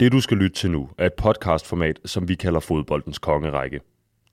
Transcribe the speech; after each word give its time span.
Det 0.00 0.12
du 0.12 0.20
skal 0.20 0.36
lytte 0.36 0.56
til 0.56 0.70
nu 0.70 0.88
er 0.98 1.06
et 1.06 1.14
podcastformat, 1.14 2.00
som 2.04 2.28
vi 2.28 2.34
kalder 2.34 2.60
Fodboldens 2.60 3.18
Kongerække. 3.18 3.80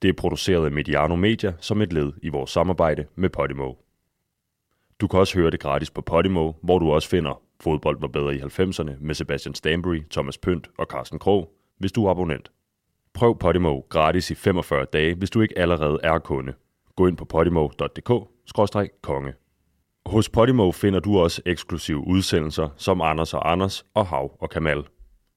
Det 0.02 0.08
er 0.08 0.12
produceret 0.12 0.64
af 0.64 0.72
Mediano 0.72 1.16
Media 1.16 1.52
som 1.60 1.82
et 1.82 1.92
led 1.92 2.12
i 2.22 2.28
vores 2.28 2.50
samarbejde 2.50 3.06
med 3.14 3.30
Podimo. 3.30 3.72
Du 5.00 5.06
kan 5.06 5.20
også 5.20 5.38
høre 5.38 5.50
det 5.50 5.60
gratis 5.60 5.90
på 5.90 6.00
Podimo, 6.00 6.52
hvor 6.62 6.78
du 6.78 6.92
også 6.92 7.08
finder 7.08 7.42
Fodbold 7.60 8.00
var 8.00 8.08
bedre 8.08 8.36
i 8.36 8.38
90'erne 8.38 8.90
med 9.00 9.14
Sebastian 9.14 9.54
Stanbury, 9.54 10.02
Thomas 10.10 10.38
Pønt 10.38 10.68
og 10.78 10.86
Carsten 10.86 11.18
Krog, 11.18 11.52
hvis 11.78 11.92
du 11.92 12.06
er 12.06 12.10
abonnent. 12.10 12.50
Prøv 13.14 13.38
Podimo 13.38 13.80
gratis 13.88 14.30
i 14.30 14.34
45 14.34 14.86
dage, 14.92 15.14
hvis 15.14 15.30
du 15.30 15.40
ikke 15.40 15.58
allerede 15.58 15.98
er 16.02 16.18
kunde. 16.18 16.52
Gå 16.96 17.06
ind 17.06 17.16
på 17.16 17.24
podimo.dk-konge. 17.24 19.32
Hos 20.06 20.28
Podimo 20.28 20.72
finder 20.72 21.00
du 21.00 21.18
også 21.18 21.42
eksklusive 21.46 22.06
udsendelser 22.06 22.68
som 22.76 23.00
Anders 23.00 23.34
og 23.34 23.52
Anders 23.52 23.86
og 23.94 24.06
Hav 24.06 24.36
og 24.40 24.50
Kamal. 24.50 24.84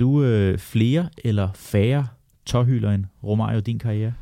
Lavede 0.00 0.04
du 0.04 0.22
øh, 0.24 0.58
flere 0.58 1.08
eller 1.24 1.48
færre 1.54 2.06
tårhylder 2.46 2.90
end 2.90 3.04
Romario 3.24 3.60
din 3.60 3.78
karriere? 3.78 4.12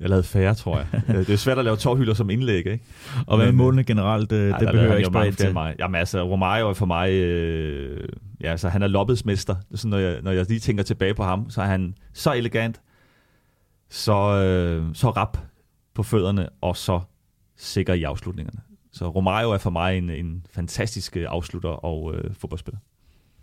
Jeg 0.00 0.08
lavede 0.08 0.22
færre, 0.22 0.54
tror 0.54 0.78
jeg. 0.78 1.02
det 1.26 1.30
er 1.30 1.36
svært 1.36 1.58
at 1.58 1.64
lave 1.64 1.76
tårhylder 1.76 2.14
som 2.14 2.30
indlæg, 2.30 2.56
ikke? 2.56 2.80
Og 3.26 3.36
hvad 3.36 3.46
med 3.46 3.52
målene 3.52 3.84
generelt? 3.84 4.32
Øh, 4.32 4.48
Nej, 4.48 4.58
det 4.58 4.68
behøver 4.68 4.88
jeg 4.88 4.98
ikke 4.98 5.06
spørge 5.06 5.32
til. 5.32 5.52
mig. 5.52 5.74
Jamen 5.78 5.94
altså, 5.94 6.22
Romario 6.22 6.68
er 6.68 6.72
for 6.72 6.86
mig... 6.86 7.10
Øh, 7.12 8.08
ja, 8.40 8.50
altså, 8.50 8.68
han 8.68 8.82
er 8.82 8.86
loppetsmester. 8.86 9.54
Er 9.72 9.76
sådan, 9.76 9.90
når, 9.90 9.98
jeg, 9.98 10.22
når 10.22 10.30
jeg 10.30 10.46
lige 10.48 10.60
tænker 10.60 10.82
tilbage 10.82 11.14
på 11.14 11.22
ham, 11.22 11.50
så 11.50 11.62
er 11.62 11.66
han 11.66 11.94
så 12.12 12.32
elegant, 12.32 12.80
så, 13.90 14.12
øh, 14.12 14.94
så 14.94 15.10
rap 15.10 15.38
på 15.94 16.02
fødderne, 16.02 16.48
og 16.60 16.76
så 16.76 17.00
sikker 17.56 17.94
i 17.94 18.02
afslutningerne. 18.02 18.60
Så 18.92 19.08
Romario 19.08 19.50
er 19.50 19.58
for 19.58 19.70
mig 19.70 19.98
en, 19.98 20.10
en 20.10 20.46
fantastisk 20.50 21.16
øh, 21.16 21.26
afslutter 21.28 21.68
og 21.70 22.14
øh, 22.14 22.34
fodboldspiller. 22.34 22.78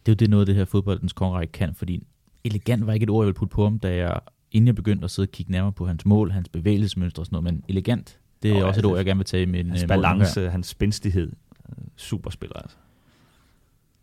Det 0.10 0.14
er 0.14 0.16
jo 0.16 0.26
det 0.26 0.30
noget, 0.30 0.48
det 0.48 0.56
her 0.56 0.66
fodboldens 0.66 1.14
kongerække 1.14 1.52
kan, 1.52 1.74
fordi 1.76 2.04
elegant 2.44 2.88
var 2.88 2.94
ikke 2.94 3.04
et 3.04 3.10
ord, 3.10 3.24
jeg 3.24 3.28
ville 3.28 3.38
putte 3.38 3.52
på 3.56 3.64
ham, 3.64 3.80
da 3.80 3.96
jeg, 3.96 4.20
inden 4.52 4.68
jeg 4.68 4.76
begyndte 4.76 5.06
at 5.06 5.12
sidde 5.12 5.26
og 5.28 5.32
kigge 5.32 5.52
nærmere 5.52 5.72
på 5.72 5.86
hans 5.88 6.06
mål, 6.06 6.32
hans 6.32 6.50
bevægelsesmønstre 6.50 7.22
og 7.22 7.26
sådan 7.26 7.44
noget, 7.44 7.54
men 7.54 7.64
elegant, 7.68 8.20
det 8.44 8.52
er 8.52 8.56
Og 8.56 8.62
også 8.62 8.68
et 8.68 8.76
altså, 8.78 8.90
ord, 8.90 8.98
jeg 8.98 9.06
gerne 9.06 9.18
vil 9.18 9.26
tage 9.26 9.44
i 9.44 9.46
min 9.46 9.70
Hans 9.70 9.84
øh, 9.84 9.90
nu 9.90 9.94
her. 9.94 10.02
balance, 10.02 10.50
hans 10.50 10.68
spændstighed. 10.68 11.32
Øh, 11.70 11.76
Superspiller, 11.96 12.56
altså. 12.58 12.78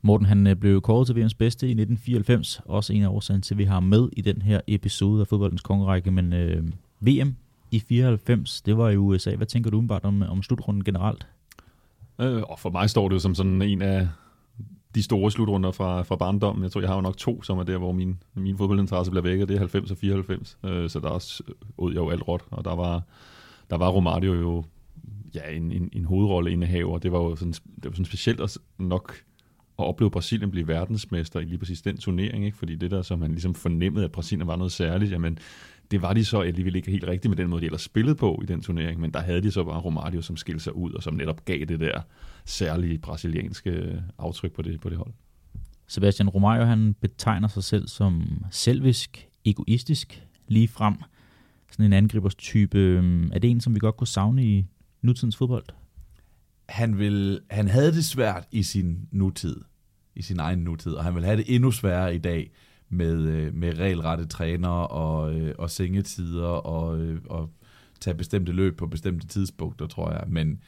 Morten 0.03 0.27
han 0.27 0.47
øh, 0.47 0.57
blev 0.57 0.81
kåret 0.81 1.07
til 1.07 1.13
VM's 1.15 1.35
bedste 1.39 1.67
i 1.67 1.71
1994, 1.71 2.61
også 2.65 2.93
en 2.93 3.03
af 3.03 3.09
årsagen 3.09 3.43
til, 3.43 3.55
at 3.55 3.59
vi 3.59 3.65
har 3.65 3.81
med 3.81 4.09
i 4.13 4.21
den 4.21 4.43
her 4.43 4.61
episode 4.67 5.21
af 5.21 5.27
fodboldens 5.27 5.63
kongerække, 5.63 6.11
men 6.11 6.33
øh, 6.33 6.65
VM 7.01 7.37
i 7.71 7.81
94, 7.81 8.63
det 8.63 8.77
var 8.77 8.89
i 8.91 8.97
USA. 8.97 9.35
Hvad 9.37 9.47
tænker 9.47 9.71
du 9.71 9.77
umiddelbart 9.77 10.05
om, 10.05 10.23
om 10.23 10.43
slutrunden 10.43 10.85
generelt? 10.85 11.27
Øh, 12.21 12.43
og 12.43 12.59
for 12.59 12.71
mig 12.71 12.91
står 12.91 13.09
det 13.09 13.15
jo 13.15 13.21
som 13.21 13.35
sådan 13.35 13.63
en 13.63 13.83
af 13.83 14.09
de 14.95 15.03
store 15.03 15.31
slutrunder 15.31 15.71
fra, 15.71 16.03
fra 16.03 16.17
barndommen. 16.17 16.63
Jeg 16.63 16.73
tror, 16.73 16.81
jeg 16.81 16.91
har 16.91 16.97
jo 16.97 17.01
nok 17.01 17.17
to, 17.17 17.43
som 17.43 17.59
er 17.59 17.63
der, 17.63 17.79
hvor 17.79 17.93
min, 17.93 18.23
min 18.35 18.59
fodboldinteresse 18.59 19.11
bliver 19.11 19.23
vækket. 19.23 19.49
Det 19.49 19.55
er 19.55 19.59
90 19.59 19.91
og 19.91 19.97
94. 19.97 20.59
Øh, 20.65 20.91
så 20.91 21.01
der 21.01 21.09
også 21.09 21.43
øh, 21.49 21.55
ud 21.77 21.93
jeg 21.93 22.01
jo 22.01 22.11
alt 22.11 22.29
råt. 22.29 22.43
Og 22.51 22.65
der 22.65 22.75
var, 22.75 23.03
der 23.71 23.77
var 23.77 23.89
Romario 23.89 24.35
jo 24.35 24.65
ja, 25.35 25.51
en, 25.51 25.73
en, 25.73 25.91
en 25.93 26.05
hovedrolleindehaver. 26.05 26.99
Det 26.99 27.13
var 27.13 27.19
jo 27.19 27.37
sådan, 27.37 27.53
det 27.53 27.85
var 27.85 27.91
sådan 27.91 28.05
specielt 28.05 28.41
også 28.41 28.59
nok 28.79 29.15
at 29.79 29.85
opleve 29.85 30.11
Brasilien 30.11 30.51
blive 30.51 30.69
verdensmester 30.69 31.41
i 31.41 31.45
lige 31.45 31.59
præcis 31.59 31.83
den 31.83 31.97
turnering. 31.97 32.45
Ikke? 32.45 32.57
Fordi 32.57 32.77
det 32.77 32.91
der, 32.91 33.03
som 33.03 33.19
man 33.19 33.31
ligesom 33.31 33.55
fornemmede, 33.55 34.05
at 34.05 34.13
Brasilien 34.13 34.47
var 34.47 34.57
noget 34.57 34.73
særligt, 34.73 35.13
jamen 35.13 35.39
det 35.91 36.03
var 36.03 36.13
de 36.13 36.25
så 36.25 36.41
alligevel 36.41 36.77
ikke 36.77 36.91
helt 36.91 37.05
rigtigt 37.05 37.31
med 37.31 37.37
den 37.37 37.49
måde, 37.49 37.61
de 37.61 37.67
ellers 37.67 37.83
spillede 37.83 38.15
på 38.15 38.41
i 38.43 38.47
den 38.47 38.61
turnering, 38.61 39.01
men 39.01 39.11
der 39.11 39.21
havde 39.21 39.43
de 39.43 39.51
så 39.51 39.65
bare 39.65 39.81
Romario, 39.81 40.23
som 40.23 40.37
skilte 40.37 40.65
sig 40.65 40.77
ud, 40.77 40.93
og 40.93 41.03
som 41.03 41.15
netop 41.15 41.45
gav 41.45 41.65
det 41.65 41.81
der 41.81 42.01
særlige 42.45 42.99
brasilianske 42.99 44.03
aftryk 44.19 44.53
på 44.53 44.63
det, 44.63 44.81
på 44.81 44.89
det 44.89 44.99
hold. 44.99 45.13
Sebastian 45.87 46.29
Romario, 46.29 46.65
han 46.65 46.95
betegner 47.01 47.49
sig 47.49 47.65
selv 47.65 47.89
som 47.89 48.45
selvisk, 48.51 49.29
egoistisk, 49.45 50.23
lige 50.49 50.69
frem. 50.69 50.95
Sådan 51.73 51.87
en 51.87 51.93
angribers 51.93 52.35
type. 52.35 52.79
Øhm, 52.79 53.31
Er 53.33 53.39
det 53.39 53.51
en, 53.51 53.61
som 53.61 53.75
vi 53.75 53.79
godt 53.79 53.97
kunne 53.97 54.07
savne 54.07 54.45
i 54.45 54.67
nutidens 55.03 55.37
fodbold? 55.37 55.65
han, 56.69 56.99
vil, 56.99 57.41
han 57.51 57.69
havde 57.69 57.93
det 57.93 58.05
svært 58.05 58.49
i 58.53 58.63
sin 58.63 59.09
nutid, 59.11 59.57
i 60.15 60.23
sin 60.23 60.39
egen 60.39 60.59
nutid, 60.59 60.93
og 60.93 61.05
han 61.05 61.15
vil 61.15 61.25
have 61.25 61.37
det 61.37 61.55
endnu 61.55 61.71
sværere 61.71 62.15
i 62.15 62.19
dag 62.19 62.51
med, 62.89 63.29
øh, 63.29 63.55
med 63.55 63.79
regelrette 63.79 64.27
trænere 64.27 64.87
og, 64.87 65.35
øh, 65.35 65.55
og 65.59 65.71
sengetider 65.71 66.47
og, 66.47 67.01
øh, 67.01 67.21
og 67.25 67.51
tage 68.01 68.17
bestemte 68.17 68.53
løb 68.53 68.77
på 68.77 68.87
bestemte 68.87 69.27
tidspunkter, 69.27 69.87
tror 69.87 70.13
jeg. 70.13 70.25
Men 70.29 70.61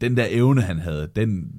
den 0.00 0.16
der 0.16 0.26
evne, 0.30 0.62
han 0.62 0.78
havde, 0.78 1.10
den, 1.16 1.52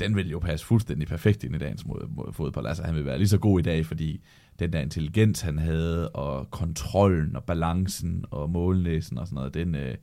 den 0.00 0.16
ville 0.16 0.30
jo 0.30 0.38
passe 0.38 0.66
fuldstændig 0.66 1.08
perfekt 1.08 1.44
ind 1.44 1.54
i 1.54 1.58
dagens 1.58 1.86
mod, 1.86 2.08
mod 2.08 2.32
fodbold. 2.32 2.66
Altså, 2.66 2.82
han 2.82 2.94
vil 2.94 3.04
være 3.04 3.18
lige 3.18 3.28
så 3.28 3.38
god 3.38 3.60
i 3.60 3.62
dag, 3.62 3.86
fordi 3.86 4.24
den 4.58 4.72
der 4.72 4.80
intelligens, 4.80 5.40
han 5.40 5.58
havde, 5.58 6.08
og 6.08 6.50
kontrollen 6.50 7.36
og 7.36 7.44
balancen 7.44 8.24
og 8.30 8.50
målnæsen 8.50 9.18
og 9.18 9.26
sådan 9.26 9.36
noget, 9.36 9.54
den, 9.54 9.74
øh, 9.74 9.94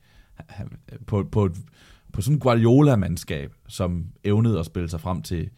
han, 0.48 0.68
på, 1.08 1.24
på, 1.32 1.46
et, 1.46 1.58
på 2.14 2.22
sådan 2.22 2.36
en 2.36 2.40
Guardiola-mandskab, 2.40 3.54
som 3.68 4.06
evnede 4.24 4.60
at 4.60 4.66
spille 4.66 4.90
sig 4.90 5.02
frem 5.02 5.22
til 5.22 5.50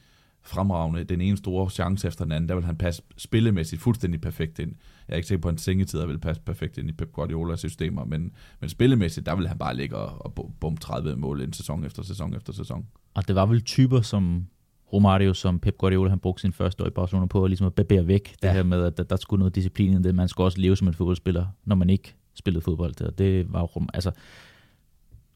fremragende, 0.49 1.03
den 1.03 1.21
ene 1.21 1.37
store 1.37 1.69
chance 1.69 2.07
efter 2.07 2.25
den 2.25 2.31
anden, 2.31 2.49
der 2.49 2.55
vil 2.55 2.63
han 2.65 2.75
passe 2.75 3.01
spillemæssigt 3.17 3.81
fuldstændig 3.81 4.21
perfekt 4.21 4.59
ind. 4.59 4.71
Jeg 5.07 5.13
er 5.13 5.15
ikke 5.17 5.27
sikker 5.27 5.41
på, 5.41 5.47
at 5.47 5.51
en 5.51 5.57
sengetider 5.57 6.05
vil 6.05 6.19
passe 6.19 6.41
perfekt 6.41 6.77
ind 6.77 6.89
i 6.89 6.93
Pep 6.93 7.11
Guardiolas 7.11 7.59
systemer, 7.59 8.05
men, 8.05 8.31
men 8.59 8.69
spillemæssigt, 8.69 9.25
der 9.25 9.35
vil 9.35 9.47
han 9.47 9.57
bare 9.57 9.75
ligge 9.75 9.95
og, 9.97 10.25
og 10.25 10.33
bum- 10.39 10.53
bum 10.59 10.77
30 10.77 11.15
mål 11.15 11.41
ind 11.41 11.53
sæson 11.53 11.83
efter 11.85 12.03
sæson 12.03 12.35
efter 12.35 12.53
sæson. 12.53 12.85
Og 13.13 13.27
det 13.27 13.35
var 13.35 13.45
vel 13.45 13.61
typer 13.61 14.01
som 14.01 14.47
Romario, 14.93 15.33
som 15.33 15.59
Pep 15.59 15.77
Guardiola, 15.77 16.09
han 16.09 16.19
brugte 16.19 16.41
sin 16.41 16.53
første 16.53 16.83
år 16.83 16.87
i 16.87 16.91
Barcelona 16.91 17.25
på, 17.25 17.43
at 17.43 17.49
ligesom 17.49 17.67
at 17.67 17.73
barbere 17.73 18.07
væk 18.07 18.35
det 18.41 18.47
Ja. 18.47 18.53
her 18.53 18.63
med, 18.63 18.83
at 18.83 18.97
der, 18.97 19.03
der 19.03 19.15
skulle 19.15 19.39
noget 19.39 19.55
disciplin 19.55 19.99
i 19.99 20.03
det. 20.03 20.15
Man 20.15 20.27
skulle 20.27 20.47
også 20.47 20.61
leve 20.61 20.75
som 20.75 20.87
en 20.87 20.93
fodboldspiller, 20.93 21.45
når 21.65 21.75
man 21.75 21.89
ikke 21.89 22.15
spillede 22.33 22.61
fodbold. 22.61 23.01
Og 23.01 23.17
det 23.17 23.53
var 23.53 23.59
jo, 23.75 23.85
altså, 23.93 24.11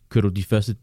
kører 0.10 0.22
du 0.22 0.30
de 0.30 0.44
første 0.44 0.76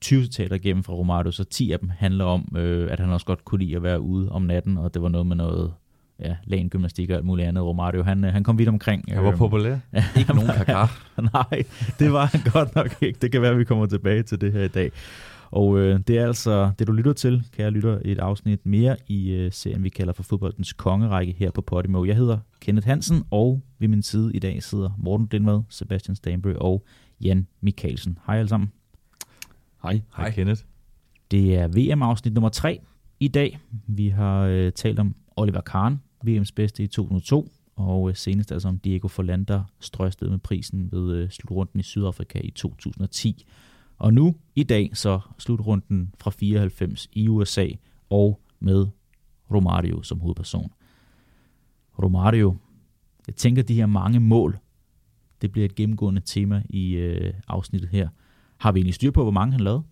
20 0.00 0.22
citater 0.24 0.56
igennem 0.56 0.84
fra 0.84 0.92
Romario, 0.92 1.30
så 1.30 1.44
10 1.44 1.72
af 1.72 1.78
dem 1.78 1.90
handler 1.98 2.24
om, 2.24 2.56
øh, 2.56 2.92
at 2.92 3.00
han 3.00 3.10
også 3.10 3.26
godt 3.26 3.44
kunne 3.44 3.64
lide 3.64 3.76
at 3.76 3.82
være 3.82 4.00
ude 4.00 4.32
om 4.32 4.42
natten, 4.42 4.78
og 4.78 4.94
det 4.94 5.02
var 5.02 5.08
noget 5.08 5.26
med 5.26 5.36
noget 5.36 5.72
ja, 6.20 6.36
gymnastik 6.68 7.10
og 7.10 7.16
alt 7.16 7.24
muligt 7.24 7.48
andet. 7.48 7.64
Romario, 7.64 8.02
han, 8.02 8.24
øh, 8.24 8.32
han 8.32 8.44
kom 8.44 8.58
vidt 8.58 8.68
omkring. 8.68 9.04
Han 9.08 9.22
var 9.22 9.28
Øhm, 9.30 9.38
populær. 9.38 9.78
Ikke 10.18 10.34
nogen 10.34 10.50
kakar. 10.56 11.06
Nej, 11.32 11.62
det 11.98 12.12
var 12.12 12.26
han 12.26 12.40
godt 12.52 12.74
nok 12.74 13.02
ikke. 13.02 13.18
Det 13.22 13.32
kan 13.32 13.42
være, 13.42 13.50
at 13.50 13.58
vi 13.58 13.64
kommer 13.64 13.86
tilbage 13.86 14.22
til 14.22 14.40
det 14.40 14.52
her 14.52 14.62
i 14.62 14.68
dag. 14.68 14.90
Og 15.50 15.78
øh, 15.78 16.00
det 16.06 16.18
er 16.18 16.26
altså 16.26 16.70
det, 16.78 16.86
du 16.86 16.92
lytter 16.92 17.12
til, 17.12 17.42
kære 17.56 17.70
lytter, 17.70 17.98
et 18.04 18.18
afsnit 18.18 18.66
mere 18.66 18.96
i 19.08 19.30
øh, 19.30 19.52
serien, 19.52 19.84
vi 19.84 19.88
kalder 19.88 20.12
for 20.12 20.22
fodboldens 20.22 20.72
kongerække 20.72 21.34
her 21.38 21.50
på 21.50 21.60
Podimo. 21.60 22.04
Jeg 22.04 22.16
hedder 22.16 22.38
Kenneth 22.60 22.86
Hansen, 22.86 23.22
og 23.30 23.62
ved 23.78 23.88
min 23.88 24.02
side 24.02 24.30
i 24.34 24.38
dag 24.38 24.62
sidder 24.62 24.90
Morten 24.98 25.28
Lindvad, 25.32 25.60
Sebastian 25.68 26.16
Stanbury 26.16 26.54
og 26.56 26.84
Jan 27.24 27.46
Mikkelsen. 27.60 28.18
Hej 28.26 28.38
alle 28.38 28.48
sammen. 28.48 28.72
Hej. 29.82 30.00
Hej, 30.16 30.30
Kenneth. 30.30 30.62
Det 31.30 31.56
er 31.56 31.68
VM-afsnit 31.68 32.34
nummer 32.34 32.48
3 32.48 32.80
i 33.20 33.28
dag. 33.28 33.58
Vi 33.86 34.08
har 34.08 34.40
øh, 34.42 34.72
talt 34.72 34.98
om 34.98 35.14
Oliver 35.36 35.60
Kahn, 35.60 36.00
VM's 36.26 36.50
bedste 36.56 36.82
i 36.82 36.86
2002, 36.86 37.52
og 37.76 38.08
øh, 38.08 38.16
senest 38.16 38.52
altså 38.52 38.68
om 38.68 38.78
Diego 38.78 39.08
Forlander 39.08 39.64
strøstet 39.80 40.30
med 40.30 40.38
prisen 40.38 40.92
ved 40.92 41.16
øh, 41.16 41.30
slutrunden 41.30 41.80
i 41.80 41.82
Sydafrika 41.82 42.40
i 42.44 42.50
2010. 42.50 43.46
Og 43.98 44.14
nu 44.14 44.36
i 44.54 44.62
dag 44.62 44.90
så 44.94 45.20
slutrunden 45.38 46.14
fra 46.18 46.30
94 46.30 47.08
i 47.12 47.28
USA, 47.28 47.66
og 48.10 48.40
med 48.60 48.86
Romario 49.54 50.02
som 50.02 50.20
hovedperson. 50.20 50.72
Romario, 52.02 52.56
Jeg 53.26 53.36
tænker, 53.36 53.62
de 53.62 53.74
her 53.74 53.86
mange 53.86 54.20
mål, 54.20 54.58
det 55.42 55.52
bliver 55.52 55.64
et 55.64 55.74
gennemgående 55.74 56.20
tema 56.20 56.62
i 56.68 56.92
øh, 56.92 57.34
afsnittet 57.48 57.90
her. 57.90 58.08
Har 58.60 58.72
vi 58.72 58.78
egentlig 58.78 58.94
styr 58.94 59.10
på, 59.10 59.22
hvor 59.22 59.30
mange 59.32 59.52
han 59.52 59.60
lavede? 59.60 59.82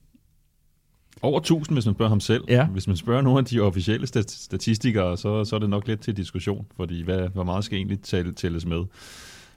Over 1.23 1.39
1000, 1.41 1.77
hvis 1.77 1.87
man 1.87 1.95
spørger 1.95 2.09
ham 2.09 2.21
selv. 2.21 2.45
Ja. 2.49 2.67
Hvis 2.67 2.87
man 2.87 2.97
spørger 2.97 3.23
nogle 3.23 3.39
af 3.39 3.45
de 3.45 3.61
officielle 3.61 4.07
stat- 4.07 4.31
statistikere, 4.31 5.17
så, 5.17 5.45
så 5.45 5.57
er 5.57 5.61
det 5.61 5.71
nok 5.71 5.87
lidt 5.89 6.01
til 6.01 6.17
diskussion, 6.17 6.67
fordi 6.77 7.03
hvad, 7.03 7.29
hvor 7.29 7.45
meget 7.45 7.65
skal 7.65 7.77
egentlig 7.79 8.01
tælle, 8.01 8.33
tælles 8.33 8.67
med? 8.67 8.85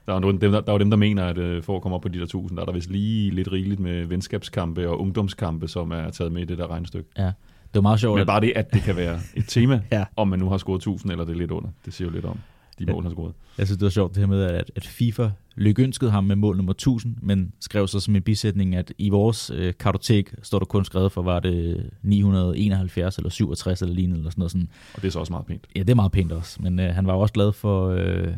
Der 0.06 0.14
er, 0.14 0.20
jo 0.20 0.30
dem, 0.30 0.38
der, 0.40 0.48
der 0.50 0.68
er 0.68 0.72
jo 0.72 0.78
dem, 0.78 0.90
der 0.90 0.96
mener, 0.96 1.24
at 1.26 1.38
øh, 1.38 1.62
for 1.62 1.76
at 1.76 1.82
komme 1.82 1.94
op 1.94 2.02
på 2.02 2.08
de 2.08 2.18
der 2.18 2.24
1000, 2.24 2.56
der 2.56 2.62
er 2.62 2.66
der 2.66 2.72
vist 2.72 2.90
lige 2.90 3.30
lidt 3.30 3.52
rigeligt 3.52 3.80
med 3.80 4.06
venskabskampe 4.06 4.88
og 4.88 5.00
ungdomskampe, 5.00 5.68
som 5.68 5.90
er 5.90 6.10
taget 6.10 6.32
med 6.32 6.42
i 6.42 6.44
det 6.44 6.58
der 6.58 6.66
regnestykke. 6.70 7.08
Ja, 7.18 7.24
det 7.24 7.34
var 7.74 7.80
meget 7.80 8.00
sjovt. 8.00 8.18
Men 8.18 8.26
bare 8.26 8.40
det, 8.40 8.52
at 8.56 8.72
det 8.72 8.82
kan 8.82 8.96
være 8.96 9.20
et 9.36 9.44
tema, 9.48 9.80
Ja. 9.92 10.04
om 10.16 10.28
man 10.28 10.38
nu 10.38 10.48
har 10.48 10.58
scoret 10.58 10.78
1000 10.78 11.12
eller 11.12 11.24
det 11.24 11.32
er 11.32 11.38
lidt 11.38 11.50
under. 11.50 11.68
Det 11.84 11.94
siger 11.94 12.08
jo 12.08 12.14
lidt 12.14 12.24
om 12.24 12.38
de 12.78 12.86
mål, 12.86 12.94
han 12.94 13.04
har 13.04 13.10
scoret. 13.10 13.34
Jeg 13.58 13.66
synes, 13.66 13.78
det 13.78 13.84
var 13.84 13.90
sjovt 13.90 14.14
det 14.14 14.20
her 14.20 14.26
med, 14.26 14.42
at, 14.42 14.70
at 14.76 14.86
FIFA 14.86 15.28
lykønskede 15.54 16.10
ham 16.10 16.24
med 16.24 16.36
mål 16.36 16.56
nummer 16.56 16.72
1000, 16.72 17.16
men 17.22 17.52
skrev 17.60 17.88
så 17.88 18.00
som 18.00 18.16
en 18.16 18.22
bisætning, 18.22 18.74
at 18.74 18.92
i 18.98 19.08
vores 19.08 19.50
øh, 19.54 19.74
kartotek 19.80 20.34
står 20.42 20.58
der 20.58 20.66
kun 20.66 20.84
skrevet 20.84 21.12
for, 21.12 21.22
var 21.22 21.40
det 21.40 21.90
971 22.02 23.16
eller 23.16 23.30
67 23.30 23.82
eller 23.82 23.94
lignende, 23.94 24.18
eller 24.18 24.30
sådan 24.30 24.40
noget. 24.40 24.52
Sådan. 24.52 24.68
Og 24.94 25.02
det 25.02 25.08
er 25.08 25.12
så 25.12 25.18
også 25.18 25.32
meget 25.32 25.46
pænt. 25.46 25.66
Ja, 25.76 25.80
det 25.80 25.90
er 25.90 25.94
meget 25.94 26.12
pænt 26.12 26.32
også, 26.32 26.62
men 26.62 26.80
øh, 26.80 26.94
han 26.94 27.06
var 27.06 27.12
også 27.12 27.34
glad 27.34 27.52
for 27.52 27.88
øh, 27.88 28.34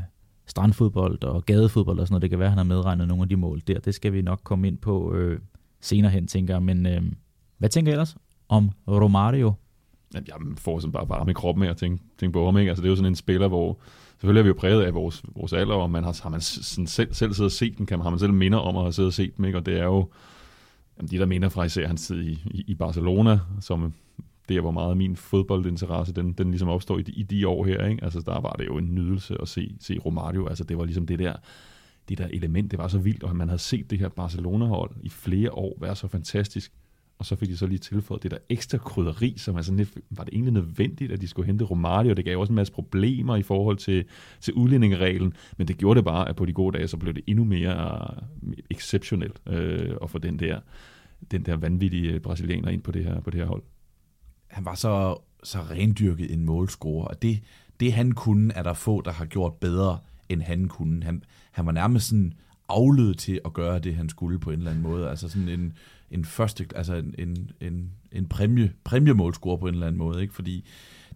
strandfodbold 0.46 1.24
og 1.24 1.46
gadefodbold 1.46 1.98
og 1.98 2.06
sådan 2.06 2.12
noget. 2.12 2.22
Det 2.22 2.30
kan 2.30 2.38
være, 2.38 2.46
at 2.46 2.52
han 2.52 2.58
har 2.58 2.64
medregnet 2.64 3.08
nogle 3.08 3.22
af 3.22 3.28
de 3.28 3.36
mål 3.36 3.62
der. 3.66 3.78
Det 3.78 3.94
skal 3.94 4.12
vi 4.12 4.22
nok 4.22 4.40
komme 4.44 4.68
ind 4.68 4.78
på 4.78 5.14
øh, 5.14 5.40
senere 5.80 6.12
hen, 6.12 6.26
tænker 6.26 6.54
jeg. 6.54 6.62
Men 6.62 6.86
øh, 6.86 7.02
hvad 7.58 7.68
tænker 7.68 7.92
I 7.92 7.94
ellers 7.94 8.16
om 8.48 8.70
Romario? 8.88 9.52
Jamen, 10.14 10.26
jeg 10.28 10.58
får 10.58 10.78
sådan 10.78 10.92
bare 10.92 11.08
varme 11.08 11.30
i 11.30 11.34
kroppen 11.34 11.64
af 11.64 11.70
at 11.70 11.76
tænke, 11.76 12.04
tænke 12.18 12.32
på 12.32 12.44
ham. 12.44 12.58
Ikke? 12.58 12.70
Altså, 12.70 12.82
det 12.82 12.88
er 12.88 12.90
jo 12.90 12.96
sådan 12.96 13.12
en 13.12 13.16
spiller, 13.16 13.48
hvor 13.48 13.78
selvfølgelig 14.24 14.40
er 14.40 14.42
vi 14.42 14.48
jo 14.48 14.54
præget 14.58 14.82
af 14.82 14.94
vores, 14.94 15.22
vores 15.36 15.52
alder, 15.52 15.74
og 15.74 15.90
man 15.90 16.04
har, 16.04 16.20
har 16.22 16.30
man 16.30 16.40
sådan 16.40 16.86
selv, 16.86 17.14
selv 17.14 17.34
siddet 17.34 17.52
og 17.52 17.52
set 17.52 17.78
den, 17.78 17.86
kan 17.86 17.98
man, 17.98 18.02
har 18.02 18.10
man 18.10 18.18
selv 18.18 18.32
minder 18.32 18.58
om 18.58 18.76
at 18.76 18.82
have 18.82 18.92
siddet 18.92 19.08
og 19.08 19.14
set 19.14 19.36
dem, 19.36 19.44
ikke? 19.44 19.58
og 19.58 19.66
det 19.66 19.78
er 19.78 19.84
jo 19.84 20.08
jamen, 20.98 21.10
de 21.10 21.18
der 21.18 21.26
minder 21.26 21.48
fra 21.48 21.64
især 21.64 21.86
hans 21.86 22.06
tid 22.06 22.22
i, 22.22 22.42
i, 22.50 22.64
i 22.66 22.74
Barcelona, 22.74 23.38
som 23.60 23.92
det 24.48 24.56
er, 24.56 24.60
hvor 24.60 24.70
meget 24.70 24.96
min 24.96 25.16
fodboldinteresse, 25.16 26.14
den, 26.14 26.32
den 26.32 26.50
ligesom 26.50 26.68
opstår 26.68 26.98
i 26.98 27.02
de, 27.02 27.12
i 27.12 27.22
de 27.22 27.48
år 27.48 27.64
her. 27.64 27.86
Ikke? 27.86 28.04
Altså, 28.04 28.20
der 28.20 28.40
var 28.40 28.52
det 28.52 28.66
jo 28.66 28.78
en 28.78 28.94
nydelse 28.94 29.36
at 29.42 29.48
se, 29.48 29.76
se 29.80 29.98
Romario. 29.98 30.46
Altså, 30.46 30.64
det 30.64 30.78
var 30.78 30.84
ligesom 30.84 31.06
det 31.06 31.18
der, 31.18 31.36
det 32.08 32.18
der 32.18 32.26
element, 32.26 32.70
det 32.70 32.78
var 32.78 32.88
så 32.88 32.98
vildt, 32.98 33.22
og 33.22 33.36
man 33.36 33.48
havde 33.48 33.58
set 33.58 33.90
det 33.90 33.98
her 33.98 34.08
Barcelona-hold 34.08 34.90
i 35.02 35.08
flere 35.08 35.52
år 35.52 35.78
være 35.80 35.96
så 35.96 36.08
fantastisk. 36.08 36.72
Og 37.18 37.26
så 37.26 37.36
fik 37.36 37.48
de 37.48 37.56
så 37.56 37.66
lige 37.66 37.78
tilføjet 37.78 38.22
det 38.22 38.30
der 38.30 38.38
ekstra 38.48 38.78
krydderi, 38.78 39.34
som 39.36 39.56
altså 39.56 39.74
lidt, 39.74 39.98
var 40.10 40.24
det 40.24 40.34
egentlig 40.34 40.52
nødvendigt, 40.52 41.12
at 41.12 41.20
de 41.20 41.28
skulle 41.28 41.46
hente 41.46 41.64
Romario? 41.64 42.14
Det 42.14 42.24
gav 42.24 42.38
også 42.38 42.52
en 42.52 42.54
masse 42.54 42.72
problemer 42.72 43.36
i 43.36 43.42
forhold 43.42 43.76
til, 43.76 44.04
til 44.40 44.54
udlændingereglen, 44.54 45.32
men 45.56 45.68
det 45.68 45.78
gjorde 45.78 45.98
det 45.98 46.04
bare, 46.04 46.28
at 46.28 46.36
på 46.36 46.44
de 46.44 46.52
gode 46.52 46.78
dage, 46.78 46.88
så 46.88 46.96
blev 46.96 47.14
det 47.14 47.24
endnu 47.26 47.44
mere 47.44 48.06
øh, 48.46 48.52
exceptionelt 48.70 49.40
øh, 49.46 49.96
at 50.02 50.10
få 50.10 50.18
den 50.18 50.38
der, 50.38 50.60
den 51.30 51.42
der 51.42 51.56
vanvittige 51.56 52.12
øh, 52.12 52.20
brasilianer 52.20 52.68
ind 52.68 52.82
på 52.82 52.92
det 52.92 53.04
her, 53.04 53.20
på 53.20 53.30
det 53.30 53.40
her 53.40 53.46
hold. 53.46 53.62
Han 54.46 54.64
var 54.64 54.74
så, 54.74 55.16
så 55.42 55.58
rendyrket 55.58 56.32
en 56.32 56.44
målscorer, 56.44 57.06
og 57.06 57.22
det, 57.22 57.42
det 57.80 57.92
han 57.92 58.12
kunne, 58.12 58.52
er 58.52 58.62
der 58.62 58.72
få, 58.72 59.00
der 59.00 59.12
har 59.12 59.24
gjort 59.24 59.54
bedre, 59.54 59.98
end 60.28 60.42
han 60.42 60.68
kunne. 60.68 61.04
Han, 61.04 61.22
han 61.50 61.66
var 61.66 61.72
nærmest 61.72 62.08
sådan 62.08 62.32
afledt 62.68 63.18
til 63.18 63.40
at 63.44 63.52
gøre 63.52 63.78
det, 63.78 63.94
han 63.94 64.08
skulle 64.08 64.38
på 64.38 64.50
en 64.50 64.58
eller 64.58 64.70
anden 64.70 64.82
måde. 64.82 65.10
Altså 65.10 65.28
sådan 65.28 65.48
en, 65.48 65.72
en 66.14 66.24
første, 66.24 66.66
altså 66.74 66.94
en, 66.94 67.14
en, 67.18 67.50
en, 67.60 67.90
en 68.12 68.26
præmie, 68.28 68.72
præmiemålscorer 68.84 69.56
på 69.56 69.66
en 69.66 69.74
eller 69.74 69.86
anden 69.86 69.98
måde, 69.98 70.22
ikke? 70.22 70.34
Fordi 70.34 70.64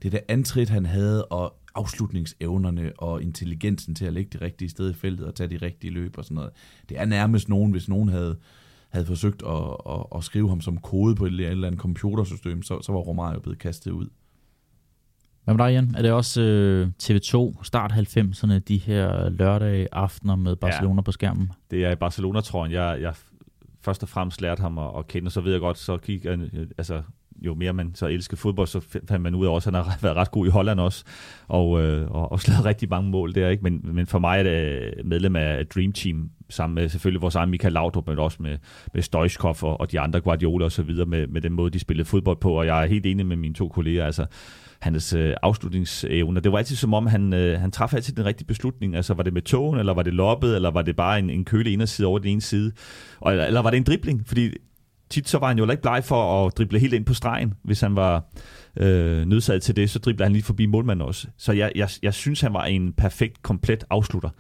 det 0.03 0.13
der 0.13 0.19
antrit, 0.29 0.69
han 0.69 0.87
havde, 0.87 1.25
og 1.25 1.55
afslutningsevnerne 1.75 2.93
og 2.99 3.23
intelligensen 3.23 3.95
til 3.95 4.05
at 4.05 4.13
lægge 4.13 4.31
det 4.33 4.43
rigtige 4.43 4.69
sted 4.69 4.91
i 4.91 4.95
feltet 4.95 5.27
og 5.27 5.35
tage 5.35 5.51
de 5.51 5.57
rigtige 5.57 5.93
løb 5.93 6.19
og 6.19 6.25
sådan 6.25 6.35
noget. 6.35 6.51
Det 6.89 6.99
er 6.99 7.05
nærmest 7.05 7.49
nogen, 7.49 7.73
hvis 7.73 7.89
nogen 7.89 8.09
havde, 8.09 8.39
havde 8.89 9.07
forsøgt 9.07 9.43
at, 9.47 9.77
at, 9.91 10.05
at 10.17 10.25
skrive 10.25 10.49
ham 10.49 10.61
som 10.61 10.79
kode 10.79 11.15
på 11.15 11.27
et 11.27 11.33
eller 11.33 11.67
andet 11.67 11.81
computersystem, 11.81 12.63
så, 12.63 12.83
så 12.83 12.93
var 12.93 12.99
Romario 12.99 13.41
blevet 13.41 13.59
kastet 13.59 13.91
ud. 13.91 14.09
Hvad 15.45 15.55
med 15.57 15.65
dig, 15.65 15.73
Jan? 15.73 15.95
Er 15.97 16.03
det 16.03 16.13
også 16.13 16.43
øh, 16.43 16.89
TV2 17.03 17.63
start 17.63 17.93
90'erne, 17.93 18.59
de 18.59 18.77
her 18.77 19.29
lørdag 19.29 19.89
aftener 19.93 20.37
med 20.37 20.57
Barcelona 20.57 20.95
ja. 20.95 21.01
på 21.01 21.13
skærmen? 21.13 21.53
Det 21.71 21.85
er 21.85 21.91
i 21.91 21.95
Barcelona, 21.97 22.41
tror 22.41 22.67
jeg, 22.67 22.73
jeg, 22.73 23.03
jeg 23.03 23.15
først 23.89 24.03
og 24.03 24.09
fremmest 24.09 24.43
lærte 24.43 24.61
ham 24.61 24.79
at, 24.79 24.91
at 24.99 25.07
kende, 25.07 25.31
så 25.31 25.41
ved 25.41 25.53
jeg 25.53 25.61
godt, 25.61 25.79
så 25.79 25.97
gik 25.97 26.25
han, 26.25 26.41
øh, 26.43 26.67
altså 26.79 27.03
jo 27.45 27.55
mere 27.55 27.73
man 27.73 27.95
så 27.95 28.07
elsker 28.07 28.37
fodbold, 28.37 28.67
så 28.67 28.81
fandt 29.09 29.21
man 29.21 29.35
ud 29.35 29.47
af 29.47 29.51
også, 29.51 29.71
at 29.71 29.75
han 29.75 29.85
har 29.85 29.99
været 30.07 30.17
ret 30.17 30.31
god 30.31 30.47
i 30.47 30.51
Holland 30.51 30.81
også, 30.81 31.05
og, 31.49 31.83
øh, 31.83 32.11
og, 32.11 32.33
og 32.33 32.41
slået 32.41 32.65
rigtig 32.71 32.89
mange 32.89 33.11
mål 33.11 33.35
der, 33.35 33.49
ikke? 33.49 33.63
Men, 33.63 33.81
men 33.85 34.07
for 34.07 34.19
mig 34.19 34.39
er 34.39 34.43
det 34.43 34.51
øh, 34.51 34.93
medlem 35.05 35.37
af 35.37 35.67
Dream 35.67 35.93
Team, 35.93 36.31
sammen 36.49 36.75
med 36.75 36.89
selvfølgelig 36.89 37.23
vores 37.23 37.35
egen 37.35 37.51
Michael 37.51 37.73
Laudrup, 37.73 38.09
men 38.09 38.19
også 38.19 38.39
med, 38.41 38.59
med 38.95 39.03
Stoichkov 39.03 39.57
og, 39.63 39.81
og 39.81 39.93
de 39.93 40.01
andre 40.01 40.21
Guardiola 40.21 40.65
og 40.65 40.73
så 40.73 40.83
videre, 40.83 41.07
med, 41.07 41.27
med 41.27 41.41
den 41.41 41.53
måde, 41.53 41.71
de 41.71 41.79
spillede 41.79 42.09
fodbold 42.09 42.37
på, 42.37 42.53
og 42.53 42.67
jeg 42.67 42.83
er 42.83 42.87
helt 42.87 43.07
enig 43.07 43.27
med 43.27 43.37
mine 43.37 43.55
to 43.55 43.69
kolleger, 43.69 44.07
altså 44.07 44.27
hans 44.79 45.13
øh, 45.13 45.35
afslutningsevner. 45.43 46.41
Det 46.41 46.53
var 46.53 46.59
altid 46.59 46.77
som 46.77 46.95
om, 46.95 47.07
han, 47.07 47.33
øh, 47.33 47.61
han 47.61 47.71
træffede 47.71 47.99
altid 47.99 48.15
den 48.15 48.25
rigtige 48.25 48.47
beslutning. 48.47 48.97
Altså 48.97 49.15
var 49.15 49.23
det 49.23 49.33
med 49.33 49.43
togen, 49.43 49.79
eller 49.79 49.95
var 49.95 50.03
det 50.03 50.15
loppet, 50.15 50.55
eller 50.55 50.71
var 50.71 50.83
det 50.83 50.97
bare 50.97 51.19
en, 51.19 51.31
en 51.31 51.45
køle 51.45 51.71
inderside 51.71 52.09
over 52.09 52.19
den 52.19 52.29
ene 52.29 52.41
side? 52.41 52.73
Og, 53.21 53.33
eller, 53.33 53.47
eller 53.47 53.61
var 53.61 53.71
det 53.71 53.77
en 53.77 53.83
dribling? 53.83 54.27
Fordi 54.27 54.51
tit 55.11 55.29
så 55.29 55.39
var 55.39 55.49
han 55.49 55.59
jo 55.59 55.71
ikke 55.71 55.83
bleg 55.83 56.05
for 56.05 56.47
at 56.47 56.59
drible 56.59 56.79
helt 56.79 56.95
ind 56.95 57.05
på 57.05 57.15
stregen. 57.15 57.55
Hvis 57.63 57.81
han 57.81 57.97
var 57.97 58.25
øh, 58.77 59.27
nødsaget 59.27 59.63
til 59.63 59.77
det, 59.77 59.91
så 59.91 59.99
dribler 59.99 60.27
han 60.27 60.33
lige 60.33 60.43
forbi 60.43 60.67
målmanden 60.67 61.07
også. 61.07 61.29
Så 61.37 61.53
jeg, 61.53 61.73
jeg, 61.75 61.89
jeg 62.03 62.15
synes, 62.15 62.41
han 62.41 62.53
var 62.53 62.65
en 62.65 62.93
perfekt, 62.93 63.43
komplet 63.43 63.85
afslutter. 63.91 64.31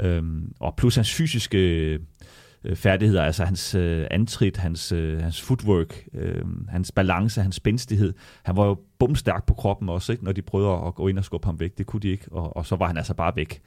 Øhm, 0.00 0.52
og 0.60 0.74
plus 0.76 0.94
hans 0.94 1.14
fysiske 1.14 1.98
øh, 2.64 2.76
færdigheder, 2.76 3.22
altså 3.22 3.44
hans 3.44 3.74
øh, 3.74 4.06
antrit, 4.10 4.56
hans, 4.56 4.92
øh, 4.92 5.22
hans 5.22 5.40
footwork, 5.40 6.04
øh, 6.14 6.44
hans 6.68 6.92
balance, 6.92 7.42
hans 7.42 7.56
spændstighed. 7.56 8.12
Han 8.42 8.56
var 8.56 8.66
jo 8.66 8.78
bumstærk 8.98 9.46
på 9.46 9.54
kroppen 9.54 9.88
også, 9.88 10.12
ikke? 10.12 10.24
når 10.24 10.32
de 10.32 10.42
prøvede 10.42 10.86
at 10.86 10.94
gå 10.94 11.08
ind 11.08 11.18
og 11.18 11.24
skubbe 11.24 11.46
ham 11.46 11.60
væk. 11.60 11.78
Det 11.78 11.86
kunne 11.86 12.00
de 12.00 12.08
ikke, 12.08 12.32
og, 12.32 12.56
og 12.56 12.66
så 12.66 12.76
var 12.76 12.86
han 12.86 12.96
altså 12.96 13.14
bare 13.14 13.36
væk. 13.36 13.62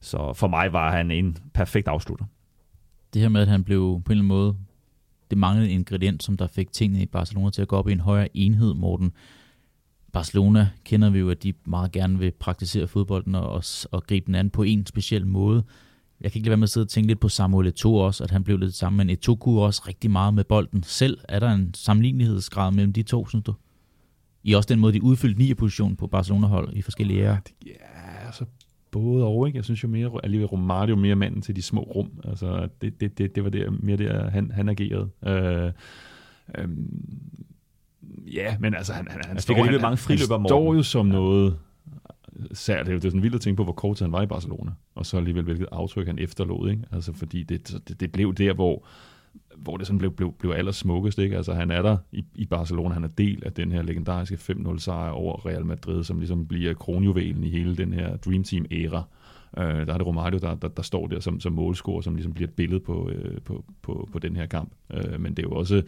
Så 0.00 0.32
for 0.32 0.48
mig 0.48 0.72
var 0.72 0.96
han 0.96 1.10
en 1.10 1.36
perfekt 1.54 1.88
afslutter. 1.88 2.24
Det 3.14 3.22
her 3.22 3.28
med, 3.28 3.40
at 3.40 3.48
han 3.48 3.64
blev 3.64 4.02
på 4.04 4.12
en 4.12 4.18
eller 4.18 4.22
anden 4.22 4.28
måde, 4.28 4.56
det 5.30 5.38
manglede 5.38 5.70
en 5.70 5.78
ingrediens, 5.78 6.24
som 6.24 6.36
der 6.36 6.46
fik 6.46 6.72
tingene 6.72 7.02
i 7.02 7.06
Barcelona 7.06 7.50
til 7.50 7.62
at 7.62 7.68
gå 7.68 7.76
op 7.76 7.88
i 7.88 7.92
en 7.92 8.00
højere 8.00 8.36
enhed, 8.36 8.74
Morten. 8.74 9.12
Barcelona 10.12 10.68
kender 10.84 11.10
vi 11.10 11.18
jo, 11.18 11.30
at 11.30 11.42
de 11.42 11.52
meget 11.66 11.92
gerne 11.92 12.18
vil 12.18 12.30
praktisere 12.30 12.86
fodbolden 12.86 13.34
og, 13.34 13.64
og 13.90 14.06
gribe 14.06 14.26
den 14.26 14.34
an 14.34 14.50
på 14.50 14.62
en 14.62 14.86
speciel 14.86 15.26
måde. 15.26 15.64
Jeg 16.20 16.32
kan 16.32 16.38
ikke 16.38 16.46
lade 16.46 16.50
være 16.50 16.56
med 16.56 16.64
at 16.64 16.70
sidde 16.70 16.84
og 16.84 16.88
tænke 16.88 17.06
lidt 17.06 17.20
på 17.20 17.28
Samuel 17.28 17.72
Eto'o 17.72 17.88
også, 17.88 18.24
at 18.24 18.30
han 18.30 18.44
blev 18.44 18.58
lidt 18.58 18.74
sammen, 18.74 19.06
men 19.06 19.16
Eto'o 19.16 19.34
kunne 19.34 19.60
også 19.60 19.82
rigtig 19.88 20.10
meget 20.10 20.34
med 20.34 20.44
bolden 20.44 20.82
selv. 20.82 21.18
Er 21.28 21.40
der 21.40 21.50
en 21.50 21.74
sammenlignelighedsgrad 21.74 22.72
mellem 22.72 22.92
de 22.92 23.02
to, 23.02 23.26
synes 23.26 23.44
du? 23.44 23.54
I 24.42 24.52
også 24.52 24.66
den 24.66 24.80
måde, 24.80 24.92
de 24.92 25.02
udfyldte 25.02 25.38
ni 25.38 25.54
position 25.54 25.96
på 25.96 26.06
Barcelona-hold 26.06 26.72
i 26.72 26.82
forskellige 26.82 27.22
ærer. 27.22 27.36
Ja, 27.66 28.26
altså 28.26 28.44
både 28.90 29.24
og, 29.24 29.46
ikke? 29.46 29.56
Jeg 29.56 29.64
synes 29.64 29.82
jo 29.82 29.88
mere, 29.88 30.10
alligevel 30.22 30.46
Romario 30.46 30.96
mere 30.96 31.16
manden 31.16 31.42
til 31.42 31.56
de 31.56 31.62
små 31.62 31.80
rum. 31.80 32.10
Altså, 32.24 32.68
det, 32.80 33.00
det, 33.00 33.18
det, 33.18 33.34
det 33.34 33.44
var 33.44 33.50
der, 33.50 33.70
mere 33.70 33.96
der, 33.96 34.30
han, 34.30 34.50
han 34.50 34.68
agerede. 34.68 35.08
Øh, 35.26 35.72
øh, 36.58 36.68
ja, 38.34 38.56
men 38.60 38.74
altså, 38.74 38.92
han, 38.92 39.06
han, 39.10 39.20
han, 39.24 39.36
fik 39.36 39.42
står, 39.42 39.54
alligevel 39.54 39.80
han, 39.80 39.82
mange 39.82 40.38
han 40.38 40.48
står 40.48 40.74
jo 40.74 40.82
som 40.82 41.06
noget 41.06 41.58
sært. 42.52 42.86
Det 42.86 42.92
er 42.92 42.96
jo 42.96 43.00
sådan 43.00 43.22
vildt 43.22 43.34
at 43.34 43.40
tænke 43.40 43.56
på, 43.56 43.64
hvor 43.64 43.72
kort 43.72 44.00
han 44.00 44.12
var 44.12 44.22
i 44.22 44.26
Barcelona, 44.26 44.70
og 44.94 45.06
så 45.06 45.16
alligevel 45.16 45.44
hvilket 45.44 45.68
aftryk 45.72 46.06
han 46.06 46.18
efterlod, 46.18 46.70
ikke? 46.70 46.82
Altså, 46.92 47.12
fordi 47.12 47.42
det, 47.42 47.80
det, 47.88 48.00
det 48.00 48.12
blev 48.12 48.34
der, 48.34 48.52
hvor 48.52 48.86
hvor 49.56 49.76
det 49.76 49.86
sådan 49.86 49.98
blev, 49.98 50.12
blev, 50.12 50.32
blev 50.38 50.52
allersmukkest. 50.52 51.18
Ikke? 51.18 51.36
Altså, 51.36 51.52
han 51.52 51.70
er 51.70 51.82
der 51.82 51.96
i, 52.12 52.24
i 52.34 52.46
Barcelona, 52.46 52.94
han 52.94 53.04
er 53.04 53.08
del 53.08 53.42
af 53.46 53.52
den 53.52 53.72
her 53.72 53.82
legendariske 53.82 54.34
5-0 54.34 54.78
sejr 54.78 55.10
over 55.10 55.46
Real 55.46 55.66
Madrid, 55.66 56.04
som 56.04 56.18
ligesom 56.18 56.46
bliver 56.46 56.74
kronjuvelen 56.74 57.44
i 57.44 57.50
hele 57.50 57.76
den 57.76 57.92
her 57.92 58.16
Dream 58.16 58.44
Team-æra. 58.44 59.02
Øh, 59.58 59.86
der 59.86 59.92
er 59.92 59.98
det 59.98 60.06
Romario, 60.06 60.38
der, 60.38 60.54
der, 60.54 60.68
der 60.68 60.82
står 60.82 61.06
der 61.06 61.20
som, 61.20 61.40
som 61.40 61.52
målscorer, 61.52 62.00
som 62.00 62.14
ligesom 62.14 62.32
bliver 62.32 62.48
et 62.48 62.54
billede 62.54 62.80
på, 62.80 63.10
øh, 63.10 63.40
på, 63.40 63.64
på, 63.82 64.08
på 64.12 64.18
den 64.18 64.36
her 64.36 64.46
kamp. 64.46 64.72
Øh, 64.90 65.20
men 65.20 65.34
det 65.34 65.38
er 65.38 65.48
jo 65.48 65.54
også 65.54 65.82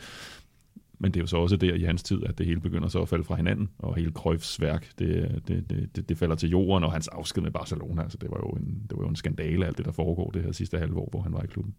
men 0.98 1.10
det 1.10 1.20
er 1.20 1.22
jo 1.22 1.26
så 1.26 1.36
også 1.36 1.56
der 1.56 1.74
i 1.74 1.82
hans 1.82 2.02
tid, 2.02 2.22
at 2.26 2.38
det 2.38 2.46
hele 2.46 2.60
begynder 2.60 2.88
så 2.88 3.02
at 3.02 3.08
falde 3.08 3.24
fra 3.24 3.34
hinanden, 3.34 3.68
og 3.78 3.96
hele 3.96 4.12
Cruyffs 4.12 4.60
værk, 4.60 4.90
det, 4.98 5.42
det, 5.48 5.70
det, 5.70 5.96
det, 5.96 6.08
det 6.08 6.18
falder 6.18 6.36
til 6.36 6.50
jorden, 6.50 6.84
og 6.84 6.92
hans 6.92 7.08
afsked 7.08 7.42
med 7.42 7.50
Barcelona, 7.50 8.02
altså 8.02 8.18
det 8.20 8.30
var 8.30 8.38
jo 8.38 8.48
en, 8.48 8.82
det 8.90 8.98
var 8.98 9.02
jo 9.02 9.08
en 9.08 9.16
skandale, 9.16 9.66
alt 9.66 9.78
det 9.78 9.86
der 9.86 9.92
foregår 9.92 10.30
det 10.30 10.42
her 10.42 10.52
sidste 10.52 10.78
halvår, 10.78 11.08
hvor 11.10 11.20
han 11.20 11.32
var 11.32 11.42
i 11.42 11.46
klubben. 11.46 11.74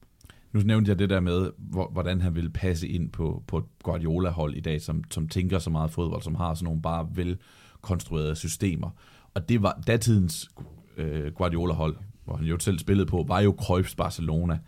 Nu 0.54 0.60
nævnte 0.60 0.90
jeg 0.90 1.00
det 1.00 1.10
der 1.10 1.20
med, 1.20 1.52
hvordan 1.92 2.22
han 2.22 2.36
ville 2.36 2.50
passe 2.50 2.88
ind 2.88 3.10
på, 3.10 3.44
på 3.48 3.58
et 3.58 3.64
Guardiola-hold 3.84 4.56
i 4.56 4.60
dag, 4.60 4.82
som, 4.82 5.04
som 5.12 5.28
tænker 5.28 5.60
så 5.60 5.70
meget 5.70 5.92
fodbold, 5.92 6.22
som 6.22 6.36
har 6.36 6.54
sådan 6.54 6.66
nogle 6.66 6.82
bare 6.82 7.08
velkonstruerede 7.16 8.36
systemer. 8.36 8.90
Og 9.34 9.50
det 9.50 9.62
var 9.62 9.82
datidens 9.88 10.50
øh, 10.98 11.32
Guardiola-hold, 11.34 11.96
hvor 12.26 12.36
han 12.36 12.46
jo 12.46 12.60
selv 12.60 12.80
spillede 12.80 13.08
på, 13.08 13.26
var 13.28 13.40
jo 13.40 13.56
Cruyffs 13.60 13.96
Barcelona, 13.96 14.60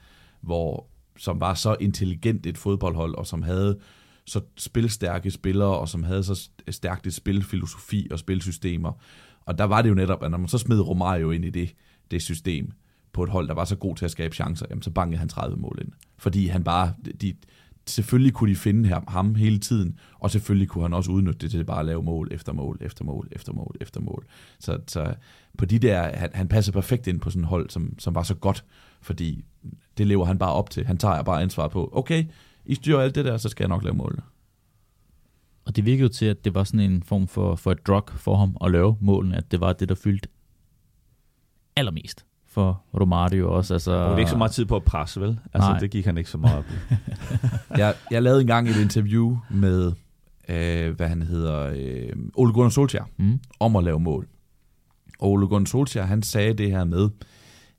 hvor, 0.41 0.87
som 1.17 1.39
var 1.39 1.53
så 1.53 1.75
intelligent 1.79 2.45
et 2.45 2.57
fodboldhold, 2.57 3.15
og 3.15 3.27
som 3.27 3.41
havde 3.41 3.79
så 4.29 4.41
spilstærke 4.57 5.31
spillere, 5.31 5.77
og 5.77 5.89
som 5.89 6.03
havde 6.03 6.23
så 6.23 6.49
stærkt 6.69 7.07
et 7.07 7.13
spilfilosofi 7.13 8.07
og 8.11 8.19
spilsystemer. 8.19 8.91
Og 9.45 9.57
der 9.57 9.63
var 9.63 9.81
det 9.81 9.89
jo 9.89 9.95
netop, 9.95 10.23
at 10.23 10.31
når 10.31 10.37
man 10.37 10.47
så 10.47 10.57
smed 10.57 10.79
Romario 10.79 11.31
ind 11.31 11.45
i 11.45 11.49
det, 11.49 11.75
det 12.11 12.21
system 12.21 12.71
på 13.13 13.23
et 13.23 13.29
hold, 13.29 13.47
der 13.47 13.53
var 13.53 13.65
så 13.65 13.75
god 13.75 13.95
til 13.95 14.05
at 14.05 14.11
skabe 14.11 14.35
chancer, 14.35 14.65
jamen 14.69 14.81
så 14.81 14.91
bankede 14.91 15.19
han 15.19 15.29
30 15.29 15.57
mål 15.57 15.77
ind. 15.81 15.91
Fordi 16.17 16.47
han 16.47 16.63
bare, 16.63 16.93
de, 17.21 17.33
selvfølgelig 17.87 18.33
kunne 18.33 18.49
de 18.49 18.55
finde 18.55 18.89
ham, 18.89 19.03
ham 19.07 19.35
hele 19.35 19.59
tiden, 19.59 19.99
og 20.19 20.31
selvfølgelig 20.31 20.67
kunne 20.67 20.83
han 20.83 20.93
også 20.93 21.11
udnytte 21.11 21.39
det 21.39 21.51
til 21.51 21.63
bare 21.63 21.79
at 21.79 21.85
lave 21.85 22.03
mål 22.03 22.27
efter 22.31 22.53
mål, 22.53 22.77
efter 22.81 23.03
mål, 23.03 23.27
efter 23.31 23.53
mål, 23.53 23.75
efter 23.81 24.01
mål. 24.01 24.25
Så, 24.59 24.79
så 24.87 25.13
på 25.57 25.65
de 25.65 25.79
der, 25.79 26.17
han, 26.17 26.29
han 26.33 26.47
passer 26.47 26.71
perfekt 26.71 27.07
ind 27.07 27.19
på 27.19 27.29
sådan 27.29 27.43
et 27.43 27.47
hold, 27.49 27.69
som, 27.69 27.99
som 27.99 28.15
var 28.15 28.23
så 28.23 28.35
godt, 28.35 28.65
fordi 29.01 29.45
det 29.97 30.07
lever 30.07 30.25
han 30.25 30.37
bare 30.37 30.53
op 30.53 30.69
til. 30.69 30.85
Han 30.85 30.97
tager 30.97 31.23
bare 31.23 31.41
ansvar 31.41 31.67
på, 31.67 31.89
okay, 31.93 32.25
i 32.69 32.75
styrer 32.75 33.01
alt 33.01 33.15
det 33.15 33.25
der, 33.25 33.37
så 33.37 33.49
skal 33.49 33.63
jeg 33.63 33.69
nok 33.69 33.83
lave 33.83 33.95
målene. 33.95 34.21
Og 35.65 35.75
det 35.75 35.85
virkede 35.85 36.01
jo 36.03 36.09
til, 36.09 36.25
at 36.25 36.45
det 36.45 36.55
var 36.55 36.63
sådan 36.63 36.79
en 36.91 37.03
form 37.03 37.27
for, 37.27 37.55
for 37.55 37.71
et 37.71 37.87
drug 37.87 38.03
for 38.15 38.35
ham 38.37 38.57
at 38.65 38.71
lave 38.71 38.97
målene, 39.01 39.37
at 39.37 39.51
det 39.51 39.59
var 39.61 39.73
det, 39.73 39.89
der 39.89 39.95
fyldte 39.95 40.29
allermest 41.75 42.25
for 42.47 42.81
Romario 42.99 43.53
også. 43.55 43.73
Altså, 43.73 43.91
Og 43.91 44.09
det 44.09 44.13
er 44.15 44.17
ikke 44.19 44.31
så 44.31 44.37
meget 44.37 44.51
tid 44.51 44.65
på 44.65 44.75
at 44.75 44.83
presse, 44.83 45.21
vel? 45.21 45.39
Altså, 45.53 45.69
Nej. 45.69 45.79
det 45.79 45.91
gik 45.91 46.05
han 46.05 46.17
ikke 46.17 46.29
så 46.29 46.37
meget 46.37 46.57
op 46.57 46.65
i. 46.69 46.93
jeg, 47.81 47.95
jeg 48.11 48.23
lavede 48.23 48.41
engang 48.41 48.69
et 48.69 48.75
interview 48.81 49.37
med, 49.51 49.91
øh, 50.49 50.95
hvad 50.95 51.07
han 51.07 51.21
hedder, 51.21 51.71
øh, 51.75 52.13
Ole 52.35 52.53
Gunnar 52.53 52.69
Solskjaer, 52.69 53.05
Mm. 53.17 53.39
om 53.59 53.75
at 53.75 53.83
lave 53.83 53.99
mål. 53.99 54.27
Og 55.19 55.31
Ole 55.31 55.47
Gunnar 55.47 55.65
Solskjaer, 55.65 56.05
han 56.05 56.23
sagde 56.23 56.53
det 56.53 56.71
her 56.71 56.83
med, 56.83 57.09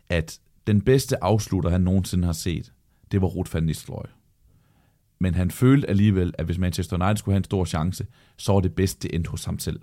at 0.08 0.38
den 0.66 0.80
bedste 0.80 1.24
afslutter, 1.24 1.70
han 1.70 1.80
nogensinde 1.80 2.24
har 2.26 2.32
set, 2.32 2.72
det 3.12 3.22
var 3.22 3.28
Ruth 3.28 3.54
van 3.54 3.62
Nistelrooy. 3.62 4.04
Men 5.20 5.34
han 5.34 5.50
følte 5.50 5.88
alligevel, 5.90 6.34
at 6.38 6.44
hvis 6.46 6.58
Manchester 6.58 6.96
United 7.04 7.16
skulle 7.16 7.32
have 7.34 7.38
en 7.40 7.44
stor 7.44 7.64
chance, 7.64 8.06
så 8.36 8.52
var 8.52 8.60
det 8.60 8.74
bedst, 8.74 9.02
det 9.02 9.14
endte 9.14 9.30
hos 9.30 9.44
ham 9.44 9.58
selv. 9.58 9.80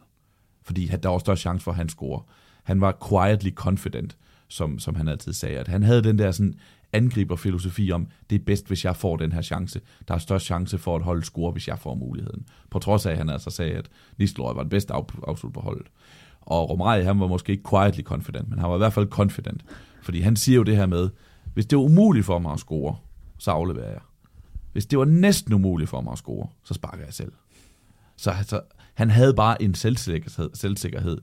Fordi 0.64 0.86
han- 0.86 1.00
der 1.04 1.10
var 1.10 1.18
større 1.18 1.38
chance 1.38 1.64
for, 1.64 1.72
at 1.72 1.78
han 1.78 1.90
scorer. 1.90 2.22
Han 2.64 2.82
var 2.82 2.98
quietly 3.10 3.50
confident, 3.56 4.18
som, 4.48 4.80
som 4.80 4.96
han 4.96 5.08
altid 5.08 5.34
sagde. 5.34 5.58
At 5.60 5.68
han 5.68 5.84
havde 5.84 6.04
den 6.04 6.20
der 6.20 6.32
sådan 6.32 6.56
angriberfilosofi 6.94 7.92
om, 7.92 8.08
det 8.30 8.36
er 8.42 8.46
bedst, 8.46 8.68
hvis 8.68 8.86
jeg 8.86 8.96
får 8.96 9.16
den 9.18 9.32
her 9.32 9.42
chance. 9.42 9.82
Der 10.08 10.14
er 10.14 10.18
størst 10.18 10.46
chance 10.46 10.78
for 10.78 10.96
at 10.96 11.02
holde 11.04 11.24
score, 11.24 11.52
hvis 11.52 11.68
jeg 11.68 11.80
får 11.80 11.96
muligheden. 11.96 12.46
På 12.70 12.80
trods 12.80 13.06
af, 13.06 13.12
at 13.12 13.18
han 13.18 13.30
altså 13.30 13.50
sagde, 13.50 13.72
at 13.74 13.90
Nistelrooy 14.18 14.56
var 14.56 14.62
den 14.62 14.70
bedste 14.70 14.94
afslut 15.28 15.54
på 15.54 15.60
holdet. 15.60 15.88
Og 16.42 16.70
Romarie, 16.70 17.04
han 17.04 17.20
var 17.20 17.28
måske 17.28 17.52
ikke 17.52 17.70
quietly 17.70 18.02
confident, 18.02 18.50
men 18.50 18.60
han 18.60 18.70
var 18.70 18.76
i 18.76 18.78
hvert 18.78 18.94
fald 18.94 19.08
confident. 19.10 19.66
Fordi 20.02 20.22
han 20.22 20.36
siger 20.36 20.56
jo 20.56 20.64
det 20.64 20.76
her 20.76 20.86
med, 20.86 21.10
hvis 21.54 21.66
det 21.66 21.74
er 21.76 21.82
umuligt 21.82 22.26
for 22.26 22.40
mig 22.40 22.54
at 22.54 22.60
score, 22.60 22.96
så 23.38 23.52
afleverer 23.52 23.92
jeg. 23.92 24.02
Hvis 24.78 24.86
det 24.86 25.00
var 25.00 25.06
næsten 25.06 25.54
umuligt 25.54 25.90
for 25.90 26.02
mig 26.02 26.12
at 26.12 26.18
score, 26.18 26.48
så 26.64 26.74
sparker 26.74 27.04
jeg 27.04 27.14
selv. 27.14 27.32
Så 28.16 28.32
altså, 28.32 28.62
han 28.94 29.10
havde 29.10 29.34
bare 29.34 29.62
en 29.62 29.76
selvsikkerhed, 29.76 30.50
selvsikkerhed 30.54 31.18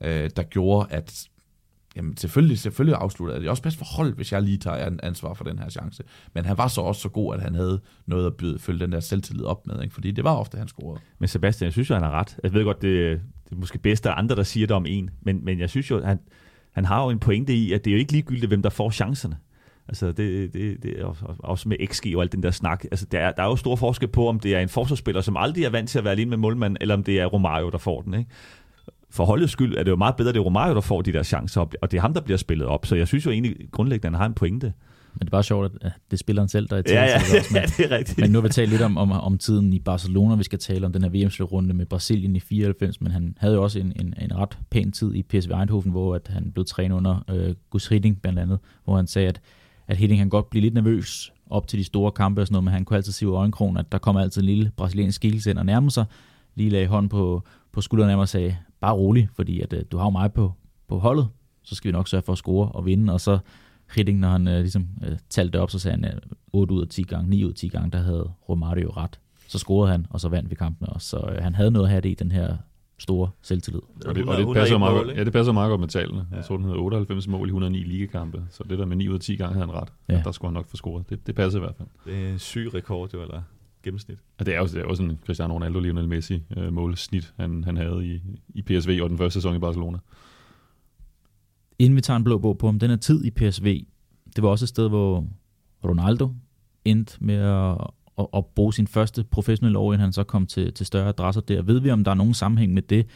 øh, 0.00 0.30
der 0.36 0.42
gjorde, 0.42 0.86
at 0.90 1.28
jamen, 1.96 2.16
selvfølgelig, 2.16 2.58
selvfølgelig 2.58 2.96
afsluttede 2.96 3.40
det 3.40 3.46
er 3.46 3.50
også 3.50 3.62
bedst 3.62 3.78
for 3.78 3.84
hold, 3.96 4.14
hvis 4.14 4.32
jeg 4.32 4.42
lige 4.42 4.58
tager 4.58 4.90
ansvar 5.02 5.34
for 5.34 5.44
den 5.44 5.58
her 5.58 5.68
chance. 5.68 6.02
Men 6.34 6.44
han 6.44 6.58
var 6.58 6.68
så 6.68 6.80
også 6.80 7.00
så 7.00 7.08
god, 7.08 7.34
at 7.34 7.42
han 7.42 7.54
havde 7.54 7.80
noget 8.06 8.26
at 8.26 8.34
byde, 8.34 8.58
følge 8.58 8.80
den 8.80 8.92
der 8.92 9.00
selvtillid 9.00 9.44
op 9.44 9.66
med, 9.66 9.82
ikke? 9.82 9.94
fordi 9.94 10.10
det 10.10 10.24
var 10.24 10.34
ofte, 10.36 10.58
han 10.58 10.68
scorede. 10.68 11.00
Men 11.18 11.28
Sebastian, 11.28 11.66
jeg 11.66 11.72
synes 11.72 11.90
jo, 11.90 11.94
han 11.94 12.04
har 12.04 12.10
ret. 12.10 12.38
Jeg 12.42 12.52
ved 12.52 12.64
godt, 12.64 12.82
det, 12.82 13.20
det 13.44 13.52
er 13.52 13.56
måske 13.56 13.78
bedst, 13.78 14.06
at 14.06 14.14
andre, 14.16 14.36
der 14.36 14.42
siger 14.42 14.66
det 14.66 14.76
om 14.76 14.86
en. 14.88 15.10
Men, 15.22 15.44
men 15.44 15.58
jeg 15.60 15.70
synes 15.70 15.90
jo, 15.90 16.04
han, 16.04 16.18
han 16.72 16.84
har 16.84 17.04
jo 17.04 17.10
en 17.10 17.18
pointe 17.18 17.54
i, 17.54 17.72
at 17.72 17.84
det 17.84 17.90
er 17.90 17.94
jo 17.94 17.98
ikke 17.98 18.12
ligegyldigt, 18.12 18.50
hvem 18.50 18.62
der 18.62 18.70
får 18.70 18.90
chancerne. 18.90 19.36
Altså, 19.88 20.12
det, 20.12 20.54
det, 20.54 20.82
det 20.82 20.94
også, 21.38 21.68
med 21.68 21.76
XG 21.86 22.06
og 22.16 22.22
alt 22.22 22.32
den 22.32 22.42
der 22.42 22.50
snak. 22.50 22.84
Altså, 22.84 23.06
der 23.12 23.18
er, 23.18 23.32
der 23.32 23.42
er 23.42 23.46
jo 23.46 23.56
stor 23.56 23.76
forskel 23.76 24.08
på, 24.08 24.28
om 24.28 24.40
det 24.40 24.54
er 24.54 24.60
en 24.60 24.68
forsvarsspiller, 24.68 25.20
som 25.20 25.36
aldrig 25.36 25.64
er 25.64 25.70
vant 25.70 25.90
til 25.90 25.98
at 25.98 26.04
være 26.04 26.12
alene 26.12 26.30
med 26.30 26.36
målmanden, 26.38 26.76
eller 26.80 26.94
om 26.94 27.04
det 27.04 27.20
er 27.20 27.26
Romario, 27.26 27.70
der 27.70 27.78
får 27.78 28.02
den, 28.02 28.14
ikke? 28.14 28.30
For 29.10 29.24
holdets 29.24 29.52
skyld 29.52 29.76
er 29.76 29.82
det 29.82 29.90
jo 29.90 29.96
meget 29.96 30.16
bedre, 30.16 30.28
at 30.28 30.34
det 30.34 30.40
er 30.40 30.44
Romario, 30.44 30.74
der 30.74 30.80
får 30.80 31.02
de 31.02 31.12
der 31.12 31.22
chancer, 31.22 31.60
og 31.60 31.90
det 31.90 31.96
er 31.96 32.00
ham, 32.00 32.14
der 32.14 32.20
bliver 32.20 32.36
spillet 32.36 32.66
op. 32.66 32.86
Så 32.86 32.96
jeg 32.96 33.08
synes 33.08 33.26
jo 33.26 33.30
egentlig 33.30 33.56
grundlæggende, 33.70 34.06
at 34.06 34.12
han 34.12 34.20
har 34.20 34.26
en 34.26 34.34
pointe. 34.34 34.72
Men 35.18 35.20
det 35.20 35.26
er 35.26 35.30
bare 35.30 35.42
sjovt, 35.44 35.72
at 35.80 35.92
det 36.10 36.12
er 36.12 36.16
spilleren 36.16 36.48
selv, 36.48 36.68
der 36.68 36.76
er 36.76 36.80
i 36.80 36.92
Ja, 36.92 37.04
ja, 37.04 37.14
også, 37.14 37.48
men, 37.52 37.62
ja, 37.62 37.66
det 37.76 37.92
er 37.92 37.96
rigtigt. 37.96 38.18
men 38.18 38.30
nu 38.30 38.38
har 38.38 38.42
vi 38.42 38.52
talt 38.52 38.70
lidt 38.70 38.82
om, 38.82 38.96
om, 38.96 39.12
om 39.12 39.38
tiden 39.38 39.72
i 39.72 39.78
Barcelona. 39.78 40.34
Vi 40.34 40.44
skal 40.44 40.58
tale 40.58 40.86
om 40.86 40.92
den 40.92 41.02
her 41.02 41.10
VM-slutrunde 41.10 41.74
med 41.74 41.86
Brasilien 41.86 42.36
i 42.36 42.40
94, 42.40 43.00
men 43.00 43.12
han 43.12 43.36
havde 43.38 43.54
jo 43.54 43.62
også 43.62 43.78
en, 43.78 43.92
en, 44.00 44.14
en 44.20 44.36
ret 44.36 44.58
pæn 44.70 44.92
tid 44.92 45.14
i 45.14 45.22
PSV 45.22 45.50
Eindhoven, 45.50 45.90
hvor 45.90 46.14
at 46.14 46.28
han 46.28 46.52
blev 46.52 46.64
trænet 46.64 46.96
under 46.96 47.24
øh, 47.30 47.54
Gus 47.70 47.86
Hiddink 47.86 48.22
blandt 48.22 48.38
andet, 48.38 48.58
hvor 48.84 48.96
han 48.96 49.06
sagde, 49.06 49.28
at, 49.28 49.40
at 49.88 49.96
Hiddink 49.96 50.18
kan 50.18 50.28
godt 50.28 50.50
blive 50.50 50.62
lidt 50.62 50.74
nervøs 50.74 51.32
op 51.50 51.68
til 51.68 51.78
de 51.78 51.84
store 51.84 52.12
kampe 52.12 52.40
og 52.40 52.46
sådan 52.46 52.54
noget, 52.54 52.64
men 52.64 52.72
han 52.72 52.84
kunne 52.84 52.96
altid 52.96 53.12
se 53.12 53.28
ud 53.28 53.32
af 53.32 53.36
øjenkrogen, 53.38 53.76
at 53.76 53.92
der 53.92 53.98
kommer 53.98 54.20
altid 54.20 54.42
en 54.42 54.46
lille 54.46 54.72
brasiliansk 54.76 55.16
skikkelse 55.16 55.50
ind 55.50 55.58
og 55.58 55.66
nærmer 55.66 55.90
sig, 55.90 56.04
lige 56.54 56.70
lagde 56.70 56.86
hånden 56.86 57.08
på, 57.08 57.42
på 57.72 57.80
skulderen 57.80 58.10
af 58.10 58.16
mig 58.16 58.22
og 58.22 58.28
sagde, 58.28 58.56
bare 58.80 58.94
rolig, 58.94 59.28
fordi 59.34 59.60
at, 59.60 59.72
øh, 59.72 59.84
du 59.90 59.96
har 59.96 60.04
jo 60.04 60.10
mig 60.10 60.32
på, 60.32 60.52
på 60.88 60.98
holdet, 60.98 61.28
så 61.62 61.74
skal 61.74 61.88
vi 61.88 61.92
nok 61.92 62.08
sørge 62.08 62.22
for 62.22 62.32
at 62.32 62.38
score 62.38 62.68
og 62.68 62.86
vinde, 62.86 63.12
og 63.12 63.20
så 63.20 63.38
Hiddink, 63.94 64.20
når 64.20 64.28
han 64.28 64.48
øh, 64.48 64.60
ligesom 64.60 64.88
øh, 65.04 65.18
talte 65.30 65.52
det 65.52 65.60
op, 65.60 65.70
så 65.70 65.78
sagde 65.78 65.96
han, 65.96 66.04
øh, 66.04 66.20
8 66.52 66.74
ud 66.74 66.82
af 66.82 66.88
10 66.88 67.02
gange, 67.02 67.30
9 67.30 67.44
ud 67.44 67.48
af 67.48 67.54
10 67.54 67.68
gange, 67.68 67.90
der 67.90 67.98
havde 67.98 68.30
Romario 68.48 68.90
ret. 68.90 69.20
Så 69.48 69.58
scorede 69.58 69.92
han, 69.92 70.06
og 70.10 70.20
så 70.20 70.28
vandt 70.28 70.50
vi 70.50 70.54
kampen 70.54 70.88
også. 70.88 71.08
Så 71.08 71.16
øh, 71.16 71.42
han 71.42 71.54
havde 71.54 71.70
noget 71.70 71.86
at 71.86 71.90
have 71.90 72.00
det 72.00 72.08
i 72.08 72.14
den 72.14 72.32
her 72.32 72.56
store 72.98 73.30
selvtillid. 73.42 73.80
Og 73.80 74.14
det, 74.14 74.28
og 74.28 74.40
100 74.40 74.46
det 74.46 74.54
passer 74.54 74.78
meget 74.78 75.06
mål, 75.06 75.14
ja, 75.16 75.24
det 75.24 75.32
passer 75.32 75.52
meget 75.52 75.70
godt 75.70 75.80
med 75.80 75.88
tallene. 75.88 76.26
Ja. 76.30 76.36
Jeg 76.36 76.44
tror, 76.44 76.56
den 76.56 76.64
hedder 76.64 76.80
98 76.80 77.28
mål 77.28 77.48
i 77.48 77.50
109 77.50 77.78
ligekampe, 77.78 78.44
så 78.50 78.64
det 78.68 78.78
der 78.78 78.86
med 78.86 78.96
9 78.96 79.08
ud 79.08 79.14
af 79.14 79.20
10 79.20 79.36
gange 79.36 79.54
havde 79.54 79.66
han 79.66 79.74
ret. 79.74 79.92
Ja. 80.08 80.14
Ja. 80.14 80.22
Der 80.24 80.32
skulle 80.32 80.48
han 80.48 80.54
nok 80.54 80.68
få 80.68 80.76
scoret. 80.76 81.10
Det, 81.10 81.26
det 81.26 81.34
passer 81.34 81.58
i 81.58 81.62
hvert 81.62 81.76
fald. 81.76 81.88
Det 82.06 82.24
er 82.24 82.32
en 82.32 82.38
syg 82.38 82.74
rekord, 82.74 83.14
jo, 83.14 83.22
eller 83.22 83.42
gennemsnit. 83.82 84.18
Og 84.38 84.46
det 84.46 84.54
er 84.54 84.58
jo, 84.58 84.66
det 84.66 84.76
er 84.76 84.80
jo 84.80 84.94
sådan 84.94 85.10
en 85.10 85.18
Cristiano 85.26 85.54
Ronaldo, 85.54 85.80
Lionel 85.80 86.08
Messi 86.08 86.42
øh, 86.56 86.72
målsnit, 86.72 87.34
han, 87.36 87.64
han 87.64 87.76
havde 87.76 88.06
i, 88.06 88.20
i 88.54 88.62
PSV 88.62 88.98
og 89.02 89.10
den 89.10 89.18
første 89.18 89.34
sæson 89.34 89.56
i 89.56 89.58
Barcelona. 89.58 89.98
Inden 91.78 91.96
vi 91.96 92.00
tager 92.00 92.16
en 92.16 92.24
blå 92.24 92.38
bog 92.38 92.58
på 92.58 92.66
ham, 92.66 92.78
den 92.78 92.90
her 92.90 92.96
tid 92.96 93.24
i 93.24 93.30
PSV, 93.30 93.84
det 94.36 94.42
var 94.42 94.48
også 94.48 94.64
et 94.64 94.68
sted, 94.68 94.88
hvor 94.88 95.26
Ronaldo 95.84 96.34
endte 96.84 97.16
med 97.20 97.34
at, 97.34 97.76
at, 98.18 98.26
at 98.34 98.46
bruge 98.46 98.74
sin 98.74 98.86
første 98.86 99.24
professionelle 99.24 99.78
år, 99.78 99.92
inden 99.92 100.00
han 100.00 100.12
så 100.12 100.24
kom 100.24 100.46
til, 100.46 100.72
til 100.72 100.86
større 100.86 101.08
adresser 101.08 101.40
der. 101.40 101.62
Ved 101.62 101.80
vi, 101.80 101.90
om 101.90 102.04
der 102.04 102.10
er 102.10 102.14
nogen 102.14 102.34
sammenhæng 102.34 102.74
med 102.74 102.82
det? 102.82 103.06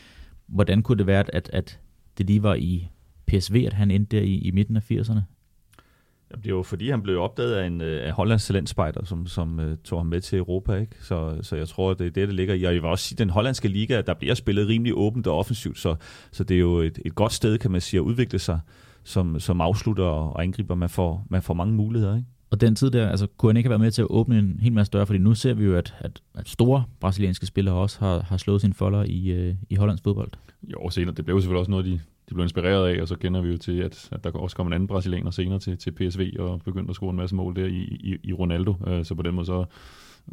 Hvordan 0.46 0.82
kunne 0.82 0.98
det 0.98 1.06
være, 1.06 1.34
at, 1.34 1.50
at 1.52 1.80
det 2.18 2.26
lige 2.26 2.42
var 2.42 2.54
i 2.54 2.88
PSV, 3.26 3.64
at 3.66 3.72
han 3.72 3.90
endte 3.90 4.16
der 4.16 4.22
i, 4.22 4.38
i 4.38 4.50
midten 4.50 4.76
af 4.76 4.90
80'erne? 4.90 5.20
Jamen, 6.30 6.44
det 6.44 6.54
var 6.54 6.62
fordi, 6.62 6.90
han 6.90 7.02
blev 7.02 7.20
opdaget 7.20 7.54
af 7.54 7.66
en 7.66 7.80
øh, 7.80 8.06
af 8.06 8.12
Hollands 8.12 8.46
talentspejder, 8.46 9.04
som, 9.04 9.26
som 9.26 9.58
uh, 9.58 9.64
tog 9.84 9.98
ham 9.98 10.06
med 10.06 10.20
til 10.20 10.38
Europa. 10.38 10.74
Ikke? 10.74 10.96
Så, 11.00 11.38
så 11.42 11.56
jeg 11.56 11.68
tror, 11.68 11.94
det 11.94 12.06
er 12.06 12.10
det, 12.10 12.28
det 12.28 12.34
ligger 12.34 12.54
i. 12.54 12.64
Og 12.64 12.74
jeg 12.74 12.82
vil 12.82 12.90
også 12.90 13.04
sige, 13.04 13.18
den 13.18 13.30
hollandske 13.30 13.68
liga, 13.68 14.00
der 14.00 14.14
bliver 14.14 14.34
spillet 14.34 14.68
rimelig 14.68 14.94
åbent 14.96 15.26
og 15.26 15.38
offensivt, 15.38 15.78
så, 15.78 15.96
så 16.32 16.44
det 16.44 16.54
er 16.54 16.60
jo 16.60 16.78
et, 16.78 16.98
et 17.04 17.14
godt 17.14 17.32
sted, 17.32 17.58
kan 17.58 17.70
man 17.70 17.80
sige, 17.80 17.98
at 17.98 18.02
udvikle 18.02 18.38
sig 18.38 18.60
som, 19.04 19.40
som 19.40 19.60
afslutter 19.60 20.04
og 20.04 20.42
angriber. 20.42 20.74
Man 20.74 20.88
får, 20.88 21.26
man 21.30 21.42
får 21.42 21.54
mange 21.54 21.74
muligheder. 21.74 22.16
Ikke? 22.16 22.28
Og 22.50 22.60
den 22.60 22.74
tid 22.74 22.90
der, 22.90 23.08
altså, 23.08 23.26
kunne 23.36 23.50
han 23.50 23.56
ikke 23.56 23.66
have 23.66 23.70
været 23.70 23.80
med 23.80 23.90
til 23.90 24.02
at 24.02 24.06
åbne 24.10 24.38
en 24.38 24.58
hel 24.62 24.72
masse 24.72 24.90
døre? 24.90 25.06
Fordi 25.06 25.18
nu 25.18 25.34
ser 25.34 25.54
vi 25.54 25.64
jo, 25.64 25.76
at, 25.76 25.94
at, 25.98 26.22
at 26.34 26.48
store 26.48 26.84
brasilianske 27.00 27.46
spillere 27.46 27.74
også 27.74 27.98
har, 28.00 28.20
har 28.20 28.36
slået 28.36 28.60
sine 28.60 28.74
folder 28.74 29.04
i, 29.04 29.30
øh, 29.30 29.54
i 29.70 29.74
Hollands 29.74 30.00
fodbold. 30.00 30.30
Jo, 30.62 30.90
senere, 30.90 31.14
det 31.14 31.24
blev 31.24 31.34
jo 31.36 31.40
selvfølgelig 31.40 31.60
også 31.60 31.70
noget, 31.70 31.86
de, 31.86 32.00
de 32.28 32.34
blev 32.34 32.42
inspireret 32.42 32.96
af, 32.96 33.02
og 33.02 33.08
så 33.08 33.16
kender 33.16 33.40
vi 33.40 33.50
jo 33.50 33.58
til, 33.58 33.78
at, 33.78 34.08
at 34.12 34.24
der 34.24 34.30
også 34.30 34.56
kom 34.56 34.66
en 34.66 34.72
anden 34.72 34.86
brasilianer 34.86 35.30
senere 35.30 35.58
til, 35.58 35.78
til 35.78 35.90
PSV 35.90 36.32
og 36.38 36.62
begyndte 36.64 36.90
at 36.90 36.94
score 36.94 37.10
en 37.10 37.16
masse 37.16 37.36
mål 37.36 37.56
der 37.56 37.66
i, 37.66 37.78
i, 37.80 38.16
i 38.22 38.32
Ronaldo. 38.32 38.74
Øh, 38.86 39.04
Så 39.04 39.14
på 39.14 39.22
den 39.22 39.34
måde, 39.34 39.46
så, 39.46 39.64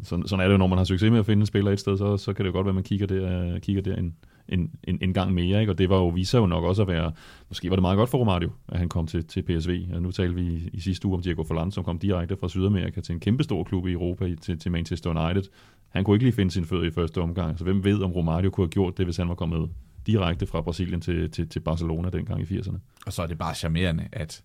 sådan, 0.02 0.26
sådan 0.26 0.40
er 0.40 0.48
det 0.48 0.52
jo, 0.52 0.58
når 0.58 0.66
man 0.66 0.78
har 0.78 0.84
succes 0.84 1.10
med 1.10 1.18
at 1.18 1.26
finde 1.26 1.40
en 1.40 1.46
spiller 1.46 1.72
et 1.72 1.80
sted, 1.80 1.98
så, 1.98 2.16
så 2.16 2.32
kan 2.32 2.44
det 2.44 2.50
jo 2.50 2.52
godt 2.52 2.64
være, 2.64 2.70
at 2.70 2.74
man 2.74 2.84
kigger 2.84 3.06
der, 3.06 3.58
kigger 3.58 3.82
der 3.82 3.96
en, 3.96 4.14
en, 4.48 4.70
en, 4.84 4.98
en 5.02 5.14
gang 5.14 5.32
mere. 5.32 5.60
Ikke? 5.60 5.72
Og 5.72 5.78
det 5.78 5.88
var 5.88 5.96
jo, 5.96 6.08
viser 6.08 6.38
jo 6.38 6.46
nok 6.46 6.64
også 6.64 6.82
at 6.82 6.88
være, 6.88 7.12
måske 7.48 7.70
var 7.70 7.76
det 7.76 7.82
meget 7.82 7.96
godt 7.96 8.10
for 8.10 8.18
Romario, 8.18 8.50
at 8.68 8.78
han 8.78 8.88
kom 8.88 9.06
til, 9.06 9.24
til 9.24 9.42
PSV. 9.42 9.82
Og 9.94 10.02
nu 10.02 10.10
talte 10.10 10.34
vi 10.34 10.42
i, 10.42 10.70
i 10.72 10.80
sidste 10.80 11.06
uge 11.06 11.16
om 11.16 11.22
Diego 11.22 11.42
Forlan, 11.42 11.70
som 11.70 11.84
kom 11.84 11.98
direkte 11.98 12.36
fra 12.36 12.48
Sydamerika 12.48 13.00
til 13.00 13.12
en 13.12 13.20
kæmpe 13.20 13.44
stor 13.44 13.64
klub 13.64 13.86
i 13.86 13.92
Europa, 13.92 14.34
til, 14.40 14.58
til 14.58 14.72
Manchester 14.72 15.10
United. 15.10 15.42
Han 15.88 16.04
kunne 16.04 16.14
ikke 16.16 16.24
lige 16.24 16.34
finde 16.34 16.50
sin 16.50 16.64
fødder 16.64 16.86
i 16.86 16.90
første 16.90 17.20
omgang, 17.20 17.58
så 17.58 17.64
hvem 17.64 17.84
ved, 17.84 18.02
om 18.02 18.12
Romario 18.12 18.50
kunne 18.50 18.64
have 18.64 18.70
gjort 18.70 18.98
det, 18.98 19.06
hvis 19.06 19.16
han 19.16 19.28
var 19.28 19.34
kommet 19.34 19.70
direkte 20.06 20.46
fra 20.46 20.60
Brasilien 20.60 21.00
til, 21.00 21.30
til, 21.30 21.48
til 21.48 21.60
Barcelona 21.60 22.10
dengang 22.10 22.40
i 22.40 22.44
80'erne. 22.44 22.78
Og 23.06 23.12
så 23.12 23.22
er 23.22 23.26
det 23.26 23.38
bare 23.38 23.54
charmerende, 23.54 24.08
at 24.12 24.42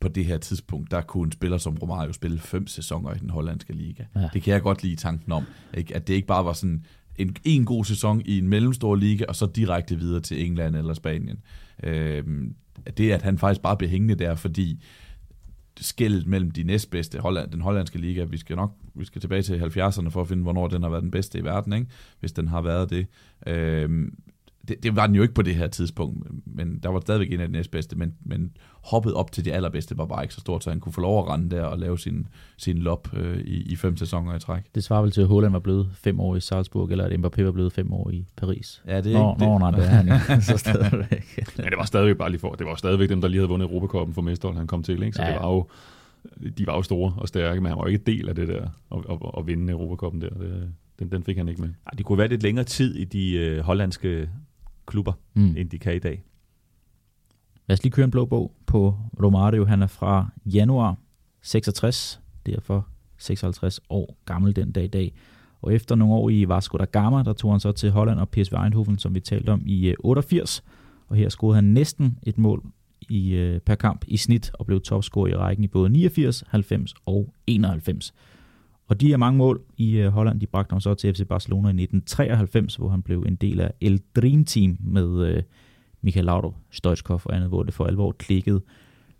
på 0.00 0.08
det 0.08 0.24
her 0.24 0.38
tidspunkt, 0.38 0.90
der 0.90 1.00
kunne 1.00 1.24
en 1.24 1.32
spiller 1.32 1.58
som 1.58 1.76
Romario 1.82 2.12
spille 2.12 2.38
fem 2.38 2.66
sæsoner 2.66 3.14
i 3.14 3.18
den 3.18 3.30
hollandske 3.30 3.72
liga. 3.72 4.04
Ja. 4.16 4.28
Det 4.32 4.42
kan 4.42 4.52
jeg 4.52 4.62
godt 4.62 4.82
lide 4.82 4.96
tanken 4.96 5.32
om, 5.32 5.44
ikke? 5.76 5.96
at 5.96 6.08
det 6.08 6.14
ikke 6.14 6.26
bare 6.26 6.44
var 6.44 6.52
sådan 6.52 6.84
en, 7.16 7.36
en 7.44 7.64
god 7.64 7.84
sæson 7.84 8.22
i 8.24 8.38
en 8.38 8.48
mellemstor 8.48 8.94
liga, 8.94 9.24
og 9.28 9.36
så 9.36 9.46
direkte 9.46 9.96
videre 9.96 10.20
til 10.20 10.46
England 10.46 10.76
eller 10.76 10.94
Spanien. 10.94 11.38
Øhm, 11.82 12.54
det 12.96 13.12
at 13.12 13.22
han 13.22 13.38
faktisk 13.38 13.60
bare 13.60 13.76
blev 13.76 13.90
hængende 13.90 14.14
der, 14.14 14.34
fordi 14.34 14.82
skældet 15.80 16.26
mellem 16.26 16.50
de 16.50 16.62
næstbedste, 16.62 17.18
Holland, 17.18 17.50
den 17.50 17.60
hollandske 17.60 17.98
liga, 17.98 18.24
vi 18.24 18.36
skal 18.36 18.56
nok 18.56 18.76
vi 18.94 19.04
skal 19.04 19.20
tilbage 19.20 19.42
til 19.42 19.62
70'erne 19.62 20.08
for 20.08 20.20
at 20.20 20.28
finde, 20.28 20.42
hvornår 20.42 20.68
den 20.68 20.82
har 20.82 20.90
været 20.90 21.02
den 21.02 21.10
bedste 21.10 21.38
i 21.38 21.44
verden, 21.44 21.72
ikke? 21.72 21.86
hvis 22.20 22.32
den 22.32 22.48
har 22.48 22.60
været 22.60 22.90
det. 22.90 23.06
Øhm, 23.46 24.18
det, 24.68 24.82
det 24.82 24.96
var 24.96 25.06
den 25.06 25.16
jo 25.16 25.22
ikke 25.22 25.34
på 25.34 25.42
det 25.42 25.54
her 25.54 25.66
tidspunkt, 25.66 26.28
men 26.46 26.78
der 26.82 26.88
var 26.88 27.00
stadigvæk 27.00 27.32
en 27.32 27.40
af 27.40 27.46
de 27.46 27.52
næstbedste, 27.52 27.96
men, 27.96 28.14
men 28.24 28.52
hoppet 28.84 29.14
op 29.14 29.32
til 29.32 29.44
de 29.44 29.52
allerbedste 29.52 29.98
var 29.98 30.06
bare 30.06 30.24
ikke 30.24 30.34
så 30.34 30.40
stort, 30.40 30.64
så 30.64 30.70
han 30.70 30.80
kunne 30.80 30.92
få 30.92 31.00
lov 31.00 31.18
at 31.24 31.28
rende 31.32 31.56
der 31.56 31.62
og 31.62 31.78
lave 31.78 31.98
sin, 31.98 32.26
sin 32.56 32.78
lop 32.78 33.08
øh, 33.16 33.38
i, 33.40 33.72
i 33.72 33.76
fem 33.76 33.96
sæsoner 33.96 34.36
i 34.36 34.38
træk. 34.38 34.62
Det 34.74 34.84
svarer 34.84 35.02
vel 35.02 35.10
til, 35.10 35.20
at 35.20 35.26
Holland 35.26 35.52
var 35.52 35.58
blevet 35.58 35.88
fem 35.94 36.20
år 36.20 36.36
i 36.36 36.40
Salzburg, 36.40 36.90
eller 36.90 37.04
at 37.04 37.12
Mbappé 37.12 37.42
var 37.42 37.52
blevet 37.52 37.72
fem 37.72 37.92
år 37.92 38.10
i 38.10 38.26
Paris. 38.36 38.82
Ja, 38.86 39.00
det 39.00 39.14
er 39.14 39.18
Nå, 39.18 39.32
ikke 39.32 39.44
nå, 39.44 39.52
det. 39.52 39.60
nej, 39.60 39.70
det 39.70 39.84
er 39.84 40.14
han 40.14 40.42
så 40.52 40.56
stadigvæk. 40.56 41.38
Men 41.56 41.66
det 41.66 41.76
var 41.78 41.84
stadigvæk 41.84 42.16
bare 42.16 42.30
lige 42.30 42.40
for, 42.40 42.50
det 42.54 42.66
var 42.66 42.74
stadigvæk 42.74 43.08
dem, 43.08 43.20
der 43.20 43.28
lige 43.28 43.38
havde 43.38 43.48
vundet 43.48 43.66
Europacupen 43.66 44.14
for 44.14 44.22
mesterhold, 44.22 44.58
han 44.58 44.66
kom 44.66 44.82
til, 44.82 45.02
ikke? 45.02 45.16
Så 45.16 45.22
Ja, 45.22 45.28
ja, 45.28 45.32
ja. 45.34 45.38
det 45.38 45.44
var 45.46 45.52
jo, 45.52 45.66
de 46.58 46.66
var 46.66 46.74
jo 46.76 46.82
store 46.82 47.14
og 47.16 47.28
stærke, 47.28 47.60
men 47.60 47.68
han 47.68 47.78
var 47.78 47.84
jo 47.84 47.88
ikke 47.88 48.04
del 48.04 48.28
af 48.28 48.34
det 48.34 48.48
der, 48.48 48.62
at, 48.92 48.98
at, 49.10 49.18
at 49.38 49.46
vinde 49.46 49.72
Europacupen 49.72 50.20
der. 50.20 50.28
Det, 50.28 50.72
den, 50.98 51.10
den 51.10 51.22
fik 51.24 51.36
han 51.36 51.48
ikke 51.48 51.60
med. 51.60 51.68
Ej, 51.86 51.90
det 51.98 52.06
kunne 52.06 52.18
være 52.18 52.28
lidt 52.28 52.42
længere 52.42 52.64
tid 52.64 52.94
i 52.94 53.04
de 53.04 53.32
øh, 53.36 53.60
hollandske 53.60 54.28
klubber, 54.86 55.12
Mm. 55.34 55.54
end 55.56 55.70
de 55.70 55.78
kan 55.78 55.96
i 55.96 55.98
dag. 55.98 56.22
Lad 57.66 57.74
os 57.78 57.82
lige 57.82 57.92
køre 57.92 58.04
en 58.04 58.10
blå 58.10 58.24
bog 58.26 58.52
på 58.66 58.94
Romario. 59.22 59.64
Han 59.64 59.82
er 59.82 59.86
fra 59.86 60.28
januar 60.46 60.96
66, 61.42 62.20
derfor 62.46 62.86
56 63.18 63.80
år 63.90 64.16
gammel 64.24 64.56
den 64.56 64.72
dag 64.72 64.84
i 64.84 64.88
dag. 64.88 65.12
Og 65.62 65.74
efter 65.74 65.94
nogle 65.94 66.14
år 66.14 66.30
i 66.30 66.48
Vasco 66.48 66.78
da 66.78 66.84
Gama, 66.84 67.22
der 67.22 67.32
tog 67.32 67.50
han 67.52 67.60
så 67.60 67.72
til 67.72 67.90
Holland 67.90 68.18
og 68.20 68.28
PSV 68.28 68.54
Eindhoven, 68.54 68.98
som 68.98 69.14
vi 69.14 69.20
talte 69.20 69.50
om 69.50 69.62
i 69.66 69.86
øh, 69.88 69.94
88. 70.00 70.64
Og 71.08 71.16
her 71.16 71.28
scorede 71.28 71.54
han 71.54 71.64
næsten 71.64 72.18
et 72.22 72.38
mål 72.38 72.62
i, 73.08 73.32
øh, 73.32 73.60
per 73.60 73.74
kamp 73.74 74.04
i 74.08 74.16
snit 74.16 74.50
og 74.54 74.66
blev 74.66 74.80
topscorer 74.80 75.26
i 75.30 75.34
rækken 75.36 75.64
i 75.64 75.68
både 75.68 75.90
89, 75.90 76.44
90 76.48 76.94
og 77.06 77.34
91. 77.46 78.14
Og 78.86 79.00
de 79.00 79.08
her 79.08 79.16
mange 79.16 79.38
mål 79.38 79.62
i 79.76 79.96
øh, 79.96 80.08
Holland, 80.08 80.40
de 80.40 80.46
bragte 80.46 80.72
ham 80.72 80.80
så 80.80 80.94
til 80.94 81.14
FC 81.14 81.26
Barcelona 81.28 81.68
i 81.68 81.82
1993, 81.82 82.76
hvor 82.76 82.88
han 82.88 83.02
blev 83.02 83.24
en 83.28 83.36
del 83.36 83.60
af 83.60 83.72
El 83.80 84.02
Dream 84.16 84.44
Team 84.44 84.76
med 84.80 85.26
øh, 85.26 85.42
Michael 86.02 86.26
Laudrup, 86.26 86.54
Stoichkov 86.70 87.20
og 87.24 87.36
andet, 87.36 87.48
hvor 87.48 87.62
det 87.62 87.74
for 87.74 87.84
alvor 87.84 88.12
klikkede. 88.12 88.60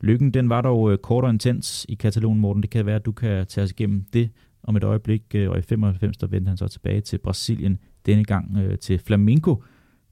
Lykken, 0.00 0.30
den 0.30 0.48
var 0.48 0.60
dog 0.60 0.92
øh, 0.92 0.98
kort 0.98 1.24
og 1.24 1.30
intens 1.30 1.86
i 1.88 1.94
Katalonien, 1.94 2.40
Morten. 2.40 2.62
Det 2.62 2.70
kan 2.70 2.86
være, 2.86 2.96
at 2.96 3.06
du 3.06 3.12
kan 3.12 3.46
tage 3.46 3.64
os 3.64 3.70
igennem 3.70 4.04
det 4.12 4.30
om 4.62 4.76
et 4.76 4.84
øjeblik. 4.84 5.22
øh, 5.34 5.50
Og 5.50 5.58
i 5.58 5.62
95, 5.62 6.16
der 6.16 6.26
vendte 6.26 6.48
han 6.48 6.56
så 6.56 6.68
tilbage 6.68 7.00
til 7.00 7.18
Brasilien, 7.18 7.78
denne 8.06 8.24
gang 8.24 8.56
øh, 8.56 8.78
til 8.78 8.98
Flamengo. 8.98 9.56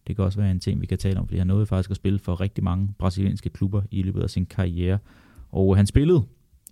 Det 0.07 0.17
kan 0.17 0.25
også 0.25 0.41
være 0.41 0.51
en 0.51 0.61
ting, 0.61 0.81
vi 0.81 0.87
kan 0.87 0.99
tale 0.99 1.21
om, 1.21 1.27
fordi 1.27 1.39
han 1.39 1.47
nåede 1.47 1.67
faktisk 1.67 1.91
at 1.91 1.97
spille 1.97 2.19
for 2.19 2.41
rigtig 2.41 2.65
mange 2.65 2.89
brasilianske 2.99 3.49
klubber 3.49 3.83
i 3.91 4.03
løbet 4.03 4.23
af 4.23 4.31
sin 4.31 4.47
karriere. 4.47 4.99
Og 5.51 5.77
han 5.77 5.87
spillede 5.87 6.23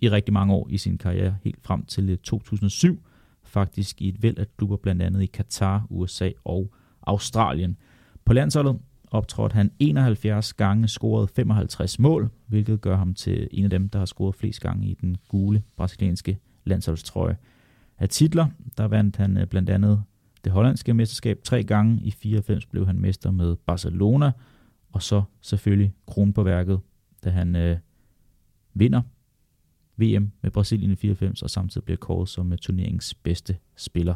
i 0.00 0.10
rigtig 0.10 0.32
mange 0.32 0.54
år 0.54 0.66
i 0.70 0.78
sin 0.78 0.98
karriere, 0.98 1.36
helt 1.42 1.62
frem 1.62 1.84
til 1.84 2.10
øh, 2.10 2.18
2007, 2.18 3.02
faktisk 3.44 4.02
i 4.02 4.08
et 4.08 4.22
væld 4.22 4.38
af 4.38 4.46
klubber, 4.56 4.76
blandt 4.76 5.02
andet 5.02 5.22
i 5.22 5.26
Katar, 5.26 5.86
USA 5.90 6.30
og 6.44 6.72
Australien. 7.02 7.76
På 8.24 8.32
landsholdet 8.32 8.78
optrådte 9.10 9.54
han 9.54 9.70
71 9.78 10.52
gange, 10.52 10.88
scorede 10.88 11.28
55 11.28 11.98
mål, 11.98 12.30
hvilket 12.46 12.80
gør 12.80 12.96
ham 12.96 13.14
til 13.14 13.48
en 13.50 13.64
af 13.64 13.70
dem, 13.70 13.88
der 13.88 13.98
har 13.98 14.06
scoret 14.06 14.34
flest 14.34 14.60
gange 14.60 14.86
i 14.86 14.94
den 14.94 15.16
gule 15.28 15.62
brasilianske 15.76 16.38
landsholdstrøje. 16.64 17.36
Af 17.98 18.08
titler, 18.08 18.46
der 18.78 18.84
vandt 18.84 19.16
han 19.16 19.36
øh, 19.36 19.46
blandt 19.46 19.70
andet 19.70 20.02
det 20.44 20.52
hollandske 20.52 20.94
mesterskab 20.94 21.40
tre 21.44 21.64
gange. 21.64 22.00
I 22.02 22.10
94 22.10 22.66
blev 22.66 22.86
han 22.86 23.00
mester 23.00 23.30
med 23.30 23.56
Barcelona, 23.56 24.32
og 24.92 25.02
så 25.02 25.22
selvfølgelig 25.40 25.94
kronen 26.06 26.32
på 26.32 26.42
værket, 26.42 26.80
da 27.24 27.30
han 27.30 27.56
øh, 27.56 27.78
vinder 28.74 29.02
VM 30.00 30.30
med 30.42 30.50
Brasilien 30.50 30.90
i 30.90 30.96
94, 30.96 31.42
og 31.42 31.50
samtidig 31.50 31.84
bliver 31.84 31.96
kåret 31.96 32.28
som 32.28 32.52
øh, 32.52 32.58
turneringens 32.58 33.14
bedste 33.14 33.56
spiller. 33.76 34.14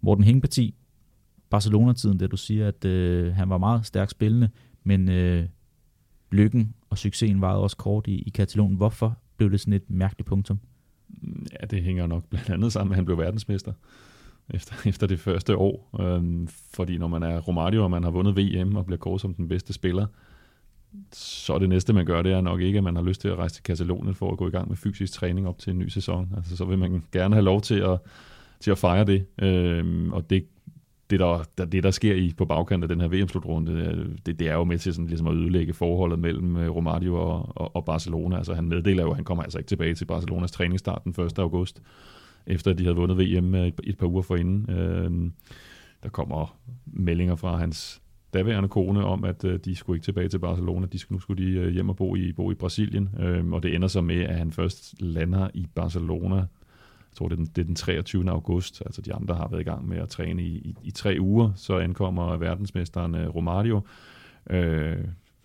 Morten 0.00 0.24
Hængeparti, 0.24 0.74
Barcelona-tiden, 1.50 2.20
der 2.20 2.26
du 2.26 2.36
siger, 2.36 2.68
at 2.68 2.84
øh, 2.84 3.34
han 3.34 3.48
var 3.48 3.58
meget 3.58 3.86
stærkt 3.86 4.10
spillende, 4.10 4.48
men 4.84 5.08
øh, 5.08 5.48
lykken 6.32 6.74
og 6.90 6.98
succesen 6.98 7.40
varede 7.40 7.62
også 7.62 7.76
kort 7.76 8.06
i, 8.06 8.22
i 8.22 8.30
Katalonien. 8.30 8.76
Hvorfor 8.76 9.18
blev 9.36 9.50
det 9.50 9.60
sådan 9.60 9.72
et 9.72 9.90
mærkeligt 9.90 10.28
punktum? 10.28 10.58
Ja, 11.52 11.66
det 11.66 11.82
hænger 11.82 12.06
nok 12.06 12.24
blandt 12.30 12.50
andet 12.50 12.72
sammen 12.72 12.88
med, 12.88 12.94
at 12.94 12.96
han 12.96 13.04
blev 13.04 13.18
verdensmester 13.18 13.72
efter, 14.50 14.74
efter 14.88 15.06
det 15.06 15.20
første 15.20 15.56
år. 15.56 15.90
Øhm, 16.00 16.48
fordi 16.48 16.98
når 16.98 17.08
man 17.08 17.22
er 17.22 17.40
Romario, 17.40 17.84
og 17.84 17.90
man 17.90 18.04
har 18.04 18.10
vundet 18.10 18.36
VM 18.36 18.76
og 18.76 18.86
bliver 18.86 18.98
kåret 18.98 19.20
som 19.20 19.34
den 19.34 19.48
bedste 19.48 19.72
spiller, 19.72 20.06
så 21.12 21.58
det 21.58 21.68
næste, 21.68 21.92
man 21.92 22.06
gør, 22.06 22.22
det 22.22 22.32
er 22.32 22.40
nok 22.40 22.60
ikke, 22.60 22.78
at 22.78 22.84
man 22.84 22.96
har 22.96 23.02
lyst 23.02 23.20
til 23.20 23.28
at 23.28 23.36
rejse 23.36 23.54
til 23.54 23.62
Katalonien 23.62 24.14
for 24.14 24.32
at 24.32 24.38
gå 24.38 24.48
i 24.48 24.50
gang 24.50 24.68
med 24.68 24.76
fysisk 24.76 25.12
træning 25.12 25.48
op 25.48 25.58
til 25.58 25.70
en 25.70 25.78
ny 25.78 25.88
sæson. 25.88 26.32
Altså, 26.36 26.56
så 26.56 26.64
vil 26.64 26.78
man 26.78 27.02
gerne 27.12 27.34
have 27.34 27.44
lov 27.44 27.60
til 27.60 27.74
at, 27.74 27.98
til 28.60 28.70
at 28.70 28.78
fejre 28.78 29.04
det. 29.04 29.26
Øhm, 29.42 30.12
og 30.12 30.30
det, 30.30 30.46
det, 31.10 31.20
der, 31.20 31.44
der, 31.58 31.64
det, 31.64 31.82
der 31.82 31.90
sker 31.90 32.14
i 32.14 32.32
på 32.36 32.44
bagkant 32.44 32.82
af 32.82 32.88
den 32.88 33.00
her 33.00 33.08
VM-slutrunde, 33.08 33.72
øh, 33.72 34.18
det, 34.26 34.38
det 34.38 34.48
er 34.48 34.54
jo 34.54 34.64
med 34.64 34.78
til 34.78 34.94
sådan, 34.94 35.06
ligesom 35.06 35.26
at 35.26 35.34
ødelægge 35.34 35.74
forholdet 35.74 36.18
mellem 36.18 36.56
øh, 36.56 36.70
Romario 36.70 37.14
og, 37.14 37.52
og, 37.56 37.76
og 37.76 37.84
Barcelona. 37.84 38.36
Altså, 38.36 38.54
han 38.54 38.64
meddeler 38.64 39.02
jo, 39.02 39.10
at 39.10 39.16
han 39.16 39.24
kommer 39.24 39.44
altså 39.44 39.58
ikke 39.58 39.68
tilbage 39.68 39.94
til 39.94 40.04
Barcelonas 40.04 40.52
træningsstart 40.52 41.04
den 41.04 41.24
1. 41.24 41.38
august, 41.38 41.82
efter 42.46 42.70
at 42.70 42.78
de 42.78 42.84
havde 42.84 42.96
vundet 42.96 43.18
VM 43.18 43.54
øh, 43.54 43.66
et, 43.66 43.80
et 43.84 43.98
par 43.98 44.06
uger 44.06 44.22
forinden. 44.22 44.70
Øhm, 44.70 45.32
der 46.02 46.08
kommer 46.08 46.56
meldinger 46.86 47.36
fra 47.36 47.56
hans 47.56 48.02
daværende 48.34 48.68
kone 48.68 49.04
om, 49.04 49.24
at 49.24 49.44
øh, 49.44 49.58
de 49.64 49.76
skulle 49.76 49.96
ikke 49.96 50.04
tilbage 50.04 50.28
til 50.28 50.38
Barcelona. 50.38 50.86
De 50.86 50.98
skulle, 50.98 51.16
nu 51.16 51.20
skulle 51.20 51.44
de 51.44 51.50
øh, 51.50 51.68
hjem 51.68 51.88
og 51.88 51.96
bo 51.96 52.16
i, 52.16 52.32
bo 52.32 52.50
i 52.50 52.54
Brasilien. 52.54 53.08
Øhm, 53.20 53.52
og 53.52 53.62
det 53.62 53.74
ender 53.74 53.88
så 53.88 54.00
med, 54.00 54.20
at 54.20 54.38
han 54.38 54.52
først 54.52 54.94
lander 55.00 55.48
i 55.54 55.66
Barcelona. 55.74 56.36
Jeg 56.36 57.16
tror, 57.18 57.28
det 57.28 57.32
er 57.32 57.36
den, 57.36 57.46
det 57.56 57.62
er 57.62 57.66
den 57.66 57.74
23. 57.74 58.30
august. 58.30 58.82
Altså 58.86 59.02
de 59.02 59.14
andre 59.14 59.34
har 59.34 59.48
været 59.48 59.60
i 59.60 59.64
gang 59.64 59.88
med 59.88 59.98
at 59.98 60.08
træne 60.08 60.42
i, 60.42 60.46
i, 60.46 60.76
i 60.82 60.90
tre 60.90 61.16
uger. 61.20 61.52
Så 61.56 61.78
ankommer 61.78 62.36
verdensmesteren 62.36 63.14
øh, 63.14 63.28
Romario. 63.28 63.80
Øh, 64.50 64.98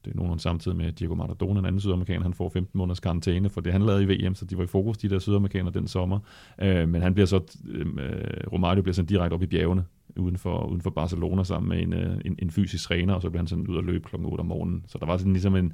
det 0.05 0.11
er 0.11 0.15
nogenlunde 0.15 0.43
samtidig 0.43 0.77
med 0.77 0.91
Diego 0.91 1.15
Maradona, 1.15 1.59
en 1.59 1.65
anden 1.65 1.81
sydamerikaner. 1.81 2.23
Han 2.23 2.33
får 2.33 2.49
15 2.49 2.77
måneders 2.77 2.99
karantæne 2.99 3.49
for 3.49 3.61
det, 3.61 3.71
han 3.71 3.81
lavede 3.81 4.03
i 4.03 4.25
VM, 4.25 4.35
så 4.35 4.45
de 4.45 4.57
var 4.57 4.63
i 4.63 4.67
fokus, 4.67 4.97
de 4.97 5.09
der 5.09 5.19
sydamerikanere, 5.19 5.73
den 5.73 5.87
sommer. 5.87 6.19
Øh, 6.61 6.89
men 6.89 7.01
han 7.01 7.13
bliver 7.13 7.27
så, 7.27 7.41
øh, 7.67 7.85
øh, 7.97 8.51
Romario 8.51 8.81
bliver 8.81 8.93
sendt 8.93 9.09
direkte 9.09 9.33
op 9.33 9.43
i 9.43 9.45
bjergene, 9.45 9.85
uden 10.15 10.37
for, 10.37 10.63
uden 10.65 10.81
for 10.81 10.89
Barcelona, 10.89 11.43
sammen 11.43 11.69
med 11.69 11.81
en, 11.81 11.93
øh, 11.93 12.21
en, 12.25 12.35
en 12.39 12.51
fysisk 12.51 12.83
træner, 12.83 13.13
og 13.13 13.21
så 13.21 13.29
bliver 13.29 13.41
han 13.41 13.47
sådan 13.47 13.67
ud 13.67 13.75
og 13.75 13.83
løbe 13.83 14.03
klokken 14.09 14.29
8 14.29 14.41
om 14.41 14.47
morgenen. 14.47 14.83
Så 14.87 14.97
der 14.97 15.05
var 15.05 15.17
sådan 15.17 15.33
ligesom 15.33 15.55
en, 15.55 15.73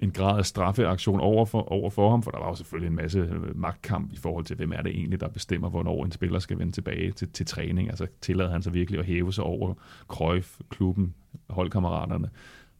en 0.00 0.10
grad 0.10 0.38
af 0.38 0.46
straffeaktion 0.46 1.20
over 1.20 1.44
for, 1.44 1.72
over 1.72 1.90
for 1.90 2.10
ham, 2.10 2.22
for 2.22 2.30
der 2.30 2.38
var 2.38 2.48
jo 2.48 2.54
selvfølgelig 2.54 2.88
en 2.88 2.96
masse 2.96 3.18
øh, 3.18 3.56
magtkamp 3.56 4.12
i 4.12 4.16
forhold 4.16 4.44
til, 4.44 4.56
hvem 4.56 4.72
er 4.72 4.82
det 4.82 4.96
egentlig, 4.96 5.20
der 5.20 5.28
bestemmer, 5.28 5.70
hvornår 5.70 6.04
en 6.04 6.12
spiller 6.12 6.38
skal 6.38 6.58
vende 6.58 6.72
tilbage 6.72 7.12
til, 7.12 7.28
til 7.28 7.46
træning. 7.46 7.88
Altså 7.88 8.06
tillader 8.20 8.50
han 8.50 8.62
sig 8.62 8.74
virkelig 8.74 9.00
at 9.00 9.06
hæve 9.06 9.32
sig 9.32 9.44
over 9.44 9.74
Cruyff, 10.08 10.58
klubben, 10.70 11.14
holdkammeraterne. 11.50 12.30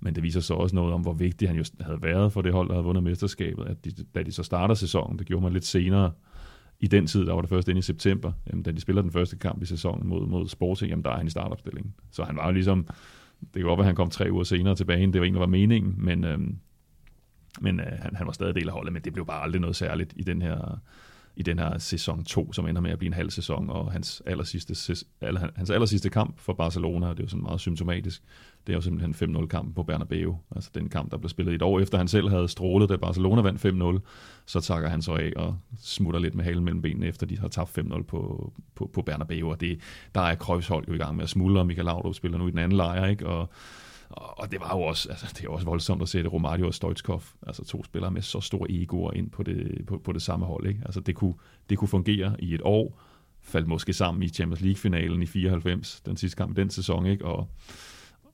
Men 0.03 0.15
det 0.15 0.23
viser 0.23 0.41
så 0.41 0.55
også 0.55 0.75
noget 0.75 0.93
om, 0.95 1.01
hvor 1.01 1.13
vigtig 1.13 1.49
han 1.49 1.57
jo 1.57 1.65
havde 1.81 2.03
været 2.03 2.33
for 2.33 2.43
det 2.43 2.53
hold, 2.53 2.69
der 2.69 2.75
havde 2.75 2.85
vundet 2.85 3.05
mesterskabet. 3.05 3.65
At 3.65 3.85
de, 3.85 3.91
da 4.15 4.23
de 4.23 4.33
så 4.33 4.43
starter 4.43 4.75
sæsonen, 4.75 5.19
det 5.19 5.27
gjorde 5.27 5.43
man 5.43 5.53
lidt 5.53 5.65
senere, 5.65 6.13
i 6.83 6.87
den 6.87 7.07
tid, 7.07 7.27
der 7.27 7.33
var 7.33 7.41
det 7.41 7.51
først 7.51 7.69
inde 7.69 7.79
i 7.79 7.83
september, 7.83 8.33
jamen, 8.47 8.63
da 8.63 8.73
de 8.73 8.81
spiller 8.81 9.03
den 9.03 9.13
første 9.13 9.37
kamp 9.37 9.63
i 9.63 9.67
sæsonen 9.67 10.09
mod, 10.09 10.27
mod 10.27 10.49
Sporting, 10.49 10.91
jamen 10.91 11.05
der 11.05 11.11
er 11.11 11.17
han 11.17 11.27
i 11.27 11.31
startopstillingen. 11.31 11.95
Så 12.11 12.25
han 12.25 12.37
var 12.37 12.47
jo 12.47 12.53
ligesom, 12.53 12.87
det 13.41 13.53
kan 13.55 13.63
godt 13.63 13.79
være, 13.79 13.85
at 13.85 13.87
han 13.87 13.95
kom 13.95 14.11
tre 14.11 14.33
uger 14.33 14.45
senere 14.45 14.75
tilbage, 14.75 15.03
end 15.03 15.13
det 15.13 15.21
var 15.21 15.25
egentlig 15.25 15.41
var 15.41 15.47
meningen, 15.47 15.95
men, 15.99 16.25
øhm, 16.25 16.59
men 17.61 17.81
øh, 17.81 17.87
han, 17.99 18.17
han 18.17 18.27
var 18.27 18.33
stadig 18.33 18.55
del 18.55 18.69
af 18.69 18.75
holdet, 18.75 18.93
men 18.93 19.03
det 19.03 19.13
blev 19.13 19.27
bare 19.27 19.43
aldrig 19.43 19.61
noget 19.61 19.77
særligt 19.77 20.13
i 20.17 20.23
den 20.23 20.43
her, 20.43 20.81
i 21.37 21.43
den 21.43 21.59
her 21.59 21.79
sæson 21.79 22.25
2, 22.25 22.53
som 22.53 22.67
ender 22.67 22.81
med 22.81 22.91
at 22.91 22.99
blive 22.99 23.09
en 23.09 23.15
halv 23.15 23.31
sæson, 23.31 23.71
og 23.71 23.93
hans 23.93 24.23
allersidste, 24.27 24.75
sæs- 24.75 25.05
aller, 25.21 25.49
hans 25.57 25.71
allersidste 25.71 26.11
kamp 26.11 26.39
for 26.39 26.53
Barcelona, 26.53 27.09
det 27.11 27.19
er 27.19 27.25
jo 27.25 27.29
sådan 27.29 27.43
meget 27.43 27.61
symptomatisk, 27.61 28.23
det 28.67 28.73
er 28.73 28.77
jo 28.77 28.81
simpelthen 28.81 29.37
5-0-kampen 29.37 29.75
på 29.75 29.83
Bernabeu, 29.83 30.39
altså 30.55 30.71
den 30.75 30.89
kamp, 30.89 31.11
der 31.11 31.17
blev 31.17 31.29
spillet 31.29 31.55
et 31.55 31.63
år 31.63 31.81
efter 31.81 31.99
han 31.99 32.09
selv 32.09 32.29
havde 32.29 32.49
strålet, 32.49 32.89
da 32.89 32.97
Barcelona 32.97 33.43
vandt 33.43 34.01
5-0, 34.01 34.09
så 34.47 34.61
takker 34.61 34.89
han 34.89 35.03
så 35.03 35.13
af 35.13 35.33
og 35.37 35.57
smutter 35.83 36.21
lidt 36.21 36.35
med 36.35 36.45
halen 36.45 36.65
mellem 36.65 36.83
benene, 36.83 37.07
efter 37.07 37.27
de 37.27 37.39
har 37.39 37.49
tabt 37.49 37.79
5-0 37.79 38.03
på, 38.03 38.53
på, 38.75 38.91
på 38.95 39.03
Bernabeu, 39.03 39.51
og 39.51 39.61
det, 39.61 39.81
der 40.15 40.21
er 40.21 40.35
Cruyffs 40.35 40.69
hold 40.69 40.89
jo 40.89 40.95
i 40.95 40.99
gang 40.99 41.17
med 41.17 41.25
at 41.25 41.31
smuldre, 41.31 41.61
og 41.61 41.67
Michael 41.67 41.85
Laudrup 41.85 42.15
spiller 42.15 42.39
nu 42.39 42.49
i 42.49 42.51
den 42.51 42.59
anden 42.59 42.77
lejr, 42.77 43.07
ikke? 43.07 43.27
Og, 43.27 43.51
og 44.11 44.53
det 44.53 44.61
var 44.61 44.77
jo 44.77 44.83
også, 44.83 45.09
altså, 45.09 45.27
det 45.39 45.45
er 45.45 45.49
også 45.49 45.67
voldsomt 45.67 46.03
at 46.03 46.09
sætte 46.09 46.31
Romario 46.31 46.67
og 46.67 46.75
Stoichkov, 46.75 47.23
altså 47.47 47.65
to 47.65 47.85
spillere 47.85 48.11
med 48.11 48.23
så 48.23 48.41
store 48.41 48.71
egoer 48.71 49.13
ind 49.13 49.31
på 49.31 49.43
det, 49.43 49.87
på, 49.87 49.99
på 49.99 50.13
det 50.13 50.23
samme 50.23 50.47
hold. 50.47 50.67
Ikke? 50.67 50.81
Altså 50.85 51.01
det 51.01 51.15
kunne, 51.15 51.35
det 51.71 51.79
kunne 51.79 51.89
fungere 51.89 52.37
i 52.39 52.55
et 52.55 52.61
år, 52.65 53.01
faldt 53.43 53.69
måske 53.69 53.93
sammen 53.93 54.23
i 54.23 54.29
Champions 54.29 54.61
League-finalen 54.61 55.23
i 55.23 55.27
94, 55.27 56.01
den 56.07 56.17
sidste 56.17 56.37
kamp 56.37 56.59
i 56.59 56.61
den 56.61 56.71
sæson, 56.71 57.07
ikke? 57.07 57.25
Og, 57.25 57.49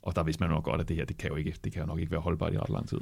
og 0.03 0.17
der 0.17 0.23
vidste 0.23 0.43
man 0.43 0.51
nok 0.51 0.65
godt, 0.65 0.81
at 0.81 0.89
det 0.89 0.97
her, 0.97 1.05
det 1.05 1.17
kan 1.19 1.31
jo, 1.31 1.37
ikke, 1.37 1.55
det 1.65 1.73
kan 1.73 1.81
jo 1.83 1.87
nok 1.87 1.99
ikke 1.99 2.11
være 2.13 2.21
holdbart 2.21 2.53
i 2.55 2.59
ret 2.59 2.71
lang 2.71 2.89
tid. 2.89 2.99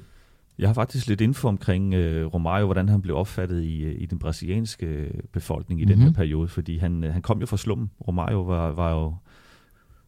Jeg 0.58 0.68
har 0.68 0.74
faktisk 0.74 1.06
lidt 1.06 1.20
info 1.20 1.48
omkring 1.48 1.94
øh, 1.94 2.26
Romario, 2.26 2.64
hvordan 2.64 2.88
han 2.88 3.02
blev 3.02 3.16
opfattet 3.16 3.62
i, 3.62 3.82
øh, 3.82 3.94
i 4.02 4.06
den 4.06 4.18
brasilianske 4.18 4.86
øh, 4.86 5.10
befolkning 5.32 5.80
i 5.80 5.84
mm-hmm. 5.84 5.94
den 5.94 6.02
her 6.02 6.08
Mhm. 6.08 6.14
periode, 6.16 6.48
fordi 6.48 6.78
han, 6.78 7.04
øh, 7.04 7.12
han 7.12 7.22
kom 7.22 7.40
jo 7.40 7.46
fra 7.46 7.56
slummen. 7.56 7.90
Romario 8.08 8.40
var, 8.42 8.70
var 8.72 8.90
jo 8.92 9.14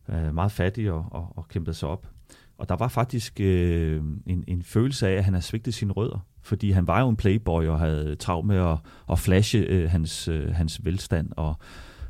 øh, 0.09 0.35
meget 0.35 0.53
fattig 0.53 0.93
og, 0.93 1.07
og, 1.11 1.33
og 1.37 1.49
kæmpede 1.49 1.75
sig 1.77 1.89
op. 1.89 2.07
Og 2.59 2.69
der 2.69 2.77
var 2.77 2.89
faktisk 2.89 3.41
øh, 3.41 4.03
en, 4.27 4.45
en 4.47 4.63
følelse 4.63 5.09
af, 5.09 5.13
at 5.13 5.25
han 5.25 5.35
havde 5.35 5.45
svigtet 5.45 5.75
sine 5.75 5.93
rødder, 5.93 6.27
fordi 6.43 6.71
han 6.71 6.87
var 6.87 7.01
jo 7.01 7.09
en 7.09 7.17
playboy 7.17 7.65
og 7.67 7.79
havde 7.79 8.15
travlt 8.17 8.47
med 8.47 8.57
at, 8.57 8.79
at 9.11 9.19
flashe 9.19 9.59
øh, 9.59 9.91
hans, 9.91 10.29
øh, 10.29 10.55
hans 10.55 10.85
velstand, 10.85 11.31
og, 11.37 11.57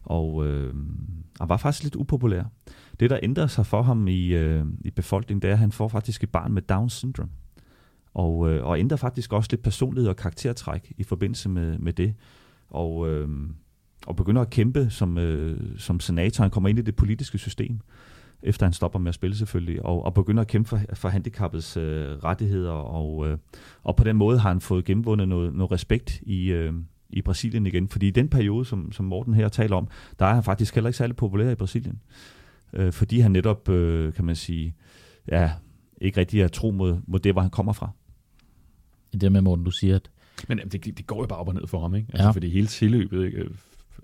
og 0.04 0.46
øh, 0.46 0.74
han 1.40 1.48
var 1.48 1.56
faktisk 1.56 1.82
lidt 1.84 1.96
upopulær. 1.96 2.44
Det, 3.00 3.10
der 3.10 3.18
ændrer 3.22 3.46
sig 3.46 3.66
for 3.66 3.82
ham 3.82 4.08
i, 4.08 4.26
øh, 4.34 4.64
i 4.80 4.90
befolkningen, 4.90 5.42
det 5.42 5.48
er, 5.48 5.52
at 5.52 5.58
han 5.58 5.72
får 5.72 5.88
faktisk 5.88 6.22
et 6.22 6.30
barn 6.30 6.52
med 6.52 6.62
Down 6.62 6.90
syndrome. 6.90 7.30
Og, 8.14 8.50
øh, 8.50 8.66
og 8.66 8.78
ændrer 8.78 8.96
faktisk 8.96 9.32
også 9.32 9.48
lidt 9.52 9.62
personlighed 9.62 10.08
og 10.08 10.16
karaktertræk 10.16 10.92
i 10.98 11.02
forbindelse 11.02 11.48
med, 11.48 11.78
med 11.78 11.92
det. 11.92 12.14
Og, 12.70 13.10
øh, 13.10 13.28
og 14.06 14.16
begynder 14.16 14.42
at 14.42 14.50
kæmpe 14.50 14.90
som, 14.90 15.18
øh, 15.18 15.60
som 15.78 16.00
senator. 16.00 16.44
Han 16.44 16.50
kommer 16.50 16.68
ind 16.68 16.78
i 16.78 16.82
det 16.82 16.96
politiske 16.96 17.38
system, 17.38 17.80
efter 18.42 18.66
han 18.66 18.72
stopper 18.72 18.98
med 18.98 19.08
at 19.08 19.14
spille 19.14 19.36
selvfølgelig, 19.36 19.84
og, 19.84 20.04
og 20.04 20.14
begynder 20.14 20.40
at 20.40 20.46
kæmpe 20.46 20.68
for, 20.68 20.80
for 20.94 21.08
handicappets 21.08 21.76
øh, 21.76 22.08
rettigheder. 22.08 22.72
Og, 22.72 23.28
øh, 23.28 23.38
og 23.82 23.96
på 23.96 24.04
den 24.04 24.16
måde 24.16 24.38
har 24.38 24.48
han 24.48 24.60
fået 24.60 24.84
gennemvundet 24.84 25.28
noget, 25.28 25.54
noget 25.54 25.72
respekt 25.72 26.20
i, 26.22 26.50
øh, 26.50 26.72
i 27.10 27.22
Brasilien 27.22 27.66
igen. 27.66 27.88
Fordi 27.88 28.08
i 28.08 28.10
den 28.10 28.28
periode, 28.28 28.64
som, 28.64 28.92
som 28.92 29.06
Morten 29.06 29.34
her 29.34 29.48
taler 29.48 29.76
om, 29.76 29.88
der 30.18 30.26
er 30.26 30.34
han 30.34 30.42
faktisk 30.42 30.74
heller 30.74 30.88
ikke 30.88 30.98
særlig 30.98 31.16
populær 31.16 31.50
i 31.50 31.54
Brasilien. 31.54 32.00
Øh, 32.72 32.92
fordi 32.92 33.20
han 33.20 33.30
netop, 33.30 33.68
øh, 33.68 34.12
kan 34.12 34.24
man 34.24 34.36
sige, 34.36 34.74
ja, 35.28 35.52
ikke 36.00 36.20
rigtig 36.20 36.40
er 36.40 36.48
tro 36.48 36.70
mod, 36.70 36.96
mod 37.06 37.18
det, 37.20 37.32
hvor 37.32 37.42
han 37.42 37.50
kommer 37.50 37.72
fra. 37.72 37.90
Det 39.20 39.32
med, 39.32 39.40
Morten, 39.40 39.64
du 39.64 39.70
siger, 39.70 39.96
at 39.96 40.10
Men 40.48 40.58
det, 40.58 40.98
det 40.98 41.06
går 41.06 41.22
jo 41.22 41.26
bare 41.26 41.38
op 41.38 41.48
og 41.48 41.54
ned 41.54 41.66
for 41.66 41.80
ham, 41.80 41.94
ikke? 41.94 42.08
Altså, 42.12 42.24
Ja. 42.24 42.30
Fordi 42.30 42.48
hele 42.48 42.66
tilløbet, 42.66 43.24
ikke? 43.26 43.48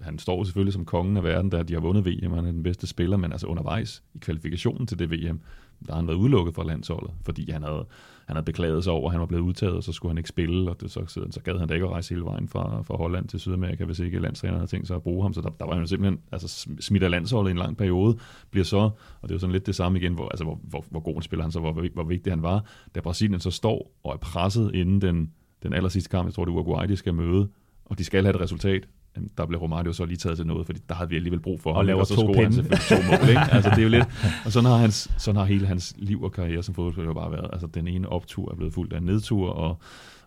han 0.03 0.19
står 0.19 0.45
selvfølgelig 0.45 0.73
som 0.73 0.85
kongen 0.85 1.17
af 1.17 1.25
verden, 1.25 1.51
der 1.53 1.63
de 1.63 1.73
har 1.73 1.81
vundet 1.81 2.07
VM, 2.07 2.31
og 2.33 2.37
han 2.39 2.47
er 2.47 2.53
den 2.53 2.63
bedste 2.63 2.87
spiller, 2.87 3.17
men 3.17 3.33
altså 3.33 3.47
undervejs 3.47 4.03
i 4.15 4.19
kvalifikationen 4.19 4.87
til 4.87 4.99
det 4.99 5.11
VM, 5.11 5.41
der 5.87 5.93
har 5.93 5.97
han 5.97 6.07
været 6.07 6.17
udelukket 6.17 6.55
fra 6.55 6.65
landsholdet, 6.65 7.11
fordi 7.23 7.51
han 7.51 7.63
havde, 7.63 7.87
han 8.27 8.37
havde 8.37 8.45
beklaget 8.45 8.85
sig 8.85 8.93
over, 8.93 9.09
at 9.09 9.13
han 9.13 9.21
var 9.21 9.27
blevet 9.27 9.43
udtaget, 9.43 9.75
og 9.75 9.83
så 9.83 9.93
skulle 9.93 10.11
han 10.11 10.19
ikke 10.19 10.29
spille, 10.29 10.71
og 10.71 10.81
det, 10.81 10.91
så, 10.91 11.07
så, 11.07 11.27
så 11.31 11.41
gad 11.41 11.59
han 11.59 11.69
da 11.69 11.75
ikke 11.75 11.87
at 11.87 11.93
rejse 11.93 12.15
hele 12.15 12.25
vejen 12.25 12.49
fra, 12.49 12.83
fra 12.83 12.97
Holland 12.97 13.29
til 13.29 13.41
Sydamerika, 13.41 13.85
hvis 13.85 13.99
ikke 13.99 14.19
landstræneren 14.19 14.61
havde 14.61 14.71
tænkt 14.71 14.87
sig 14.87 14.97
at 14.97 15.03
bruge 15.03 15.23
ham, 15.23 15.35
så 15.35 15.41
der, 15.41 15.49
der 15.49 15.67
var 15.67 15.75
han 15.75 15.87
simpelthen 15.87 16.21
altså, 16.33 16.69
smidt 16.81 17.03
af 17.03 17.11
landsholdet 17.11 17.51
i 17.51 17.53
en 17.53 17.59
lang 17.59 17.77
periode, 17.77 18.19
bliver 18.51 18.65
så, 18.65 18.79
og 18.79 19.23
det 19.23 19.31
er 19.31 19.35
jo 19.35 19.39
sådan 19.39 19.53
lidt 19.53 19.67
det 19.67 19.75
samme 19.75 19.99
igen, 19.99 20.15
hvor, 20.15 20.29
altså, 20.29 20.45
hvor, 20.45 20.61
hvor, 20.63 20.85
hvor 20.91 21.01
god 21.01 21.17
en 21.17 21.23
spiller 21.23 21.43
han 21.45 21.53
så, 21.53 21.61
hvor, 21.61 21.73
hvor 21.95 22.05
vigtig 22.05 22.33
han 22.33 22.43
var, 22.43 22.65
da 22.95 23.01
Brasilien 23.01 23.41
så 23.41 23.51
står 23.51 23.91
og 24.05 24.13
er 24.13 24.17
presset 24.17 24.71
inden 24.75 25.01
den, 25.01 25.33
den 25.63 25.73
aller 25.73 25.89
sidste 25.89 26.11
kamp, 26.11 26.27
jeg 26.27 26.35
tror 26.35 26.45
det 26.45 26.53
er 26.53 26.55
Uruguay, 26.55 26.89
de 26.89 26.97
skal 26.97 27.15
møde, 27.15 27.49
og 27.85 27.99
de 27.99 28.05
skal 28.05 28.25
have 28.25 28.35
et 28.35 28.41
resultat, 28.41 28.89
der 29.39 29.47
blev 29.47 29.61
Romario 29.61 29.93
så 29.93 30.05
lige 30.05 30.17
taget 30.17 30.37
til 30.37 30.47
noget, 30.47 30.67
fordi 30.67 30.81
der 30.89 30.95
havde 30.95 31.11
vi 31.11 31.17
alligevel 31.17 31.41
brug 31.41 31.61
for 31.61 31.71
Og 31.71 31.77
ham, 31.77 31.87
laver 31.87 32.01
ikke? 32.01 32.09
så 32.09 32.15
to 32.15 32.21
scorer 32.21 32.43
han 32.43 32.53
selvfølgelig 32.53 32.89
to 32.89 32.95
mål, 33.11 33.29
ikke? 33.29 33.41
Altså, 33.53 33.71
det 33.71 33.79
er 33.79 33.83
jo 33.83 33.89
lidt, 33.89 34.07
og 34.47 34.53
sådan 34.53 34.71
har, 34.71 34.77
hans, 34.77 35.11
sådan 35.19 35.37
har 35.37 35.45
hele 35.45 35.67
hans 35.67 35.95
liv 35.99 36.23
og 36.23 36.33
karriere 36.33 36.63
som 36.63 36.75
fodboldspiller 36.75 37.09
jo 37.09 37.15
bare 37.15 37.33
været. 37.33 37.51
Altså, 37.53 37.67
den 37.67 37.89
ene 37.89 38.09
optur 38.09 38.51
er 38.51 38.57
blevet 38.57 38.75
fuldt 38.75 38.93
af 38.93 38.99
en 38.99 39.05
nedtur, 39.05 39.51
og, 39.51 39.79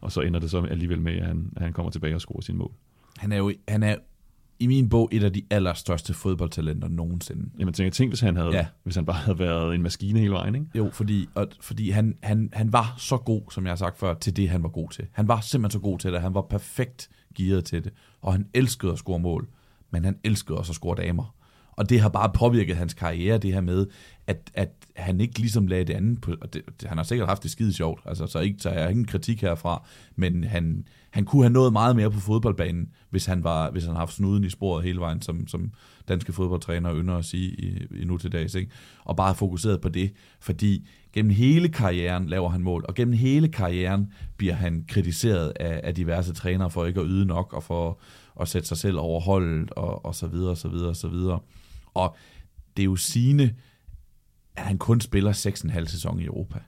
og 0.01 0.11
så 0.11 0.21
ender 0.21 0.39
det 0.39 0.51
så 0.51 0.61
alligevel 0.61 1.01
med, 1.01 1.13
at 1.13 1.25
han, 1.25 1.49
at 1.55 1.61
han 1.61 1.73
kommer 1.73 1.91
tilbage 1.91 2.15
og 2.15 2.21
scorer 2.21 2.41
sin 2.41 2.57
mål. 2.57 2.71
Han 3.17 3.31
er 3.31 3.37
jo 3.37 3.51
han 3.67 3.83
er 3.83 3.95
i 4.59 4.67
min 4.67 4.89
bog 4.89 5.09
et 5.11 5.23
af 5.23 5.33
de 5.33 5.41
allerstørste 5.49 6.13
fodboldtalenter 6.13 6.87
nogensinde. 6.87 7.49
Jamen, 7.59 7.73
tænk, 7.73 7.93
tænk 7.93 8.11
hvis, 8.11 8.19
han 8.19 8.35
havde, 8.35 8.49
Ja. 8.55 8.65
hvis 8.83 8.95
han 8.95 9.05
bare 9.05 9.17
havde 9.17 9.39
været 9.39 9.75
en 9.75 9.81
maskine 9.83 10.19
hele 10.19 10.31
vejen, 10.31 10.55
ikke? 10.55 10.67
Jo, 10.75 10.89
fordi, 10.93 11.27
og, 11.35 11.47
fordi 11.61 11.89
han, 11.89 12.15
han, 12.23 12.49
han 12.53 12.73
var 12.73 12.95
så 12.97 13.17
god, 13.17 13.41
som 13.51 13.63
jeg 13.63 13.71
har 13.71 13.75
sagt 13.75 13.99
før, 13.99 14.13
til 14.13 14.35
det, 14.35 14.49
han 14.49 14.63
var 14.63 14.69
god 14.69 14.89
til. 14.89 15.05
Han 15.11 15.27
var 15.27 15.39
simpelthen 15.39 15.79
så 15.79 15.83
god 15.83 15.99
til 15.99 16.13
det. 16.13 16.21
Han 16.21 16.33
var 16.33 16.41
perfekt 16.41 17.09
gearet 17.37 17.65
til 17.65 17.83
det. 17.83 17.93
Og 18.21 18.31
han 18.33 18.45
elskede 18.53 18.91
at 18.91 18.97
score 18.97 19.19
mål, 19.19 19.47
men 19.91 20.05
han 20.05 20.17
elskede 20.23 20.57
også 20.57 20.71
at 20.71 20.75
score 20.75 20.95
damer. 20.95 21.33
Og 21.71 21.89
det 21.89 22.01
har 22.01 22.09
bare 22.09 22.31
påvirket 22.35 22.75
hans 22.75 22.93
karriere, 22.93 23.37
det 23.37 23.53
her 23.53 23.61
med, 23.61 23.87
at, 24.27 24.51
at 24.53 24.69
han 24.95 25.21
ikke 25.21 25.39
ligesom 25.39 25.67
lagde 25.67 25.83
det 25.85 25.93
andet 25.93 26.21
på, 26.21 26.33
og 26.41 26.53
det, 26.53 26.61
han 26.85 26.97
har 26.97 27.03
sikkert 27.03 27.27
haft 27.27 27.43
det 27.43 27.51
skide 27.51 27.73
sjovt, 27.73 28.01
altså, 28.05 28.27
så, 28.27 28.39
ikke, 28.39 28.59
så 28.59 28.69
jeg 28.69 28.83
har 28.83 28.89
ingen 28.89 29.05
kritik 29.05 29.41
herfra, 29.41 29.85
men 30.15 30.43
han, 30.43 30.87
han 31.17 31.25
kunne 31.25 31.43
have 31.43 31.53
nået 31.53 31.73
meget 31.73 31.95
mere 31.95 32.11
på 32.11 32.19
fodboldbanen, 32.19 32.89
hvis 33.09 33.25
han, 33.25 33.43
var, 33.43 33.71
hvis 33.71 33.83
han 33.83 33.89
havde 33.89 33.99
haft 33.99 34.13
snuden 34.13 34.43
i 34.43 34.49
sporet 34.49 34.83
hele 34.83 34.99
vejen, 34.99 35.21
som, 35.21 35.47
som 35.47 35.71
danske 36.07 36.33
fodboldtrænere 36.33 36.95
ynder 36.95 37.17
at 37.17 37.25
sige 37.25 37.49
i, 37.49 37.87
i 38.01 38.05
nu 38.05 38.17
til 38.17 38.31
dags, 38.31 38.55
ikke? 38.55 38.71
og 39.05 39.15
bare 39.15 39.35
fokuseret 39.35 39.81
på 39.81 39.89
det, 39.89 40.13
fordi 40.39 40.87
gennem 41.13 41.31
hele 41.31 41.69
karrieren 41.69 42.27
laver 42.27 42.49
han 42.49 42.61
mål, 42.61 42.85
og 42.87 42.95
gennem 42.95 43.13
hele 43.13 43.47
karrieren 43.47 44.11
bliver 44.37 44.53
han 44.53 44.85
kritiseret 44.87 45.53
af, 45.59 45.81
af 45.83 45.95
diverse 45.95 46.33
trænere 46.33 46.69
for 46.69 46.85
ikke 46.85 46.99
at 46.99 47.05
yde 47.09 47.25
nok, 47.25 47.53
og 47.53 47.63
for 47.63 47.99
at 48.41 48.47
sætte 48.47 48.67
sig 48.67 48.77
selv 48.77 48.99
over 48.99 49.19
holdet, 49.19 49.71
og, 49.71 50.05
og 50.05 50.15
så 50.15 50.27
videre, 50.27 50.51
og 50.51 50.57
så 50.57 50.67
videre, 50.67 50.89
og 50.89 50.95
så 50.95 51.07
videre. 51.07 51.39
Og 51.93 52.15
det 52.77 52.83
er 52.83 52.85
jo 52.85 52.95
sigende, 52.95 53.53
at 54.55 54.63
han 54.63 54.77
kun 54.77 55.01
spiller 55.01 55.33
6,5 55.33 55.85
sæson 55.85 56.19
i 56.19 56.25
Europa. 56.25 56.59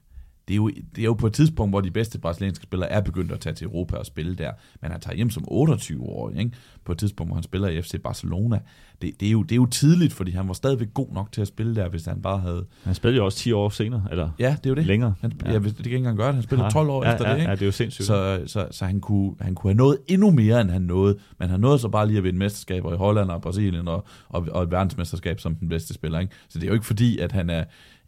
Det 0.49 0.53
er, 0.53 0.57
jo, 0.57 0.67
det 0.67 1.01
er 1.01 1.03
jo 1.05 1.13
på 1.13 1.27
et 1.27 1.33
tidspunkt, 1.33 1.71
hvor 1.71 1.81
de 1.81 1.91
bedste 1.91 2.19
brasilianske 2.19 2.63
spillere 2.63 2.89
er 2.89 3.01
begyndt 3.01 3.31
at 3.31 3.39
tage 3.39 3.53
til 3.53 3.65
Europa 3.65 3.95
og 3.95 4.05
spille 4.05 4.35
der. 4.35 4.51
Men 4.81 4.91
han 4.91 5.01
tager 5.01 5.15
hjem 5.15 5.29
som 5.29 5.43
28-årig, 5.51 6.39
ikke? 6.39 6.51
på 6.85 6.91
et 6.91 6.97
tidspunkt, 6.97 7.29
hvor 7.29 7.35
han 7.35 7.43
spiller 7.43 7.67
i 7.67 7.81
FC 7.81 7.95
Barcelona. 8.03 8.59
Det, 9.01 9.19
det, 9.19 9.27
er 9.27 9.31
jo, 9.31 9.43
det 9.43 9.51
er 9.51 9.55
jo 9.55 9.65
tidligt, 9.65 10.13
fordi 10.13 10.31
han 10.31 10.47
var 10.47 10.53
stadigvæk 10.53 10.93
god 10.93 11.13
nok 11.13 11.31
til 11.31 11.41
at 11.41 11.47
spille 11.47 11.75
der, 11.75 11.89
hvis 11.89 12.05
han 12.05 12.21
bare 12.21 12.39
havde... 12.39 12.65
Han 12.83 12.95
spillede 12.95 13.17
jo 13.17 13.25
også 13.25 13.37
10 13.37 13.51
år 13.51 13.69
senere, 13.69 14.07
eller 14.11 14.29
Ja, 14.39 14.55
det 14.57 14.65
er 14.65 14.69
jo 14.69 14.75
det. 14.75 14.85
længere. 14.85 15.13
Han, 15.21 15.31
ja. 15.45 15.51
ja, 15.51 15.59
det 15.59 15.75
kan 15.75 15.85
ikke 15.85 15.97
engang 15.97 16.17
gøre 16.17 16.27
det. 16.27 16.35
Han 16.35 16.43
spiller 16.43 16.69
12 16.69 16.89
år 16.89 17.05
ja, 17.05 17.13
efter 17.13 17.27
ja, 17.27 17.33
det, 17.33 17.39
ikke? 17.39 17.49
Ja, 17.49 17.55
det 17.55 17.61
er 17.61 17.65
jo 17.65 17.71
sindssygt. 17.71 18.07
Så, 18.07 18.43
så, 18.45 18.67
så 18.71 18.85
han, 18.85 18.99
kunne, 18.99 19.35
han 19.41 19.55
kunne 19.55 19.71
have 19.71 19.77
nået 19.77 19.97
endnu 20.07 20.31
mere, 20.31 20.61
end 20.61 20.69
han 20.69 20.81
nåede. 20.81 21.17
Men 21.39 21.49
han 21.49 21.59
nåede 21.59 21.79
så 21.79 21.89
bare 21.89 22.07
lige 22.07 22.17
at 22.17 22.23
vinde 22.23 22.39
mesterskaber 22.39 22.93
i 22.93 22.97
Holland 22.97 23.29
og 23.29 23.41
Brasilien 23.41 23.87
og, 23.87 24.05
og, 24.29 24.47
og 24.51 24.63
et 24.63 24.71
verdensmesterskab 24.71 25.39
som 25.39 25.55
den 25.55 25.69
bedste 25.69 25.93
spiller. 25.93 26.19
Ikke? 26.19 26.33
Så 26.49 26.59
det 26.59 26.65
er 26.65 26.67
jo 26.67 26.73
ikke 26.73 26.85
fordi, 26.85 27.19
at 27.19 27.31
han 27.31 27.49
er 27.49 27.63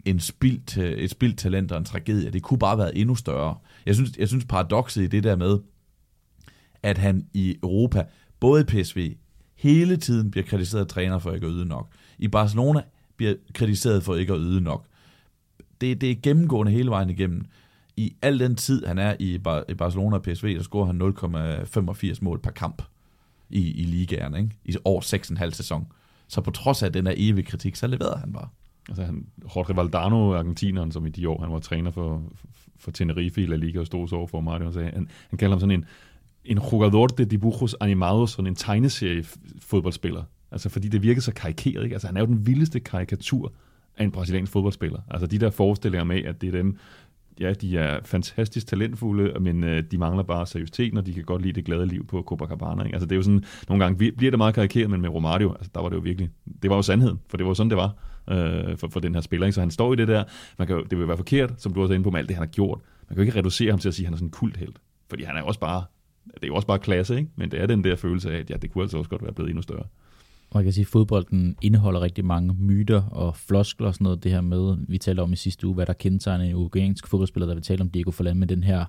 en 0.06 0.20
spildt, 0.20 0.78
et 0.78 1.12
spildt 1.12 1.38
talent 1.38 1.72
og 1.72 1.78
en 1.78 1.86
tragedie. 1.86 2.32
Det 2.32 2.42
kunne 2.42 2.60
bare 2.60 2.70
have 2.70 2.78
været 2.78 3.02
endnu 3.02 3.16
større. 3.16 3.56
Jeg 3.86 3.96
synes, 3.96 4.18
jeg 4.18 4.28
synes 4.28 4.46
paradokset 4.46 5.04
i 5.04 5.08
det 5.08 5.24
der 5.24 5.36
med, 5.36 5.60
at 6.84 6.98
han 6.98 7.28
i 7.34 7.58
Europa, 7.64 8.06
både 8.40 8.62
i 8.62 8.64
PSV, 8.64 9.16
hele 9.56 9.98
tiden 9.98 10.32
bliver 10.32 10.46
kritiseret 10.46 10.82
af 10.82 10.88
træner 10.88 11.20
for 11.20 11.32
ikke 11.32 11.48
at 11.48 11.54
yde 11.56 11.66
nok. 11.66 11.92
I 12.18 12.28
Barcelona 12.28 12.82
bliver 13.18 13.34
kritiseret 13.54 14.04
for 14.04 14.16
ikke 14.16 14.34
at 14.34 14.40
yde 14.42 14.62
nok. 14.62 14.86
Det, 15.82 16.02
det 16.02 16.12
er 16.12 16.16
gennemgående 16.24 16.72
hele 16.72 16.90
vejen 16.90 17.10
igennem. 17.10 17.46
I 17.98 18.16
al 18.22 18.40
den 18.40 18.56
tid, 18.56 18.86
han 18.86 18.98
er 18.98 19.16
i, 19.20 19.38
Bar- 19.38 19.64
i 19.70 19.74
Barcelona 19.74 20.16
og 20.16 20.24
PSV, 20.24 20.56
der 20.56 20.64
scorer 20.64 20.86
han 20.86 21.02
0,85 22.12 22.18
mål 22.22 22.40
per 22.40 22.52
kamp 22.52 22.82
i, 23.50 23.72
i 23.72 23.84
ligaen, 23.84 24.36
ikke? 24.36 24.50
i 24.66 24.76
over 24.86 25.02
6,5 25.46 25.50
sæson. 25.50 25.88
Så 26.28 26.42
på 26.42 26.52
trods 26.52 26.84
af 26.84 26.94
den 26.94 27.08
her 27.08 27.14
evige 27.18 27.46
kritik, 27.46 27.76
så 27.76 27.88
leverede 27.88 28.18
han 28.20 28.34
bare. 28.34 28.48
Altså, 28.90 29.04
han, 29.04 29.26
Jorge 29.56 29.76
Valdano, 29.76 30.34
argentineren, 30.34 30.92
som 30.92 31.06
i 31.06 31.10
de 31.10 31.30
år, 31.30 31.42
han 31.42 31.52
var 31.52 31.60
træner 31.60 31.92
for, 31.92 32.24
for 32.80 32.92
Tenerife 32.92 33.44
i 33.44 33.46
La 33.46 33.56
Liga 33.56 33.80
og 33.80 33.86
stod 33.86 34.08
så 34.08 34.16
over 34.16 34.28
for 34.28 34.42
Mario, 34.42 34.68
og 34.68 34.74
sagde, 34.74 34.92
han, 34.94 35.08
han 35.30 35.38
kalder 35.38 35.56
ham 35.56 35.60
sådan 35.60 35.80
en, 35.80 35.86
en 36.46 36.60
jugador 36.72 37.08
de 37.08 37.26
dibujos 37.26 37.76
animados, 37.80 38.32
sådan 38.32 38.48
en 38.48 38.56
tegneserie 38.56 39.24
fodboldspiller. 39.60 40.24
Altså, 40.52 40.70
fordi 40.70 40.88
det 40.88 41.04
virkede 41.04 41.22
så 41.22 41.34
karikeret, 41.34 41.84
ikke? 41.84 41.96
Altså, 41.96 42.08
han 42.08 42.18
er 42.18 42.22
jo 42.22 42.28
den 42.28 42.48
vildeste 42.48 42.80
karikatur 42.80 43.54
af 43.98 44.04
en 44.04 44.12
brasiliansk 44.12 44.52
fodboldspiller. 44.52 45.00
Altså, 45.12 45.28
de 45.28 45.38
der 45.38 45.50
forestillinger 45.50 46.06
med, 46.06 46.24
at 46.24 46.42
det 46.42 46.48
er 46.48 46.52
dem, 46.52 46.78
ja, 47.40 47.54
de 47.54 47.78
er 47.78 48.00
fantastisk 48.06 48.68
talentfulde, 48.68 49.40
men 49.40 49.64
øh, 49.64 49.84
de 49.92 49.98
mangler 49.98 50.24
bare 50.24 50.48
seriøsitet, 50.48 50.98
og 50.98 51.06
de 51.06 51.14
kan 51.14 51.24
godt 51.24 51.42
lide 51.42 51.54
det 51.54 51.66
glade 51.66 51.86
liv 51.86 52.08
på 52.08 52.24
Copacabana. 52.28 52.84
Ikke? 52.84 52.96
Altså, 52.96 53.06
det 53.06 53.12
er 53.12 53.16
jo 53.16 53.24
sådan, 53.24 53.44
nogle 53.70 53.84
gange 53.84 54.12
bliver 54.12 54.32
det 54.32 54.38
meget 54.38 54.56
karikeret, 54.56 54.90
men 54.90 55.02
med 55.02 55.10
Romario, 55.10 55.54
altså, 55.54 55.72
der 55.76 55.82
var 55.82 55.90
det 55.90 55.96
jo 55.96 56.02
virkelig, 56.02 56.30
det 56.62 56.70
var 56.70 56.76
jo 56.76 56.82
sandheden, 56.82 57.20
for 57.28 57.38
det 57.38 57.44
var 57.44 57.50
jo 57.50 57.56
sådan, 57.56 57.70
det 57.70 57.78
var 57.78 57.96
øh, 58.32 58.78
for, 58.78 58.88
for 58.88 59.00
den 59.00 59.14
her 59.14 59.22
spiller. 59.22 59.48
Ikke? 59.48 59.54
Så 59.56 59.60
han 59.60 59.72
står 59.72 59.94
i 59.94 59.96
det 59.96 60.08
der, 60.08 60.24
man 60.58 60.68
kan 60.68 60.76
jo, 60.76 60.84
det 60.84 60.98
vil 60.98 61.08
være 61.08 61.18
forkert, 61.18 61.62
som 61.62 61.74
du 61.74 61.82
også 61.82 61.94
er 61.94 61.96
inde 61.96 62.04
på 62.04 62.12
med 62.12 62.20
alt 62.20 62.30
det, 62.30 62.36
han 62.36 62.48
har 62.48 62.52
gjort. 62.52 62.80
Man 63.10 63.16
kan 63.16 63.18
jo 63.18 63.22
ikke 63.22 63.40
reducere 63.40 63.70
ham 63.70 63.80
til 63.80 63.88
at 63.88 63.94
sige, 63.94 64.06
at 64.06 64.08
han 64.08 64.14
er 64.14 64.18
sådan 64.18 64.28
en 64.28 64.32
kulthelt, 64.32 64.78
fordi 65.10 65.24
han 65.24 65.36
er 65.36 65.40
jo 65.40 65.46
også 65.46 65.60
bare, 65.60 65.84
det 66.26 66.44
er 66.44 66.48
jo 66.48 66.56
også 66.56 66.68
bare 66.68 66.80
klasse, 66.80 67.18
ikke? 67.18 67.30
men 67.36 67.52
det 67.52 67.62
er 67.62 67.66
den 67.66 67.84
der 67.84 67.96
følelse 67.96 68.32
af, 68.32 68.40
at 68.40 68.50
ja, 68.50 68.56
det 68.56 68.72
kunne 68.72 68.82
altså 68.82 68.98
også 68.98 69.10
godt 69.10 69.24
være 69.24 69.34
blevet 69.34 69.50
endnu 69.50 69.62
større. 69.62 69.84
Og 70.52 70.58
jeg 70.58 70.64
kan 70.64 70.74
sige, 70.74 70.84
at 70.84 70.88
fodbolden 70.88 71.56
indeholder 71.62 72.02
rigtig 72.02 72.26
mange 72.26 72.56
myter 72.60 73.02
og 73.02 73.36
floskler 73.36 73.88
og 73.88 73.94
sådan 73.94 74.04
noget. 74.04 74.24
Det 74.24 74.32
her 74.32 74.42
med, 74.42 74.78
vi 74.88 74.98
talte 74.98 75.22
om 75.22 75.34
i 75.34 75.36
sidste 75.36 75.68
uge, 75.68 75.76
hvad 75.76 75.86
der 75.86 75.94
kendetegner 75.94 76.46
en 76.46 76.56
uruguayansk 76.56 77.08
fodboldspiller, 77.08 77.48
der 77.48 77.56
vi 77.56 77.62
talte 77.62 77.82
om 77.82 77.90
Diego 77.90 78.12
Forlan 78.12 78.38
med 78.38 78.48
den 78.48 78.64
her 78.64 78.86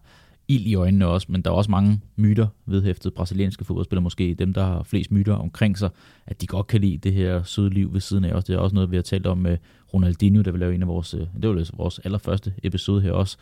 ild 0.49 0.67
i 0.67 0.75
øjnene 0.75 1.07
også. 1.07 1.27
Men 1.31 1.43
der 1.43 1.51
er 1.51 1.55
også 1.55 1.71
mange 1.71 2.01
myter 2.17 2.47
vedhæftet 2.67 3.15
brasilianske 3.15 3.65
fodboldspillere, 3.65 4.03
måske 4.03 4.35
dem, 4.35 4.53
der 4.53 4.65
har 4.65 4.83
flest 4.83 5.13
myter 5.13 5.35
omkring 5.35 5.79
sig, 5.79 5.91
at 6.27 6.41
de 6.41 6.47
godt 6.47 6.67
kan 6.67 6.81
lide 6.81 6.99
det 6.99 7.13
her 7.13 7.43
søde 7.43 7.71
liv 7.71 7.93
ved 7.93 8.01
siden 8.01 8.25
af 8.25 8.33
os. 8.33 8.45
Det 8.45 8.55
er 8.55 8.59
også 8.59 8.75
noget, 8.75 8.91
vi 8.91 8.97
har 8.97 9.03
talt 9.03 9.27
om 9.27 9.39
med 9.39 9.59
Ronaldinho, 9.95 10.43
der 10.43 10.51
vil 10.51 10.61
lave 10.61 10.75
en 10.75 10.83
af 10.83 10.89
vores, 10.89 11.15
øh, 11.15 11.21
det 11.43 11.49
var 11.49 11.71
vores 11.77 11.99
allerførste 11.99 12.55
episode 12.63 13.03
her 13.03 13.13
også. 13.13 13.37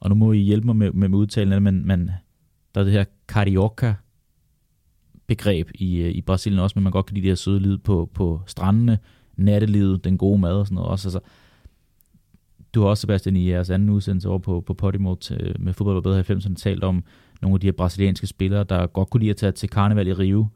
Og 0.00 0.08
nu 0.08 0.14
må 0.14 0.32
I 0.32 0.38
hjælpe 0.38 0.66
mig 0.66 0.76
med, 0.76 0.92
med, 0.92 1.08
med 1.08 1.18
udtalen, 1.18 1.62
men, 1.62 1.86
men 1.86 2.10
der 2.74 2.80
er 2.80 2.84
det 2.84 2.92
her 2.92 3.04
carioca 3.28 3.94
begreb 5.26 5.70
i, 5.74 5.96
øh, 5.96 6.10
i 6.10 6.20
Brasilien 6.20 6.60
også, 6.60 6.74
men 6.76 6.82
man 6.82 6.92
godt 6.92 7.06
kan 7.06 7.14
lide 7.14 7.22
det 7.22 7.30
her 7.30 7.36
søde 7.36 7.60
liv 7.60 7.78
på, 7.78 8.10
på 8.14 8.40
strandene, 8.46 8.98
nattelivet, 9.36 10.04
den 10.04 10.18
gode 10.18 10.38
mad 10.38 10.52
og 10.52 10.66
sådan 10.66 10.74
noget 10.74 10.90
også. 10.90 11.08
Altså, 11.08 11.20
du 12.74 12.82
har 12.82 12.88
også, 12.88 13.00
Sebastian, 13.00 13.36
i 13.36 13.50
jeres 13.50 13.70
anden 13.70 13.90
udsendelse 13.90 14.28
over 14.28 14.38
på, 14.38 14.60
på 14.66 14.74
Podimo 14.74 15.14
til, 15.14 15.40
øh, 15.40 15.54
med 15.58 15.72
fodbold 15.72 15.96
og 15.96 16.02
bedre 16.02 16.20
90'erne 16.20 16.54
talt 16.54 16.84
om 16.84 17.04
nogle 17.42 17.54
af 17.54 17.60
de 17.60 17.66
her 17.66 17.72
brasilianske 17.72 18.26
spillere, 18.26 18.64
der 18.64 18.86
godt 18.86 19.10
kunne 19.10 19.20
lide 19.20 19.30
at 19.30 19.36
tage 19.36 19.52
til 19.52 19.70
karneval 19.70 20.06
i 20.06 20.12
Rio, 20.12 20.46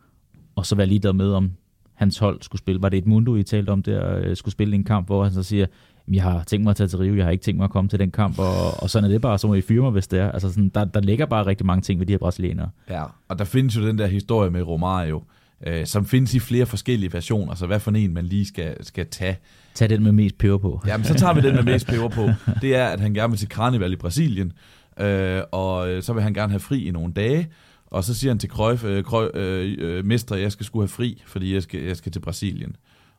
og 0.57 0.67
så 0.67 0.77
være 0.77 0.87
ligeglad 0.87 1.13
med, 1.13 1.33
om 1.33 1.53
hans 1.95 2.19
hold 2.19 2.43
skulle 2.43 2.59
spille. 2.59 2.83
Var 2.83 2.89
det 2.89 2.99
et 2.99 3.07
mundo, 3.07 3.37
I 3.37 3.43
talte 3.43 3.71
om 3.71 3.83
der, 3.83 4.17
øh, 4.17 4.37
skulle 4.37 4.53
spille 4.53 4.75
en 4.75 4.85
kamp, 4.85 5.07
hvor 5.07 5.23
han 5.23 5.33
så 5.33 5.43
siger, 5.43 5.67
jeg 6.13 6.23
har 6.23 6.45
tænkt 6.45 6.65
mig 6.65 6.71
at 6.71 6.77
tage 6.77 6.89
til 6.89 6.99
Rio, 6.99 7.15
jeg 7.15 7.25
har 7.25 7.31
ikke 7.31 7.45
tænkt 7.45 7.57
mig 7.57 7.65
at 7.65 7.71
komme 7.71 7.89
til 7.89 7.99
den 7.99 8.11
kamp, 8.11 8.39
og, 8.39 8.83
og 8.83 8.91
sådan 8.91 9.05
er 9.05 9.13
det 9.13 9.21
bare, 9.21 9.39
så 9.39 9.47
må 9.47 9.55
I 9.55 9.61
fyre 9.61 9.83
mig, 9.83 9.91
hvis 9.91 10.07
det 10.07 10.19
er. 10.19 10.33
Altså 10.33 10.49
sådan, 10.49 10.69
der, 10.69 10.85
der 10.85 11.01
ligger 11.01 11.27
bare 11.27 11.47
rigtig 11.47 11.67
mange 11.67 11.83
ting 11.83 12.01
ved 12.01 12.07
de 12.07 12.13
her 12.13 12.19
brasilianere. 12.19 12.71
Ja, 12.91 13.05
og 13.29 13.39
der 13.39 13.45
findes 13.45 13.77
jo 13.77 13.87
den 13.87 13.99
der 13.99 14.07
historie 14.07 14.51
med 14.51 14.63
Romario, 14.63 15.23
øh, 15.67 15.87
som 15.87 16.07
findes 16.07 16.35
i 16.35 16.39
flere 16.39 16.67
forskellige 16.67 17.13
versioner, 17.13 17.55
så 17.55 17.67
hvad 17.67 17.81
for 17.81 17.91
en 17.91 18.15
man 18.15 18.27
lige 18.27 18.47
skal, 18.47 18.85
skal 18.85 19.07
tage. 19.07 19.39
Tag 19.75 19.91
den 19.91 20.03
med 20.03 20.13
mest 20.13 20.39
peber 20.39 20.59
på. 20.59 20.81
Jamen, 20.87 21.05
så 21.05 21.15
tager 21.15 21.35
vi 21.35 21.41
den 21.41 21.55
med 21.55 21.63
mest 21.63 21.87
peber 21.93 22.09
på. 22.09 22.29
Det 22.63 22.75
er, 22.77 22.87
at 22.87 23.01
han 23.01 23.15
gerne 23.15 23.31
vil 23.31 23.39
til 23.39 23.49
Carnival 23.49 23.93
i 23.93 23.97
Brasilien, 23.97 24.53
øh, 25.01 25.43
og 25.53 25.91
øh, 25.91 26.03
så 26.03 26.13
vil 26.13 26.23
han 26.23 26.35
gerne 26.35 26.53
have 26.53 26.61
fri 26.61 26.87
i 26.87 26.91
nogle 26.91 27.13
dage, 27.13 27.49
og 27.87 28.05
så 28.05 28.15
siger 28.15 28.31
han 28.31 28.39
til 28.39 28.49
Cruyff, 28.49 28.85
øh, 28.85 29.05
Cruyff 29.05 29.31
øh, 29.35 29.77
øh, 29.79 30.05
mestre, 30.05 30.37
jeg 30.37 30.53
skal 30.53 30.67
skulle 30.67 30.83
have 30.83 30.89
fri, 30.89 31.23
fordi 31.27 31.55
jeg 31.55 31.63
skal, 31.63 31.83
jeg 31.83 31.97
skal 31.97 32.13
til 32.13 32.21
Brasilien. 32.21 32.77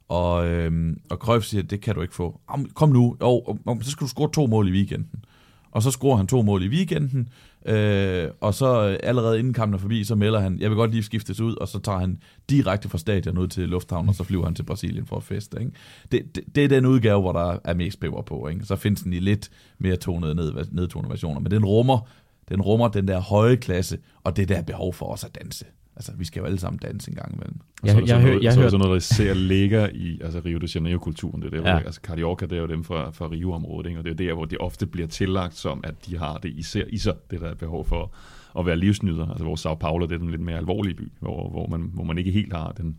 Og, 0.10 0.48
øh, 0.48 0.96
og 1.10 1.18
Cruyff 1.18 1.46
siger, 1.46 1.64
det 1.64 1.82
kan 1.82 1.96
du 1.96 2.02
ikke 2.02 2.16
få. 2.16 2.40
Kom 2.74 2.90
nu, 2.90 3.18
jo, 3.22 3.58
så 3.82 3.92
skal 3.92 4.06
du 4.06 4.10
score 4.10 4.30
to 4.34 4.48
mål 4.48 4.68
i 4.68 4.72
weekenden. 4.72 5.24
Og 5.72 5.84
så 5.84 5.92
scorer 5.92 6.18
han 6.18 6.28
to 6.28 6.42
mål 6.42 6.64
i 6.64 6.68
weekenden, 6.68 7.28
øh, 7.68 8.32
og 8.42 8.54
så 8.54 8.90
øh, 8.90 8.98
allerede 9.04 9.40
inden 9.40 9.54
kampen 9.54 9.74
er 9.74 9.78
forbi, 9.78 10.04
så 10.04 10.16
melder 10.16 10.40
han, 10.40 10.60
jeg 10.60 10.70
vil 10.70 10.76
godt 10.76 10.92
lige 10.92 11.04
skiftes 11.04 11.40
ud, 11.40 11.56
og 11.56 11.68
så 11.68 11.80
tager 11.80 11.98
han 12.00 12.18
direkte 12.50 12.90
fra 12.90 12.98
stadion 12.98 13.38
ud 13.38 13.48
til 13.48 13.70
lufthavnen, 13.70 14.10
og 14.10 14.16
så 14.16 14.24
flyver 14.24 14.44
han 14.44 14.56
til 14.56 14.64
Brasilien 14.64 15.06
for 15.06 15.16
at 15.16 15.24
feste. 15.24 15.60
Ikke? 15.60 15.72
Det, 16.12 16.36
det, 16.36 16.44
det 16.56 16.64
er 16.64 16.68
den 16.68 16.86
udgave, 16.86 17.22
hvor 17.22 17.32
der 17.32 17.58
er 17.64 17.74
mest 17.74 18.00
peber 18.00 18.22
på. 18.22 18.48
Ikke? 18.48 18.66
Så 18.66 18.76
findes 18.76 19.02
den 19.02 19.14
i 19.14 19.20
lidt 19.20 19.50
mere 19.78 19.96
tonede, 19.96 20.36
ned, 20.36 20.54
nedtonede 20.72 21.10
versioner, 21.10 21.40
men 21.40 21.52
den 21.52 21.66
rummer, 21.66 22.08
den 22.50 22.62
rummer 22.62 22.88
den 22.88 23.08
der 23.08 23.20
høje 23.20 23.56
klasse, 23.56 23.98
og 24.24 24.38
det 24.38 24.50
der 24.50 24.62
behov 24.62 24.94
for 24.94 25.06
os 25.06 25.24
at 25.24 25.36
danse. 25.42 25.66
Altså, 25.98 26.12
vi 26.18 26.26
skal 26.26 26.40
jo 26.40 26.46
alle 26.46 26.60
sammen 26.60 26.80
danse 26.80 27.12
en 27.12 27.16
gang 27.16 27.34
imellem. 27.34 27.60
Jeg, 27.84 27.92
så 27.92 27.98
er 27.98 28.06
jeg, 28.06 28.22
noget, 28.22 28.44
jeg, 28.44 28.54
så 28.54 28.62
er 28.62 28.70
sådan 28.70 28.80
noget, 28.80 28.94
der 28.94 29.00
ser 29.00 29.34
ligger 29.34 29.90
i 29.94 30.20
altså 30.24 30.42
Rio 30.46 30.58
de 30.58 30.68
Janeiro-kulturen. 30.76 31.42
Det 31.42 31.54
er 31.54 31.62
der, 31.62 31.70
ja. 31.70 31.80
altså 31.80 32.02
Carioca, 32.04 32.46
det 32.46 32.58
er 32.58 32.62
jo 32.62 32.68
dem 32.68 32.84
fra, 32.84 33.10
fra 33.10 33.28
Rio-området, 33.28 33.90
ikke? 33.90 34.00
og 34.00 34.06
det 34.06 34.12
er 34.12 34.16
der, 34.16 34.34
hvor 34.34 34.46
det 34.46 34.58
ofte 34.58 34.86
bliver 34.86 35.08
tillagt 35.08 35.56
som, 35.56 35.82
at 35.84 35.96
de 36.06 36.18
har 36.18 36.38
det 36.38 36.54
især 36.56 36.84
i 36.90 36.98
sig, 36.98 37.14
det 37.32 37.42
der 37.42 37.48
er 37.48 37.56
behov 37.56 37.86
for 37.86 38.12
at 38.60 38.66
være 38.66 38.78
livsnyder. 38.78 39.28
Altså 39.28 39.44
hvor 39.44 39.56
Sao 39.56 39.76
Paulo, 39.76 40.06
det 40.06 40.14
er 40.14 40.20
den 40.20 40.32
lidt 40.32 40.42
mere 40.42 40.58
alvorlige 40.58 40.94
by, 40.94 41.12
hvor, 41.20 41.50
hvor, 41.50 41.68
man, 41.68 41.90
hvor 41.94 42.04
man 42.04 42.18
ikke 42.18 42.32
helt 42.32 42.54
har 42.54 42.72
den, 42.72 42.98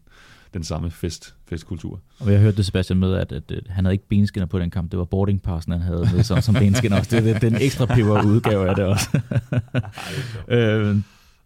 den 0.54 0.64
samme 0.64 0.90
fest, 0.90 1.34
festkultur. 1.48 2.00
Og 2.20 2.32
jeg 2.32 2.40
hørte 2.40 2.56
det 2.56 2.66
Sebastian 2.66 2.98
med, 2.98 3.14
at, 3.14 3.32
at, 3.32 3.52
at 3.52 3.68
han 3.68 3.84
havde 3.84 3.94
ikke 3.94 4.08
benskinner 4.08 4.46
på 4.46 4.58
den 4.58 4.70
kamp. 4.70 4.90
Det 4.90 4.98
var 4.98 5.04
boarding 5.04 5.42
passen, 5.42 5.72
han 5.72 5.80
havde 5.82 6.08
med 6.14 6.22
som, 6.22 6.40
som 6.40 6.54
benskinner 6.54 6.98
også. 6.98 7.20
Det 7.20 7.30
er 7.30 7.38
den 7.38 7.56
ekstra 7.60 7.86
peber 7.86 8.24
udgave 8.26 8.68
af 8.68 8.76
det 8.76 8.84
også. 8.84 9.20
øh, 10.48 10.96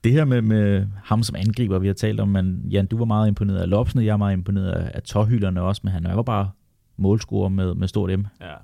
det 0.04 0.12
her 0.12 0.24
med, 0.24 0.42
med 0.42 0.86
ham 1.04 1.22
som 1.22 1.36
angriber, 1.36 1.78
vi 1.78 1.86
har 1.86 1.94
talt 1.94 2.20
om, 2.20 2.28
men 2.28 2.62
Jan, 2.70 2.86
du 2.86 2.98
var 2.98 3.04
meget 3.04 3.28
imponeret 3.28 3.58
af 3.58 3.70
Lopsen, 3.70 4.04
jeg 4.04 4.12
er 4.12 4.16
meget 4.16 4.32
imponeret 4.32 4.72
af, 4.72 4.90
af 4.94 5.02
tårhylderne 5.02 5.62
også, 5.62 5.80
men 5.84 5.92
han 5.92 6.04
var 6.04 6.22
bare 6.22 6.50
målscorer 6.96 7.48
med, 7.48 7.74
med 7.74 7.88
stort 7.88 8.18
M. 8.18 8.24
Ja. 8.40 8.54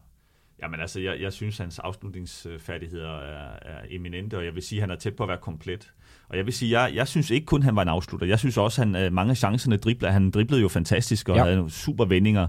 Jamen 0.63 0.81
altså, 0.81 1.01
jeg, 1.01 1.17
jeg 1.21 1.33
synes, 1.33 1.59
hans 1.59 1.79
afslutningsfærdigheder 1.79 3.19
er, 3.19 3.51
er 3.63 3.79
eminente, 3.91 4.39
og 4.39 4.45
jeg 4.45 4.55
vil 4.55 4.63
sige, 4.63 4.79
at 4.79 4.83
han 4.83 4.91
er 4.91 4.97
tæt 4.97 5.17
på 5.17 5.23
at 5.23 5.29
være 5.29 5.39
komplet. 5.39 5.93
Og 6.29 6.37
jeg 6.37 6.47
vil 6.47 6.53
sige, 6.55 6.81
jeg, 6.81 6.95
jeg 6.95 7.09
synes 7.09 7.31
ikke 7.31 7.47
kun, 7.47 7.63
han 7.63 7.77
var 7.77 7.83
en 7.83 7.89
afslutter. 7.89 8.27
Jeg 8.27 8.39
synes 8.39 8.57
også, 8.57 8.83
at 8.83 8.87
han 8.87 8.97
øh, 8.97 9.13
mange 9.13 9.31
af 9.31 9.37
chancerne 9.37 9.77
dribler. 9.77 10.11
Han 10.11 10.31
driblede 10.31 10.61
jo 10.61 10.69
fantastisk 10.69 11.29
og 11.29 11.37
ja. 11.37 11.43
havde 11.43 11.57
nogle 11.57 11.71
super 11.71 12.05
vendinger. 12.05 12.49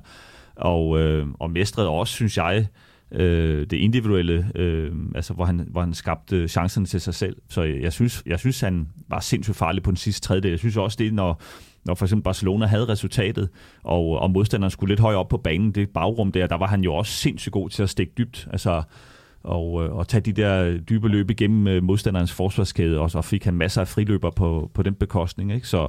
Og, 0.56 1.00
øh, 1.00 1.28
og 1.40 1.52
mestrede 1.52 1.90
også, 1.90 2.14
synes 2.14 2.38
jeg, 2.38 2.58
øh, 2.60 2.66
øh, 3.12 3.66
det 3.70 3.74
individuelle, 3.74 4.52
øh, 4.56 4.92
altså 5.16 5.34
hvor 5.34 5.46
han, 5.46 5.68
hvor 5.72 5.82
han 5.82 5.94
skabte 5.94 6.48
chancerne 6.48 6.86
til 6.86 7.02
sig 7.02 7.14
selv. 7.14 7.36
Så 7.50 7.64
jeg 7.64 7.94
synes, 7.94 8.24
jeg 8.26 8.40
synes 8.40 8.62
han 8.62 8.88
var 9.08 9.20
sindssygt 9.20 9.58
farlig 9.58 9.84
på 9.84 9.92
den 9.92 9.98
sidste 9.98 10.28
tredjedel. 10.28 10.50
Jeg 10.50 10.60
synes 10.60 10.78
også, 10.78 10.98
det 11.00 11.14
når, 11.14 11.42
når 11.86 11.96
for 11.96 12.06
eksempel 12.06 12.24
Barcelona 12.24 12.66
havde 12.66 12.86
resultatet, 12.86 13.50
og, 13.84 14.10
og 14.10 14.32
modstanderen 14.32 14.72
skulle 14.72 14.92
lidt 14.92 15.00
højere 15.00 15.20
op 15.20 15.28
på 15.28 15.38
banen, 15.38 15.72
det 15.72 15.90
bagrum 15.90 16.32
der, 16.32 16.48
der 16.48 16.58
var 16.58 16.68
han 16.68 16.82
jo 16.82 16.94
også 16.94 17.12
sindssygt 17.12 17.54
god 17.54 17.70
til 17.70 17.84
at 17.84 17.90
stikke 17.90 18.14
dybt. 18.18 18.48
Altså, 18.52 18.84
og, 19.44 19.84
øh, 19.84 19.96
og 19.96 20.08
tage 20.08 20.22
de 20.22 20.34
der 20.34 20.78
dybe 20.78 21.08
løb 21.08 21.30
igennem 21.30 21.68
øh, 21.68 21.84
modstanderens 21.84 22.34
forsvarskæde, 22.34 23.00
og 23.00 23.12
så 23.12 23.22
fik 23.22 23.46
han 23.46 23.54
masser 23.54 23.82
af 23.82 23.88
friløber 23.88 24.30
på, 24.30 24.72
på 24.74 24.84
den 24.84 24.94
bekostning. 24.94 25.54
Ikke? 25.54 25.68
Så 25.68 25.88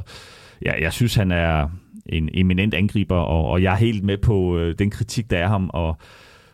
ja, 0.62 0.82
jeg 0.82 0.92
synes, 0.92 1.14
han 1.14 1.32
er 1.32 1.68
en 2.06 2.28
eminent 2.34 2.74
angriber, 2.74 3.16
og, 3.16 3.46
og 3.46 3.62
jeg 3.62 3.72
er 3.72 3.76
helt 3.76 4.04
med 4.04 4.18
på 4.18 4.58
øh, 4.58 4.74
den 4.78 4.90
kritik, 4.90 5.30
der 5.30 5.38
er 5.38 5.48
ham, 5.48 5.70
og 5.72 5.96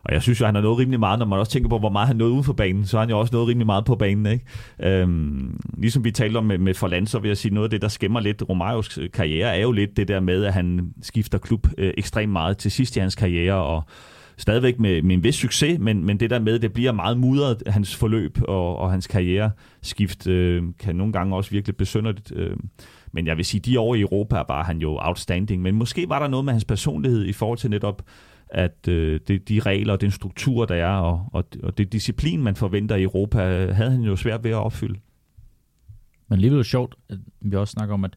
og 0.06 0.14
jeg 0.14 0.22
synes 0.22 0.40
jo, 0.40 0.46
han 0.46 0.54
har 0.54 0.62
nået 0.62 0.78
rimelig 0.78 1.00
meget, 1.00 1.18
når 1.18 1.26
man 1.26 1.38
også 1.38 1.52
tænker 1.52 1.68
på, 1.68 1.78
hvor 1.78 1.90
meget 1.90 2.08
han 2.08 2.16
nåede 2.16 2.32
uden 2.32 2.44
for 2.44 2.52
banen, 2.52 2.86
så 2.86 2.96
har 2.96 3.02
han 3.02 3.10
jo 3.10 3.18
også 3.18 3.34
nået 3.34 3.48
rimelig 3.48 3.66
meget 3.66 3.84
på 3.84 3.94
banen. 3.94 4.26
Ikke? 4.26 4.44
Øhm, 4.82 5.60
ligesom 5.78 6.04
vi 6.04 6.10
talte 6.10 6.36
om 6.36 6.44
med, 6.44 6.58
med 6.58 6.74
Forland, 6.74 7.06
så 7.06 7.18
vil 7.18 7.28
jeg 7.28 7.36
sige, 7.36 7.54
noget 7.54 7.66
af 7.66 7.70
det, 7.70 7.82
der 7.82 7.88
skæmmer 7.88 8.20
lidt 8.20 8.42
Romarios 8.48 8.98
karriere, 9.12 9.56
er 9.56 9.62
jo 9.62 9.72
lidt 9.72 9.96
det 9.96 10.08
der 10.08 10.20
med, 10.20 10.44
at 10.44 10.52
han 10.52 10.92
skifter 11.02 11.38
klub 11.38 11.66
øh, 11.78 11.92
ekstremt 11.98 12.32
meget 12.32 12.58
til 12.58 12.70
sidst 12.70 12.96
i 12.96 13.00
hans 13.00 13.14
karriere, 13.14 13.54
og 13.54 13.82
stadigvæk 14.36 14.78
med, 14.78 15.02
med 15.02 15.16
en 15.16 15.24
vis 15.24 15.34
succes, 15.34 15.78
men, 15.78 16.04
men 16.04 16.20
det 16.20 16.30
der 16.30 16.38
med, 16.38 16.58
det 16.58 16.72
bliver 16.72 16.92
meget 16.92 17.18
mudret, 17.18 17.62
hans 17.66 17.96
forløb 17.96 18.38
og, 18.48 18.76
og 18.76 18.90
hans 18.90 19.06
karriere 19.06 19.50
skift 19.82 20.26
øh, 20.26 20.62
kan 20.78 20.96
nogle 20.96 21.12
gange 21.12 21.36
også 21.36 21.50
virkelig 21.50 21.76
besynderligt. 21.76 22.32
Øh. 22.36 22.56
Men 23.12 23.26
jeg 23.26 23.36
vil 23.36 23.44
sige, 23.44 23.60
de 23.60 23.80
år 23.80 23.94
i 23.94 24.00
Europa 24.00 24.42
var 24.48 24.64
han 24.64 24.78
jo 24.78 24.98
outstanding, 25.00 25.62
men 25.62 25.74
måske 25.74 26.08
var 26.08 26.18
der 26.18 26.28
noget 26.28 26.44
med 26.44 26.52
hans 26.52 26.64
personlighed 26.64 27.24
i 27.24 27.32
forhold 27.32 27.58
til 27.58 27.70
netop 27.70 28.02
at 28.48 28.88
øh, 28.88 29.20
det, 29.28 29.48
de 29.48 29.60
regler 29.60 29.92
og 29.92 30.00
den 30.00 30.10
struktur, 30.10 30.64
der 30.64 30.74
er, 30.74 30.96
og, 30.96 31.28
og, 31.32 31.44
og 31.62 31.78
det 31.78 31.92
disciplin, 31.92 32.42
man 32.42 32.56
forventer 32.56 32.96
i 32.96 33.02
Europa, 33.02 33.72
havde 33.72 33.90
han 33.90 34.02
jo 34.02 34.16
svært 34.16 34.44
ved 34.44 34.50
at 34.50 34.56
opfylde. 34.56 35.00
Men 36.28 36.36
alligevel 36.36 36.64
sjovt, 36.64 36.94
at 37.08 37.18
vi 37.40 37.56
også 37.56 37.72
snakker 37.72 37.94
om, 37.94 38.04
at 38.04 38.16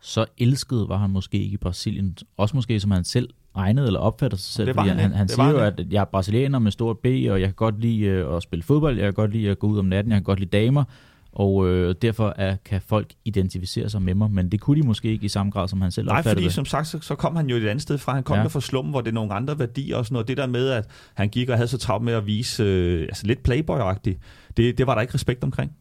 så 0.00 0.26
elsket 0.38 0.88
var 0.88 0.96
han 0.96 1.10
måske 1.10 1.38
ikke 1.38 1.54
i 1.54 1.56
Brasilien. 1.56 2.16
Også 2.36 2.56
måske, 2.56 2.80
som 2.80 2.90
han 2.90 3.04
selv 3.04 3.28
regnede 3.56 3.86
eller 3.86 4.00
opfatter 4.00 4.36
sig 4.36 4.52
selv. 4.54 4.66
Det 4.66 4.74
fordi 4.74 4.88
han, 4.88 4.98
han, 4.98 5.12
han 5.12 5.28
siger 5.28 5.50
jo, 5.50 5.58
at 5.58 5.86
jeg 5.90 6.00
er 6.00 6.04
brasilianer 6.04 6.58
med 6.58 6.70
stort 6.70 6.98
B, 6.98 7.06
og 7.06 7.40
jeg 7.40 7.40
kan 7.40 7.54
godt 7.54 7.80
lide 7.80 8.00
øh, 8.00 8.36
at 8.36 8.42
spille 8.42 8.62
fodbold, 8.62 8.96
jeg 8.96 9.04
kan 9.04 9.14
godt 9.14 9.30
lide 9.30 9.50
at 9.50 9.58
gå 9.58 9.66
ud 9.66 9.78
om 9.78 9.84
natten, 9.84 10.10
jeg 10.12 10.16
kan 10.16 10.24
godt 10.24 10.38
lide 10.38 10.50
damer, 10.50 10.84
og 11.34 11.68
øh, 11.68 11.94
derfor 12.02 12.34
er, 12.36 12.56
kan 12.64 12.80
folk 12.80 13.12
identificere 13.24 13.90
sig 13.90 14.02
med 14.02 14.14
mig, 14.14 14.30
men 14.30 14.48
det 14.48 14.60
kunne 14.60 14.82
de 14.82 14.86
måske 14.86 15.08
ikke 15.08 15.24
i 15.24 15.28
samme 15.28 15.52
grad, 15.52 15.68
som 15.68 15.80
han 15.80 15.90
selv 15.90 16.06
Nej, 16.06 16.22
fordi 16.22 16.50
som 16.50 16.64
sagt, 16.64 16.86
så, 16.86 17.00
så 17.00 17.14
kom 17.14 17.36
han 17.36 17.46
jo 17.50 17.56
et 17.56 17.66
andet 17.66 17.82
sted 17.82 17.98
fra. 17.98 18.14
Han 18.14 18.22
kom 18.22 18.36
ja. 18.36 18.42
jo 18.42 18.48
fra 18.48 18.60
slummen, 18.60 18.90
hvor 18.90 19.00
det 19.00 19.08
er 19.08 19.14
nogle 19.14 19.32
andre 19.32 19.58
værdier 19.58 19.96
og 19.96 20.04
sådan 20.04 20.14
noget. 20.14 20.28
Det 20.28 20.36
der 20.36 20.46
med, 20.46 20.68
at 20.68 20.86
han 21.14 21.28
gik 21.28 21.48
og 21.48 21.56
havde 21.56 21.68
så 21.68 21.78
travlt 21.78 22.04
med 22.04 22.12
at 22.12 22.26
vise 22.26 22.62
øh, 22.62 23.02
altså 23.02 23.26
lidt 23.26 23.48
playboy-agtigt, 23.48 24.18
det, 24.56 24.78
det 24.78 24.86
var 24.86 24.94
der 24.94 25.02
ikke 25.02 25.14
respekt 25.14 25.44
omkring. 25.44 25.72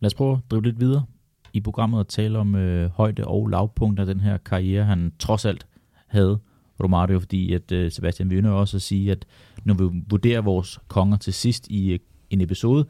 Lad 0.00 0.06
os 0.06 0.14
prøve 0.14 0.32
at 0.32 0.50
drive 0.50 0.62
lidt 0.62 0.80
videre 0.80 1.04
i 1.52 1.60
programmet 1.60 2.00
og 2.00 2.08
tale 2.08 2.38
om 2.38 2.54
øh, 2.54 2.90
højde 2.90 3.24
og 3.24 3.48
lavpunkt 3.48 4.00
af 4.00 4.06
den 4.06 4.20
her 4.20 4.36
karriere, 4.36 4.84
han 4.84 5.12
trods 5.18 5.44
alt 5.44 5.66
havde, 6.06 6.38
Romario, 6.82 7.20
fordi 7.20 7.52
at 7.52 7.72
øh, 7.72 7.92
Sebastian 7.92 8.30
Vønner 8.30 8.50
også 8.50 8.76
at 8.76 8.82
sige, 8.82 9.10
at 9.10 9.24
når 9.64 9.74
vi 9.74 10.02
vurderer 10.10 10.40
vores 10.40 10.80
konger 10.88 11.16
til 11.16 11.32
sidst 11.32 11.66
i 11.68 11.92
øh, 11.92 11.98
en 12.30 12.40
episode, 12.40 12.86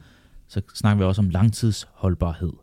så 0.47 0.61
snakker 0.73 1.03
vi 1.03 1.07
også 1.07 1.21
om 1.21 1.29
langtidsholdbarhed. 1.29 2.53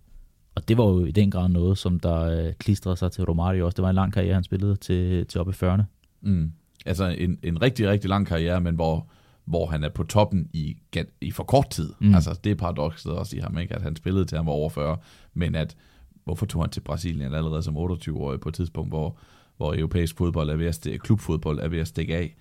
Og 0.54 0.68
det 0.68 0.78
var 0.78 0.84
jo 0.84 1.04
i 1.04 1.10
den 1.10 1.30
grad 1.30 1.48
noget, 1.48 1.78
som 1.78 2.00
der 2.00 2.20
øh, 2.20 2.52
klistrede 2.52 2.96
sig 2.96 3.12
til 3.12 3.24
Romario 3.24 3.64
også. 3.64 3.76
Det 3.76 3.82
var 3.82 3.88
en 3.88 3.94
lang 3.94 4.12
karriere, 4.12 4.34
han 4.34 4.44
spillede 4.44 4.76
til, 4.76 5.26
til 5.26 5.40
op 5.40 5.48
i 5.48 5.52
40'erne. 5.52 5.82
Mm. 6.20 6.52
Altså 6.86 7.04
en, 7.04 7.38
en 7.42 7.62
rigtig, 7.62 7.88
rigtig 7.88 8.10
lang 8.10 8.26
karriere, 8.26 8.60
men 8.60 8.74
hvor, 8.74 9.06
hvor 9.44 9.66
han 9.66 9.84
er 9.84 9.88
på 9.88 10.02
toppen 10.02 10.48
i, 10.52 10.76
i 11.20 11.30
for 11.30 11.44
kort 11.44 11.70
tid. 11.70 11.92
Mm. 12.00 12.14
Altså 12.14 12.38
det 12.44 12.52
er 12.52 12.56
paradokset 12.56 13.12
også 13.12 13.36
i 13.36 13.38
ham, 13.38 13.58
ikke? 13.58 13.74
at 13.74 13.82
han 13.82 13.96
spillede 13.96 14.24
til 14.24 14.38
han 14.38 14.46
var 14.46 14.52
over 14.52 14.70
40, 14.70 14.96
men 15.34 15.54
at 15.54 15.76
hvorfor 16.24 16.46
tog 16.46 16.62
han 16.62 16.70
til 16.70 16.80
Brasilien 16.80 17.34
allerede 17.34 17.62
som 17.62 17.76
28-årig 17.76 18.40
på 18.40 18.48
et 18.48 18.54
tidspunkt, 18.54 18.90
hvor, 18.90 19.18
hvor 19.56 19.74
europæisk 19.74 20.16
fodbold 20.16 20.50
er 20.50 20.56
ved 20.56 20.66
at 20.66 20.74
stikke, 20.74 20.98
klubfodbold 20.98 21.58
er 21.58 21.68
ved 21.68 21.78
at 21.78 21.88
stikke 21.88 22.16
af. 22.16 22.36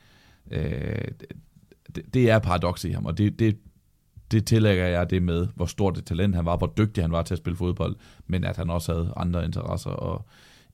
Øh, 0.52 1.08
det, 1.96 2.14
det 2.14 2.30
er 2.30 2.40
paradokset 2.40 2.90
i 2.90 2.92
ham, 2.92 3.06
og 3.06 3.18
det, 3.18 3.40
det, 3.40 3.58
det 4.32 4.46
tillægger 4.46 4.88
jeg 4.88 5.10
det 5.10 5.24
med, 5.24 5.48
hvor 5.56 5.66
stort 5.66 5.98
et 5.98 6.06
talent 6.06 6.36
han 6.36 6.46
var, 6.46 6.58
hvor 6.58 6.74
dygtig 6.78 7.04
han 7.04 7.12
var 7.12 7.24
til 7.24 7.34
at 7.34 7.38
spille 7.38 7.58
fodbold, 7.58 7.96
men 8.28 8.44
at 8.44 8.58
han 8.58 8.70
også 8.70 8.94
havde 8.94 9.14
andre 9.16 9.46
interesser, 9.46 9.90
og 9.90 10.26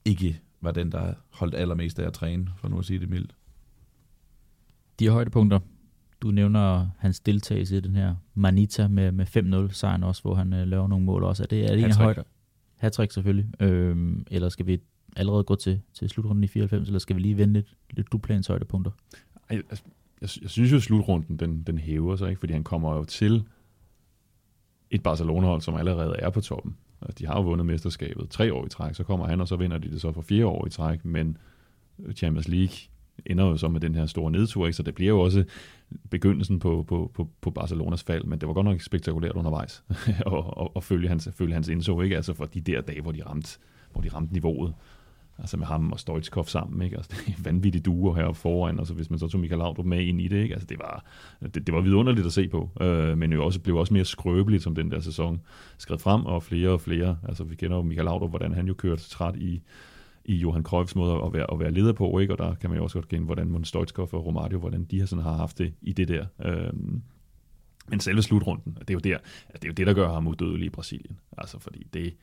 ikke 0.04 0.40
var 0.60 0.70
den, 0.70 0.92
der 0.92 1.14
holdt 1.30 1.54
allermest 1.54 1.98
af 1.98 2.06
at 2.06 2.12
træne, 2.12 2.48
for 2.56 2.68
nu 2.68 2.78
at 2.78 2.84
sige 2.84 2.98
det 2.98 3.08
mildt. 3.08 3.34
De 4.98 5.08
højdepunkter, 5.08 5.60
du 6.22 6.30
nævner 6.30 6.88
hans 6.98 7.20
deltagelse 7.20 7.76
i 7.76 7.80
den 7.80 7.94
her 7.94 8.14
Manita 8.34 8.88
med, 8.88 9.12
med 9.12 9.26
5-0 9.68 9.72
sejren 9.72 10.04
også, 10.04 10.22
hvor 10.22 10.34
han 10.34 10.52
øh, 10.52 10.66
laver 10.66 10.88
nogle 10.88 11.04
mål 11.04 11.24
også. 11.24 11.42
Er 11.42 11.46
det, 11.46 11.64
er 11.64 11.74
det 11.76 11.84
en 11.84 11.92
højde? 11.92 12.24
Hattrick 12.76 13.12
selvfølgelig. 13.12 13.50
Øhm, 13.60 14.26
eller 14.30 14.48
skal 14.48 14.66
vi 14.66 14.80
allerede 15.16 15.44
gå 15.44 15.54
til, 15.54 15.80
til 15.94 16.08
slutrunden 16.08 16.44
i 16.44 16.46
94, 16.46 16.88
eller 16.88 16.98
skal 16.98 17.16
vi 17.16 17.20
lige 17.20 17.36
vende 17.36 17.54
lidt, 17.54 17.74
lidt 17.90 18.12
duplans 18.12 18.46
højdepunkter? 18.46 18.90
Jeg, 20.20 20.28
jeg 20.42 20.50
synes 20.50 20.72
jo, 20.72 20.76
at 20.76 20.82
slutrunden 20.82 21.36
den, 21.36 21.62
den 21.62 21.78
hæver 21.78 22.16
sig, 22.16 22.28
ikke? 22.28 22.40
fordi 22.40 22.52
han 22.52 22.64
kommer 22.64 22.96
jo 22.96 23.04
til 23.04 23.44
et 24.90 25.02
Barcelona-hold, 25.02 25.60
som 25.60 25.74
allerede 25.74 26.16
er 26.18 26.30
på 26.30 26.40
toppen. 26.40 26.76
Altså, 27.02 27.16
de 27.18 27.26
har 27.26 27.36
jo 27.36 27.42
vundet 27.42 27.66
mesterskabet 27.66 28.30
tre 28.30 28.52
år 28.54 28.66
i 28.66 28.68
træk, 28.68 28.94
så 28.94 29.04
kommer 29.04 29.26
han, 29.26 29.40
og 29.40 29.48
så 29.48 29.56
vinder 29.56 29.78
de 29.78 29.90
det 29.90 30.00
så 30.00 30.12
for 30.12 30.22
fire 30.22 30.46
år 30.46 30.66
i 30.66 30.70
træk, 30.70 31.04
men 31.04 31.36
Champions 32.14 32.48
League 32.48 32.76
ender 33.26 33.44
jo 33.44 33.56
så 33.56 33.68
med 33.68 33.80
den 33.80 33.94
her 33.94 34.06
store 34.06 34.30
nedtur, 34.30 34.66
ikke? 34.66 34.76
så 34.76 34.82
det 34.82 34.94
bliver 34.94 35.08
jo 35.08 35.20
også 35.20 35.44
begyndelsen 36.10 36.58
på, 36.58 36.84
på, 36.88 37.10
på, 37.14 37.28
på 37.40 37.50
Barcelonas 37.50 38.02
fald, 38.02 38.24
men 38.24 38.40
det 38.40 38.48
var 38.48 38.54
godt 38.54 38.64
nok 38.64 38.80
spektakulært 38.80 39.32
undervejs 39.32 39.84
at, 40.06 40.26
og, 40.26 40.72
at 40.76 40.84
følge 40.84 41.08
hans, 41.08 41.28
følge 41.32 41.54
hans 41.54 41.68
indså, 41.68 42.00
ikke? 42.00 42.16
altså 42.16 42.34
for 42.34 42.44
de 42.44 42.60
der 42.60 42.80
dage, 42.80 43.00
hvor 43.00 43.12
de 43.12 43.22
ramte, 43.26 43.58
hvor 43.92 44.00
de 44.00 44.08
ramte 44.08 44.32
niveauet. 44.32 44.74
Altså 45.38 45.56
med 45.56 45.66
ham 45.66 45.92
og 45.92 46.00
Stoichkov 46.00 46.44
sammen, 46.44 46.82
ikke? 46.82 46.96
Altså, 46.96 47.10
det 47.14 47.18
er 47.18 47.24
vanvittige 47.26 47.44
vanvittig 47.44 47.84
duo 47.84 48.12
heroppe 48.12 48.40
foran, 48.40 48.78
altså 48.78 48.94
hvis 48.94 49.10
man 49.10 49.18
så 49.18 49.28
tog 49.28 49.40
Michael 49.40 49.58
Laudrup 49.58 49.86
med 49.86 50.00
ind 50.00 50.20
i 50.20 50.28
det, 50.28 50.42
ikke? 50.42 50.54
Altså 50.54 50.66
det 50.66 50.78
var, 50.78 51.04
det, 51.42 51.66
det 51.66 51.74
var 51.74 51.80
vidunderligt 51.80 52.26
at 52.26 52.32
se 52.32 52.48
på, 52.48 52.70
øh, 52.80 53.18
men 53.18 53.32
jo 53.32 53.44
også 53.44 53.60
blev 53.60 53.76
også 53.76 53.94
mere 53.94 54.04
skrøbeligt, 54.04 54.62
som 54.62 54.74
den 54.74 54.90
der 54.90 55.00
sæson 55.00 55.40
skred 55.78 55.98
frem, 55.98 56.26
og 56.26 56.42
flere 56.42 56.70
og 56.70 56.80
flere, 56.80 57.18
altså 57.28 57.44
vi 57.44 57.54
kender 57.54 57.76
jo 57.76 57.82
Michael 57.82 58.04
Laudrup, 58.04 58.30
hvordan 58.30 58.52
han 58.52 58.66
jo 58.66 58.74
kørte 58.74 59.02
træt 59.02 59.36
i, 59.36 59.62
i 60.24 60.34
Johan 60.34 60.62
Cruyffs 60.62 60.96
måde 60.96 61.22
at 61.24 61.32
være, 61.32 61.46
at 61.52 61.60
være 61.60 61.70
leder 61.70 61.92
på, 61.92 62.18
ikke? 62.18 62.34
og 62.34 62.38
der 62.38 62.54
kan 62.54 62.70
man 62.70 62.76
jo 62.76 62.82
også 62.82 62.98
godt 62.98 63.08
kende, 63.08 63.24
hvordan 63.24 63.48
Mon 63.48 63.64
Stoichkov 63.64 64.08
og 64.12 64.26
Romario, 64.26 64.58
hvordan 64.58 64.84
de 64.84 64.98
har, 64.98 65.06
sådan 65.06 65.24
har 65.24 65.36
haft 65.36 65.58
det 65.58 65.74
i 65.82 65.92
det 65.92 66.08
der. 66.08 66.26
Øh, 66.44 66.72
men 67.90 68.00
selve 68.00 68.22
slutrunden, 68.22 68.78
det 68.80 68.90
er 68.90 68.94
jo, 68.94 69.00
der, 69.00 69.18
det 69.52 69.64
er 69.64 69.68
jo 69.68 69.72
det, 69.72 69.86
der 69.86 69.94
gør 69.94 70.12
ham 70.12 70.26
udødelig 70.26 70.66
i 70.66 70.70
Brasilien. 70.70 71.20
Altså 71.38 71.58
fordi 71.58 71.86
det, 71.94 72.14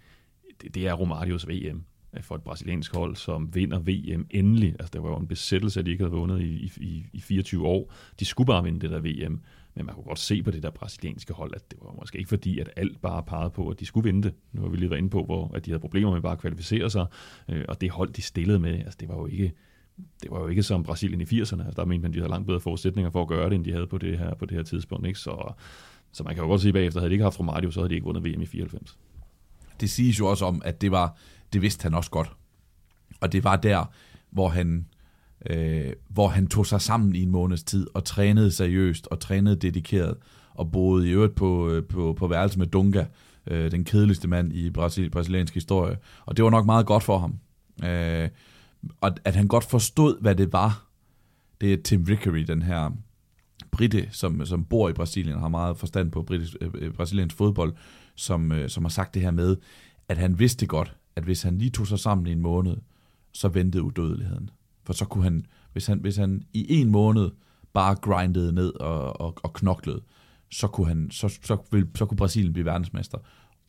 det, 0.62 0.75
det 0.75 0.88
er 0.88 0.93
Romarios 0.93 1.47
VM 1.47 1.84
Øh, 2.15 2.23
for 2.23 2.36
et 2.36 2.41
brasiliansk 2.41 2.95
hold, 2.95 3.15
som 3.15 3.56
vinder 3.56 3.80
VM 3.80 4.28
endelig. 4.30 4.75
Altså, 4.80 4.89
det 4.93 5.04
var 5.04 5.10
jo 5.10 5.17
en 5.17 5.28
besættelse, 5.28 5.80
at 5.80 5.86
de 5.86 5.91
ikke 5.91 6.04
havde 6.04 6.15
vundet 6.15 6.41
i, 6.41 6.71
i, 6.78 7.06
i 7.13 7.21
24 7.21 7.67
år. 7.67 7.93
De 8.19 8.25
skulle 8.25 8.47
bare 8.47 8.63
vinde 8.63 8.80
det 8.80 8.89
der 8.89 8.99
VM, 8.99 9.41
men 9.75 9.86
man 9.86 9.95
kunne 9.95 10.04
godt 10.04 10.19
se 10.19 10.43
på 10.43 10.51
det 10.51 10.63
der 10.63 10.69
brasilianske 10.69 11.34
hold, 11.34 11.51
at 11.56 11.71
det 11.71 11.80
var 11.82 11.95
måske 11.99 12.17
ikke 12.17 12.30
fordi, 12.30 12.60
at 12.60 12.69
alt 12.75 13.01
bare 13.01 13.23
pegede 13.23 13.49
på, 13.49 13.69
at 13.69 13.80
de 13.80 13.86
skulle 13.86 14.04
vinde 14.04 14.23
det. 14.23 14.34
Nu 14.54 14.62
var 14.62 14.69
vi 14.69 14.78
lige 14.78 14.89
været 14.89 14.99
inde 14.99 15.10
på, 15.10 15.23
hvor 15.23 15.51
at 15.56 15.65
de 15.65 15.71
havde 15.71 15.82
problemer 15.82 16.12
med 16.13 16.21
bare 16.21 16.34
at 16.34 16.39
kvalificere 16.39 16.89
sig, 16.89 17.06
øh, 17.49 17.65
og 17.67 17.82
det 17.82 17.91
hold, 17.91 18.10
de 18.10 18.21
stillede 18.21 18.60
med, 18.60 18.73
altså, 18.73 18.97
det 18.99 19.10
var 19.10 19.15
jo 19.15 19.25
ikke 19.25 19.54
det 20.21 20.32
var 20.32 20.39
jo 20.39 20.47
ikke 20.47 20.63
som 20.63 20.84
Brasilien 20.84 21.21
i 21.21 21.23
80'erne. 21.23 21.65
Altså, 21.65 21.73
der 21.75 21.86
mente 21.86 22.01
man, 22.01 22.12
at 22.12 22.13
de 22.13 22.19
havde 22.19 22.30
langt 22.30 22.47
bedre 22.47 22.60
forudsætninger 22.60 23.10
for 23.10 23.21
at 23.21 23.28
gøre 23.28 23.49
det, 23.49 23.56
end 23.56 23.65
de 23.65 23.71
havde 23.71 23.88
på 23.88 23.97
det 23.97 24.17
her, 24.17 24.36
på 24.36 24.45
det 24.45 24.58
her 24.58 24.63
tidspunkt. 24.63 25.08
Ikke? 25.08 25.19
Så, 25.19 25.54
så 26.12 26.23
man 26.23 26.36
kan 26.36 26.43
jo 26.43 26.49
godt 26.49 26.62
sige 26.62 26.73
bagefter, 26.73 26.99
havde 26.99 27.10
de 27.10 27.13
ikke 27.13 27.23
haft 27.23 27.39
Romario, 27.39 27.71
så 27.71 27.80
havde 27.80 27.89
de 27.89 27.95
ikke 27.95 28.06
vundet 28.06 28.25
VM 28.25 28.41
i 28.41 28.45
94. 28.45 28.97
Det 29.80 29.89
siges 29.89 30.19
jo 30.19 30.28
også 30.28 30.45
om, 30.45 30.62
at 30.65 30.82
det 30.82 30.91
var 30.91 31.17
det 31.53 31.62
vidste 31.62 31.84
han 31.84 31.93
også 31.93 32.12
godt. 32.12 32.31
Og 33.21 33.31
det 33.31 33.43
var 33.43 33.55
der, 33.55 33.86
hvor 34.31 34.49
han, 34.49 34.86
øh, 35.49 35.93
hvor 36.10 36.27
han 36.27 36.47
tog 36.47 36.65
sig 36.65 36.81
sammen 36.81 37.15
i 37.15 37.23
en 37.23 37.29
måneds 37.29 37.63
tid 37.63 37.88
og 37.93 38.03
trænede 38.03 38.51
seriøst 38.51 39.08
og 39.08 39.19
trænede 39.19 39.55
dedikeret 39.55 40.17
og 40.53 40.71
boede 40.71 41.08
i 41.10 41.12
øvrigt 41.12 41.36
på, 41.36 41.69
øh, 41.69 41.84
på, 41.84 42.15
på 42.17 42.27
værelse 42.27 42.60
med 42.60 42.67
Dunga, 42.67 43.05
øh, 43.47 43.71
den 43.71 43.84
kedeligste 43.84 44.27
mand 44.27 44.53
i 44.53 44.69
Brasil, 44.69 45.10
brasiliansk 45.10 45.53
historie. 45.53 45.97
Og 46.25 46.38
det 46.38 46.45
var 46.45 46.51
nok 46.51 46.65
meget 46.65 46.86
godt 46.86 47.03
for 47.03 47.17
ham. 47.17 47.39
Øh, 47.84 48.29
og 49.01 49.12
at 49.25 49.36
han 49.36 49.47
godt 49.47 49.63
forstod, 49.63 50.21
hvad 50.21 50.36
det 50.36 50.53
var. 50.53 50.88
Det 51.62 51.73
er 51.73 51.77
Tim 51.84 52.08
Vickery, 52.08 52.39
den 52.39 52.62
her 52.62 52.91
britte, 53.71 54.10
som, 54.12 54.45
som 54.45 54.65
bor 54.65 54.89
i 54.89 54.93
Brasilien, 54.93 55.39
har 55.39 55.47
meget 55.47 55.77
forstand 55.77 56.12
på 56.12 56.21
britisk, 56.21 56.55
øh, 56.62 56.71
øh, 56.75 56.93
brasiliansk 56.93 57.36
fodbold, 57.36 57.73
som, 58.15 58.51
øh, 58.51 58.69
som 58.69 58.84
har 58.84 58.89
sagt 58.89 59.13
det 59.13 59.21
her 59.21 59.31
med, 59.31 59.58
at 60.10 60.17
han 60.17 60.39
vidste 60.39 60.67
godt, 60.67 60.95
at 61.15 61.23
hvis 61.23 61.43
han 61.43 61.58
lige 61.58 61.69
tog 61.69 61.88
sig 61.88 61.99
sammen 61.99 62.28
i 62.28 62.32
en 62.32 62.41
måned, 62.41 62.78
så 63.32 63.47
ventede 63.47 63.84
udødeligheden. 63.84 64.49
For 64.84 64.93
så 64.93 65.06
kunne 65.06 65.23
han, 65.23 65.45
hvis 65.73 65.88
han, 65.88 65.99
hvis 65.99 66.17
han 66.17 66.43
i 66.54 66.82
en 66.82 66.91
måned 66.91 67.32
bare 67.73 67.95
grindede 67.95 68.54
ned 68.54 68.73
og, 68.73 69.21
og, 69.21 69.38
og 69.43 69.54
knoklede, 69.54 70.01
så 70.51 70.67
kunne, 70.67 70.88
han, 70.88 71.12
så, 71.12 71.39
så, 71.43 71.58
ville, 71.71 71.89
så 71.95 72.06
kunne 72.06 72.17
Brasilien 72.17 72.54
blive 72.54 72.65
verdensmester. 72.65 73.17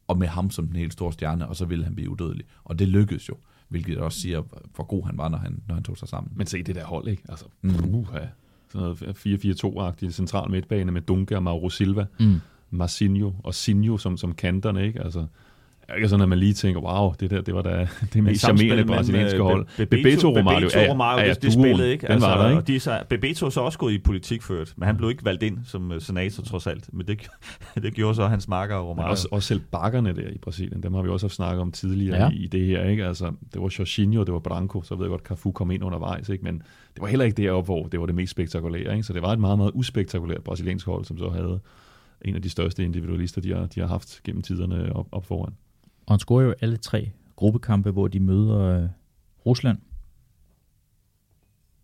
Og 0.09 0.19
med 0.19 0.27
ham 0.27 0.51
som 0.51 0.67
den 0.67 0.77
helt 0.77 0.93
store 0.93 1.13
stjerne, 1.13 1.49
og 1.49 1.57
så 1.57 1.65
ville 1.65 1.85
han 1.85 1.95
blive 1.95 2.11
udødelig. 2.11 2.47
Og 2.65 2.79
det 2.79 2.89
lykkedes 2.89 3.29
jo, 3.29 3.37
hvilket 3.69 3.99
også 3.99 4.21
siger, 4.21 4.43
hvor 4.75 4.85
god 4.85 5.07
han 5.07 5.19
var, 5.19 5.29
når 5.29 5.39
han, 5.39 5.63
når 5.69 5.75
han 5.75 5.85
tog 5.85 5.99
sig 5.99 6.09
sammen. 6.09 6.33
Men 6.37 6.47
se 6.47 6.63
det 6.63 6.75
der 6.75 6.85
hold, 6.85 7.09
ikke? 7.09 7.23
Altså, 7.29 7.45
mm. 7.63 7.71
sådan 7.71 7.87
noget 8.75 9.03
4-4-2-agtigt 9.27 10.11
central 10.11 10.51
midtbane 10.51 10.93
med 10.93 11.03
Dunga 11.03 11.37
og 11.37 11.43
Mauro 11.43 11.71
Silva, 11.71 12.07
mm. 12.21 12.41
Marcinho 12.71 13.33
og 13.45 13.55
Sinjo 13.55 13.99
som, 13.99 14.17
som 14.17 14.35
kanterne, 14.35 14.87
ikke? 14.87 15.03
Altså, 15.03 15.27
ikke 15.95 16.09
sådan, 16.09 16.23
at 16.23 16.29
man 16.29 16.39
lige 16.39 16.53
tænker, 16.53 16.81
wow, 16.81 17.13
det 17.21 17.31
der, 17.31 17.41
det 17.41 17.55
var 17.55 17.63
da 17.63 17.89
det 18.13 18.25
mest 18.25 18.41
charmerende 18.41 18.85
brasilianske 18.85 19.41
hold. 19.41 19.67
Be 19.77 19.87
Bebeto, 19.87 20.29
Romario, 20.29 20.69
Bebeto, 20.69 20.93
Romario, 20.93 21.19
ja, 21.21 21.27
ja, 21.27 21.35
det, 21.35 21.43
det 21.43 21.53
spillede 21.53 21.93
ikke. 21.93 22.07
Den 22.07 22.13
altså, 22.13 22.29
var 22.29 22.43
der, 22.43 22.49
ikke? 22.49 22.61
Og 22.61 22.69
de, 22.69 22.81
så, 22.81 23.03
Bebeto 23.09 23.51
så 23.51 23.61
også 23.61 23.79
gået 23.79 23.93
i 23.93 23.99
politik 23.99 24.43
ført, 24.43 24.75
men 24.77 24.87
han 24.87 24.97
blev 24.97 25.11
ikke 25.11 25.25
valgt 25.25 25.43
ind 25.43 25.59
som 25.65 25.91
uh, 25.91 25.99
senator 25.99 26.43
trods 26.43 26.67
alt. 26.67 26.89
Men 26.93 27.07
det, 27.07 27.29
det 27.83 27.95
gjorde 27.95 28.15
så 28.15 28.27
hans 28.27 28.49
marker 28.49 28.79
Romario. 28.79 29.07
Men 29.07 29.11
også, 29.11 29.29
også 29.31 29.49
selv 29.49 29.61
bakkerne 29.61 30.17
der 30.17 30.29
i 30.29 30.39
Brasilien, 30.39 30.83
dem 30.83 30.95
har 30.95 31.03
vi 31.03 31.09
også 31.09 31.27
haft 31.27 31.35
snakket 31.35 31.61
om 31.61 31.73
tidligere 31.73 32.23
ja. 32.23 32.31
i, 32.31 32.35
i, 32.35 32.47
det 32.47 32.67
her. 32.67 32.85
Ikke? 32.85 33.07
Altså, 33.07 33.33
det 33.55 33.63
var 33.63 33.75
Jorginho, 33.79 34.25
det 34.25 34.33
var 34.33 34.41
Branco, 34.41 34.83
så 34.83 34.95
ved 34.95 35.05
jeg 35.05 35.11
godt, 35.11 35.23
Cafu 35.23 35.53
kom 35.53 35.71
ind 35.71 35.85
undervejs, 35.85 36.29
ikke? 36.29 36.45
men 36.45 36.55
det 36.95 37.01
var 37.01 37.07
heller 37.07 37.25
ikke 37.25 37.43
deroppe, 37.43 37.67
hvor 37.67 37.87
det 37.87 38.01
var 38.01 38.07
det 38.07 38.15
mest 38.15 38.31
spektakulære. 38.31 38.93
Ikke? 38.93 39.03
Så 39.03 39.13
det 39.13 39.23
var 39.23 39.33
et 39.33 39.39
meget, 39.39 39.59
meget 39.59 39.71
uspektakulært 39.75 40.43
brasiliansk 40.45 40.87
hold, 40.87 41.05
som 41.05 41.19
så 41.19 41.29
havde 41.29 41.61
en 42.25 42.35
af 42.35 42.43
de 42.43 42.51
største 42.51 42.85
individualister, 42.85 43.41
de 43.41 43.55
har, 43.55 43.67
de 43.67 43.81
har 43.81 43.87
haft 43.87 44.21
gennem 44.25 44.43
tiderne 44.43 44.97
op, 44.97 45.07
op 45.13 45.27
foran. 45.27 45.53
Og 46.07 46.13
han 46.15 46.19
scorer 46.19 46.45
jo 46.45 46.55
alle 46.61 46.77
tre 46.77 47.11
gruppekampe, 47.37 47.91
hvor 47.91 48.09
de 48.09 48.21
møder 48.21 48.59
øh, 48.59 48.89
Rusland. 49.47 49.79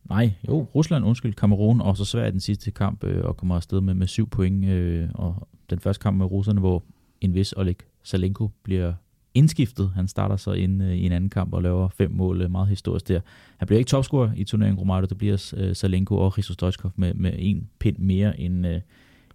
Nej, 0.08 0.32
jo, 0.48 0.66
Rusland, 0.74 1.04
undskyld, 1.04 1.34
Kamerun, 1.34 1.80
og 1.80 1.96
så 1.96 2.04
Sverige 2.04 2.32
den 2.32 2.40
sidste 2.40 2.70
kamp, 2.70 3.04
øh, 3.04 3.24
og 3.24 3.36
kommer 3.36 3.56
afsted 3.56 3.80
med, 3.80 3.94
med 3.94 4.06
syv 4.06 4.28
point. 4.28 4.64
Øh, 4.64 5.08
og 5.14 5.48
den 5.70 5.78
første 5.78 6.02
kamp 6.02 6.16
med 6.16 6.26
russerne, 6.26 6.60
hvor 6.60 6.82
en 7.20 7.34
vis 7.34 7.52
Oleg 7.52 7.76
Salenko 8.02 8.50
bliver 8.62 8.94
indskiftet. 9.34 9.90
Han 9.94 10.08
starter 10.08 10.36
så 10.36 10.52
ind 10.52 10.82
øh, 10.82 10.94
i 10.94 11.06
en 11.06 11.12
anden 11.12 11.30
kamp 11.30 11.52
og 11.54 11.62
laver 11.62 11.88
fem 11.88 12.10
mål, 12.10 12.42
øh, 12.42 12.50
meget 12.50 12.68
historisk 12.68 13.08
der. 13.08 13.20
Han 13.56 13.66
bliver 13.66 13.78
ikke 13.78 13.88
topscorer 13.88 14.30
i 14.36 14.44
turneringen 14.44 14.78
Romario, 14.78 15.06
det 15.06 15.18
bliver 15.18 15.52
øh, 15.56 15.76
Salenko 15.76 16.16
og 16.16 16.32
Christos 16.32 16.54
Stoichkov 16.54 16.92
med, 16.96 17.14
med 17.14 17.32
en 17.38 17.68
pind 17.78 17.98
mere 17.98 18.40
end, 18.40 18.66
øh, 18.66 18.80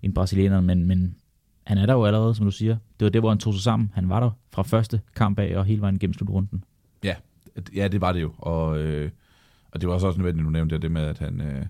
end 0.03 0.13
brasilianerne, 0.13 0.67
men, 0.67 0.85
men 0.85 1.15
han 1.67 1.77
er 1.77 1.85
der 1.85 1.93
jo 1.93 2.05
allerede, 2.05 2.35
som 2.35 2.45
du 2.45 2.51
siger. 2.51 2.77
Det 2.99 3.05
var 3.05 3.09
det, 3.09 3.21
hvor 3.21 3.29
han 3.29 3.37
tog 3.37 3.53
sig 3.53 3.63
sammen. 3.63 3.91
Han 3.93 4.09
var 4.09 4.19
der 4.19 4.29
fra 4.51 4.63
første 4.63 5.01
kamp 5.15 5.39
af 5.39 5.57
og 5.57 5.65
hele 5.65 5.81
vejen 5.81 5.99
gennem 5.99 6.13
slutrunden. 6.13 6.63
Ja, 7.03 7.15
ja 7.75 7.87
det 7.87 8.01
var 8.01 8.11
det 8.11 8.21
jo. 8.21 8.31
Og, 8.37 8.79
øh, 8.79 9.11
og 9.71 9.81
det 9.81 9.89
var 9.89 9.95
også 9.95 10.13
nødvendigt, 10.17 10.45
du 10.45 10.49
nævnte 10.49 10.77
det 10.77 10.91
med, 10.91 11.01
at 11.01 11.19
han, 11.19 11.41
øh, 11.41 11.65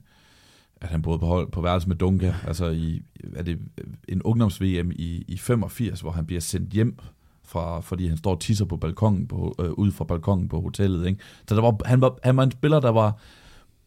at 0.81 0.89
han 0.89 1.01
boede 1.01 1.19
på, 1.19 1.25
hold, 1.25 1.51
på 1.51 1.61
værelse 1.61 1.87
med 1.87 1.95
Dunga. 1.95 2.33
Altså 2.47 2.69
i, 2.69 3.01
er 3.35 3.43
det 3.43 3.59
en 4.07 4.21
ungdoms-VM 4.23 4.91
i, 4.91 5.23
i 5.27 5.37
85, 5.37 6.01
hvor 6.01 6.11
han 6.11 6.25
bliver 6.25 6.41
sendt 6.41 6.69
hjem 6.69 6.97
fra, 7.43 7.79
fordi 7.79 8.07
han 8.07 8.17
står 8.17 8.31
og 8.31 8.39
tisser 8.39 8.65
på 8.65 8.77
balkongen 8.77 9.27
på, 9.27 9.55
øh, 9.59 9.71
ud 9.71 9.91
fra 9.91 10.05
balkongen 10.05 10.49
på 10.49 10.61
hotellet. 10.61 11.07
Ikke? 11.07 11.19
Så 11.47 11.55
der 11.55 11.61
var, 11.61 11.77
han, 11.85 12.01
var, 12.01 12.17
han 12.23 12.37
var 12.37 12.43
en 12.43 12.51
spiller, 12.51 12.79
der 12.79 12.91
var 12.91 13.19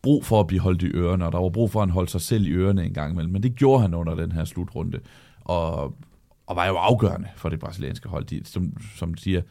brug 0.02 0.24
for 0.24 0.40
at 0.40 0.46
blive 0.46 0.60
holdt 0.60 0.82
i 0.82 0.86
ørerne, 0.86 1.26
og 1.26 1.32
der 1.32 1.38
var 1.38 1.48
brug 1.48 1.70
for, 1.70 1.80
at 1.80 1.88
han 1.88 1.94
holdt 1.94 2.10
sig 2.10 2.20
selv 2.20 2.46
i 2.46 2.50
ørerne 2.50 2.84
en 2.84 2.94
gang 2.94 3.12
imellem. 3.12 3.32
Men 3.32 3.42
det 3.42 3.54
gjorde 3.54 3.82
han 3.82 3.94
under 3.94 4.14
den 4.14 4.32
her 4.32 4.44
slutrunde 4.44 5.00
og, 5.50 5.96
og 6.46 6.56
var 6.56 6.66
jo 6.66 6.76
afgørende 6.76 7.28
for 7.36 7.48
det 7.48 7.60
brasilianske 7.60 8.08
hold. 8.08 8.24
De, 8.24 8.44
som, 8.44 8.76
som 8.96 9.16
siger, 9.16 9.42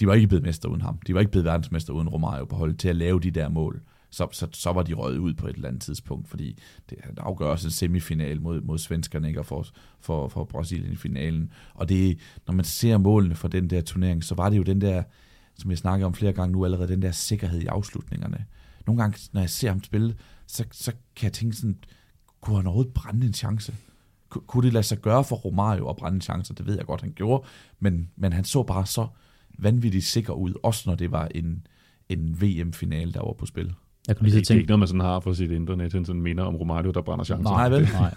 de 0.00 0.06
var 0.06 0.14
ikke 0.14 0.28
blevet 0.28 0.44
mester 0.44 0.68
uden 0.68 0.80
ham. 0.80 0.98
De 1.06 1.14
var 1.14 1.20
ikke 1.20 1.30
blevet 1.32 1.44
verdensmester 1.44 1.92
uden 1.92 2.08
Romario 2.08 2.44
på 2.44 2.56
holdet 2.56 2.78
til 2.78 2.88
at 2.88 2.96
lave 2.96 3.20
de 3.20 3.30
der 3.30 3.48
mål. 3.48 3.82
Så, 4.10 4.28
så, 4.32 4.48
så 4.52 4.72
var 4.72 4.82
de 4.82 4.92
røget 4.92 5.18
ud 5.18 5.34
på 5.34 5.46
et 5.46 5.54
eller 5.54 5.68
andet 5.68 5.82
tidspunkt, 5.82 6.28
fordi 6.28 6.58
det 6.90 6.98
afgør 7.16 7.46
også 7.46 7.66
en 7.66 7.70
semifinal 7.70 8.40
mod, 8.40 8.60
mod 8.60 8.78
svenskerne, 8.78 9.28
ikke? 9.28 9.40
Og 9.40 9.46
for, 9.46 9.66
for, 10.00 10.28
for 10.28 10.44
Brasilien 10.44 10.92
i 10.92 10.96
finalen. 10.96 11.52
Og 11.74 11.88
det, 11.88 12.18
når 12.46 12.54
man 12.54 12.64
ser 12.64 12.98
målene 12.98 13.34
for 13.34 13.48
den 13.48 13.70
der 13.70 13.80
turnering, 13.80 14.24
så 14.24 14.34
var 14.34 14.48
det 14.48 14.56
jo 14.56 14.62
den 14.62 14.80
der, 14.80 15.02
som 15.58 15.70
jeg 15.70 15.78
snakker 15.78 16.06
om 16.06 16.14
flere 16.14 16.32
gange 16.32 16.52
nu 16.52 16.64
allerede, 16.64 16.88
den 16.88 17.02
der 17.02 17.10
sikkerhed 17.10 17.60
i 17.60 17.66
afslutningerne. 17.66 18.44
Nogle 18.86 19.02
gange, 19.02 19.18
når 19.32 19.40
jeg 19.40 19.50
ser 19.50 19.68
ham 19.68 19.84
spille, 19.84 20.16
så, 20.46 20.64
så 20.72 20.92
kan 21.16 21.24
jeg 21.24 21.32
tænke 21.32 21.56
sådan, 21.56 21.78
kunne 22.40 22.56
han 22.56 22.66
overhovedet 22.66 22.94
brænde 22.94 23.26
en 23.26 23.34
chance? 23.34 23.74
Kunne 24.46 24.64
det 24.64 24.72
lade 24.72 24.84
sig 24.84 24.98
gøre 24.98 25.24
for 25.24 25.36
Romario 25.36 25.88
at 25.88 25.96
brænde 25.96 26.20
chancer? 26.20 26.54
Det 26.54 26.66
ved 26.66 26.76
jeg 26.76 26.86
godt, 26.86 27.00
han 27.00 27.12
gjorde, 27.16 27.46
men, 27.80 28.10
men 28.16 28.32
han 28.32 28.44
så 28.44 28.62
bare 28.62 28.86
så 28.86 29.06
vanvittigt 29.58 30.04
sikker 30.04 30.32
ud, 30.32 30.54
også 30.62 30.82
når 30.86 30.96
det 30.96 31.12
var 31.12 31.28
en, 31.34 31.66
en 32.08 32.40
VM-finale, 32.40 33.12
der 33.12 33.20
var 33.20 33.32
på 33.32 33.46
spil. 33.46 33.74
Jeg 34.08 34.16
kunne 34.16 34.28
lige 34.28 34.38
det, 34.38 34.46
tænke... 34.46 34.48
det 34.48 34.54
er 34.54 34.62
ikke 34.62 34.68
noget, 34.68 34.78
man 34.78 34.88
sådan 34.88 35.00
har 35.00 35.20
på 35.20 35.34
sit 35.34 35.50
internet, 35.50 35.92
sådan 35.92 36.22
minder 36.22 36.44
om 36.44 36.56
Romario, 36.56 36.90
der 36.90 37.02
brænder 37.02 37.24
chancer. 37.24 37.50
Nej, 37.50 37.68
vel? 37.68 37.88
Nej. 37.92 38.14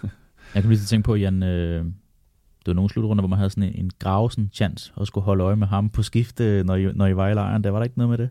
Jeg 0.54 0.64
kan 0.64 0.70
lige 0.70 0.80
tænke 0.80 1.06
på, 1.06 1.16
Jan, 1.16 1.44
øh, 1.44 1.86
det 1.86 2.68
var 2.68 2.74
nogle 2.74 2.90
slutrunder, 2.90 3.22
hvor 3.22 3.30
man 3.30 3.38
havde 3.38 3.50
sådan 3.50 3.64
en, 3.64 3.86
en 3.86 3.92
gravsen 4.00 4.50
chance 4.54 4.92
og 4.96 5.08
skulle 5.08 5.26
holde 5.26 5.44
øje 5.44 5.56
med 5.56 5.68
ham 5.68 5.90
på 5.90 6.04
skift, 6.04 6.40
når 6.40 6.76
I, 6.76 6.94
når 6.94 7.08
I 7.08 7.16
var 7.16 7.28
i 7.28 7.34
lejren. 7.34 7.64
Der 7.64 7.70
var 7.70 7.80
der 7.80 7.84
ikke 7.84 7.98
noget 7.98 8.10
med 8.10 8.18
det? 8.18 8.30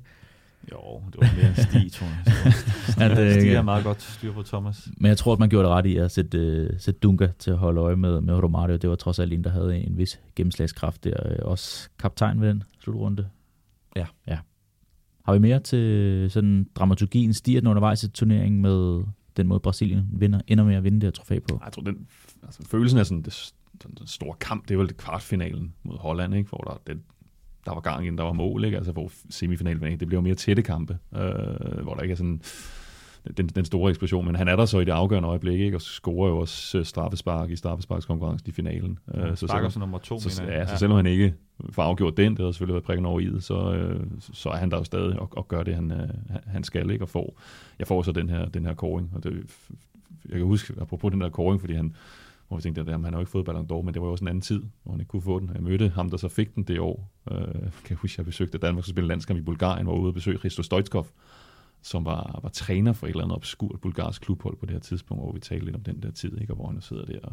Jo, 0.73 1.03
det 1.13 1.21
var 1.21 1.37
mere 1.37 1.49
en 1.49 1.55
sti, 1.55 1.91
tror 1.99 2.07
jeg. 2.07 3.11
at, 3.11 3.19
øh, 3.19 3.33
Stig 3.33 3.53
er 3.53 3.63
meget 3.63 3.85
godt 3.85 4.03
styr 4.03 4.33
på 4.33 4.43
Thomas. 4.43 4.89
Men 4.97 5.09
jeg 5.09 5.19
tror, 5.19 5.33
at 5.33 5.39
man 5.39 5.49
gjorde 5.49 5.69
det 5.69 5.75
ret 5.75 5.87
i 5.87 5.97
at 5.97 6.11
sætte, 6.11 6.69
uh, 6.73 6.81
sætte 6.81 7.01
Dunga 7.01 7.29
til 7.39 7.51
at 7.51 7.59
holde 7.59 7.81
øje 7.81 7.97
med, 7.97 8.21
med 8.21 8.35
Romario. 8.35 8.77
Det 8.77 8.91
var 8.91 8.97
trods 8.97 9.19
alt 9.19 9.33
en, 9.33 9.45
der 9.45 9.51
havde 9.51 9.79
en 9.79 9.99
vis 9.99 10.21
gennemslagskraft 10.37 11.05
der. 11.05 11.31
Øh, 11.31 11.37
også 11.43 11.89
kaptajn 11.99 12.41
ved 12.41 12.49
den 12.49 12.63
slutrunde. 12.81 13.29
Ja. 13.97 14.07
ja. 14.27 14.39
Har 15.25 15.33
vi 15.33 15.39
mere 15.39 15.61
til 15.61 16.31
sådan 16.31 16.67
dramaturgien? 16.75 17.35
Stiger 17.35 17.61
den 17.61 17.69
undervejs 17.69 18.03
i 18.03 18.11
turneringen 18.11 18.63
med 18.63 19.05
den 19.37 19.47
måde, 19.47 19.61
Brasilien 19.61 20.09
vinder, 20.13 20.41
ender 20.47 20.65
med 20.65 20.75
at 20.75 20.85
vinde 20.85 21.01
det 21.01 21.07
her 21.07 21.11
trofæ 21.11 21.39
på? 21.39 21.61
Jeg 21.65 21.73
tror, 21.73 21.83
den, 21.83 22.07
altså, 22.43 22.63
følelsen 22.65 22.99
af 22.99 23.07
sådan, 23.07 23.23
det, 23.23 23.53
den 23.83 24.07
store 24.07 24.35
kamp, 24.41 24.69
det 24.69 24.75
er 24.75 24.79
vel 24.79 24.95
kvartfinalen 24.95 25.75
mod 25.83 25.99
Holland, 25.99 26.35
ikke? 26.35 26.49
hvor 26.49 26.59
der, 26.59 26.81
det, 26.87 27.03
der 27.67 27.75
var 27.75 27.81
gang 27.81 28.07
inden 28.07 28.19
der 28.19 28.25
var 28.25 28.33
mål, 28.33 28.65
ikke? 28.65 28.77
Altså, 28.77 28.93
hvor 28.93 29.11
semifinalen, 29.31 29.83
det 30.01 30.09
bliver 30.09 30.19
jo 30.21 30.25
mere 30.25 30.35
tætte 30.35 30.63
kampe, 30.63 30.99
øh, 31.17 31.83
hvor 31.83 31.95
der 31.95 32.01
ikke 32.03 32.13
er 32.13 32.17
sådan 32.17 32.41
den, 33.37 33.47
den 33.47 33.65
store 33.65 33.91
eksplosion, 33.91 34.25
men 34.27 34.37
han 34.37 34.49
er 34.49 34.57
der 34.57 34.65
så 34.65 34.79
i 34.81 34.85
det 34.85 34.93
afgørende 34.93 35.29
øjeblik, 35.29 35.61
ikke? 35.61 35.77
og 35.77 35.81
scorer 35.81 36.29
jo 36.29 36.39
også 36.39 36.79
øh, 36.79 36.85
straffespark 36.85 37.51
i 37.51 37.57
straffesparkskonkurrencen 37.57 38.49
i 38.49 38.53
finalen. 38.53 38.99
Ja, 39.15 39.21
Øh, 39.31 39.37
så 39.37 39.47
selvom- 39.47 39.71
som 39.71 39.81
nummer 39.81 39.99
to, 39.99 40.19
så, 40.21 40.43
ja, 40.45 40.67
så 40.67 40.77
selvom 40.77 40.97
han 40.97 41.07
ikke 41.07 41.35
får 41.71 41.83
afgjort 41.83 42.17
den, 42.17 42.31
det 42.33 42.39
havde 42.39 42.53
selvfølgelig 42.53 42.75
været 42.75 42.85
prikken 42.85 43.07
over 43.07 43.21
i 43.21 43.27
det, 43.27 43.45
så, 43.45 43.73
øh, 43.75 44.01
så 44.21 44.49
er 44.51 44.57
han 44.57 44.71
der 44.71 44.77
jo 44.77 44.85
stadig 44.85 45.19
og, 45.21 45.29
og 45.37 45.49
gør 45.49 45.63
det, 45.63 45.75
han, 45.75 45.91
han- 45.91 46.11
han 46.47 46.65
skal, 46.65 46.91
ikke? 46.91 47.05
Og 47.05 47.09
får, 47.09 47.39
jeg 47.79 47.87
får 47.87 48.03
så 48.03 48.13
den 48.13 48.29
her, 48.29 48.49
den 48.49 48.67
her 48.67 48.75
koring, 48.75 49.11
og 49.15 49.25
det, 49.25 49.33
jeg 50.29 50.39
kan 50.39 50.47
huske, 50.47 50.75
apropos 50.81 51.13
den 51.13 51.21
der 51.21 51.29
koring, 51.31 51.61
fordi 51.61 51.75
han, 51.75 51.95
hvor 52.49 52.57
jeg 52.57 52.63
tænkte, 52.63 52.81
at 52.81 52.89
han 52.89 53.05
har 53.05 53.11
jo 53.11 53.19
ikke 53.19 53.31
fået 53.31 53.45
Ballon 53.45 53.69
d'Or, 53.73 53.83
men 53.83 53.95
det 53.95 54.03
var 54.03 54.09
jo 54.09 54.13
også 54.13 54.25
en 54.25 54.29
anden 54.29 54.43
tid, 54.43 54.63
hvor 54.83 54.93
han 54.93 55.01
ikke 55.01 55.09
kunne 55.09 55.23
få 55.23 55.41
den. 55.41 55.51
Jeg 55.55 55.63
mødte 55.63 55.89
ham, 55.89 56.11
der 56.11 56.17
så 56.17 56.29
fik 56.29 56.55
den 56.55 56.63
det 56.63 56.81
år. 56.81 57.13
Øh, 57.31 57.53
kan 57.53 57.91
jeg 57.91 57.99
huske, 57.99 58.21
jeg 58.21 58.27
besøgte 58.27 58.59
Danmark, 58.59 58.85
så 58.85 58.91
spille 58.91 59.09
landskamp 59.09 59.39
i 59.39 59.43
Bulgarien, 59.43 59.87
hvor 59.87 59.93
jeg 59.93 59.97
var 59.97 60.03
ude 60.03 60.11
og 60.11 60.15
besøge 60.15 60.39
Christo 60.39 60.63
Stoichkov, 60.63 61.07
som 61.83 62.05
var, 62.05 62.41
var 62.43 62.49
træner 62.49 62.93
for 62.93 63.07
et 63.07 63.11
eller 63.11 63.25
andet 63.25 63.37
obskurt 63.37 63.81
bulgarsk 63.81 64.23
klubhold 64.23 64.57
på 64.57 64.67
det 64.67 64.73
her 64.73 64.81
tidspunkt, 64.81 65.23
hvor 65.23 65.33
vi 65.33 65.41
talte 65.41 65.65
lidt 65.65 65.77
om 65.77 65.83
den 65.83 66.03
der 66.03 66.11
tid, 66.11 66.41
ikke? 66.41 66.53
og 66.53 66.57
hvor 66.57 66.67
han 66.67 66.81
sidder 66.81 67.05
der 67.05 67.21
og 67.21 67.33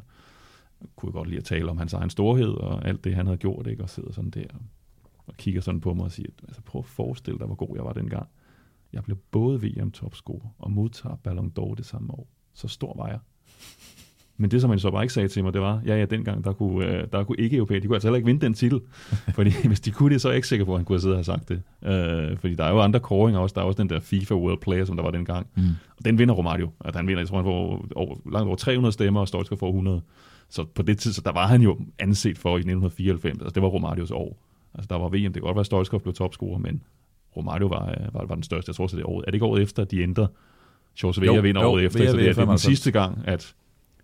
kunne 0.95 1.11
godt 1.11 1.28
lide 1.28 1.38
at 1.38 1.45
tale 1.45 1.70
om 1.70 1.78
hans 1.78 1.93
egen 1.93 2.09
storhed 2.09 2.53
og 2.53 2.88
alt 2.88 3.03
det, 3.03 3.16
han 3.16 3.26
havde 3.26 3.38
gjort, 3.38 3.68
ikke? 3.68 3.84
og 3.84 3.89
sidder 3.89 4.11
sådan 4.11 4.30
der 4.30 4.47
og 5.28 5.38
kigger 5.38 5.61
sådan 5.61 5.82
på 5.82 5.93
mig 5.93 6.05
og 6.05 6.11
siger, 6.11 6.30
altså 6.47 6.61
prøv 6.61 6.80
at 6.80 6.86
forestille 6.86 7.39
dig, 7.39 7.45
hvor 7.45 7.55
god 7.55 7.76
jeg 7.76 7.86
var 7.86 7.93
dengang. 7.93 8.28
Jeg 8.93 9.03
blev 9.03 9.18
både 9.32 9.61
VM-topscorer 9.61 10.55
og 10.57 10.72
modtager 10.72 11.16
Ballon 11.16 11.53
d'Or 11.59 11.76
det 11.76 11.86
samme 11.86 12.14
år. 12.14 12.28
Så 12.53 12.68
stor 12.68 12.93
var 12.97 13.07
jeg. 13.07 13.20
Men 14.38 14.52
det, 14.52 14.62
som 14.62 14.70
han 14.70 14.80
så 14.80 14.92
bare 14.92 15.04
ikke 15.04 15.14
sagde 15.14 15.28
til 15.28 15.44
mig, 15.44 15.54
det 15.54 15.62
var, 15.62 15.82
ja, 15.86 15.98
ja, 15.98 16.06
dengang, 16.06 16.44
der 16.44 16.54
kunne, 16.54 16.88
øh, 16.88 17.08
der 17.12 17.24
kunne 17.24 17.40
ikke 17.40 17.58
europæer, 17.58 17.80
de 17.80 17.88
kunne 17.88 17.96
altså 17.96 18.08
heller 18.08 18.16
ikke 18.16 18.26
vinde 18.26 18.42
den 18.42 18.54
titel. 18.54 18.82
fordi 19.36 19.52
hvis 19.68 19.80
de 19.80 19.92
kunne 19.92 20.14
det, 20.14 20.22
så 20.22 20.28
er 20.28 20.32
jeg 20.32 20.36
ikke 20.36 20.48
sikker 20.48 20.66
på, 20.66 20.74
at 20.74 20.80
han 20.80 20.86
kunne 20.86 20.96
have 20.96 21.02
siddet 21.02 21.18
og 21.18 21.26
sagt 21.26 21.50
det. 21.50 21.62
Øh, 21.86 22.38
fordi 22.38 22.56
der 22.56 22.64
er 22.64 22.70
jo 22.70 22.82
andre 22.82 23.00
koringer 23.00 23.40
også. 23.40 23.54
Der 23.54 23.62
er 23.62 23.66
også 23.66 23.82
den 23.82 23.90
der 23.90 24.00
FIFA 24.00 24.36
World 24.36 24.60
Player, 24.62 24.86
som 24.86 24.96
der 24.96 25.04
var 25.04 25.12
dengang. 25.12 25.48
Mm. 25.56 25.64
Og 25.98 26.06
den 26.06 26.18
vinder 26.18 26.34
Romario. 26.34 26.70
At 26.86 26.96
han 26.96 27.08
vinder, 27.08 27.20
jeg 27.22 27.28
tror, 27.28 27.38
han 27.38 27.46
får 27.46 27.86
over, 27.96 28.16
langt 28.32 28.48
over 28.48 28.56
300 28.56 28.92
stemmer, 28.92 29.20
og 29.20 29.28
Stoichkov 29.28 29.58
får 29.58 29.68
100. 29.68 30.02
Så 30.50 30.66
på 30.76 30.82
det 30.82 30.98
tidspunkt, 30.98 31.26
der 31.26 31.32
var 31.32 31.48
han 31.48 31.62
jo 31.62 31.80
anset 32.00 32.38
for 32.38 32.50
i 32.50 32.60
1994. 32.60 33.38
Altså, 33.38 33.54
det 33.54 33.64
var 33.64 33.70
Romarios 33.70 34.12
år. 34.12 34.38
Altså, 34.74 34.88
der 34.90 34.96
var 34.96 35.10
VM. 35.10 35.14
Det 35.14 35.34
kan 35.34 35.42
godt 35.42 35.56
være, 35.56 35.60
at 35.60 35.66
Stoichkov 35.66 36.02
blev 36.02 36.14
topscorer, 36.14 36.58
men 36.58 36.82
Romario 37.38 37.68
var, 37.68 37.90
øh, 37.90 38.14
var, 38.14 38.26
var 38.26 38.36
den 38.36 38.44
største. 38.44 38.70
Jeg 38.70 38.76
tror, 38.76 38.88
så 38.88 38.98
det 38.98 39.06
året. 39.06 39.24
Er 39.28 39.32
det 39.32 39.34
ikke 39.34 39.46
året 39.46 39.62
efter, 39.62 39.82
at 39.82 39.92
de 39.92 40.02
ændrer? 40.02 40.28
Jo, 41.04 41.14
Vega 41.18 41.40
vinder 41.40 41.62
jo, 41.62 41.68
året 41.68 41.86
efter, 41.86 42.00
så 42.00 42.04
det 42.04 42.10
er, 42.10 42.14
det 42.14 42.22
er 42.22 42.26
den 42.26 42.36
95. 42.36 42.62
sidste 42.62 42.92
gang, 42.92 43.22
at, 43.26 43.56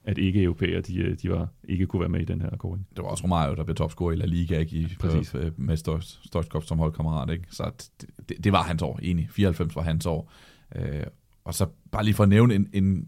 at 0.09 0.17
ikke-europæer, 0.17 0.81
de, 0.81 0.97
øh, 0.97 1.17
de 1.21 1.29
var, 1.29 1.47
ikke 1.63 1.85
kunne 1.85 1.99
være 1.99 2.09
med 2.09 2.21
i 2.21 2.25
den 2.25 2.41
her 2.41 2.49
kåring. 2.49 2.87
Det 2.95 3.03
var 3.03 3.09
også 3.09 3.23
Romario, 3.23 3.55
der 3.55 3.63
blev 3.63 3.75
topscorer 3.75 4.11
i 4.11 4.15
La 4.15 4.25
Liga, 4.25 4.59
ikke? 4.59 4.75
I, 4.75 4.87
Præcis. 4.99 5.31
på, 5.31 5.37
øh, 5.37 5.51
med 5.57 5.77
Stoichkov 6.25 6.61
som 6.61 6.77
holdkammerat, 6.77 7.29
ikke? 7.29 7.43
Så 7.51 7.71
det, 8.01 8.09
det, 8.29 8.43
det, 8.43 8.51
var 8.51 8.63
hans 8.63 8.81
år, 8.81 8.99
enig. 9.03 9.27
94 9.31 9.75
var 9.75 9.81
hans 9.81 10.05
år. 10.05 10.31
Øh, 10.75 11.03
og 11.43 11.53
så 11.53 11.67
bare 11.91 12.03
lige 12.03 12.13
for 12.13 12.23
at 12.23 12.29
nævne 12.29 12.55
en, 12.55 12.69
en, 12.73 13.07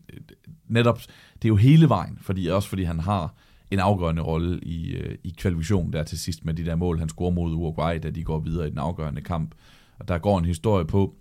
netop, 0.67 0.99
det 1.35 1.45
er 1.45 1.49
jo 1.49 1.55
hele 1.55 1.89
vejen, 1.89 2.17
fordi 2.21 2.47
også 2.47 2.69
fordi 2.69 2.83
han 2.83 2.99
har 2.99 3.35
en 3.71 3.79
afgørende 3.79 4.21
rolle 4.21 4.59
i, 4.59 4.91
øh, 4.91 5.17
i 5.23 5.35
kvalifikationen 5.37 5.93
der 5.93 6.03
til 6.03 6.19
sidst 6.19 6.45
med 6.45 6.53
de 6.53 6.65
der 6.65 6.75
mål, 6.75 6.99
han 6.99 7.09
scorer 7.09 7.31
mod 7.31 7.53
Uruguay, 7.53 7.99
da 8.03 8.09
de 8.09 8.23
går 8.23 8.39
videre 8.39 8.67
i 8.67 8.69
den 8.69 8.79
afgørende 8.79 9.21
kamp. 9.21 9.55
Og 9.99 10.07
der 10.07 10.17
går 10.17 10.39
en 10.39 10.45
historie 10.45 10.85
på, 10.85 11.15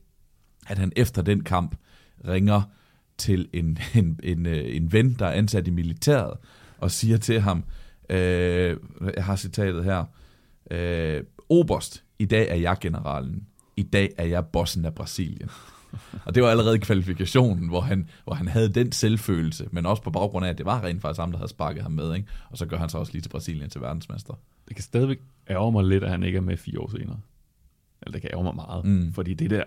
at 0.67 0.79
han 0.79 0.93
efter 0.97 1.23
den 1.23 1.45
kamp 1.45 1.77
ringer 2.29 2.63
til 3.21 3.49
en, 3.53 3.79
en, 3.95 4.21
en, 4.23 4.47
øh, 4.47 4.77
en 4.77 4.93
ven, 4.93 5.15
der 5.19 5.27
er 5.27 5.33
ansat 5.33 5.67
i 5.67 5.71
militæret, 5.71 6.35
og 6.79 6.91
siger 6.91 7.17
til 7.17 7.41
ham, 7.41 7.65
øh, 8.11 8.77
jeg 9.17 9.25
har 9.25 9.37
citatet 9.37 9.85
her, 9.85 10.05
øh, 10.71 11.23
Oberst, 11.49 12.05
i 12.19 12.25
dag 12.25 12.49
er 12.49 12.55
jeg 12.55 12.77
generalen, 12.81 13.47
i 13.77 13.83
dag 13.83 14.11
er 14.19 14.25
jeg 14.25 14.47
bossen 14.47 14.85
af 14.85 14.95
Brasilien. 14.95 15.51
og 16.27 16.35
det 16.35 16.43
var 16.43 16.49
allerede 16.49 16.79
kvalifikationen, 16.79 17.69
hvor 17.69 17.81
han, 17.81 18.09
hvor 18.25 18.35
han 18.35 18.49
havde 18.49 18.69
den 18.69 18.93
selvfølelse, 18.93 19.69
men 19.73 19.87
også 19.87 20.03
på 20.03 20.11
baggrund 20.11 20.47
af, 20.47 20.51
at 20.51 20.59
det 20.59 20.67
var 20.67 20.85
rent 20.85 21.03
faktisk 21.03 21.21
ham, 21.21 21.31
der 21.31 21.39
havde 21.39 21.51
sparket 21.51 21.83
ham 21.83 21.93
med, 21.93 22.15
ikke? 22.15 22.29
og 22.51 22.59
så 22.59 22.67
gør 22.67 22.77
han 22.77 22.89
så 22.89 22.99
også 22.99 23.13
lige 23.13 23.23
til 23.23 23.29
Brasilien 23.29 23.71
til 23.71 23.81
verdensmester. 23.81 24.35
Det 24.69 24.77
kan 24.77 24.83
stadigvæk 24.83 25.21
ærge 25.51 25.73
mig 25.73 25.85
lidt, 25.85 26.05
at 26.05 26.11
han 26.11 26.23
ikke 26.23 26.37
er 26.37 26.43
med 26.43 26.57
fire 26.57 26.81
år 26.81 26.91
senere. 26.91 27.21
Eller 28.03 28.13
det 28.13 28.21
kan 28.21 28.31
ærge 28.35 28.45
mig 28.45 28.55
meget. 28.55 28.85
Mm. 28.85 29.13
Fordi 29.13 29.35
det 29.35 29.51
der, 29.51 29.63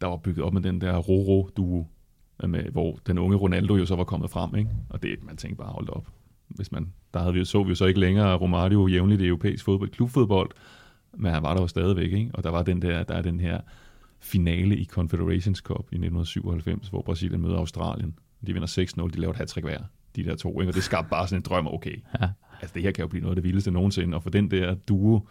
der 0.00 0.06
var 0.06 0.16
bygget 0.16 0.44
op 0.44 0.52
med 0.52 0.62
den 0.62 0.80
der 0.80 0.98
Roro-duo, 0.98 1.86
med, 2.46 2.62
hvor 2.62 2.98
den 3.06 3.18
unge 3.18 3.36
Ronaldo 3.36 3.76
jo 3.76 3.86
så 3.86 3.96
var 3.96 4.04
kommet 4.04 4.30
frem, 4.30 4.54
ikke? 4.56 4.70
Og 4.88 5.02
det, 5.02 5.16
man 5.22 5.36
tænkte 5.36 5.56
bare, 5.56 5.68
hold 5.72 5.88
op. 5.88 6.06
Hvis 6.48 6.72
man, 6.72 6.92
der 7.14 7.20
havde 7.20 7.34
vi, 7.34 7.44
så 7.44 7.62
vi 7.62 7.68
jo 7.68 7.74
så 7.74 7.84
ikke 7.86 8.00
længere 8.00 8.36
Romario 8.36 8.86
jævnligt 8.86 9.20
i 9.22 9.26
europæisk 9.26 9.64
fodbold, 9.64 9.90
klubfodbold, 9.90 10.50
men 11.16 11.32
han 11.32 11.42
var 11.42 11.54
der 11.54 11.60
jo 11.60 11.66
stadigvæk, 11.66 12.12
ikke? 12.12 12.30
Og 12.34 12.42
der 12.44 12.50
var 12.50 12.62
den 12.62 12.82
der, 12.82 13.02
der 13.02 13.14
er 13.14 13.22
den 13.22 13.40
her 13.40 13.60
finale 14.20 14.76
i 14.76 14.84
Confederations 14.84 15.58
Cup 15.58 15.76
i 15.92 15.96
1997, 15.96 16.88
hvor 16.88 17.02
Brasilien 17.02 17.42
møder 17.42 17.56
Australien. 17.58 18.14
De 18.46 18.52
vinder 18.52 18.68
6-0, 19.08 19.14
de 19.14 19.20
laver 19.20 19.32
et 19.32 19.38
hat 19.38 19.54
hver, 19.62 19.78
de 20.16 20.24
der 20.24 20.36
to, 20.36 20.60
ikke? 20.60 20.70
Og 20.70 20.74
det 20.74 20.82
skabte 20.82 21.10
bare 21.10 21.26
sådan 21.28 21.38
en 21.38 21.42
drøm, 21.48 21.66
okay, 21.66 21.96
Ja. 22.20 22.28
altså 22.60 22.74
det 22.74 22.82
her 22.82 22.90
kan 22.90 23.02
jo 23.02 23.08
blive 23.08 23.22
noget 23.22 23.36
af 23.36 23.42
det 23.42 23.44
vildeste 23.44 23.70
nogensinde, 23.70 24.16
og 24.16 24.22
for 24.22 24.30
den 24.30 24.50
der 24.50 24.74
duo 24.74 25.26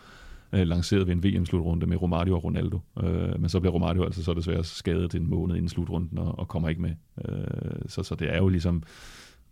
øh, 0.54 0.68
lanceret 0.68 1.08
ved 1.08 1.14
en 1.14 1.24
VM-slutrunde 1.24 1.86
med 1.88 2.02
Romario 2.02 2.36
og 2.36 2.43
Ronaldo. 2.43 2.80
Øh, 3.04 3.41
men 3.41 3.50
så 3.50 3.60
bliver 3.60 3.74
Romario 3.74 4.04
altså 4.04 4.24
så 4.24 4.34
desværre 4.34 4.64
skadet 4.64 5.16
en 5.16 5.30
måned 5.30 5.56
inden 5.56 5.70
slutrunden 5.70 6.18
og, 6.18 6.39
og 6.39 6.48
kommer 6.48 6.70
ikke 6.70 6.82
med. 6.82 6.91
Øh, 7.26 7.82
så, 7.88 8.04
så 8.04 8.16
det 8.16 8.34
er 8.34 8.38
jo 8.38 8.50
ligesom, 8.50 8.84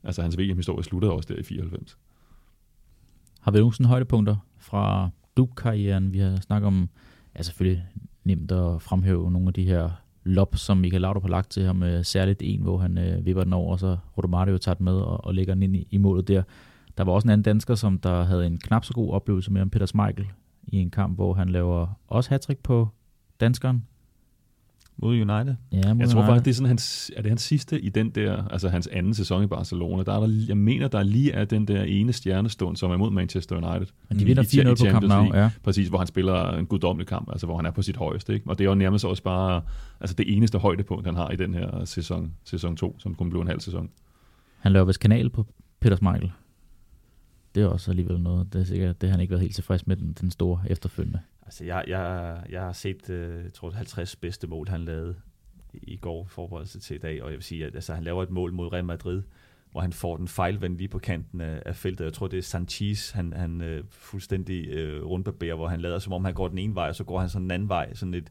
altså 0.03 0.21
hans 0.21 0.37
VM-historie 0.37 0.83
sluttede 0.83 1.11
også 1.11 1.33
der 1.33 1.39
i 1.39 1.43
94. 1.43 1.97
Har 3.41 3.51
vi 3.51 3.57
nogensinde 3.57 3.89
højdepunkter 3.89 4.35
fra 4.57 5.09
klubkarrieren? 5.35 6.13
Vi 6.13 6.19
har 6.19 6.35
snakket 6.41 6.67
om, 6.67 6.89
ja 7.37 7.43
selvfølgelig 7.43 7.85
nemt 8.23 8.51
at 8.51 8.81
fremhæve 8.81 9.31
nogle 9.31 9.47
af 9.47 9.53
de 9.53 9.63
her 9.63 9.89
lop, 10.23 10.55
som 10.55 10.77
Michael 10.77 11.01
Laudrup 11.01 11.23
har 11.23 11.29
lagt 11.29 11.49
til 11.49 11.63
ham, 11.63 11.83
øh, 11.83 12.05
særligt 12.05 12.41
en, 12.45 12.61
hvor 12.61 12.77
han 12.77 12.97
øh, 12.97 13.25
vipper 13.25 13.43
den 13.43 13.53
over, 13.53 13.71
og 13.71 13.79
så 13.79 13.97
Rodomario 14.17 14.57
tager 14.57 14.75
den 14.75 14.83
med 14.83 14.93
og, 14.93 15.25
og 15.25 15.33
lægger 15.33 15.53
den 15.53 15.63
ind 15.63 15.75
i, 15.75 15.87
i 15.91 15.97
målet 15.97 16.27
der. 16.27 16.43
Der 16.97 17.03
var 17.03 17.11
også 17.11 17.25
en 17.25 17.29
anden 17.29 17.43
dansker, 17.43 17.75
som 17.75 17.97
der 17.97 18.23
havde 18.23 18.47
en 18.47 18.57
knap 18.57 18.85
så 18.85 18.93
god 18.93 19.13
oplevelse 19.13 19.51
med 19.51 19.61
ham, 19.61 19.69
Peter 19.69 19.85
Schmeichel, 19.85 20.27
i 20.67 20.77
en 20.77 20.89
kamp, 20.89 21.15
hvor 21.15 21.33
han 21.33 21.49
laver 21.49 21.87
også 22.07 22.29
hattrick 22.29 22.59
på 22.63 22.87
danskeren. 23.39 23.83
Mod 24.97 25.13
United. 25.13 25.55
Ja, 25.71 25.93
mod 25.93 26.01
Jeg 26.01 26.09
tror 26.09 26.19
United. 26.19 26.25
faktisk, 26.25 26.45
det 26.45 26.51
er 26.51 26.55
sådan 26.55 26.67
hans, 26.67 27.11
er 27.15 27.21
det 27.21 27.31
hans 27.31 27.41
sidste 27.41 27.81
i 27.81 27.89
den 27.89 28.09
der, 28.09 28.47
altså 28.47 28.69
hans 28.69 28.87
anden 28.87 29.13
sæson 29.13 29.43
i 29.43 29.47
Barcelona. 29.47 30.03
Der 30.03 30.13
er 30.13 30.19
der, 30.19 30.45
jeg 30.47 30.57
mener, 30.57 30.87
der 30.87 31.03
lige 31.03 31.31
er 31.31 31.45
den 31.45 31.67
der 31.67 31.83
ene 31.83 32.13
stjernestund, 32.13 32.75
som 32.77 32.91
er 32.91 32.97
mod 32.97 33.11
Manchester 33.11 33.55
United. 33.55 33.93
Men 34.09 34.19
de 34.19 34.25
vinder 34.25 34.43
i- 34.43 34.45
i 34.45 34.61
4-0 34.63 34.75
på 34.75 34.91
kampen 34.91 35.09
ja. 35.33 35.49
Præcis, 35.63 35.87
hvor 35.87 35.97
han 35.97 36.07
spiller 36.07 36.51
en 36.57 36.65
guddommelig 36.65 37.07
kamp, 37.07 37.29
altså 37.31 37.45
hvor 37.45 37.55
han 37.55 37.65
er 37.65 37.71
på 37.71 37.81
sit 37.81 37.97
højeste. 37.97 38.33
Ikke? 38.33 38.49
Og 38.49 38.57
det 38.57 38.65
er 38.65 38.69
jo 38.69 38.75
nærmest 38.75 39.05
også 39.05 39.23
bare 39.23 39.61
altså 39.99 40.15
det 40.15 40.35
eneste 40.37 40.57
højdepunkt, 40.57 41.05
han 41.05 41.15
har 41.15 41.29
i 41.31 41.35
den 41.35 41.53
her 41.53 41.85
sæson, 41.85 42.31
sæson 42.43 42.75
2, 42.75 42.99
som 42.99 43.15
kun 43.15 43.29
blev 43.29 43.41
en 43.41 43.47
halv 43.47 43.59
sæson. 43.59 43.89
Han 44.59 44.71
laver 44.71 44.85
vist 44.85 44.99
kanal 44.99 45.29
på 45.29 45.45
Peter 45.79 45.95
Schmeichel. 45.95 46.31
Det 47.55 47.63
er 47.63 47.67
også 47.67 47.91
alligevel 47.91 48.19
noget. 48.19 48.53
Det 48.53 48.61
er 48.61 48.65
sikkert, 48.65 49.01
det 49.01 49.09
har 49.09 49.13
han 49.13 49.21
ikke 49.21 49.31
været 49.31 49.41
helt 49.41 49.55
tilfreds 49.55 49.87
med 49.87 49.95
den, 49.95 50.13
den 50.21 50.31
store 50.31 50.61
efterfølgende. 50.67 51.19
Altså, 51.45 51.65
jeg, 51.65 51.83
jeg, 51.87 52.37
jeg 52.49 52.61
har 52.61 52.73
set, 52.73 53.09
øh, 53.09 53.43
jeg 53.43 53.53
tror, 53.53 53.71
50 53.71 54.15
bedste 54.15 54.47
mål, 54.47 54.67
han 54.67 54.85
lavede 54.85 55.15
i 55.73 55.97
går 55.97 56.23
i 56.23 56.27
forberedelse 56.29 56.79
til 56.79 56.95
i 56.95 56.99
dag, 56.99 57.23
og 57.23 57.29
jeg 57.29 57.35
vil 57.35 57.43
sige, 57.43 57.65
at 57.65 57.75
altså, 57.75 57.93
han 57.93 58.03
laver 58.03 58.23
et 58.23 58.29
mål 58.29 58.53
mod 58.53 58.73
Real 58.73 58.85
Madrid, 58.85 59.21
hvor 59.71 59.81
han 59.81 59.93
får 59.93 60.17
den 60.17 60.27
fejlvendt 60.27 60.77
lige 60.77 60.87
på 60.87 60.99
kanten 60.99 61.41
af, 61.41 61.61
af 61.65 61.75
feltet. 61.75 62.05
Jeg 62.05 62.13
tror, 62.13 62.27
det 62.27 62.37
er 62.37 62.43
Sanchez, 62.43 63.11
han, 63.11 63.33
han 63.33 63.61
øh, 63.61 63.83
fuldstændig 63.89 64.67
øh, 64.67 65.05
rundbarberer, 65.05 65.55
hvor 65.55 65.67
han 65.67 65.81
lader, 65.81 65.99
som 65.99 66.13
om 66.13 66.25
han 66.25 66.33
går 66.33 66.47
den 66.47 66.57
ene 66.57 66.75
vej, 66.75 66.89
og 66.89 66.95
så 66.95 67.03
går 67.03 67.19
han 67.19 67.29
sådan 67.29 67.43
den 67.43 67.51
anden 67.51 67.69
vej, 67.69 67.93
sådan 67.93 68.13
et, 68.13 68.29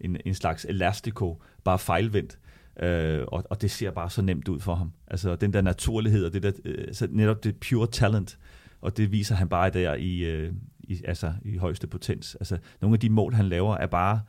en, 0.00 0.16
en 0.24 0.34
slags 0.34 0.64
elastico, 0.64 1.42
bare 1.64 1.78
fejlvendt. 1.78 2.38
Øh, 2.80 3.24
og, 3.28 3.44
og 3.50 3.62
det 3.62 3.70
ser 3.70 3.90
bare 3.90 4.10
så 4.10 4.22
nemt 4.22 4.48
ud 4.48 4.60
for 4.60 4.74
ham. 4.74 4.92
Altså 5.06 5.36
den 5.36 5.52
der 5.52 5.60
naturlighed, 5.60 6.26
og 6.26 6.32
det 6.32 6.42
der, 6.42 6.52
øh, 6.64 6.94
så 6.94 7.08
netop 7.10 7.44
det 7.44 7.56
pure 7.56 7.86
talent, 7.86 8.38
og 8.84 8.96
det 8.96 9.12
viser 9.12 9.34
han 9.34 9.48
bare 9.48 9.70
der 9.70 9.94
i, 9.94 10.18
øh, 10.18 10.52
i, 10.80 11.02
altså, 11.04 11.32
i 11.44 11.56
højeste 11.56 11.86
potens. 11.86 12.34
Altså, 12.34 12.58
nogle 12.80 12.94
af 12.94 13.00
de 13.00 13.10
mål, 13.10 13.34
han 13.34 13.48
laver, 13.48 13.76
er 13.76 13.86
bare 13.86 14.20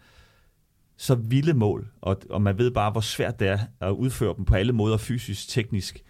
så 0.98 1.16
vilde 1.16 1.54
mål, 1.54 1.92
og, 2.02 2.22
og 2.30 2.42
man 2.42 2.58
ved 2.58 2.72
bare, 2.72 2.92
hvor 2.92 3.02
svært 3.02 3.40
det 3.40 3.48
er 3.48 3.60
at 3.80 3.92
udføre 3.92 4.34
dem 4.38 4.46
på 4.46 4.56
alle 4.56 4.74
måder, 4.74 4.98
fysisk, 4.98 5.50
teknisk. 5.50 6.04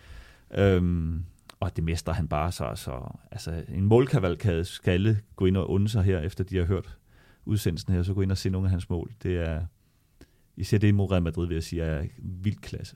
Øhm, 0.57 1.25
og 1.59 1.75
det 1.75 1.83
mestrer 1.83 2.13
han 2.13 2.27
bare 2.27 2.51
så. 2.51 2.71
så 2.75 3.17
altså, 3.31 3.63
en 3.69 3.85
målkavalkade 3.85 4.65
skal 4.65 4.91
alle 4.91 5.19
gå 5.35 5.45
ind 5.45 5.57
og 5.57 5.69
unde 5.69 5.89
sig 5.89 6.03
her, 6.03 6.19
efter 6.19 6.43
de 6.43 6.57
har 6.57 6.65
hørt 6.65 6.97
udsendelsen 7.45 7.93
her, 7.93 8.03
så 8.03 8.13
gå 8.13 8.21
ind 8.21 8.31
og 8.31 8.37
se 8.37 8.49
nogle 8.49 8.67
af 8.67 8.71
hans 8.71 8.89
mål. 8.89 9.11
Det 9.23 9.37
er, 9.37 9.65
især 10.57 10.77
det 10.77 10.95
mod 10.95 11.11
Real 11.11 11.23
Madrid, 11.23 11.47
vil 11.47 11.53
jeg 11.53 11.63
sige, 11.63 11.81
er 11.81 12.05
vild 12.17 12.57
klasse. 12.57 12.95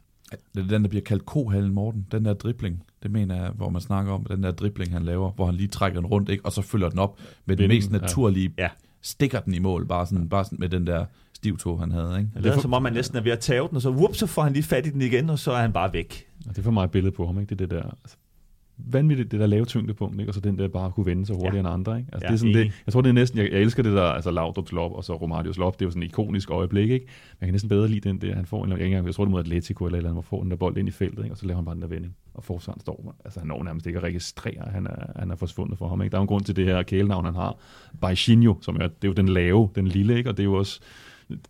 Det 0.56 0.64
er 0.64 0.68
den, 0.68 0.84
der 0.84 0.90
bliver 0.90 1.04
kaldt 1.04 1.26
kohallen, 1.26 1.74
Morten. 1.74 2.08
Den 2.12 2.26
der 2.26 2.34
dribling, 2.34 2.84
det 3.04 3.12
mener 3.12 3.36
jeg, 3.36 3.50
hvor 3.50 3.70
man 3.70 3.82
snakker 3.82 4.12
om, 4.12 4.26
den 4.26 4.44
der 4.44 4.52
dribling, 4.52 4.92
han 4.92 5.04
laver, 5.04 5.32
hvor 5.32 5.46
han 5.46 5.56
lige 5.56 5.68
trækker 5.68 6.00
den 6.02 6.08
rundt, 6.08 6.30
ikke? 6.30 6.46
og 6.46 6.52
så 6.52 6.62
følger 6.62 6.90
den 6.90 7.00
op 7.00 7.20
med 7.46 7.58
den 7.58 7.68
mest 7.68 7.92
naturlige, 7.92 8.54
Ja. 8.58 8.70
stikker 9.02 9.40
den 9.40 9.54
i 9.54 9.60
mål, 9.60 9.86
bare 9.88 10.06
sådan, 10.06 10.30
bare 10.30 10.46
sådan 10.46 10.60
med 10.60 10.70
den 10.70 10.88
der 10.88 11.06
stivtog, 11.34 11.80
han 11.80 11.92
havde. 11.92 12.18
Ikke? 12.20 12.30
Det 12.38 12.46
er 12.46 12.60
som 12.60 12.74
om, 12.74 12.82
man 12.84 12.94
næsten 12.94 13.18
er 13.18 13.22
ved 13.22 13.32
at 13.32 13.40
tage 13.40 13.60
den, 13.68 13.76
og 13.76 13.82
så, 13.82 13.90
whoop, 13.90 14.16
så 14.16 14.28
får 14.28 14.42
han 14.42 14.54
lige 14.54 14.64
fat 14.64 14.86
i 14.86 14.90
den 14.90 15.02
igen, 15.02 15.30
og 15.30 15.40
så 15.40 15.52
er 15.52 15.62
han 15.62 15.74
bare 15.74 15.94
væk. 15.94 16.26
Og 16.48 16.52
det 16.52 16.58
er 16.58 16.64
for 16.64 16.72
mig 16.72 16.84
et 16.84 16.92
billede 16.92 17.12
på 17.16 17.26
ham, 17.26 17.40
ikke? 17.40 17.50
Det 17.56 17.62
er 17.62 17.68
det 17.68 17.84
der, 17.84 17.84
altså, 18.04 18.18
vanvittigt, 18.88 19.32
det 19.32 19.40
der 19.40 19.48
lave 19.48 19.66
tyngdepunkt, 19.66 20.20
ikke? 20.20 20.30
og 20.30 20.34
så 20.34 20.40
den 20.40 20.58
der 20.58 20.68
bare 20.68 20.92
kunne 20.92 21.06
vende 21.06 21.26
sig 21.26 21.36
hurtigere 21.36 21.54
Ja. 21.56 21.60
end 21.60 21.68
andre. 21.68 21.98
Ikke? 21.98 22.10
Altså, 22.14 22.26
Ja, 22.26 22.28
det 22.28 22.34
er 22.34 22.38
sådan 22.40 22.54
det, 22.54 22.72
jeg 22.86 22.94
tror, 22.94 23.02
det 23.02 23.10
er 23.10 23.14
næsten, 23.14 23.40
jeg, 23.40 23.52
jeg 23.52 23.62
elsker 23.62 23.84
det 23.84 23.94
der, 23.94 24.04
altså 24.04 24.30
Laudrup's 24.30 24.76
lop 24.76 24.92
og 24.92 25.04
så 25.04 25.14
Romarios 25.16 25.58
lop, 25.58 25.80
det 25.80 25.86
er 25.86 25.88
jo 25.88 25.92
sådan 25.92 26.04
et 26.04 26.08
ikonisk 26.08 26.52
øjeblik, 26.52 26.90
ikke? 26.90 27.06
Jeg 27.42 27.48
kan 27.48 27.54
næsten 27.54 27.70
bedre 27.70 27.88
lide 27.88 28.10
den 28.10 28.22
der, 28.22 28.36
han 28.36 28.46
får 28.46 28.66
en, 28.66 28.72
jeg, 28.72 29.06
jeg 29.06 29.14
tror 29.16 29.26
det 29.26 29.32
mod 29.32 29.40
Atletico 29.40 29.86
eller 29.86 29.98
eller 29.98 30.10
andet, 30.10 30.16
hvor 30.26 30.38
får 30.38 30.42
den 30.42 30.52
der 30.52 30.58
bold 30.58 30.78
ind 30.78 30.88
i 30.88 30.92
feltet, 30.92 31.24
ikke? 31.24 31.34
og 31.34 31.38
så 31.38 31.46
laver 31.46 31.56
han 31.56 31.66
bare 31.66 31.76
den 31.76 31.82
der 31.82 31.88
vending, 31.88 32.16
og 32.34 32.44
forsvaren 32.44 32.80
står, 32.80 33.16
altså 33.26 33.40
han 33.40 33.48
når 33.48 33.64
nærmest 33.64 33.88
ikke 33.88 33.98
at 33.98 34.04
registrere, 34.04 34.70
han 34.72 34.88
er, 34.88 35.20
han 35.20 35.32
er 35.32 35.36
forsvundet 35.36 35.78
for 35.78 35.88
ham, 35.88 36.02
ikke? 36.02 36.12
Der 36.12 36.18
er 36.18 36.20
jo 36.20 36.24
en 36.24 36.28
grund 36.28 36.44
til 36.44 36.56
det 36.56 36.66
her 36.66 36.84
kælenavn, 36.84 37.26
han 37.26 37.36
har, 37.36 37.56
Baixinho, 38.02 38.56
som 38.62 38.76
er, 38.76 38.80
det 38.88 39.04
er 39.04 39.08
jo 39.08 39.14
den 39.14 39.30
lave, 39.30 39.70
den 39.76 39.88
lille, 39.88 40.18
ikke? 40.18 40.30
og 40.30 40.38
det 40.38 40.44
er 40.44 40.46
jo 40.46 40.54
også, 40.54 40.80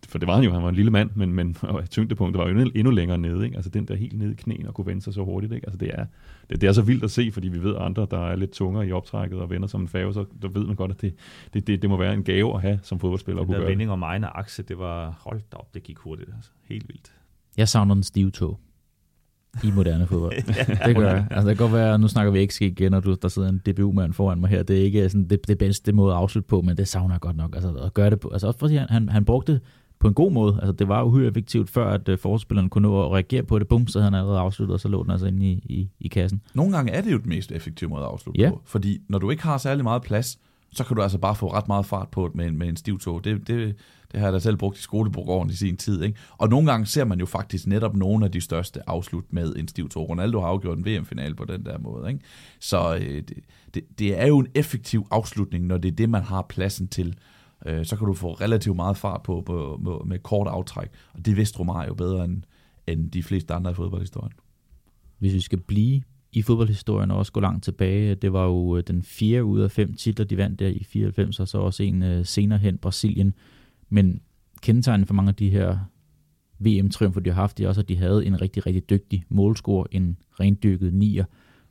for 0.08 0.18
det 0.18 0.28
var 0.28 0.34
han 0.34 0.44
jo, 0.44 0.52
han 0.52 0.62
var 0.62 0.68
en 0.68 0.74
lille 0.74 0.90
mand, 0.90 1.10
men, 1.14 1.32
men 1.32 1.56
og 1.62 1.90
tyngdepunktet 1.90 2.38
var 2.38 2.48
jo 2.48 2.50
endnu, 2.50 2.70
endnu 2.74 2.90
længere 2.90 3.18
nede, 3.18 3.44
ikke? 3.44 3.56
altså 3.56 3.70
den 3.70 3.88
der 3.88 3.94
helt 3.94 4.18
nede 4.18 4.32
i 4.32 4.34
knæene 4.34 4.68
og 4.68 4.74
kunne 4.74 4.86
vende 4.86 5.02
sig 5.02 5.14
så 5.14 5.24
hurtigt, 5.24 5.52
ikke? 5.52 5.66
altså 5.66 5.78
det 5.78 5.90
er, 5.94 6.06
det, 6.50 6.60
det 6.60 6.68
er 6.68 6.72
så 6.72 6.82
vildt 6.82 7.04
at 7.04 7.10
se, 7.10 7.30
fordi 7.32 7.48
vi 7.48 7.62
ved 7.62 7.76
at 7.76 7.82
andre, 7.82 8.06
der 8.10 8.26
er 8.26 8.36
lidt 8.36 8.50
tungere 8.50 8.86
i 8.86 8.92
optrækket 8.92 9.38
og 9.38 9.50
vender 9.50 9.68
som 9.68 9.80
en 9.80 9.88
fave, 9.88 10.14
så 10.14 10.24
der 10.42 10.48
ved 10.48 10.66
man 10.66 10.76
godt, 10.76 10.90
at 10.90 11.00
det, 11.00 11.14
det, 11.54 11.66
det, 11.66 11.82
det 11.82 11.90
må 11.90 11.96
være 11.96 12.14
en 12.14 12.22
gave 12.22 12.54
at 12.54 12.60
have 12.60 12.78
som 12.82 13.00
fodboldspiller 13.00 13.42
at 13.42 13.46
Den 13.46 13.54
kunne 13.54 13.62
der 13.62 13.68
vending 13.68 13.90
om 13.90 14.02
egen 14.02 14.24
akse, 14.24 14.62
det 14.62 14.78
var, 14.78 15.18
hold 15.20 15.40
da 15.52 15.56
op, 15.56 15.74
det 15.74 15.82
gik 15.82 15.98
hurtigt. 15.98 16.30
Altså. 16.36 16.50
Helt 16.68 16.88
vildt. 16.88 17.12
Jeg 17.56 17.68
savner 17.68 17.94
den 17.94 18.02
stive 18.02 18.30
tog 18.30 18.60
i 19.64 19.70
moderne 19.70 20.06
fodbold. 20.06 20.32
det 20.86 20.96
gør 20.96 21.08
jeg. 21.08 21.26
Altså, 21.30 21.48
det 21.48 21.58
kan 21.58 21.64
godt 21.64 21.72
være, 21.72 21.98
nu 21.98 22.08
snakker 22.08 22.32
vi 22.32 22.38
ikke 22.38 22.54
ske 22.54 22.66
igen, 22.66 22.94
og 22.94 23.04
du, 23.04 23.16
der 23.22 23.28
sidder 23.28 23.48
en 23.48 23.62
DBU-mand 23.66 24.12
foran 24.12 24.40
mig 24.40 24.50
her. 24.50 24.62
Det 24.62 24.78
er 24.80 24.84
ikke 24.84 25.08
sådan, 25.08 25.28
det, 25.28 25.48
det 25.48 25.58
bedste 25.58 25.92
måde 25.92 26.12
at 26.12 26.18
afslutte 26.18 26.48
på, 26.48 26.60
men 26.62 26.76
det 26.76 26.88
savner 26.88 27.14
jeg 27.14 27.20
godt 27.20 27.36
nok. 27.36 27.54
Altså, 27.54 27.70
at 27.72 27.94
gøre 27.94 28.10
det 28.10 28.20
på, 28.20 28.28
altså 28.28 28.46
også 28.46 28.58
fordi 28.58 28.76
han, 28.76 28.86
han, 28.90 29.08
han 29.08 29.24
brugte 29.24 29.52
det 29.52 29.60
på 30.00 30.08
en 30.08 30.14
god 30.14 30.32
måde. 30.32 30.54
Altså, 30.54 30.72
det 30.72 30.88
var 30.88 31.02
uhyre 31.02 31.28
effektivt, 31.28 31.70
før 31.70 31.90
at 31.90 32.08
uh, 32.08 32.18
forspilleren 32.18 32.68
kunne 32.68 32.82
nå 32.88 33.02
at 33.06 33.12
reagere 33.12 33.42
på 33.42 33.58
det. 33.58 33.68
Bum, 33.68 33.86
så 33.86 33.98
havde 33.98 34.10
han 34.10 34.18
allerede 34.18 34.38
afsluttet, 34.38 34.74
og 34.74 34.80
så 34.80 34.88
lå 34.88 35.02
den 35.02 35.10
altså 35.10 35.26
inde 35.26 35.46
i, 35.46 35.52
i, 35.52 35.90
i 36.00 36.08
kassen. 36.08 36.40
Nogle 36.54 36.72
gange 36.72 36.92
er 36.92 37.00
det 37.00 37.12
jo 37.12 37.18
den 37.18 37.28
mest 37.28 37.52
effektive 37.52 37.90
måde 37.90 38.02
at 38.02 38.08
afslutte 38.08 38.40
Ja. 38.40 38.50
på. 38.50 38.62
Fordi 38.66 38.98
når 39.08 39.18
du 39.18 39.30
ikke 39.30 39.42
har 39.42 39.58
særlig 39.58 39.84
meget 39.84 40.02
plads, 40.02 40.38
så 40.72 40.84
kan 40.84 40.96
du 40.96 41.02
altså 41.02 41.18
bare 41.18 41.34
få 41.34 41.52
ret 41.52 41.68
meget 41.68 41.86
fart 41.86 42.08
på 42.08 42.30
med 42.34 42.46
en, 42.46 42.58
med 42.58 42.68
en 42.68 42.76
stiv 42.76 42.98
tog. 42.98 43.24
Det, 43.24 43.48
det, 43.48 43.74
det 44.12 44.20
har 44.20 44.26
jeg 44.26 44.32
da 44.32 44.38
selv 44.38 44.56
brugt 44.56 44.78
i 44.78 44.82
skolebogården 44.82 45.50
i 45.50 45.54
sin 45.54 45.76
tid. 45.76 46.02
Ikke? 46.02 46.18
Og 46.38 46.48
nogle 46.48 46.70
gange 46.70 46.86
ser 46.86 47.04
man 47.04 47.20
jo 47.20 47.26
faktisk 47.26 47.66
netop 47.66 47.96
nogle 47.96 48.24
af 48.24 48.32
de 48.32 48.40
største 48.40 48.88
afslut 48.88 49.32
med 49.32 49.56
en 49.56 49.68
stiv 49.68 49.88
tog. 49.88 50.08
Ronaldo 50.08 50.40
har 50.40 50.46
afgjort 50.46 50.78
en 50.78 50.86
VM-finale 50.86 51.34
på 51.34 51.44
den 51.44 51.64
der 51.64 51.78
måde. 51.78 52.08
Ikke? 52.08 52.20
Så 52.60 52.94
øh, 52.94 53.22
det, 53.22 53.38
det, 53.74 53.98
det 53.98 54.20
er 54.20 54.26
jo 54.26 54.38
en 54.38 54.46
effektiv 54.54 55.06
afslutning, 55.10 55.66
når 55.66 55.78
det 55.78 55.90
er 55.90 55.96
det, 55.96 56.10
man 56.10 56.22
har 56.22 56.42
pladsen 56.42 56.88
til. 56.88 57.16
Øh, 57.66 57.84
så 57.84 57.96
kan 57.96 58.06
du 58.06 58.14
få 58.14 58.32
relativt 58.32 58.76
meget 58.76 58.96
fart 58.96 59.22
på, 59.22 59.42
på, 59.46 59.80
på 59.84 60.04
med 60.06 60.18
kort 60.18 60.48
aftræk. 60.48 60.88
Og 61.12 61.26
det 61.26 61.36
vidste 61.36 61.58
Romario 61.58 61.94
bedre 61.94 62.24
end, 62.24 62.42
end 62.86 63.10
de 63.10 63.22
fleste 63.22 63.54
andre 63.54 63.70
i 63.70 63.74
fodboldhistorien. 63.74 64.32
Hvis 65.18 65.34
vi 65.34 65.40
skal 65.40 65.60
blive 65.60 66.02
i 66.32 66.42
fodboldhistorien 66.42 67.10
og 67.10 67.18
også 67.18 67.32
gå 67.32 67.40
langt 67.40 67.64
tilbage, 67.64 68.14
det 68.14 68.32
var 68.32 68.44
jo 68.44 68.76
øh, 68.76 68.82
den 68.86 69.02
fjerde 69.02 69.44
ud 69.44 69.60
af 69.60 69.70
fem 69.70 69.94
titler, 69.94 70.24
de 70.24 70.36
vandt 70.36 70.58
der 70.58 70.68
i 70.68 70.84
94, 70.84 71.40
og 71.40 71.48
så 71.48 71.58
også 71.58 71.82
en 71.82 72.02
øh, 72.02 72.26
senere 72.26 72.58
hen 72.58 72.78
Brasilien. 72.78 73.34
Men 73.90 74.20
kendetegnende 74.62 75.06
for 75.06 75.14
mange 75.14 75.28
af 75.28 75.34
de 75.34 75.50
her 75.50 75.78
VM-triumfer, 76.58 77.20
de 77.20 77.30
har 77.30 77.40
haft, 77.40 77.58
det 77.58 77.64
er 77.64 77.68
også, 77.68 77.80
at 77.80 77.88
de 77.88 77.96
havde 77.96 78.26
en 78.26 78.40
rigtig, 78.40 78.66
rigtig 78.66 78.90
dygtig 78.90 79.24
målscorer, 79.28 79.86
en 79.90 80.16
rendyrket 80.40 80.94
nier. 80.94 81.24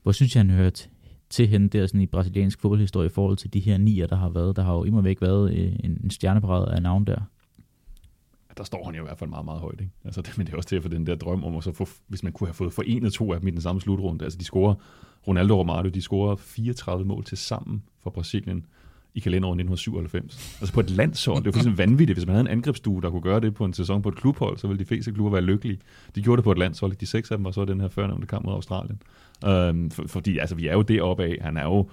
Hvor 0.03 0.11
synes 0.11 0.35
jeg, 0.35 0.39
han 0.39 0.49
hørte 0.49 0.89
til 1.29 1.47
hende 1.47 1.69
der 1.69 1.87
sådan 1.87 2.01
i 2.01 2.05
brasiliansk 2.05 2.61
fodboldhistorie 2.61 3.05
i 3.05 3.09
forhold 3.09 3.37
til 3.37 3.53
de 3.53 3.59
her 3.59 3.77
nier, 3.77 4.07
der 4.07 4.15
har 4.15 4.29
været. 4.29 4.55
Der 4.55 4.63
har 4.63 4.73
jo 4.73 4.83
imod 4.83 5.03
væk 5.03 5.21
været 5.21 5.53
øh, 5.53 5.75
en, 5.83 6.01
en 6.03 6.09
stjerneparade 6.09 6.75
af 6.75 6.81
navn 6.81 7.05
der. 7.05 7.21
der 8.57 8.63
står 8.63 8.85
han 8.85 8.95
jo 8.95 9.01
i 9.01 9.05
hvert 9.05 9.17
fald 9.17 9.29
meget, 9.29 9.45
meget 9.45 9.61
højt. 9.61 9.81
Ikke? 9.81 9.91
Altså, 10.05 10.21
det, 10.21 10.37
men 10.37 10.47
det 10.47 10.53
er 10.53 10.57
også 10.57 10.69
til 10.69 10.81
for 10.81 10.89
den 10.89 11.07
der 11.07 11.15
drøm 11.15 11.43
om 11.43 11.55
at 11.55 11.63
så 11.63 11.71
få, 11.71 11.87
hvis 12.07 12.23
man 12.23 12.33
kunne 12.33 12.47
have 12.47 12.53
fået 12.53 12.73
forenet 12.73 13.13
to 13.13 13.33
af 13.33 13.39
dem 13.39 13.47
i 13.47 13.51
den 13.51 13.61
samme 13.61 13.81
slutrunde. 13.81 14.23
Altså, 14.23 14.39
de 14.39 14.43
scorer, 14.43 14.75
Ronaldo 15.27 15.53
og 15.53 15.59
Romario, 15.59 15.89
de 15.89 16.01
scorer 16.01 16.35
34 16.35 17.05
mål 17.05 17.23
til 17.23 17.37
sammen 17.37 17.83
for 18.03 18.09
Brasilien 18.09 18.65
i 19.13 19.19
kalenderåret 19.19 19.55
1997. 19.55 20.57
Altså 20.61 20.73
på 20.73 20.79
et 20.79 20.89
landshold. 20.89 21.37
Det 21.37 21.47
er 21.47 21.49
jo 21.49 21.51
fuldstændig 21.51 21.77
vanvittigt. 21.77 22.15
Hvis 22.17 22.25
man 22.25 22.35
havde 22.35 22.45
en 22.45 22.51
angrebsstue, 22.51 23.01
der 23.01 23.09
kunne 23.09 23.21
gøre 23.21 23.39
det 23.39 23.53
på 23.53 23.65
en 23.65 23.73
sæson 23.73 24.01
på 24.01 24.09
et 24.09 24.15
klubhold, 24.15 24.57
så 24.57 24.67
ville 24.67 24.79
de 24.79 24.85
fleste 24.85 25.11
klubber 25.11 25.31
være 25.31 25.41
lykkelige. 25.41 25.79
De 26.15 26.21
gjorde 26.21 26.37
det 26.37 26.43
på 26.43 26.51
et 26.51 26.57
landshold. 26.57 26.95
De 26.95 27.05
seks 27.05 27.31
af 27.31 27.37
dem 27.37 27.45
var 27.45 27.51
så 27.51 27.65
den 27.65 27.81
her 27.81 27.87
førnævnte 27.87 28.27
kamp 28.27 28.45
mod 28.45 28.53
Australien. 28.53 29.01
Øhm, 29.45 29.91
for, 29.91 30.03
fordi 30.07 30.37
altså, 30.37 30.55
vi 30.55 30.67
er 30.67 30.73
jo 30.73 30.81
deroppe 30.81 31.23
af. 31.23 31.37
Han 31.41 31.57
er 31.57 31.63
jo 31.63 31.89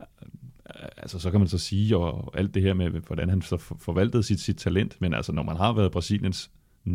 øh, 0.00 0.88
altså 0.96 1.18
så 1.18 1.30
kan 1.30 1.40
man 1.40 1.48
så 1.48 1.58
sige, 1.58 1.96
og 1.96 2.38
alt 2.38 2.54
det 2.54 2.62
her 2.62 2.74
med, 2.74 2.90
hvordan 2.90 3.28
han 3.28 3.42
så 3.42 3.56
forvaltede 3.56 4.22
sit, 4.22 4.40
sit 4.40 4.56
talent, 4.56 4.96
men 5.00 5.14
altså 5.14 5.32
når 5.32 5.42
man 5.42 5.56
har 5.56 5.72
været 5.72 5.92
Brasiliens 5.92 6.50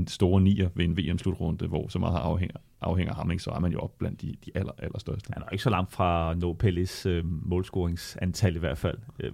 store 0.07 0.41
nier 0.41 0.69
ved 0.75 0.85
en 0.85 0.97
VM-slutrunde, 0.97 1.67
hvor 1.67 1.87
så 1.87 1.99
meget 1.99 2.17
afhænger, 2.17 2.57
afhænger 2.81 3.13
ham, 3.13 3.31
ikke, 3.31 3.43
så 3.43 3.51
er 3.51 3.59
man 3.59 3.71
jo 3.71 3.79
op 3.79 3.97
blandt 3.97 4.21
de, 4.21 4.35
de 4.45 4.51
aller, 4.55 4.71
allerstørste. 4.77 5.29
Han 5.33 5.43
er 5.43 5.49
ikke 5.49 5.63
så 5.63 5.69
langt 5.69 5.91
fra 5.91 6.31
at 6.31 6.37
nå 6.37 6.53
Pellis 6.53 7.05
øh, 7.05 7.23
målscoringsantal 7.25 8.55
i 8.55 8.59
hvert 8.59 8.77
fald. 8.77 8.97
Øh, 9.19 9.31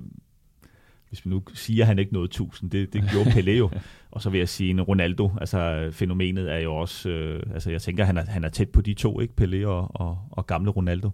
hvis 1.12 1.26
vi 1.26 1.30
nu 1.30 1.44
siger, 1.54 1.84
at 1.84 1.88
han 1.88 2.00
ikke 2.00 2.14
nåede 2.14 2.26
1000, 2.26 2.72
det, 2.72 2.94
det 2.94 3.04
gjorde 3.12 3.30
Pelé 3.30 3.50
jo. 3.52 3.70
Og 4.12 4.22
så 4.22 4.30
vil 4.30 4.38
jeg 4.38 4.50
sige 4.50 4.70
en 4.70 4.82
Ronaldo, 4.82 5.30
altså 5.42 5.90
fænomenet 5.92 6.52
er 6.52 6.58
jo 6.58 6.76
også, 6.76 7.10
øh, 7.10 7.44
altså 7.54 7.72
jeg 7.72 7.82
tænker, 7.82 8.04
han 8.06 8.18
er, 8.18 8.26
han 8.26 8.44
er 8.44 8.50
tæt 8.50 8.70
på 8.70 8.82
de 8.82 8.94
to, 8.94 9.20
ikke? 9.20 9.34
Pelé 9.42 9.68
og, 9.68 10.02
og, 10.02 10.18
og 10.32 10.48
gamle 10.48 10.72
Ronaldo. 10.72 11.10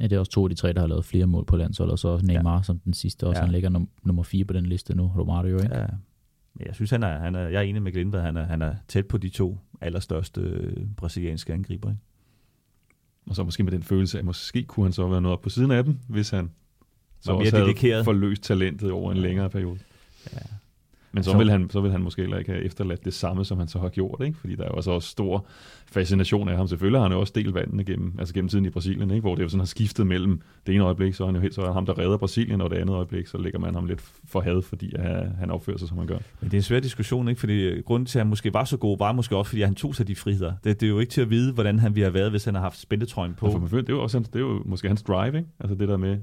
Ja, 0.00 0.04
det 0.04 0.12
er 0.12 0.18
også 0.18 0.32
to 0.32 0.44
af 0.44 0.50
de 0.50 0.54
tre, 0.54 0.72
der 0.72 0.80
har 0.80 0.86
lavet 0.86 1.04
flere 1.04 1.26
mål 1.26 1.44
på 1.44 1.56
landsholdet, 1.56 1.92
og 1.92 1.98
så 1.98 2.08
også 2.08 2.26
Neymar 2.26 2.56
ja. 2.56 2.62
som 2.62 2.78
den 2.78 2.94
sidste, 2.94 3.26
også 3.26 3.38
Ja. 3.40 3.44
han 3.44 3.52
ligger 3.52 3.70
num- 3.70 4.00
nummer 4.04 4.22
fire 4.22 4.44
på 4.44 4.52
den 4.52 4.66
liste 4.66 4.94
nu, 4.96 5.12
Romario, 5.18 5.56
ikke? 5.62 5.76
Ja. 5.78 5.86
Men 6.54 6.66
jeg 6.66 6.74
synes, 6.74 6.90
han 6.90 7.02
er, 7.02 7.18
han 7.18 7.34
er, 7.34 7.40
jeg 7.48 7.58
er 7.58 7.62
enig 7.62 7.82
med 7.82 7.92
Glindberg, 7.92 8.22
han 8.22 8.36
er, 8.36 8.44
han 8.44 8.62
er 8.62 8.74
tæt 8.88 9.06
på 9.06 9.18
de 9.18 9.28
to 9.28 9.58
allerstørste 9.80 10.40
øh, 10.40 10.86
brasilianske 10.96 11.52
angriber. 11.52 11.90
Ikke? 11.90 12.00
Og 13.26 13.36
så 13.36 13.44
måske 13.44 13.62
med 13.62 13.72
den 13.72 13.82
følelse, 13.82 14.18
at 14.18 14.24
måske 14.24 14.62
kunne 14.62 14.86
han 14.86 14.92
så 14.92 15.08
være 15.08 15.20
noget 15.20 15.36
op 15.36 15.42
på 15.42 15.48
siden 15.48 15.70
af 15.70 15.84
dem, 15.84 15.98
hvis 16.08 16.30
han 16.30 16.50
så 17.22 17.32
mere 17.32 17.40
også 17.40 17.56
havde 17.56 17.66
dedikeret. 17.68 18.04
forløst 18.04 18.42
talentet 18.42 18.90
over 18.90 19.12
en 19.12 19.18
længere 19.18 19.50
periode. 19.50 19.78
Ja. 20.32 20.38
Men 21.14 21.24
så, 21.24 21.30
Så- 21.30 21.38
vil 21.38 21.50
han, 21.50 21.70
så 21.70 21.80
vil 21.80 21.90
han 21.90 22.00
måske 22.02 22.22
heller 22.22 22.38
ikke 22.38 22.52
have 22.52 22.64
efterladt 22.64 23.04
det 23.04 23.14
samme, 23.14 23.44
som 23.44 23.58
han 23.58 23.68
så 23.68 23.78
har 23.78 23.88
gjort, 23.88 24.22
ikke? 24.24 24.38
fordi 24.38 24.54
der 24.54 24.62
er 24.62 24.68
jo 24.68 24.74
også, 24.74 24.90
også 24.90 25.08
stor 25.08 25.46
fascination 25.86 26.48
af 26.48 26.56
ham. 26.56 26.68
Selvfølgelig 26.68 26.98
har 27.00 27.02
han 27.02 27.12
jo 27.12 27.20
også 27.20 27.32
delt 27.36 27.54
vandene 27.54 27.84
gennem, 27.84 28.14
altså 28.18 28.34
gennem 28.34 28.48
tiden 28.48 28.64
i 28.64 28.70
Brasilien, 28.70 29.10
ikke? 29.10 29.20
hvor 29.20 29.34
det 29.34 29.42
jo 29.42 29.48
sådan 29.48 29.60
har 29.60 29.66
skiftet 29.66 30.06
mellem 30.06 30.40
det 30.66 30.74
ene 30.74 30.84
øjeblik, 30.84 31.14
så 31.14 31.22
er 31.22 31.26
han 31.26 31.34
jo 31.34 31.40
helt, 31.40 31.54
så 31.54 31.62
er 31.62 31.72
ham, 31.72 31.86
der 31.86 31.98
redder 31.98 32.16
Brasilien, 32.16 32.60
og 32.60 32.70
det 32.70 32.76
andet 32.76 32.94
øjeblik, 32.94 33.26
så 33.26 33.38
lægger 33.38 33.58
man 33.58 33.74
ham 33.74 33.86
lidt 33.86 34.00
for 34.28 34.40
had, 34.40 34.62
fordi 34.62 34.92
han 35.38 35.50
opfører 35.50 35.76
sig, 35.78 35.88
som 35.88 35.98
han 35.98 36.06
gør. 36.06 36.18
Men 36.40 36.50
det 36.50 36.54
er 36.54 36.58
en 36.58 36.62
svær 36.62 36.80
diskussion, 36.80 37.28
ikke? 37.28 37.40
fordi 37.40 37.62
øh, 37.64 37.82
grunden 37.84 38.06
til, 38.06 38.18
at 38.18 38.24
han 38.24 38.28
måske 38.28 38.54
var 38.54 38.64
så 38.64 38.76
god, 38.76 38.98
var 38.98 39.12
måske 39.12 39.36
også, 39.36 39.48
fordi 39.48 39.62
han 39.62 39.74
tog 39.74 39.94
sig 39.94 40.08
de 40.08 40.14
friheder. 40.16 40.52
Det, 40.64 40.80
det 40.80 40.86
er 40.86 40.90
jo 40.90 40.98
ikke 40.98 41.10
til 41.10 41.20
at 41.20 41.30
vide, 41.30 41.52
hvordan 41.52 41.78
han 41.78 41.94
ville 41.94 42.04
have 42.04 42.14
været, 42.14 42.30
hvis 42.30 42.44
han 42.44 42.54
har 42.54 42.62
haft 42.62 42.80
spændetrøjen 42.80 43.34
på. 43.34 43.46
På. 43.50 43.66
For 43.66 43.76
det 43.76 43.88
er 43.88 43.92
jo 43.92 44.02
også 44.02 44.18
hans, 44.18 44.28
det 44.28 44.36
er 44.36 44.40
jo 44.40 44.62
måske 44.64 44.88
hans 44.88 45.02
drive, 45.02 45.36
ikke? 45.36 45.48
altså 45.60 45.74
det 45.74 45.88
der 45.88 45.96
med, 45.96 46.18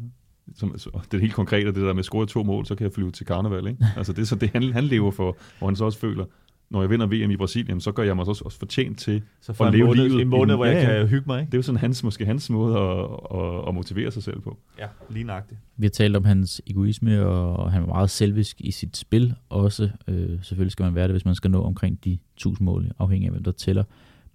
som, 0.55 0.77
så- 0.77 0.99
det 1.11 1.17
er 1.17 1.21
helt 1.21 1.33
konkret, 1.33 1.65
det 1.65 1.75
der 1.75 1.93
med 1.93 1.99
at 1.99 2.05
score 2.05 2.25
to 2.25 2.43
mål, 2.43 2.65
så 2.65 2.75
kan 2.75 2.83
jeg 2.83 2.93
flyve 2.93 3.11
til 3.11 3.25
karneval. 3.25 3.67
Ikke? 3.67 3.85
Altså 3.97 4.13
det 4.13 4.21
er 4.21 4.25
så 4.25 4.35
det, 4.35 4.49
han, 4.49 4.63
han 4.73 4.83
lever 4.83 5.11
for, 5.11 5.37
hvor 5.57 5.67
han 5.67 5.75
så 5.75 5.85
også 5.85 5.99
føler, 5.99 6.25
når 6.69 6.81
jeg 6.81 6.89
vinder 6.89 7.05
VM 7.07 7.31
i 7.31 7.37
Brasilien, 7.37 7.81
så 7.81 7.91
gør 7.91 8.03
jeg 8.03 8.15
mig 8.15 8.27
også, 8.27 8.43
også 8.45 8.59
fortjent 8.59 8.99
til 8.99 9.21
så 9.41 9.53
får 9.53 9.65
at 9.65 9.73
leve 9.73 9.85
måned, 9.87 10.03
livet 10.09 10.21
en 10.21 10.27
måned, 10.27 10.55
hvor 10.55 10.65
jeg 10.65 10.73
Ja, 10.83 10.93
ja. 10.93 10.99
kan 10.99 11.07
hygge 11.07 11.23
mig. 11.27 11.39
Ikke? 11.39 11.49
Det 11.49 11.53
er 11.53 11.57
jo 11.57 11.61
sådan 11.61 11.79
hans, 11.79 12.03
måske 12.03 12.25
hans 12.25 12.49
måde 12.49 12.77
at, 12.77 12.99
at, 13.39 13.67
at 13.67 13.75
motivere 13.75 14.11
sig 14.11 14.23
selv 14.23 14.39
på. 14.41 14.57
Ja, 14.79 14.85
lige 15.09 15.23
nøjagtigt. 15.23 15.59
Vi 15.77 15.85
har 15.85 15.89
talt 15.89 16.15
om 16.15 16.25
hans 16.25 16.61
egoisme, 16.67 17.25
og 17.25 17.71
han 17.71 17.81
var 17.81 17.87
meget 17.87 18.09
selvisk 18.09 18.61
i 18.61 18.71
sit 18.71 18.97
spil 18.97 19.33
også. 19.49 19.89
Øh, 20.07 20.29
selvfølgelig 20.43 20.71
skal 20.71 20.83
man 20.83 20.95
være 20.95 21.03
det, 21.07 21.13
hvis 21.13 21.25
man 21.25 21.35
skal 21.35 21.51
nå 21.51 21.63
omkring 21.63 22.03
de 22.05 22.17
1000 22.35 22.65
mål, 22.65 22.91
afhængig 22.99 23.27
af 23.27 23.31
hvem 23.31 23.43
der 23.43 23.51
tæller. 23.51 23.83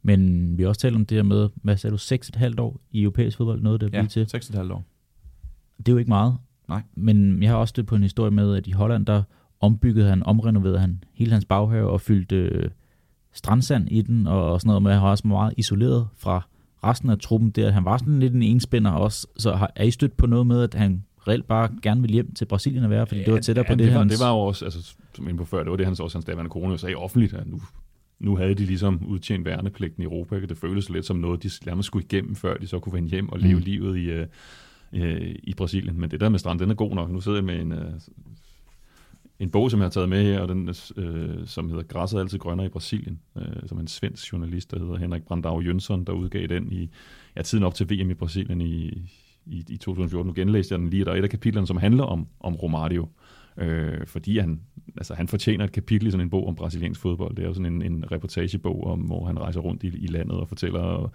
Men 0.03 0.51
vi 0.59 0.63
har 0.63 0.69
også 0.69 0.81
talt 0.81 0.97
om 0.97 1.07
det 1.07 1.17
her 1.17 1.23
med, 1.23 1.49
hvad 1.63 1.77
sagde 1.77 1.93
du, 1.93 1.99
6,5 1.99 2.61
år 2.61 2.81
i 2.93 3.03
europæisk 3.03 3.37
fodbold, 3.37 3.63
noget 3.63 3.81
der 3.81 3.89
Ja, 3.93 4.01
ja. 4.01 4.07
til. 4.07 4.27
6,5 4.37 4.73
år. 4.73 4.85
Det 5.79 5.89
er 5.89 5.93
jo 5.93 5.99
ikke 5.99 6.09
meget. 6.09 6.37
Nej. 6.69 6.83
Men 6.97 7.43
jeg 7.43 7.51
har 7.51 7.57
også 7.57 7.71
stødt 7.71 7.87
på 7.87 7.95
en 7.97 8.03
historie 8.03 8.31
med, 8.31 8.57
at 8.57 8.67
i 8.67 8.71
Holland, 8.71 9.07
der 9.07 9.23
ombyggede 9.61 10.09
han, 10.09 10.23
omrenoverede 10.23 10.79
han 10.79 11.05
hele 11.15 11.33
hans 11.33 11.45
baghave 11.45 11.91
og 11.91 12.01
fyldte 12.01 12.37
øh, 12.37 12.71
strandsand 13.33 13.89
i 13.91 14.03
den 14.03 14.27
og, 14.27 14.53
og 14.53 14.61
sådan 14.61 14.69
noget, 14.69 14.83
men 14.83 14.93
han 14.93 15.03
var 15.03 15.11
også 15.11 15.29
meget 15.29 15.55
isoleret 15.57 16.09
fra 16.17 16.47
resten 16.85 17.11
af 17.11 17.19
truppen 17.19 17.51
der. 17.51 17.71
Han 17.71 17.85
var 17.85 17.97
sådan 17.97 18.21
lidt 18.21 18.35
en 18.35 18.43
enspænder 18.43 18.91
også, 18.91 19.27
så 19.37 19.55
har, 19.55 19.73
er 19.77 19.85
I 19.85 19.91
stødt 19.91 20.17
på 20.17 20.27
noget 20.27 20.47
med, 20.47 20.63
at 20.63 20.75
han 20.75 21.05
reelt 21.29 21.47
bare 21.47 21.69
gerne 21.83 22.01
vil 22.01 22.11
hjem 22.11 22.35
til 22.35 22.45
Brasilien 22.45 22.85
at 22.85 22.91
være, 22.91 23.07
fordi 23.07 23.25
det 23.25 23.33
var 23.33 23.41
tættere 23.41 23.65
på 23.65 23.73
det, 23.75 23.79
det, 23.79 23.93
var, 23.93 23.99
hans... 23.99 24.13
det 24.13 24.25
var 24.25 24.31
jo 24.31 24.39
også, 24.39 24.65
altså, 24.65 24.95
som 25.15 25.29
inde 25.29 25.39
på 25.39 25.45
før, 25.45 25.63
det 25.63 25.71
var 25.71 25.77
det, 25.77 25.87
hans, 25.87 26.01
også 26.01 26.19
hans 26.19 26.25
daværende 26.25 26.51
kone 26.51 26.79
sagde 26.79 26.95
offentligt, 26.95 27.35
at 27.35 27.47
nu, 27.47 27.61
nu 28.19 28.37
havde 28.37 28.55
de 28.55 28.65
ligesom 28.65 29.01
udtjent 29.07 29.45
værnepligten 29.45 30.03
i 30.03 30.05
Europa, 30.05 30.35
ikke? 30.35 30.47
det 30.47 30.57
føltes 30.57 30.91
lidt 30.91 31.07
som 31.07 31.17
noget, 31.17 31.43
de 31.43 31.51
nærmest 31.67 31.87
skulle 31.87 32.05
igennem, 32.05 32.35
før 32.35 32.57
de 32.57 32.67
så 32.67 32.79
kunne 32.79 32.93
vende 32.93 33.09
hjem 33.09 33.29
og 33.29 33.39
leve 33.39 33.53
Mm. 33.53 33.59
mm. 33.59 33.65
livet 33.65 33.99
i, 33.99 34.25
øh, 34.95 35.35
i 35.43 35.55
Brasilien. 35.55 36.01
Men 36.01 36.11
det 36.11 36.21
der 36.21 36.29
med 36.29 36.39
strand, 36.39 36.59
den 36.59 36.71
er 36.71 36.75
god 36.75 36.95
nok. 36.95 37.11
Nu 37.11 37.21
sidder 37.21 37.39
jeg 37.39 37.45
med 37.45 37.61
en, 37.61 37.73
øh, 37.73 37.93
en 39.39 39.51
bog, 39.51 39.71
som 39.71 39.81
jeg 39.81 39.85
har 39.85 39.91
taget 39.91 40.09
med 40.09 40.23
her, 40.23 40.41
og 40.41 40.49
den, 40.49 40.69
øh, 40.97 41.47
som 41.47 41.69
hedder 41.69 41.83
Græsset 41.83 42.17
er 42.17 42.23
altid 42.23 42.39
grønnere 42.39 42.67
i 42.67 42.71
Brasilien, 42.71 43.21
øh, 43.37 43.67
som 43.67 43.79
er 43.79 43.83
en 43.83 43.89
svensk 43.89 44.33
journalist, 44.33 44.71
der 44.71 44.79
hedder 44.79 44.97
Henrik 44.97 45.23
Brandau 45.23 45.61
Jønsson, 45.61 46.05
der 46.05 46.13
udgav 46.13 46.47
den 46.47 46.73
i 46.73 46.91
ja, 47.37 47.43
tiden 47.43 47.65
op 47.65 47.75
til 47.75 47.91
VM 47.91 48.11
i 48.11 48.15
Brasilien 48.15 48.61
i, 48.61 48.89
i, 49.47 49.65
i 49.69 49.77
2014. 49.77 50.27
Nu 50.27 50.35
genlæste 50.35 50.73
jeg 50.73 50.79
den 50.79 50.91
lige, 50.91 51.05
der 51.05 51.13
er 51.13 51.17
et 51.17 51.23
af 51.23 51.31
kapitlerne, 51.31 51.67
som 51.67 51.77
handler 51.77 52.05
om, 52.05 52.27
om 52.41 52.55
Romario, 52.55 53.09
øh, 53.57 54.07
fordi 54.07 54.39
han, 54.39 54.61
altså, 54.97 55.15
han 55.15 55.29
fortjener 55.29 55.65
et 55.65 55.73
kapitel 55.73 56.09
i 56.09 56.11
sådan 56.11 56.27
en 56.27 56.31
bog 56.31 56.49
om 56.49 56.55
brasiliansk 56.55 57.01
fodbold. 57.01 57.37
Det 57.37 57.43
er 57.43 57.49
jo 57.49 57.55
sådan 57.55 57.73
en, 57.73 57.83
en 57.83 58.13
reportagebog, 58.13 58.87
om, 58.87 59.01
hvor 59.01 59.27
han 59.27 59.39
rejser 59.39 59.61
rundt 59.61 59.83
i, 59.83 59.87
i 59.87 60.07
landet 60.07 60.37
og 60.37 60.49
fortæller 60.49 61.11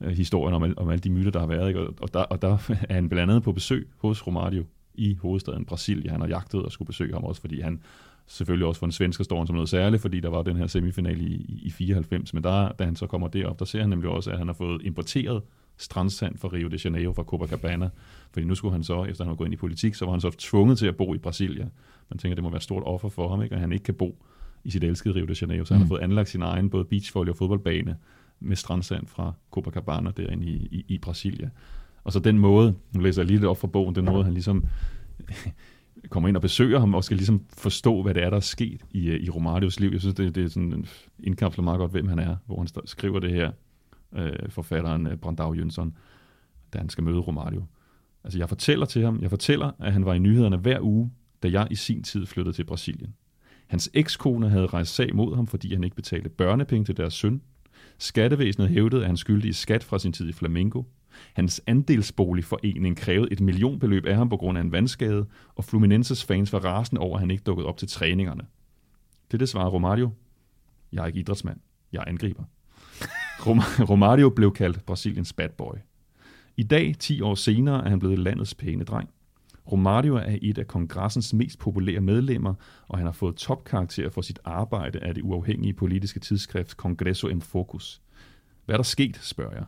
øh, 0.00 0.10
historien 0.10 0.54
om, 0.54 0.62
al- 0.62 0.78
om 0.78 0.88
alle 0.88 1.00
de 1.00 1.10
myter, 1.10 1.30
der 1.30 1.40
har 1.40 1.46
været. 1.46 1.68
Ikke? 1.68 1.80
Og, 1.80 1.94
og, 2.00 2.14
der, 2.14 2.20
og 2.20 2.42
der 2.42 2.52
er 2.88 2.94
han 2.94 3.08
blandt 3.08 3.30
andet 3.30 3.44
på 3.44 3.52
besøg 3.52 3.88
hos 3.98 4.26
Romario 4.26 4.64
i 4.94 5.14
hovedstaden 5.14 5.64
Brasilien. 5.64 6.10
Han 6.10 6.20
har 6.20 6.28
jagtet 6.28 6.62
og 6.62 6.72
skulle 6.72 6.86
besøge 6.86 7.12
ham 7.12 7.24
også, 7.24 7.40
fordi 7.40 7.60
han 7.60 7.80
selvfølgelig 8.26 8.66
også 8.66 8.78
for 8.78 8.86
en 8.86 8.92
svensker 8.92 9.24
står 9.24 9.38
han 9.38 9.46
som 9.46 9.54
noget 9.54 9.68
særligt, 9.68 10.02
fordi 10.02 10.20
der 10.20 10.28
var 10.28 10.42
den 10.42 10.56
her 10.56 10.66
semifinal 10.66 11.20
i, 11.20 11.34
i, 11.34 11.60
i 11.62 11.70
94. 11.70 12.34
Men 12.34 12.42
der, 12.42 12.68
da 12.68 12.84
han 12.84 12.96
så 12.96 13.06
kommer 13.06 13.28
derop, 13.28 13.58
der 13.58 13.64
ser 13.64 13.80
han 13.80 13.90
nemlig 13.90 14.10
også, 14.10 14.30
at 14.30 14.38
han 14.38 14.46
har 14.46 14.54
fået 14.54 14.82
importeret 14.84 15.42
strandsand 15.76 16.38
fra 16.38 16.48
Rio 16.52 16.68
de 16.68 16.78
Janeiro, 16.84 17.12
fra 17.12 17.22
Copacabana. 17.22 17.90
Fordi 18.32 18.46
nu 18.46 18.54
skulle 18.54 18.72
han 18.72 18.84
så, 18.84 19.04
efter 19.04 19.24
han 19.24 19.30
var 19.30 19.36
gået 19.36 19.46
ind 19.46 19.54
i 19.54 19.56
politik, 19.56 19.94
så 19.94 20.04
var 20.04 20.12
han 20.12 20.20
så 20.20 20.30
tvunget 20.30 20.78
til 20.78 20.86
at 20.86 20.96
bo 20.96 21.14
i 21.14 21.18
Brasilien. 21.18 21.70
Man 22.10 22.18
tænker, 22.18 22.34
det 22.34 22.42
må 22.42 22.50
være 22.50 22.56
et 22.56 22.62
stort 22.62 22.82
offer 22.86 23.08
for 23.08 23.28
ham, 23.28 23.42
ikke? 23.42 23.54
at 23.54 23.60
han 23.60 23.72
ikke 23.72 23.82
kan 23.82 23.94
bo 23.94 24.24
i 24.64 24.70
sit 24.70 24.84
elskede 24.84 25.14
Rio 25.14 25.26
de 25.26 25.34
Janeiro. 25.40 25.64
Så 25.64 25.74
mm. 25.74 25.78
han 25.78 25.86
har 25.86 25.88
fået 25.88 26.00
anlagt 26.00 26.28
sin 26.28 26.42
egen 26.42 26.70
både 26.70 26.84
beachvolley 26.84 27.30
og 27.30 27.36
fodboldbane 27.36 27.96
med 28.40 28.56
strandsand 28.56 29.06
fra 29.06 29.32
Copacabana 29.50 30.10
derinde 30.16 30.46
i, 30.46 30.68
i, 30.70 30.84
i 30.88 30.98
Brasilia. 30.98 31.50
Og 32.04 32.12
så 32.12 32.18
den 32.18 32.38
måde, 32.38 32.74
nu 32.92 33.00
læser 33.00 33.22
jeg 33.22 33.26
lige 33.26 33.36
lidt 33.36 33.48
op 33.48 33.58
fra 33.58 33.66
bogen, 33.66 33.94
den 33.94 34.04
måde, 34.04 34.24
han 34.24 34.32
ligesom 34.32 34.64
kommer 36.10 36.28
ind 36.28 36.36
og 36.36 36.42
besøger 36.42 36.78
ham, 36.78 36.94
og 36.94 37.04
skal 37.04 37.16
ligesom 37.16 37.44
forstå, 37.56 38.02
hvad 38.02 38.14
det 38.14 38.22
er, 38.22 38.30
der 38.30 38.36
er 38.36 38.40
sket 38.40 38.84
i, 38.90 39.08
øh, 39.08 39.20
i 39.20 39.30
Romarios 39.30 39.80
liv. 39.80 39.90
Jeg 39.90 40.00
synes, 40.00 40.14
det, 40.14 40.34
det 40.34 40.44
er 40.44 40.48
sådan 40.48 40.86
indkapsler 41.22 41.64
meget 41.64 41.78
godt, 41.78 41.90
hvem 41.90 42.08
han 42.08 42.18
er, 42.18 42.36
hvor 42.46 42.58
han 42.58 42.86
skriver 42.86 43.20
det 43.20 43.30
her, 43.30 43.52
øh, 44.16 44.48
forfatteren 44.48 45.06
øh, 45.06 45.16
Brandau 45.16 45.54
Jønsson, 45.54 45.96
da 46.72 46.78
han 46.78 46.88
skal 46.88 47.04
møde 47.04 47.18
Romario. 47.18 47.64
Altså, 48.24 48.38
jeg 48.38 48.48
fortæller 48.48 48.86
til 48.86 49.04
ham, 49.04 49.18
jeg 49.22 49.30
fortæller, 49.30 49.70
at 49.78 49.92
han 49.92 50.04
var 50.04 50.14
i 50.14 50.18
nyhederne 50.18 50.56
hver 50.56 50.80
uge, 50.80 51.10
da 51.42 51.48
jeg 51.48 51.68
i 51.70 51.74
sin 51.74 52.02
tid 52.02 52.26
flyttede 52.26 52.56
til 52.56 52.64
Brasilien. 52.64 53.14
Hans 53.66 53.90
ekskone 53.94 54.48
havde 54.48 54.66
rejst 54.66 54.94
sag 54.94 55.14
mod 55.14 55.36
ham, 55.36 55.46
fordi 55.46 55.74
han 55.74 55.84
ikke 55.84 55.96
betalte 55.96 56.28
børnepenge 56.28 56.84
til 56.84 56.96
deres 56.96 57.14
søn. 57.14 57.42
Skattevæsenet 57.98 58.68
hævdede, 58.68 59.00
at 59.02 59.06
han 59.06 59.16
skyldte 59.16 59.48
i 59.48 59.52
skat 59.52 59.84
fra 59.84 59.98
sin 59.98 60.12
tid 60.12 60.28
i 60.28 60.32
Flamingo. 60.32 60.82
Hans 61.34 61.62
andelsboligforening 61.66 62.96
krævede 62.96 63.32
et 63.32 63.40
millionbeløb 63.40 64.06
af 64.06 64.16
ham 64.16 64.28
på 64.28 64.36
grund 64.36 64.58
af 64.58 64.62
en 64.62 64.72
vandskade, 64.72 65.26
og 65.54 65.64
Fluminenses 65.64 66.24
fans 66.24 66.52
var 66.52 66.58
rasende 66.58 67.00
over, 67.00 67.16
at 67.16 67.20
han 67.20 67.30
ikke 67.30 67.42
dukkede 67.42 67.66
op 67.68 67.76
til 67.76 67.88
træningerne. 67.88 68.42
Det 69.30 69.40
det 69.40 69.48
svarer 69.48 69.68
Romario. 69.70 70.10
Jeg 70.92 71.02
er 71.02 71.06
ikke 71.06 71.18
idrætsmand. 71.20 71.60
Jeg 71.92 71.98
er 72.00 72.04
angriber. 72.04 72.44
Rom- 73.46 73.84
Romario 73.90 74.30
blev 74.30 74.52
kaldt 74.52 74.86
Brasiliens 74.86 75.32
bad 75.32 75.48
boy. 75.48 75.74
I 76.56 76.62
dag, 76.62 76.94
10 76.98 77.20
år 77.20 77.34
senere, 77.34 77.84
er 77.84 77.88
han 77.88 77.98
blevet 77.98 78.18
landets 78.18 78.54
pæne 78.54 78.84
dreng. 78.84 79.10
Romario 79.72 80.14
er 80.16 80.38
et 80.42 80.58
af 80.58 80.66
kongressens 80.66 81.34
mest 81.34 81.58
populære 81.58 82.00
medlemmer, 82.00 82.54
og 82.88 82.98
han 82.98 83.06
har 83.06 83.12
fået 83.12 83.36
topkarakter 83.36 84.10
for 84.10 84.20
sit 84.20 84.38
arbejde 84.44 84.98
af 84.98 85.14
det 85.14 85.22
uafhængige 85.22 85.72
politiske 85.72 86.20
tidsskrift 86.20 86.70
Congresso 86.70 87.28
en 87.28 87.42
Focus. 87.42 88.00
Hvad 88.64 88.74
er 88.74 88.78
der 88.78 88.82
sket, 88.82 89.18
spørger 89.22 89.54
jeg. 89.54 89.64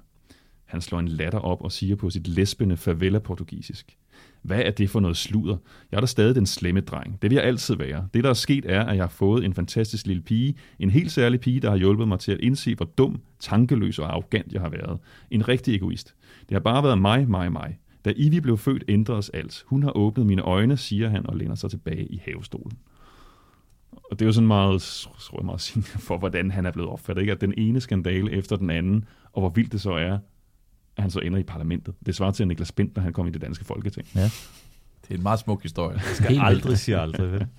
Han 0.64 0.80
slår 0.80 0.98
en 0.98 1.08
latter 1.08 1.38
op 1.38 1.62
og 1.62 1.72
siger 1.72 1.96
på 1.96 2.10
sit 2.10 2.28
lesbende 2.28 2.76
favela-portugisisk. 2.76 3.96
Hvad 4.42 4.60
er 4.60 4.70
det 4.70 4.90
for 4.90 5.00
noget 5.00 5.16
sludder? 5.16 5.56
Jeg 5.90 5.96
er 5.96 6.00
da 6.00 6.06
stadig 6.06 6.34
den 6.34 6.46
slemme 6.46 6.80
dreng. 6.80 7.22
Det 7.22 7.30
vil 7.30 7.36
jeg 7.36 7.44
altid 7.44 7.76
være. 7.76 8.08
Det, 8.14 8.24
der 8.24 8.30
er 8.30 8.34
sket, 8.34 8.64
er, 8.68 8.84
at 8.84 8.96
jeg 8.96 9.02
har 9.02 9.08
fået 9.08 9.44
en 9.44 9.54
fantastisk 9.54 10.06
lille 10.06 10.22
pige. 10.22 10.54
En 10.78 10.90
helt 10.90 11.12
særlig 11.12 11.40
pige, 11.40 11.60
der 11.60 11.70
har 11.70 11.76
hjulpet 11.76 12.08
mig 12.08 12.18
til 12.18 12.32
at 12.32 12.40
indse, 12.40 12.74
hvor 12.74 12.84
dum, 12.98 13.20
tankeløs 13.40 13.98
og 13.98 14.12
arrogant 14.12 14.52
jeg 14.52 14.60
har 14.60 14.68
været. 14.68 14.98
En 15.30 15.48
rigtig 15.48 15.74
egoist. 15.74 16.14
Det 16.40 16.52
har 16.54 16.60
bare 16.60 16.82
været 16.82 16.98
mig, 16.98 17.30
mig, 17.30 17.52
mig. 17.52 17.78
Da 18.06 18.12
Ivy 18.16 18.38
blev 18.38 18.58
født, 18.58 18.84
ændredes 18.88 19.28
alt. 19.28 19.64
Hun 19.66 19.82
har 19.82 19.96
åbnet 19.96 20.26
mine 20.26 20.42
øjne, 20.42 20.76
siger 20.76 21.08
han 21.08 21.26
og 21.26 21.36
læner 21.36 21.54
sig 21.54 21.70
tilbage 21.70 22.06
i 22.06 22.22
havestolen. 22.24 22.78
Og 23.92 24.18
det 24.18 24.22
er 24.22 24.26
jo 24.26 24.32
sådan 24.32 24.46
meget, 24.46 24.82
tror 25.20 25.38
jeg, 25.38 25.44
meget 25.44 25.60
sigende 25.60 25.88
for, 25.88 26.18
hvordan 26.18 26.50
han 26.50 26.66
er 26.66 26.70
blevet 26.70 26.90
opfattet. 26.90 27.22
Ikke? 27.22 27.32
At 27.32 27.40
den 27.40 27.54
ene 27.56 27.80
skandale 27.80 28.32
efter 28.32 28.56
den 28.56 28.70
anden, 28.70 29.04
og 29.32 29.40
hvor 29.40 29.50
vildt 29.50 29.72
det 29.72 29.80
så 29.80 29.92
er, 29.92 30.18
at 30.96 31.02
han 31.02 31.10
så 31.10 31.20
ender 31.20 31.38
i 31.38 31.42
parlamentet. 31.42 31.94
Det 32.06 32.14
svarer 32.14 32.30
til, 32.30 32.48
Niklas 32.48 32.72
Bent, 32.72 32.96
når 32.96 33.02
han 33.02 33.12
kom 33.12 33.26
i 33.26 33.30
det 33.30 33.40
danske 33.40 33.64
folketing. 33.64 34.08
Ja. 34.14 34.30
Det 35.02 35.10
er 35.10 35.14
en 35.14 35.22
meget 35.22 35.38
smuk 35.38 35.62
historie. 35.62 35.94
Det 35.96 36.16
skal 36.16 36.38
aldrig 36.40 36.78
sige 36.78 36.98
aldrig, 36.98 37.32
vel? 37.32 37.46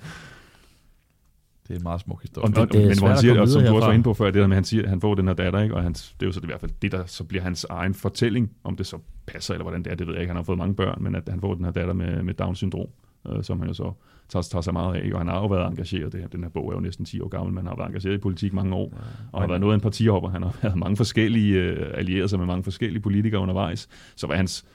Det 1.67 1.73
er 1.73 1.77
en 1.77 1.83
meget 1.83 2.01
smuk 2.01 2.21
historie. 2.21 2.43
Og, 2.45 2.55
det- 2.55 2.71
det 2.73 2.83
er 2.83 2.87
men 2.87 2.97
hvor 2.97 3.07
han 3.07 3.13
at 3.13 3.19
siger, 3.19 3.41
og 3.41 3.47
som 3.47 3.61
du 3.63 3.75
også 3.75 3.87
var 3.87 3.93
inde 3.93 4.03
på 4.03 4.13
før, 4.13 4.25
det 4.25 4.33
der 4.33 4.47
med, 4.47 4.55
at 4.55 4.57
han 4.57 4.63
siger, 4.63 4.83
at 4.83 4.89
han 4.89 5.01
får 5.01 5.15
den 5.15 5.27
her 5.27 5.33
datter, 5.33 5.59
ikke? 5.61 5.75
og 5.75 5.83
hans, 5.83 6.15
det 6.19 6.25
er 6.25 6.27
jo 6.27 6.31
så 6.31 6.39
det 6.39 6.45
i 6.45 6.49
hvert 6.49 6.59
fald 6.59 6.71
det, 6.81 6.91
der 6.91 7.05
så 7.05 7.23
bliver 7.23 7.43
hans 7.43 7.65
egen 7.69 7.93
fortælling, 7.93 8.51
om 8.63 8.75
det 8.75 8.85
så 8.85 8.97
passer, 9.27 9.53
eller 9.53 9.63
hvordan 9.63 9.83
det 9.83 9.91
er, 9.91 9.95
det 9.95 10.07
ved 10.07 10.13
jeg 10.13 10.21
ikke. 10.21 10.29
Han 10.29 10.35
har 10.35 10.43
fået 10.43 10.57
mange 10.57 10.75
børn, 10.75 11.03
men 11.03 11.15
at 11.15 11.23
han 11.29 11.39
får 11.41 11.53
den 11.53 11.65
her 11.65 11.71
datter 11.71 11.93
med, 11.93 12.23
med 12.23 12.33
Down-syndrom, 12.33 12.87
øh, 13.29 13.43
som 13.43 13.59
han 13.59 13.67
jo 13.67 13.73
så 13.73 13.91
tager, 14.29 14.43
tager 14.43 14.61
sig 14.61 14.73
meget 14.73 14.95
af, 14.95 15.13
og 15.13 15.19
han 15.19 15.27
har 15.27 15.35
jo 15.39 15.45
været 15.47 15.67
engageret, 15.67 16.13
det 16.13 16.21
her, 16.21 16.27
den 16.27 16.43
her 16.43 16.49
bog 16.49 16.69
er 16.69 16.73
jo 16.75 16.79
næsten 16.79 17.05
10 17.05 17.21
år 17.21 17.27
gammel, 17.27 17.53
men 17.53 17.57
han 17.57 17.67
har 17.67 17.75
været 17.75 17.87
engageret 17.87 18.13
i 18.13 18.17
politik 18.17 18.53
mange 18.53 18.75
år, 18.75 18.93
og 19.31 19.41
har 19.41 19.47
været 19.47 19.61
noget 19.61 19.73
af 19.73 19.75
en 19.77 19.81
partihopper. 19.81 20.29
Han 20.29 20.43
har 20.43 20.55
været 20.63 20.77
mange 20.77 20.97
forskellige, 20.97 21.55
øh, 21.59 21.91
allieret 21.93 22.29
sig 22.29 22.39
med 22.39 22.45
mange 22.45 22.63
forskellige 22.63 23.01
politikere 23.01 23.41
undervejs, 23.41 23.87
så 24.15 24.27
hvad 24.27 24.37
hans 24.37 24.65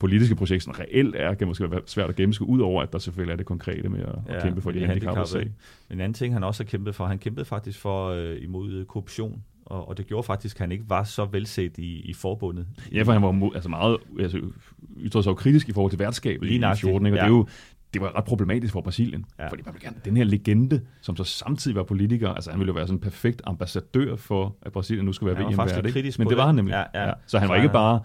politiske 0.00 0.36
projekt 0.36 0.62
sådan 0.62 0.80
reelt 0.80 1.16
er, 1.16 1.34
kan 1.34 1.46
måske 1.46 1.70
være 1.70 1.80
svært 1.86 2.10
at 2.10 2.16
gennemskue, 2.16 2.48
ud 2.48 2.60
over 2.60 2.82
at 2.82 2.92
der 2.92 2.98
selvfølgelig 2.98 3.32
er 3.32 3.36
det 3.36 3.46
konkrete 3.46 3.88
med 3.88 4.00
at, 4.00 4.14
ja, 4.28 4.36
at 4.36 4.42
kæmpe 4.42 4.60
for 4.60 4.70
de 4.70 4.86
handicappede 4.86 5.26
sag. 5.26 5.42
En 5.90 6.00
anden 6.00 6.14
ting, 6.14 6.34
han 6.34 6.44
også 6.44 6.64
har 6.64 6.68
kæmpet 6.68 6.94
for, 6.94 7.06
han 7.06 7.18
kæmpede 7.18 7.44
faktisk 7.44 7.78
for 7.78 8.08
øh, 8.08 8.42
imod 8.42 8.84
korruption, 8.84 9.42
og, 9.66 9.88
og 9.88 9.98
det 9.98 10.06
gjorde 10.06 10.22
faktisk, 10.22 10.56
at 10.56 10.60
han 10.60 10.72
ikke 10.72 10.84
var 10.88 11.04
så 11.04 11.24
velset 11.24 11.78
i, 11.78 12.00
i 12.00 12.14
forbundet. 12.14 12.66
Ja, 12.92 13.02
for 13.02 13.12
han 13.12 13.22
var 13.22 13.50
altså 13.54 13.68
meget, 13.68 13.98
altså, 14.20 14.40
ytrede 14.98 15.22
sig 15.22 15.36
kritisk 15.36 15.68
i 15.68 15.72
forhold 15.72 15.90
til 15.90 15.98
værtskabet 15.98 16.48
Lige 16.48 16.56
i 16.56 16.60
nøjagtigt, 16.60 16.90
14, 16.90 17.06
ikke? 17.06 17.14
og 17.14 17.18
ja. 17.18 17.24
det 17.24 17.32
er 17.32 17.36
jo 17.36 17.46
det 17.94 18.02
var 18.02 18.16
ret 18.16 18.24
problematisk 18.24 18.72
for 18.72 18.80
Brasilien, 18.80 19.24
ja. 19.38 19.44
Ja. 19.44 19.50
fordi 19.50 19.62
man 19.66 19.74
ville 19.74 19.86
gerne, 19.86 19.96
den 20.04 20.16
her 20.16 20.24
legende, 20.24 20.80
som 21.00 21.16
så 21.16 21.24
samtidig 21.24 21.76
var 21.76 21.82
politiker, 21.82 22.28
altså 22.28 22.50
han 22.50 22.60
ville 22.60 22.70
jo 22.70 22.74
være 22.74 22.86
sådan 22.86 22.96
en 22.96 23.00
perfekt 23.00 23.42
ambassadør 23.44 24.16
for, 24.16 24.56
at 24.62 24.72
Brasilien 24.72 25.04
nu 25.04 25.12
skulle 25.12 25.36
være 25.36 25.92
kritisk 25.92 26.18
Men 26.18 26.28
det 26.28 26.36
var 26.36 26.46
han 26.46 26.54
nemlig. 26.54 26.72
Ja, 26.94 27.06
ja. 27.06 27.12
Så 27.26 27.38
han 27.38 27.48
var 27.48 27.56
ikke 27.56 27.68
bare 27.68 28.00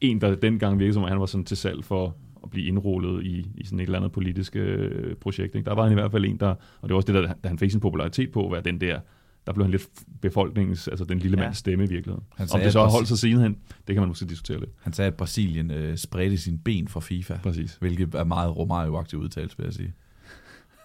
en, 0.00 0.20
der 0.20 0.34
dengang 0.34 0.78
virkede 0.78 0.94
som, 0.94 1.02
om 1.02 1.08
han 1.08 1.20
var 1.20 1.26
sådan 1.26 1.44
til 1.44 1.56
salg 1.56 1.84
for 1.84 2.16
at 2.44 2.50
blive 2.50 2.66
indrullet 2.66 3.24
i, 3.24 3.46
i 3.54 3.64
sådan 3.64 3.78
et 3.80 3.82
eller 3.82 3.98
andet 3.98 4.12
politisk 4.12 4.56
øh, 4.56 5.14
projekt. 5.16 5.54
Ikke? 5.54 5.66
Der 5.66 5.74
var 5.74 5.82
han 5.82 5.92
i 5.92 5.94
hvert 5.94 6.10
fald 6.10 6.24
en, 6.24 6.36
der, 6.40 6.48
og 6.48 6.88
det 6.88 6.90
var 6.90 6.96
også 6.96 7.12
det, 7.12 7.14
der, 7.14 7.32
da 7.44 7.48
han 7.48 7.58
fik 7.58 7.70
sin 7.70 7.80
popularitet 7.80 8.32
på, 8.32 8.48
være 8.52 8.62
den 8.62 8.80
der, 8.80 9.00
der 9.46 9.52
blev 9.52 9.64
han 9.64 9.70
lidt 9.70 9.88
befolkningens, 10.20 10.88
altså 10.88 11.04
den 11.04 11.18
lille 11.18 11.36
Ja. 11.38 11.42
mands 11.44 11.56
stemme 11.58 11.84
i 11.84 11.88
virkeligheden. 11.88 12.24
Han 12.36 12.44
Om 12.44 12.48
sagde, 12.48 12.64
det 12.64 12.72
så 12.72 12.80
har 12.80 12.88
holdt 12.90 13.08
sig 13.08 13.18
sidenhen, 13.18 13.56
det 13.86 13.94
kan 13.94 13.96
man 14.02 14.08
måske 14.08 14.26
diskutere 14.26 14.58
lidt. 14.60 14.70
Han 14.82 14.92
sagde, 14.92 15.06
at 15.06 15.14
Brasilien 15.14 15.70
øh, 15.70 15.96
spredte 15.96 16.36
sin 16.38 16.58
ben 16.58 16.88
for 16.88 17.00
FIFA, 17.00 17.38
Præcis. 17.42 17.76
hvilket 17.80 18.14
er 18.14 18.24
meget 18.24 18.56
Romario-aktiv 18.56 19.18
udtalelse, 19.18 19.56
vil 19.56 19.64
jeg 19.64 19.72
sige. 19.74 19.92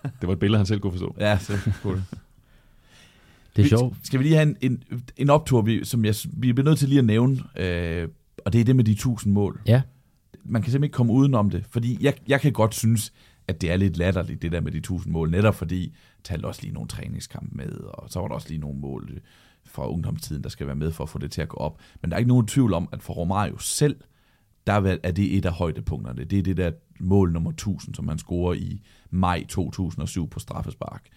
Det 0.21 0.27
var 0.27 0.33
et 0.33 0.39
billede, 0.39 0.57
han 0.57 0.65
selv 0.65 0.79
kunne 0.79 0.91
forstå. 0.91 1.15
Ja, 1.19 1.37
så 1.37 1.53
cool. 1.83 2.01
Det 3.55 3.63
er 3.65 3.67
sjovt. 3.69 3.97
Skal 4.03 4.19
vi 4.19 4.23
lige 4.23 4.35
have 4.35 4.47
en, 4.49 4.57
en, 4.61 4.83
en 5.17 5.29
optur, 5.29 5.61
vi, 5.61 5.85
som 5.85 6.05
jeg, 6.05 6.15
vi 6.33 6.53
bliver 6.53 6.69
nødt 6.69 6.79
til 6.79 6.89
lige 6.89 6.99
at 6.99 7.05
nævne, 7.05 7.37
øh, 7.57 8.07
og 8.45 8.53
det 8.53 8.61
er 8.61 8.65
det 8.65 8.75
med 8.75 8.83
de 8.83 8.91
1000 8.91 9.33
mål. 9.33 9.61
Ja. 9.67 9.81
Man 10.45 10.61
kan 10.61 10.71
simpelthen 10.71 10.83
ikke 10.83 10.93
komme 10.93 11.13
udenom 11.13 11.49
det, 11.49 11.65
fordi 11.69 11.97
jeg, 12.01 12.13
jeg 12.27 12.41
kan 12.41 12.53
godt 12.53 12.75
synes, 12.75 13.13
at 13.47 13.61
det 13.61 13.71
er 13.71 13.77
lidt 13.77 13.97
latterligt, 13.97 14.41
det 14.41 14.51
der 14.51 14.61
med 14.61 14.71
de 14.71 14.77
1000 14.77 15.13
mål, 15.13 15.31
netop 15.31 15.55
fordi 15.55 15.95
talte 16.23 16.45
også 16.45 16.61
lige 16.61 16.73
nogle 16.73 16.87
træningskampe 16.87 17.55
med, 17.55 17.71
og 17.71 18.09
så 18.09 18.19
var 18.19 18.27
der 18.27 18.35
også 18.35 18.49
lige 18.49 18.59
nogle 18.61 18.79
mål 18.79 19.09
øh, 19.13 19.19
fra 19.65 19.89
ungdomstiden, 19.89 20.43
der 20.43 20.49
skal 20.49 20.67
være 20.67 20.75
med 20.75 20.91
for 20.91 21.03
at 21.03 21.09
få 21.09 21.19
det 21.19 21.31
til 21.31 21.41
at 21.41 21.49
gå 21.49 21.57
op. 21.57 21.79
Men 22.01 22.11
der 22.11 22.15
er 22.15 22.19
ikke 22.19 22.29
nogen 22.29 22.47
tvivl 22.47 22.73
om, 22.73 22.89
at 22.91 23.03
for 23.03 23.13
Romario 23.13 23.57
selv, 23.57 23.95
der 24.67 24.73
er 24.73 24.97
er 25.03 25.11
det 25.11 25.37
et 25.37 25.45
af 25.45 25.51
højdepunkterne. 25.51 26.23
Det 26.23 26.39
er 26.39 26.43
det 26.43 26.57
der 26.57 26.71
mål 26.99 27.31
nummer 27.31 27.51
1000, 27.51 27.95
som 27.95 28.07
han 28.07 28.17
scorer 28.17 28.53
i 28.53 28.81
maj 29.09 29.45
2007 29.49 30.29
på 30.29 30.39
straffespark 30.39 31.07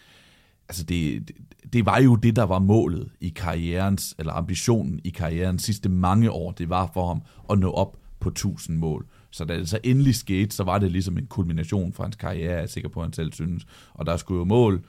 altså 0.69 0.85
det, 0.85 1.31
det, 1.73 1.87
var 1.87 2.01
jo 2.01 2.17
det, 2.17 2.37
der 2.37 2.43
var 2.43 2.59
målet 2.59 3.09
i 3.21 3.29
karrierens, 3.29 4.15
eller 4.19 4.33
ambitionen 4.33 5.01
i 5.05 5.11
karrierens 5.11 5.63
sidste 5.63 5.89
mange 5.89 6.31
år. 6.31 6.53
Det 6.53 6.69
var 6.69 6.91
for 6.95 7.07
ham 7.07 7.23
at 7.51 7.59
nå 7.59 7.71
op 7.71 7.97
på 8.21 8.29
1000 8.29 8.79
mål. 8.79 9.07
Så 9.31 9.45
da 9.45 9.59
det 9.59 9.69
så 9.69 9.79
endelig 9.85 10.15
skete, 10.15 10.57
så 10.57 10.65
var 10.65 10.79
det 10.79 10.93
ligesom 10.93 11.19
en 11.19 11.27
kulmination 11.27 11.93
for 11.93 12.03
hans 12.03 12.17
karriere, 12.17 12.53
jeg 12.53 12.63
er 12.63 12.67
sikker 12.67 12.89
på, 12.89 13.01
at 13.01 13.07
han 13.07 13.13
selv 13.13 13.33
synes. 13.33 13.67
Og 13.95 14.07
der 14.07 14.17
skulle 14.17 14.39
jo 14.39 14.45
mål 14.45 14.85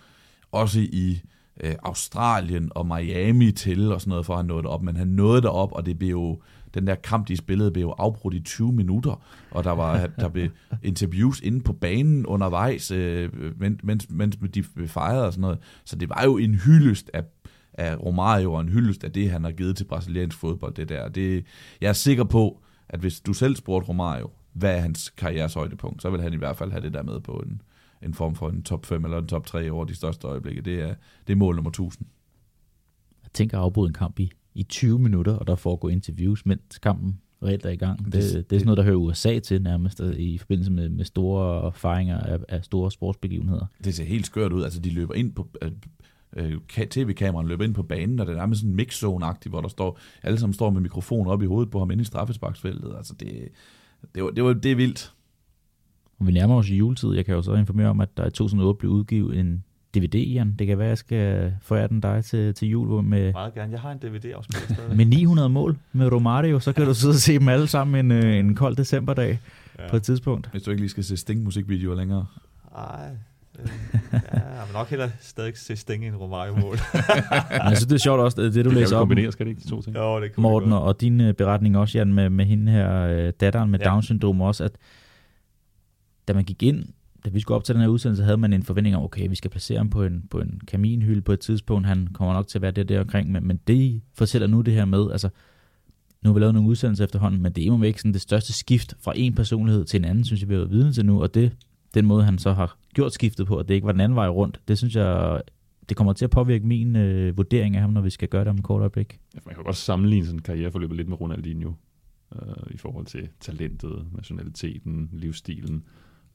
også 0.52 0.80
i 0.80 1.22
øh, 1.64 1.76
Australien 1.84 2.72
og 2.76 2.86
Miami 2.88 3.52
til 3.52 3.92
og 3.92 4.02
sådan 4.02 4.10
noget, 4.10 4.26
for 4.26 4.34
at 4.34 4.40
han 4.40 4.46
nåede 4.46 4.64
det 4.64 4.72
op. 4.72 4.84
Men 4.84 4.96
han 4.96 5.08
nåede 5.08 5.42
det 5.42 5.50
op, 5.50 5.72
og 5.72 5.86
det 5.86 6.00
blev 6.00 6.10
jo, 6.10 6.42
den 6.80 6.88
der 6.88 6.96
kamp, 6.96 7.28
de 7.28 7.38
spillede, 7.38 7.72
blev 7.72 7.94
afbrudt 7.98 8.34
i 8.34 8.40
20 8.40 8.72
minutter, 8.72 9.22
og 9.52 9.64
der 9.64 9.72
var 9.72 10.08
der 10.20 10.30
blev 10.30 10.50
interviews 10.84 11.40
inde 11.40 11.62
på 11.62 11.74
banen 11.74 12.26
undervejs, 12.26 12.92
øh, 12.92 13.30
mens, 13.60 13.84
mens, 13.84 14.08
mens 14.10 14.38
de 14.54 14.64
fejrede 14.88 15.26
og 15.26 15.34
sådan 15.34 15.42
noget. 15.42 15.60
Så 15.86 15.96
det 15.96 16.10
var 16.10 16.24
jo 16.24 16.38
en 16.38 16.56
hyldest 16.56 17.10
af, 17.14 17.24
af 17.74 18.04
Romario, 18.06 18.54
og 18.54 18.62
en 18.62 18.70
hyldest 18.70 19.04
af 19.04 19.12
det, 19.12 19.32
han 19.32 19.44
har 19.44 19.52
givet 19.52 19.78
til 19.78 19.84
brasiliansk 19.84 20.38
fodbold, 20.38 20.74
det 20.74 20.90
der. 20.90 21.10
Det, 21.10 21.46
jeg 21.82 21.90
er 21.90 21.94
sikker 21.94 22.24
på, 22.24 22.62
at 22.90 23.00
hvis 23.00 23.20
du 23.20 23.34
selv 23.34 23.56
spurgte 23.56 23.90
Romario, 23.90 24.30
hvad 24.54 24.76
er 24.76 24.80
hans 24.80 25.10
karrieres 25.10 25.54
højdepunkt, 25.54 26.02
så 26.02 26.10
vil 26.10 26.22
han 26.22 26.34
i 26.34 26.38
hvert 26.38 26.58
fald 26.58 26.72
have 26.72 26.82
det 26.82 26.94
der 26.94 27.04
med 27.04 27.20
på 27.20 27.32
en, 27.32 27.62
en 28.04 28.14
form 28.14 28.36
for 28.36 28.50
en 28.50 28.64
top 28.64 28.86
5 28.86 29.04
eller 29.04 29.18
en 29.18 29.28
top 29.28 29.46
3 29.46 29.72
over 29.72 29.86
de 29.86 29.96
største 29.96 30.28
øjeblikke. 30.28 30.62
Det 30.62 30.82
er, 30.82 30.96
det 31.28 31.34
er 31.34 31.38
mål 31.38 31.56
nummer 31.56 31.70
1000. 31.70 32.08
Jeg 33.24 33.32
tænker 33.34 33.58
at 33.58 33.64
afbryde 33.64 33.88
en 33.88 33.94
kamp 33.94 34.20
i, 34.20 34.32
i 34.58 34.64
20 34.64 35.00
minutter, 35.00 35.34
og 35.34 35.48
der 35.48 35.56
foregår 35.56 35.90
interviews, 35.90 36.46
mens 36.46 36.78
kampen 36.78 37.20
reelt 37.44 37.66
er 37.66 37.70
i 37.70 37.76
gang. 37.76 38.06
Det, 38.06 38.14
det, 38.14 38.50
det 38.50 38.56
er 38.56 38.60
sådan 38.60 38.66
noget, 38.66 38.78
der 38.78 38.84
hører 38.84 38.96
USA 38.96 39.40
til 39.40 39.62
nærmest, 39.62 40.00
i 40.00 40.38
forbindelse 40.38 40.72
med, 40.72 40.90
med 40.90 41.06
store 41.06 41.72
fejringer 41.72 42.20
af, 42.20 42.38
af 42.50 42.64
store 42.64 42.92
sportsbegivenheder. 42.92 43.66
Det 43.84 43.96
ser 43.96 44.04
helt 44.04 44.26
skørt 44.26 44.54
ud. 44.54 44.64
Altså, 44.64 44.80
de 44.80 44.90
løber 44.90 45.14
ind 45.14 45.34
på... 45.34 45.48
øh, 45.62 45.72
øh, 46.36 46.54
ka- 46.74 46.88
tv-kameraen 46.90 47.48
løber 47.48 47.64
ind 47.64 47.74
på 47.74 47.84
banen, 47.84 48.20
og 48.20 48.26
det 48.26 48.34
er 48.34 48.38
nærmest 48.38 48.62
sådan 48.62 48.72
en 48.72 48.76
mixzone-agtigt, 48.76 49.50
hvor 49.50 49.62
der 49.62 49.68
står, 49.68 50.00
alle 50.24 50.40
sammen 50.40 50.54
står 50.54 50.70
med 50.70 50.82
mikrofoner 50.82 51.32
op 51.32 51.44
i 51.44 51.46
hovedet 51.46 51.72
på 51.72 51.80
ham 51.80 51.92
inde 51.92 52.02
i 52.02 52.06
straffesparksfeltet. 52.06 52.94
Altså 52.98 53.14
det, 53.14 53.50
det, 54.16 54.24
var, 54.24 54.30
det, 54.30 54.44
var, 54.44 54.54
det 54.54 54.72
er 54.72 54.76
vildt. 54.76 55.14
Og 56.20 56.28
vi 56.28 56.32
nærmer 56.32 56.56
os 56.56 56.70
i 56.70 56.76
juletid. 56.76 57.14
Jeg 57.14 57.26
kan 57.26 57.36
jo 57.36 57.42
så 57.42 57.54
informere 57.54 57.90
om, 57.90 58.02
at 58.02 58.18
der 58.18 58.26
i 58.26 58.32
2008 58.32 58.78
blev 58.80 58.92
udgivet 58.92 59.40
en 59.40 59.64
DVD, 59.96 60.16
Jan. 60.16 60.56
Det 60.60 60.68
kan 60.68 60.78
være, 60.78 60.88
at 60.88 60.90
jeg 60.90 60.98
skal 60.98 61.54
forære 61.62 61.88
den 61.88 62.02
dig 62.02 62.26
til, 62.26 62.54
til 62.54 62.68
jul 62.68 63.04
med, 63.04 63.34
Meget 63.34 63.54
gerne. 63.54 63.72
Jeg 63.72 63.82
har 63.82 63.92
en 63.92 63.98
DVD-afspiller 63.98 64.68
stadig. 64.76 64.98
med 64.98 65.06
900 65.06 65.50
mål 65.50 65.78
med 65.92 66.12
Romario. 66.12 66.60
Så 66.60 66.74
kan 66.74 66.86
du 66.86 66.94
sidde 66.94 67.12
og 67.12 67.16
se 67.16 67.40
dem 67.40 67.50
alle 67.50 67.68
sammen 67.68 68.06
en, 68.06 68.26
øh, 68.26 68.38
en 68.38 68.56
kold 68.56 68.76
decemberdag 68.76 69.40
ja. 69.80 69.90
på 69.90 69.96
et 69.96 70.04
tidspunkt. 70.04 70.50
Hvis 70.52 70.64
du 70.64 70.72
ikke 70.72 70.82
lige 70.82 70.90
skal 70.90 71.04
se 71.04 71.18
Sting-musikvideoer 71.18 71.96
længere. 71.96 72.26
Ej, 72.78 73.10
øh, 73.60 73.68
ja, 74.14 74.18
jeg 74.34 74.64
vil 74.68 74.74
nok 74.74 74.90
hellere 74.90 75.10
stadig 75.22 75.58
se 75.58 75.76
Stenge 75.76 76.08
en 76.08 76.16
Romario-mål. 76.16 76.78
Men 76.94 77.02
jeg 77.52 77.62
synes, 77.78 77.86
det 77.86 77.96
er 77.96 78.00
sjovt 78.00 78.20
også, 78.22 78.42
det, 78.42 78.54
det 78.54 78.66
du 78.66 78.70
Det 78.70 78.76
kan 78.76 78.82
læser 78.82 78.96
op, 78.98 79.02
kombinere, 79.02 79.32
skal 79.32 79.46
det 79.46 79.50
ikke, 79.50 79.62
de 79.62 79.70
to 79.70 79.82
ting? 79.82 79.96
jo, 79.96 80.22
det 80.22 80.38
Morten, 80.38 80.72
og, 80.74 81.02
din 81.02 81.22
øh, 81.22 81.34
beretning 81.34 81.78
også, 81.78 81.98
Jan, 81.98 82.14
med, 82.14 82.30
med 82.30 82.46
hende 82.46 82.72
her, 82.72 83.32
datteren 83.32 83.72
med 83.72 83.80
Ja. 83.80 83.90
Down-syndrom 83.90 84.42
også, 84.42 84.64
at 84.64 84.72
da 86.28 86.34
man 86.34 86.44
gik 86.44 86.64
ind, 86.64 86.86
da 87.28 87.32
vi 87.32 87.40
skulle 87.40 87.56
op 87.56 87.64
til 87.64 87.76
den 87.76 87.82
her 87.82 87.90
udsendelse, 87.90 88.24
havde 88.24 88.38
man 88.38 88.54
en 88.54 88.64
forventning 88.64 88.96
om, 88.96 89.04
okay, 89.04 89.30
vi 89.30 89.36
skal 89.36 89.52
placere 89.52 89.78
ham 89.78 89.90
på 89.90 90.04
en, 90.04 90.24
på 90.30 90.40
en 90.40 90.62
kaminhylde 90.68 91.22
på 91.22 91.32
et 91.32 91.40
tidspunkt, 91.40 91.88
han 91.88 92.08
kommer 92.14 92.34
nok 92.34 92.48
til 92.48 92.58
at 92.58 92.62
være 92.62 92.72
det 92.72 92.90
der 92.90 93.02
omkring, 93.02 93.32
men, 93.32 93.48
men 93.48 93.60
det 93.68 93.74
I 93.74 94.04
fortæller 94.14 94.48
nu 94.48 94.62
det 94.62 94.74
her 94.74 94.86
med, 94.86 95.12
altså, 95.12 95.30
nu 96.22 96.30
har 96.30 96.34
vi 96.34 96.40
lavet 96.40 96.54
nogle 96.54 96.70
udsendelser 96.70 97.04
efterhånden, 97.04 97.42
men 97.42 97.52
det 97.52 97.62
er 97.62 97.66
jo 97.66 97.84
ikke 97.84 98.00
sådan 98.00 98.14
det 98.14 98.22
største 98.22 98.54
skift 98.54 98.96
fra 99.00 99.14
en 99.16 99.36
personlighed 99.36 99.86
til 99.86 99.98
en 99.98 100.06
anden, 100.06 100.24
synes 100.24 100.42
jeg, 100.42 100.50
vi 100.50 100.54
har 100.54 100.60
været 100.60 100.72
vidne 100.72 100.94
til 100.94 101.06
nu, 101.06 101.22
og 101.22 101.34
det, 101.34 101.52
den 101.94 102.06
måde, 102.06 102.24
han 102.24 102.38
så 102.38 102.54
har 102.54 102.78
gjort 102.94 103.14
skiftet 103.14 103.48
på, 103.48 103.58
at 103.58 103.68
det 103.68 103.74
ikke 103.74 103.86
var 103.86 103.92
den 103.92 104.02
anden 104.02 104.16
vej 104.16 104.28
rundt, 104.28 104.62
det 104.68 104.78
synes 104.78 104.96
jeg, 104.96 105.42
det 105.90 105.98
kommer 105.98 106.14
til 106.14 106.26
at 106.26 106.32
påvirke 106.32 106.68
min 106.68 106.96
øh, 106.96 107.38
vurdering 107.38 107.76
af 107.76 107.82
ham, 107.82 107.90
når 107.90 108.02
vi 108.02 108.10
skal 108.10 108.28
gøre 108.28 108.42
det 108.42 108.50
om 108.50 108.56
et 108.56 108.64
kort 108.64 108.80
øjeblik. 108.80 109.20
Ja, 109.36 109.40
man 109.46 109.56
kan 109.56 109.64
godt 109.64 109.76
sammenligne 109.76 110.26
sådan 110.26 110.40
karriereforløbet 110.40 110.98
karriereforløb 110.98 110.98
lidt 110.98 111.10
med 111.10 111.22
Ronaldinho 111.22 111.74
øh, 112.36 112.72
i 112.72 112.78
forhold 112.78 113.06
til 113.06 113.30
talentet, 113.40 114.06
nationaliteten, 114.16 115.10
livsstilen. 115.14 115.84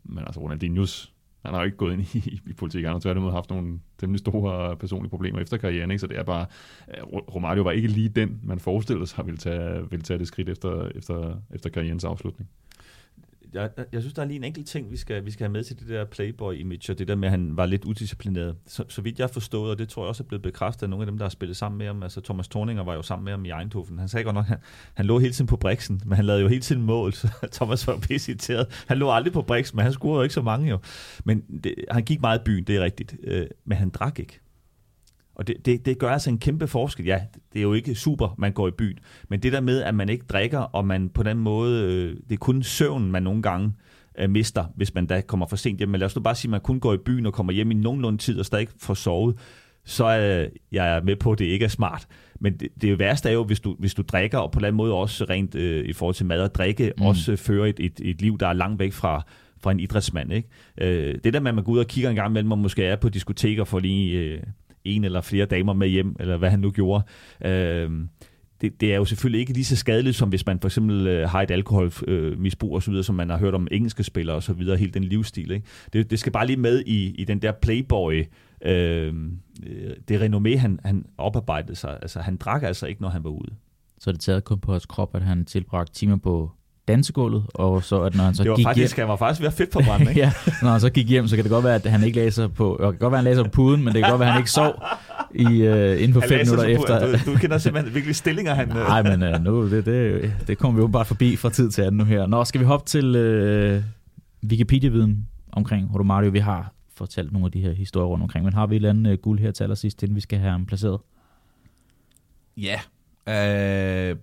Men 0.05 0.24
altså 0.24 0.40
Ronaldinhos, 0.40 1.12
han 1.44 1.55
har 1.55 1.61
jo 1.61 1.64
ikke 1.64 1.76
gået 1.76 1.92
ind 1.92 2.03
i, 2.14 2.40
i 2.46 2.53
politik, 2.53 2.84
han 2.84 2.92
har 2.92 3.00
tværtimod 3.00 3.32
haft 3.32 3.50
nogle 3.50 3.80
temmelig 3.98 4.18
store 4.18 4.70
øh, 4.70 4.76
personlige 4.76 5.11
problemer 5.11 5.40
efter 5.40 5.57
karrieren, 5.57 5.90
ikke? 5.90 5.98
så 5.98 6.07
det 6.07 6.18
er 6.18 6.22
bare, 6.22 6.46
øh, 6.88 7.03
Romario 7.12 7.62
var 7.62 7.70
ikke 7.70 7.88
lige 7.88 8.09
den, 8.09 8.40
man 8.42 8.59
forestillede 8.59 9.07
sig 9.07 9.26
ville 9.26 9.38
tage, 9.38 9.90
ville 9.90 10.03
tage 10.03 10.18
det 10.18 10.26
skridt 10.26 10.48
efter, 10.48 10.88
efter, 10.94 11.36
efter 11.55 11.70
karrierens 11.70 12.05
afslutning 12.05 12.50
jeg, 13.55 13.70
jeg 13.92 14.00
synes, 14.00 14.14
der 14.14 14.22
er 14.22 14.26
lige 14.26 14.36
en 14.36 14.44
enkelt 14.44 14.66
ting, 14.66 14.90
vi 14.90 14.96
skal, 14.96 15.24
vi 15.26 15.30
skal 15.30 15.44
have 15.44 15.53
med 15.53 15.64
til 15.64 15.78
det 15.78 15.88
der 15.88 16.05
Playboy-image, 16.05 16.92
og 16.92 16.98
det 16.98 17.09
der 17.09 17.14
med, 17.14 17.28
at 17.28 17.30
han 17.30 17.57
var 17.57 17.66
lidt 17.66 17.84
udisciplineret. 17.84 18.57
Så, 18.66 18.84
så 18.88 19.03
vidt 19.03 19.18
jeg 19.18 19.26
har 19.26 19.32
forstået, 19.32 19.70
og 19.70 19.78
det 19.78 19.88
tror 19.88 20.03
jeg 20.03 20.09
også 20.09 20.22
er 20.22 20.26
blevet 20.26 20.42
bekræftet 20.42 20.82
af 20.82 20.90
nogle 20.90 21.03
af 21.03 21.07
dem, 21.07 21.18
der 21.18 21.24
har 21.24 21.30
spillet 21.30 21.57
sammen 21.57 21.78
med 21.78 21.86
ham, 21.86 22.03
altså 22.03 22.20
Thomas 22.20 22.48
Thorninger 22.48 22.84
var 22.84 22.94
jo 22.94 23.03
sammen 23.03 23.24
med 23.24 23.32
ham 23.32 23.44
i 23.44 23.50
Eindhoven. 23.50 23.98
Han 23.98 24.09
sagde 24.09 24.24
godt 24.24 24.34
nok, 24.34 24.46
han, 24.46 24.59
han 24.94 25.07
lå 25.07 25.18
hele 25.18 25.32
tiden 25.32 25.46
på 25.46 25.57
briksen, 25.57 26.00
men 26.05 26.16
han 26.16 26.24
lavede 26.24 26.42
jo 26.42 26.48
hele 26.48 26.61
tiden 26.61 26.82
mål, 26.82 27.12
så 27.20 27.28
Thomas 27.53 27.86
var 27.86 27.98
pisse 27.98 28.32
irriteret. 28.32 28.84
Han 28.88 28.98
lå 28.98 29.11
aldrig 29.11 29.32
på 29.32 29.42
briksen, 29.42 29.76
men 29.76 29.82
han 29.82 29.92
scorede 29.92 30.16
jo 30.16 30.22
ikke 30.22 30.34
så 30.34 30.42
mange 30.42 30.70
jo. 30.70 30.78
Men 31.24 31.42
det, 31.64 31.74
han 31.90 32.03
gik 32.03 32.20
meget 32.20 32.38
i 32.38 32.42
byen, 32.44 32.64
det 32.64 32.76
er 32.76 32.80
rigtigt, 32.80 33.16
øh, 33.24 33.46
men 33.64 33.78
han 33.78 33.90
drak 33.90 34.18
ikke. 34.18 34.41
Og 35.35 35.47
det, 35.47 35.57
det, 35.64 35.87
det 35.87 35.99
gør 35.99 36.11
altså 36.11 36.30
en 36.30 36.39
kæmpe 36.39 36.66
forskel. 36.66 37.07
Ja, 37.07 37.20
det 37.53 37.59
er 37.59 37.62
jo 37.62 37.72
ikke 37.72 37.95
super, 37.95 38.35
man 38.39 38.53
går 38.53 38.68
i 38.68 38.70
byen. 38.70 38.99
Men 39.28 39.41
det 39.41 39.53
der 39.53 39.61
med, 39.61 39.83
at 39.83 39.95
man 39.95 40.09
ikke 40.09 40.24
drikker, 40.28 40.59
og 40.59 40.87
man 40.87 41.09
på 41.09 41.22
den 41.22 41.39
måde, 41.39 41.93
øh, 41.93 42.16
det 42.28 42.33
er 42.33 42.39
kun 42.39 42.62
søvn, 42.62 43.11
man 43.11 43.22
nogle 43.22 43.43
gange 43.43 43.72
øh, 44.18 44.30
mister, 44.30 44.64
hvis 44.76 44.95
man 44.95 45.07
da 45.07 45.20
kommer 45.20 45.47
for 45.47 45.57
sent 45.57 45.78
hjem. 45.78 45.89
Men 45.89 46.01
lad 46.01 46.07
os 46.07 46.16
nu 46.16 46.22
bare 46.22 46.35
sige, 46.35 46.49
at 46.49 46.51
man 46.51 46.61
kun 46.61 46.80
går 46.80 46.95
i 46.95 46.99
byen 46.99 47.26
og 47.26 47.33
kommer 47.33 47.53
hjem 47.53 47.70
i 47.70 47.74
nogenlunde 47.74 48.18
tid 48.18 48.39
og 48.39 48.47
stadig 48.47 48.68
får 48.80 48.95
sovet. 48.95 49.39
Så 49.85 50.05
er 50.05 50.49
jeg 50.72 50.97
er 50.97 51.03
med 51.03 51.16
på, 51.16 51.33
at 51.33 51.39
det 51.39 51.45
ikke 51.45 51.64
er 51.64 51.68
smart. 51.68 52.07
Men 52.41 52.57
det, 52.57 52.68
det 52.80 52.99
værste 52.99 53.28
er 53.28 53.33
jo, 53.33 53.45
hvis 53.45 53.61
du, 53.61 53.76
hvis 53.78 53.95
du 53.95 54.03
drikker, 54.03 54.39
og 54.39 54.51
på 54.51 54.57
en 54.57 54.61
eller 54.61 54.68
anden 54.68 54.76
måde 54.76 54.95
også 54.95 55.24
rent 55.24 55.55
øh, 55.55 55.85
i 55.85 55.93
forhold 55.93 56.14
til 56.14 56.26
mad 56.26 56.43
og 56.43 56.55
drikke, 56.55 56.93
mm. 56.99 57.07
også 57.07 57.33
øh, 57.33 57.39
fører 57.39 57.66
et, 57.66 57.80
et, 57.80 58.01
et 58.03 58.22
liv, 58.22 58.39
der 58.39 58.47
er 58.47 58.53
langt 58.53 58.78
væk 58.78 58.93
fra, 58.93 59.22
fra 59.61 59.70
en 59.70 59.80
idrætsmand. 59.80 60.33
Ikke? 60.33 60.49
Øh, 60.78 61.14
det 61.24 61.33
der 61.33 61.41
med, 61.41 61.49
at 61.49 61.55
man 61.55 61.64
går 61.64 61.72
ud 61.72 61.78
og 61.78 61.87
kigger 61.87 62.11
en 62.11 62.16
gang 62.16 62.30
imellem, 62.30 62.53
og 62.53 62.59
måske 62.59 62.85
er 62.85 62.97
på 62.97 63.09
diskoteker 63.09 63.64
for 63.64 63.78
lige 63.78 64.18
øh, 64.18 64.43
en 64.85 65.05
eller 65.05 65.20
flere 65.20 65.47
damer 65.47 65.72
med 65.72 65.89
hjem, 65.89 66.16
eller 66.20 66.37
hvad 66.37 66.51
han 66.51 66.61
nu 66.61 66.70
gjorde. 66.70 67.05
Øh, 67.45 67.91
det, 68.62 68.80
det 68.80 68.93
er 68.93 68.97
jo 68.97 69.05
selvfølgelig 69.05 69.41
ikke 69.41 69.53
lige 69.53 69.64
så 69.64 69.76
skadeligt, 69.76 70.16
som 70.16 70.28
hvis 70.28 70.47
man 70.47 70.61
for 70.61 70.68
eksempel 70.68 71.07
øh, 71.07 71.28
har 71.28 71.43
et 71.43 71.51
alkoholmisbrug 71.51 72.70
øh, 72.70 72.74
og 72.74 72.83
så 72.83 72.91
videre, 72.91 73.05
som 73.05 73.14
man 73.14 73.30
har 73.30 73.39
hørt 73.39 73.55
om 73.55 73.68
engelske 73.70 74.05
spillere 74.05 74.37
og 74.37 74.43
så 74.43 74.53
videre, 74.53 74.76
helt 74.76 74.95
den 74.95 75.05
livsstil. 75.05 75.51
Ikke? 75.51 75.66
Det, 75.93 76.11
det 76.11 76.18
skal 76.18 76.33
bare 76.33 76.47
lige 76.47 76.57
med 76.57 76.83
i, 76.87 77.14
i 77.14 77.24
den 77.24 77.43
der 77.43 77.53
playboy, 77.53 78.24
øhm, 78.64 79.39
øh, 79.66 79.91
det 80.09 80.20
renommé, 80.20 80.57
han, 80.59 80.80
han 80.85 81.07
oparbejdede 81.18 81.74
sig. 81.74 81.99
Altså, 82.03 82.20
han 82.20 82.37
drak 82.37 82.62
altså 82.62 82.87
ikke, 82.87 83.03
når 83.03 83.09
han 83.09 83.24
var 83.24 83.30
ude. 83.30 83.55
Så 83.99 84.12
det 84.12 84.20
taget 84.20 84.45
kun 84.45 84.59
på 84.59 84.72
hans 84.72 84.87
krop, 84.87 85.14
at 85.14 85.22
han 85.22 85.45
tilbragte 85.45 85.93
timer 85.93 86.16
på 86.16 86.51
dansegulvet, 86.89 87.45
og 87.55 87.85
så 87.85 88.03
at 88.03 88.14
når 88.14 88.24
han 88.24 88.35
så 88.35 88.43
det 88.43 88.51
var 88.51 88.57
gik 88.57 88.66
faktisk, 88.66 88.97
hjem... 88.97 89.03
han 89.03 89.09
var 89.09 89.16
faktisk 89.16 89.41
ved 89.41 89.49
at 89.49 89.55
fedt 89.55 89.72
forbrænde, 89.72 90.09
ikke? 90.11 90.20
ja, 90.20 90.33
når 90.62 90.70
han 90.70 90.80
så 90.80 90.91
gik 90.91 91.09
hjem, 91.09 91.28
så 91.28 91.37
kan 91.37 91.45
det 91.45 91.51
godt 91.53 91.64
være, 91.64 91.74
at 91.74 91.87
han 91.87 92.05
ikke 92.05 92.18
læser 92.18 92.49
på... 92.49 92.76
Det 92.80 92.91
kan 92.91 92.99
godt 92.99 93.12
være, 93.12 93.18
at 93.18 93.24
han 93.24 93.33
læser 93.33 93.43
på 93.45 93.51
puden, 93.51 93.85
men 93.85 93.95
det 93.95 94.03
kan 94.03 94.11
godt 94.11 94.20
være, 94.20 94.28
at 94.28 94.33
han 94.33 94.41
ikke 94.41 94.51
sov 94.51 94.74
i, 95.35 95.45
uh, 95.45 96.03
inden 96.03 96.12
for 96.12 96.20
Han 96.20 96.28
fem 96.28 96.39
minutter 96.39 96.64
på- 96.76 96.83
efter. 96.83 97.16
Du, 97.24 97.33
du 97.33 97.39
kender 97.39 97.59
simpelthen 97.59 97.95
virkelig 97.95 98.16
stillinger, 98.16 98.55
han... 98.55 98.68
øh, 98.70 98.76
Nej, 98.76 99.03
men 99.16 99.35
uh, 99.35 99.45
nu, 99.45 99.70
det, 99.70 99.87
det, 99.87 100.33
det 100.47 100.59
kommer 100.59 100.80
vi 100.80 100.83
jo 100.83 100.89
bare 100.89 101.05
forbi 101.05 101.37
fra 101.37 101.51
tid 101.51 101.70
til 101.70 101.83
anden 101.83 101.99
nu 101.99 102.05
her. 102.05 102.26
Nå, 102.26 102.45
skal 102.45 102.61
vi 102.61 102.64
hoppe 102.64 102.87
til 102.87 103.07
uh, 103.76 103.83
Wikipedia-viden 104.51 105.26
omkring 105.53 105.95
Rodomario? 105.95 106.30
Vi 106.30 106.39
har 106.39 106.72
fortalt 106.97 107.33
nogle 107.33 107.47
af 107.47 107.53
de 107.53 107.61
her 107.61 107.72
historier 107.72 108.07
rundt 108.07 108.22
omkring, 108.22 108.45
men 108.45 108.55
har 108.55 108.66
vi 108.66 108.74
et 108.74 108.76
eller 108.76 108.91
andet 108.91 109.12
uh, 109.12 109.18
guld 109.18 109.39
her 109.41 109.51
til 109.51 109.62
allersidst, 109.64 110.03
inden 110.03 110.16
vi 110.16 110.20
skal 110.20 110.39
have 110.39 110.51
ham 110.51 110.66
placeret? 110.66 110.99
Ja. 112.57 112.80
Øh, 114.11 114.16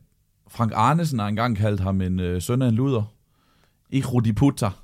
Frank 0.49 0.71
Arnesen 0.75 1.19
har 1.19 1.27
engang 1.27 1.57
kaldt 1.57 1.79
ham 1.79 2.01
en 2.01 2.19
øh, 2.19 2.41
søn 2.41 2.61
af 2.61 2.67
en 2.67 2.73
luder. 2.75 3.03
Ikke 3.89 4.07
Rudi 4.07 4.33
Putter. 4.33 4.83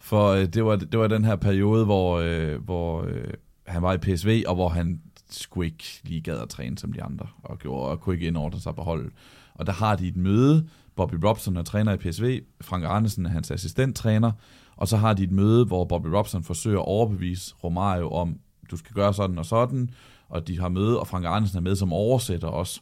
For 0.00 0.28
øh, 0.28 0.46
det, 0.46 0.64
var, 0.64 0.76
det 0.76 0.98
var 0.98 1.06
den 1.06 1.24
her 1.24 1.36
periode, 1.36 1.84
hvor, 1.84 2.18
øh, 2.18 2.64
hvor 2.64 3.02
øh, 3.02 3.34
han 3.66 3.82
var 3.82 3.92
i 3.92 3.98
PSV, 3.98 4.44
og 4.46 4.54
hvor 4.54 4.68
han 4.68 5.00
skulle 5.30 5.66
ikke 5.66 6.00
lige 6.04 6.20
gad 6.20 6.38
at 6.38 6.48
træne 6.48 6.78
som 6.78 6.92
de 6.92 7.02
andre, 7.02 7.26
og, 7.42 7.58
gjorde, 7.58 7.90
og 7.90 8.00
kunne 8.00 8.14
ikke 8.14 8.26
indordne 8.26 8.60
sig 8.60 8.74
på 8.74 8.82
holdet. 8.82 9.12
Og 9.54 9.66
der 9.66 9.72
har 9.72 9.96
de 9.96 10.08
et 10.08 10.16
møde, 10.16 10.68
Bobby 10.96 11.14
Robson 11.24 11.56
er 11.56 11.62
træner 11.62 11.92
i 11.92 11.96
PSV, 11.96 12.40
Frank 12.60 12.84
Arnesen 12.84 13.26
er 13.26 13.30
hans 13.30 13.50
assistenttræner, 13.50 14.32
og 14.76 14.88
så 14.88 14.96
har 14.96 15.14
de 15.14 15.22
et 15.22 15.32
møde, 15.32 15.64
hvor 15.64 15.84
Bobby 15.84 16.06
Robson 16.06 16.42
forsøger 16.42 16.78
at 16.78 16.86
overbevise 16.86 17.54
Romario 17.64 18.10
om, 18.10 18.38
du 18.70 18.76
skal 18.76 18.94
gøre 18.94 19.14
sådan 19.14 19.38
og 19.38 19.46
sådan, 19.46 19.90
og 20.28 20.48
de 20.48 20.60
har 20.60 20.68
møde, 20.68 21.00
og 21.00 21.06
Frank 21.06 21.24
Arnesen 21.24 21.58
er 21.58 21.62
med 21.62 21.76
som 21.76 21.92
oversætter 21.92 22.48
også. 22.48 22.80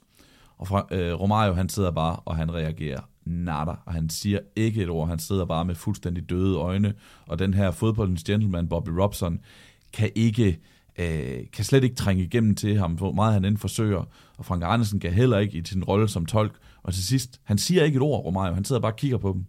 Og 0.60 0.68
fra, 0.68 0.86
øh, 0.90 1.20
Romario, 1.20 1.52
han 1.52 1.68
sidder 1.68 1.90
bare, 1.90 2.16
og 2.16 2.36
han 2.36 2.54
reagerer 2.54 3.00
natter, 3.24 3.76
og 3.86 3.92
han 3.92 4.10
siger 4.10 4.38
ikke 4.56 4.82
et 4.82 4.88
ord, 4.88 5.08
han 5.08 5.18
sidder 5.18 5.44
bare 5.44 5.64
med 5.64 5.74
fuldstændig 5.74 6.30
døde 6.30 6.56
øjne, 6.56 6.94
og 7.26 7.38
den 7.38 7.54
her 7.54 7.70
fodboldens 7.70 8.24
gentleman, 8.24 8.68
Bobby 8.68 8.88
Robson, 8.88 9.40
kan 9.92 10.10
ikke, 10.14 10.58
øh, 10.98 11.38
kan 11.52 11.64
slet 11.64 11.84
ikke 11.84 11.96
trænge 11.96 12.22
igennem 12.24 12.54
til 12.54 12.78
ham, 12.78 12.92
hvor 12.92 13.12
meget 13.12 13.32
han 13.32 13.44
end 13.44 13.56
forsøger, 13.56 14.04
og 14.38 14.44
Frank 14.44 14.62
Andersen 14.66 15.00
kan 15.00 15.12
heller 15.12 15.38
ikke 15.38 15.58
i 15.58 15.62
sin 15.64 15.84
rolle 15.84 16.08
som 16.08 16.26
tolk, 16.26 16.52
og 16.82 16.94
til 16.94 17.04
sidst, 17.04 17.40
han 17.44 17.58
siger 17.58 17.84
ikke 17.84 17.96
et 17.96 18.02
ord, 18.02 18.24
Romario, 18.24 18.54
han 18.54 18.64
sidder 18.64 18.80
bare 18.80 18.92
og 18.92 18.96
kigger 18.96 19.18
på 19.18 19.32
dem, 19.32 19.44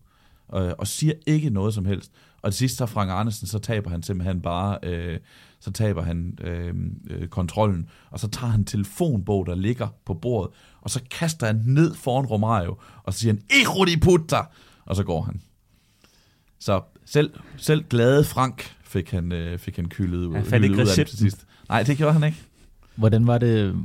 øh, 0.61 0.73
og 0.77 0.87
siger 0.87 1.13
ikke 1.27 1.49
noget 1.49 1.73
som 1.73 1.85
helst, 1.85 2.11
og 2.41 2.51
til 2.51 2.57
sidst, 2.57 2.77
så 2.77 2.85
Frank 2.85 3.11
Andersen, 3.13 3.47
så 3.47 3.59
taber 3.59 3.89
han 3.89 4.03
simpelthen 4.03 4.41
bare, 4.41 4.77
øh, 4.83 5.19
så 5.61 5.71
taber 5.71 6.01
han 6.03 6.37
øh, 6.41 6.73
øh, 7.09 7.27
kontrollen, 7.27 7.89
og 8.09 8.19
så 8.19 8.27
tager 8.27 8.51
han 8.51 8.65
telefonbog, 8.65 9.45
der 9.45 9.55
ligger 9.55 9.87
på 10.05 10.13
bordet, 10.13 10.53
og 10.81 10.89
så 10.89 11.01
kaster 11.11 11.47
han 11.47 11.61
ned 11.65 11.93
foran 11.93 12.25
Romario, 12.25 12.77
og 13.03 13.13
så 13.13 13.19
siger 13.19 13.33
han, 13.33 13.41
Ero 13.49 13.85
di 13.85 13.99
puta! 13.99 14.37
Og 14.85 14.95
så 14.95 15.03
går 15.03 15.21
han. 15.21 15.41
Så 16.59 16.81
selv, 17.05 17.33
selv 17.57 17.83
glade 17.89 18.23
Frank 18.23 18.75
fik 18.83 19.11
han, 19.11 19.31
øh, 19.31 19.59
fik 19.59 19.75
han 19.75 19.89
kyldet 19.89 20.25
ud, 20.25 20.35
Han 20.35 20.45
fandt 20.45 20.63
ikke 20.65 20.75
ud 20.75 20.79
af 20.81 20.95
det 20.95 21.07
til 21.07 21.17
sidst. 21.17 21.45
Nej, 21.69 21.83
det 21.83 21.97
gjorde 21.97 22.13
han 22.13 22.23
ikke. 22.23 22.37
Hvordan 22.95 23.27
var 23.27 23.37
det, 23.37 23.75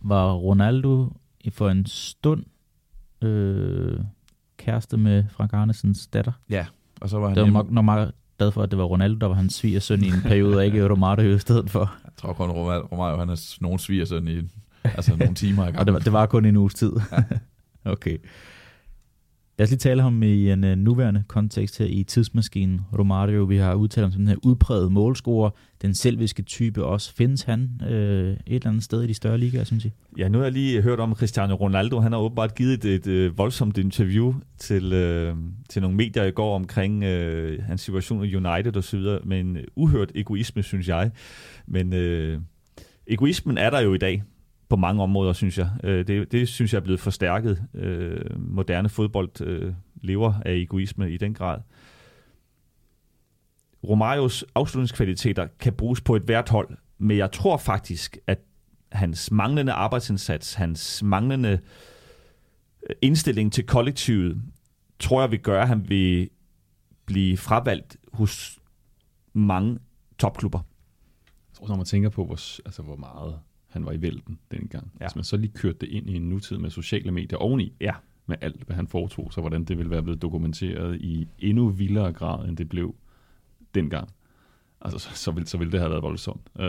var 0.00 0.32
Ronaldo 0.32 1.08
i- 1.40 1.50
for 1.50 1.70
en 1.70 1.86
stund 1.86 2.44
øh, 3.22 4.00
kæreste 4.58 4.96
med 4.96 5.24
Frank 5.30 5.52
Arnesens 5.52 6.06
datter? 6.06 6.32
Ja, 6.50 6.66
og 7.00 7.08
så 7.08 7.18
var 7.18 7.28
han 7.28 7.36
Det 7.36 7.52
var 7.52 7.62
hjemme. 7.64 7.82
meget 7.82 8.12
glad 8.40 8.52
for, 8.52 8.62
at 8.62 8.70
det 8.70 8.78
var 8.78 8.84
Ronaldo, 8.84 9.18
der 9.18 9.26
var 9.26 9.34
hans 9.34 9.54
svigersøn 9.54 10.04
i 10.04 10.08
en 10.08 10.22
periode, 10.22 10.56
og 10.56 10.64
ikke 10.64 10.88
Romario 10.92 11.34
i 11.34 11.38
stedet 11.38 11.70
for. 11.70 11.94
Jeg 12.04 12.12
tror 12.16 12.32
kun, 12.32 12.50
Romario, 12.50 13.18
han 13.18 13.28
er 13.28 13.56
nogen 13.60 13.78
svigersøn 13.78 14.28
i 14.28 14.40
altså 14.84 15.16
nogle 15.16 15.34
timer 15.34 15.62
i 15.62 15.66
gang. 15.66 15.78
Og 15.78 15.86
det 15.86 15.94
var, 15.94 16.00
det 16.00 16.12
var 16.12 16.26
kun 16.26 16.44
en 16.44 16.56
uges 16.56 16.74
tid. 16.74 16.92
okay. 17.84 18.16
Lad 19.60 19.64
os 19.64 19.70
lige 19.70 19.78
tale 19.78 20.02
om 20.02 20.22
i 20.22 20.50
en 20.50 20.64
øh, 20.64 20.76
nuværende 20.76 21.24
kontekst 21.28 21.78
her 21.78 21.86
i 21.86 22.02
tidsmaskinen 22.02 22.80
Romario. 22.98 23.44
Vi 23.44 23.56
har 23.56 23.74
udtalt 23.74 24.04
om 24.04 24.10
sådan 24.10 24.26
den 24.26 24.28
her 24.28 24.36
udpræget 24.42 24.92
målscorer, 24.92 25.50
den 25.82 25.94
selviske 25.94 26.42
type 26.42 26.84
også. 26.84 27.14
Findes 27.14 27.42
han 27.42 27.80
øh, 27.88 28.32
et 28.32 28.38
eller 28.46 28.68
andet 28.68 28.84
sted 28.84 29.02
i 29.02 29.06
de 29.06 29.14
større 29.14 29.38
ligaer, 29.38 29.64
synes 29.64 29.84
jeg? 29.84 29.92
Ja, 30.18 30.28
nu 30.28 30.38
har 30.38 30.44
jeg 30.44 30.52
lige 30.52 30.82
hørt 30.82 31.00
om 31.00 31.14
Cristiano 31.14 31.54
Ronaldo. 31.54 32.00
Han 32.00 32.12
har 32.12 32.18
åbenbart 32.18 32.54
givet 32.54 32.84
et, 32.84 32.84
et, 32.84 33.06
et 33.06 33.38
voldsomt 33.38 33.78
interview 33.78 34.34
til, 34.58 34.92
øh, 34.92 35.36
til 35.68 35.82
nogle 35.82 35.96
medier 35.96 36.24
i 36.24 36.30
går 36.30 36.56
omkring 36.56 37.04
øh, 37.04 37.62
hans 37.62 37.80
situation 37.80 38.24
i 38.24 38.34
United 38.34 38.76
og 38.76 38.84
så 38.84 38.96
videre, 38.96 39.20
Men 39.24 39.56
øh, 39.56 39.64
uhørt 39.76 40.12
egoisme, 40.14 40.62
synes 40.62 40.88
jeg. 40.88 41.10
Men 41.66 41.92
øh, 41.92 42.40
egoismen 43.06 43.58
er 43.58 43.70
der 43.70 43.80
jo 43.80 43.94
i 43.94 43.98
dag 43.98 44.22
på 44.70 44.76
mange 44.76 45.02
områder, 45.02 45.32
synes 45.32 45.58
jeg. 45.58 45.70
Øh, 45.84 46.06
det, 46.06 46.32
det 46.32 46.48
synes 46.48 46.72
jeg 46.72 46.78
er 46.78 46.84
blevet 46.84 47.00
forstærket. 47.00 47.66
Øh, 47.74 48.40
moderne 48.40 48.88
fodbold 48.88 49.40
øh, 49.40 49.74
lever 50.02 50.34
af 50.44 50.52
egoisme 50.52 51.12
i 51.12 51.16
den 51.16 51.34
grad. 51.34 51.60
Romarios 53.88 54.44
afslutningskvaliteter 54.54 55.46
kan 55.58 55.72
bruges 55.72 56.00
på 56.00 56.16
et 56.16 56.22
hvert 56.22 56.48
hold, 56.48 56.76
men 56.98 57.16
jeg 57.16 57.32
tror 57.32 57.56
faktisk, 57.56 58.18
at 58.26 58.38
hans 58.92 59.30
manglende 59.30 59.72
arbejdsindsats, 59.72 60.54
hans 60.54 61.02
manglende 61.02 61.60
øh, 62.90 62.96
indstilling 63.02 63.52
til 63.52 63.66
kollektivet, 63.66 64.42
tror 64.98 65.20
jeg 65.20 65.30
vil 65.30 65.40
gøre, 65.40 65.62
at 65.62 65.68
han 65.68 65.88
vil 65.88 66.30
blive 67.06 67.36
fravalgt 67.36 67.96
hos 68.12 68.58
mange 69.32 69.78
topklubber. 70.18 70.58
Jeg 71.48 71.54
tror, 71.54 71.68
når 71.68 71.76
man 71.76 71.86
tænker 71.86 72.08
på, 72.08 72.24
hvor, 72.24 72.60
altså, 72.66 72.82
hvor 72.82 72.96
meget 72.96 73.38
han 73.70 73.86
var 73.86 73.92
i 73.92 74.02
vælten 74.02 74.38
dengang. 74.50 74.92
Ja. 75.00 75.06
Hvis 75.06 75.16
man 75.16 75.24
så 75.24 75.36
lige 75.36 75.52
kørte 75.52 75.78
det 75.78 75.88
ind 75.88 76.10
i 76.10 76.16
en 76.16 76.28
nutid 76.28 76.58
med 76.58 76.70
sociale 76.70 77.10
medier 77.10 77.38
oveni, 77.38 77.72
ja. 77.80 77.92
med 78.26 78.36
alt, 78.40 78.62
hvad 78.62 78.76
han 78.76 78.86
foretog, 78.86 79.32
så 79.32 79.40
hvordan 79.40 79.64
det 79.64 79.78
ville 79.78 79.90
være 79.90 80.02
blevet 80.02 80.22
dokumenteret 80.22 81.00
i 81.00 81.28
endnu 81.38 81.68
vildere 81.68 82.12
grad, 82.12 82.48
end 82.48 82.56
det 82.56 82.68
blev 82.68 82.94
dengang. 83.74 84.08
Altså, 84.80 84.98
så, 84.98 85.10
så, 85.14 85.30
ville, 85.30 85.46
så 85.46 85.58
ville 85.58 85.72
det 85.72 85.80
have 85.80 85.90
været 85.90 86.02
voldsomt. 86.02 86.50
Øh, 86.58 86.66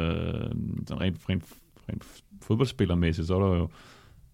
sådan 0.87 1.01
rent, 1.01 1.29
rent, 1.29 1.45
rent 1.89 2.23
fodboldspillermæssigt, 2.41 3.27
så 3.27 3.35
er 3.35 3.39
der 3.39 3.57
jo, 3.57 3.69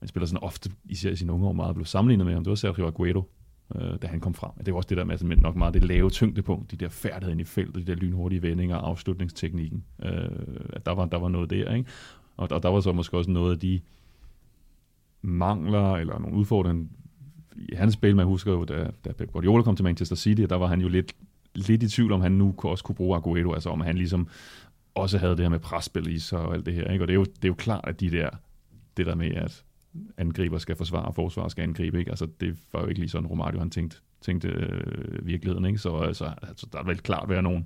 man 0.02 0.08
spiller 0.08 0.28
sådan 0.28 0.44
ofte, 0.44 0.72
især 0.86 1.12
i 1.12 1.16
sine 1.16 1.34
unge 1.34 1.48
år, 1.48 1.54
meget 1.54 1.76
blevet 1.76 1.88
sammenlignet 1.88 2.26
med 2.26 2.34
ham. 2.34 2.44
Det 2.44 2.50
var 2.50 2.56
Sergio 2.56 2.88
Aguero, 2.88 3.24
øh, 3.76 4.02
da 4.02 4.08
han 4.08 4.20
kom 4.20 4.34
frem. 4.34 4.52
Det 4.66 4.74
var 4.74 4.78
også 4.78 4.88
det 4.88 4.98
der 4.98 5.04
med, 5.04 5.14
altså, 5.14 5.28
nok 5.28 5.56
meget 5.56 5.74
det 5.74 5.84
lave 5.84 6.10
tyngdepunkt, 6.10 6.72
de 6.72 6.76
der 6.76 6.90
færdigheder 6.90 7.40
i 7.40 7.44
feltet, 7.44 7.88
de 7.88 7.92
der 7.92 8.00
lynhurtige 8.00 8.42
vendinger, 8.42 8.78
afslutningsteknikken. 8.78 9.84
Øh, 10.04 10.30
at 10.70 10.86
der 10.86 10.92
var, 10.92 11.06
der 11.06 11.18
var 11.18 11.30
noget 11.30 11.50
der, 11.50 11.74
ikke? 11.74 11.90
Og, 12.38 12.48
og 12.52 12.64
der 12.64 12.70
var 12.70 12.80
så 12.80 12.92
måske 12.92 13.18
også 13.18 13.32
noget 13.32 13.52
af 13.52 13.60
de 13.60 13.80
mangler, 15.22 15.94
eller 15.94 16.20
nogle 16.20 16.38
udfordringer 16.38 16.86
i 17.56 17.76
hans 17.76 17.94
spil. 17.94 18.16
Man 18.16 18.26
husker 18.26 18.52
jo, 18.52 18.66
da, 18.66 18.92
da 19.06 19.12
Pep 19.12 19.32
Guardiola 19.32 19.64
kom 19.64 19.76
til 19.76 19.84
Manchester 19.84 20.16
City, 20.16 20.42
der 20.42 20.56
var 20.56 20.68
han 20.68 20.82
jo 20.82 20.88
lidt, 20.88 21.16
lidt 21.56 21.84
i 21.84 21.90
tvivl, 21.90 22.12
om 22.12 22.22
han 22.22 22.32
nu 22.32 22.56
også 22.58 22.84
kunne 22.84 22.96
bruge 22.96 23.16
Aguero, 23.16 23.54
altså 23.54 23.70
om 23.70 23.82
han 23.82 23.98
ligesom 23.98 24.28
også 24.96 25.18
havde 25.18 25.32
det 25.32 25.40
her 25.40 25.50
med 25.50 25.60
presspil 25.60 26.08
i 26.08 26.20
sig 26.20 26.40
og 26.40 26.54
alt 26.54 26.66
det 26.66 26.74
her. 26.74 26.92
Ikke? 26.92 27.04
Og 27.04 27.08
det 27.08 27.14
er, 27.14 27.18
jo, 27.18 27.24
det 27.24 27.46
er 27.46 27.48
jo 27.48 27.54
klart, 27.54 27.86
at 27.88 28.00
de 28.00 28.12
der, 28.12 28.30
det 28.98 29.06
der 29.06 29.16
med, 29.16 29.32
at 29.32 29.64
angriber 30.18 30.58
skal 30.58 30.76
forsvare, 30.76 31.06
og 31.06 31.16
forsvar 31.16 31.48
skal 31.48 31.64
angribe, 31.64 32.00
ikke? 32.00 32.12
Altså, 32.12 32.28
det 32.40 32.58
var 32.74 32.82
jo 32.82 32.88
ikke 32.88 33.00
lige 33.00 33.10
sådan, 33.10 33.28
Romario 33.28 33.60
han 33.60 33.70
tænkte, 33.70 33.98
tænkte 34.22 34.48
øh, 34.48 35.26
virkeligheden, 35.26 35.66
ikke? 35.66 35.78
Så 35.78 35.98
altså, 35.98 36.34
altså, 36.42 36.68
der 36.74 36.80
er 36.80 36.84
vel 36.84 36.98
klart 36.98 37.30
være 37.30 37.42
nogle, 37.42 37.66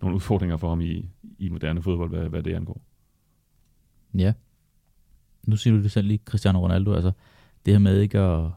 nogle 0.00 0.16
udfordringer 0.16 0.56
for 0.56 0.68
ham 0.68 0.80
i, 0.80 1.08
i 1.38 1.48
moderne 1.48 1.82
fodbold, 1.82 2.10
hvad, 2.10 2.28
hvad 2.28 2.42
det 2.42 2.54
angår. 2.54 2.80
Ja. 4.14 4.32
Nu 5.42 5.56
siger 5.56 5.76
du 5.76 5.82
det 5.82 5.90
selv 5.90 6.06
lige, 6.08 6.20
Cristiano 6.24 6.60
Ronaldo, 6.64 6.92
altså 6.92 7.12
det 7.66 7.74
her 7.74 7.78
med 7.78 8.00
ikke 8.00 8.18
at 8.18 8.50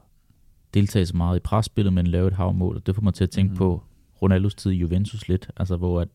deltage 0.73 1.05
så 1.05 1.17
meget 1.17 1.37
i 1.37 1.39
presspillet, 1.39 1.93
men 1.93 2.07
lave 2.07 2.27
et 2.27 2.33
havmål, 2.33 2.75
og 2.75 2.87
det 2.87 2.95
får 2.95 3.01
mig 3.01 3.13
til 3.13 3.23
at 3.23 3.29
tænke 3.29 3.51
mm. 3.51 3.57
på 3.57 3.83
Ronaldos 4.21 4.55
tid 4.55 4.71
i 4.71 4.75
Juventus 4.75 5.27
lidt, 5.27 5.51
altså 5.57 5.77
hvor 5.77 6.01
at 6.01 6.09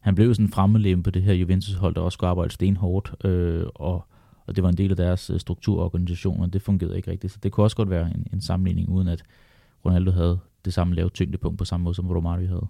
han 0.00 0.14
blev 0.14 0.34
sådan 0.34 0.46
en 0.46 0.52
fremmedlem 0.52 1.02
på 1.02 1.10
det 1.10 1.22
her 1.22 1.32
Juventus-hold, 1.32 1.94
der 1.94 2.00
også 2.00 2.16
skulle 2.16 2.30
arbejde 2.30 2.52
stenhårdt, 2.52 3.24
øh, 3.24 3.66
og, 3.74 4.04
og 4.46 4.56
det 4.56 4.64
var 4.64 4.70
en 4.70 4.76
del 4.76 4.90
af 4.90 4.96
deres 4.96 5.30
øh, 5.30 5.40
strukturorganisation, 5.40 6.40
og 6.40 6.52
det 6.52 6.62
fungerede 6.62 6.96
ikke 6.96 7.10
rigtigt. 7.10 7.32
Så 7.32 7.38
det 7.42 7.52
kunne 7.52 7.64
også 7.64 7.76
godt 7.76 7.90
være 7.90 8.10
en, 8.14 8.26
en 8.32 8.40
sammenligning, 8.40 8.88
uden 8.88 9.08
at 9.08 9.22
Ronaldo 9.84 10.10
havde 10.10 10.38
det 10.64 10.74
samme 10.74 10.94
lave 10.94 11.08
tyngdepunkt 11.08 11.58
på 11.58 11.64
samme 11.64 11.84
måde, 11.84 11.94
som 11.94 12.10
Romario 12.10 12.46
havde. 12.46 12.66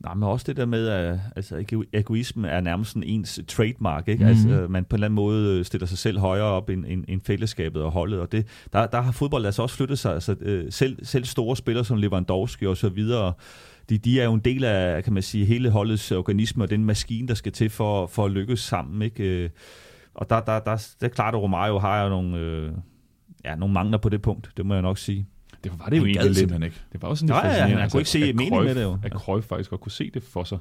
Nej, 0.00 0.14
men 0.14 0.22
også 0.22 0.44
det 0.48 0.56
der 0.56 0.66
med, 0.66 0.88
at 0.88 1.18
altså, 1.36 1.64
egoisme 1.92 2.48
er 2.48 2.60
nærmest 2.60 2.90
sådan 2.90 3.08
ens 3.08 3.40
trademark. 3.48 4.08
Ikke? 4.08 4.24
Mm-hmm. 4.24 4.50
Altså, 4.50 4.66
man 4.68 4.84
på 4.84 4.96
en 4.96 4.96
eller 4.96 5.06
anden 5.06 5.14
måde 5.14 5.64
stiller 5.64 5.86
sig 5.86 5.98
selv 5.98 6.18
højere 6.18 6.44
op 6.44 6.70
end, 6.70 6.84
end, 6.88 7.04
end 7.08 7.20
fællesskabet 7.20 7.82
og 7.82 7.90
holdet. 7.90 8.20
Og 8.20 8.32
det, 8.32 8.46
der, 8.72 8.86
der 8.86 9.00
har 9.00 9.12
fodbold 9.12 9.46
altså 9.46 9.62
også 9.62 9.76
flyttet 9.76 9.98
sig. 9.98 10.14
Altså, 10.14 10.36
øh, 10.40 10.72
selv, 10.72 11.06
selv 11.06 11.24
store 11.24 11.56
spillere 11.56 11.84
som 11.84 11.96
Lewandowski 11.96 12.66
og 12.66 12.76
så 12.76 12.88
videre, 12.88 13.32
de, 13.88 13.98
de 13.98 14.20
er 14.20 14.24
jo 14.24 14.34
en 14.34 14.40
del 14.40 14.64
af, 14.64 15.04
kan 15.04 15.12
man 15.12 15.22
sige, 15.22 15.44
hele 15.44 15.70
holdets 15.70 16.12
organisme 16.12 16.64
og 16.64 16.70
den 16.70 16.84
maskine, 16.84 17.28
der 17.28 17.34
skal 17.34 17.52
til 17.52 17.70
for, 17.70 18.06
for 18.06 18.24
at 18.24 18.30
lykkes 18.30 18.60
sammen. 18.60 19.02
Ikke? 19.02 19.24
Øh, 19.24 19.50
og 20.14 20.30
der, 20.30 20.40
der, 20.40 20.58
der, 20.58 20.76
det 21.00 21.06
er 21.06 21.08
klart, 21.08 21.34
at 21.34 21.40
Romario 21.40 21.78
har 21.78 22.02
jo 22.02 22.08
nogle, 22.08 22.38
øh, 22.38 22.72
ja, 23.44 23.54
nogle 23.54 23.72
mangler 23.72 23.98
på 23.98 24.08
det 24.08 24.22
punkt, 24.22 24.50
det 24.56 24.66
må 24.66 24.74
jeg 24.74 24.82
nok 24.82 24.98
sige. 24.98 25.26
Det 25.70 25.78
var 25.78 25.86
det 25.86 25.98
jo 25.98 26.04
egentlig 26.04 26.30
lidt. 26.30 26.64
Ikke. 26.64 26.76
Det 26.92 27.02
var 27.02 27.08
også 27.08 27.26
sådan 27.26 27.44
lidt 27.44 27.54
ja, 27.54 27.68
ja, 27.68 27.78
han 27.78 27.90
kunne 27.90 28.00
ikke 28.00 28.10
se 28.10 28.32
mening 28.32 28.64
med 28.64 28.74
det 28.74 28.82
jo. 28.82 28.98
At 29.02 29.12
Cruyff 29.12 29.46
faktisk 29.46 29.70
godt 29.70 29.80
kunne 29.80 29.92
se 29.92 30.10
det 30.10 30.22
for 30.22 30.44
sig. 30.44 30.58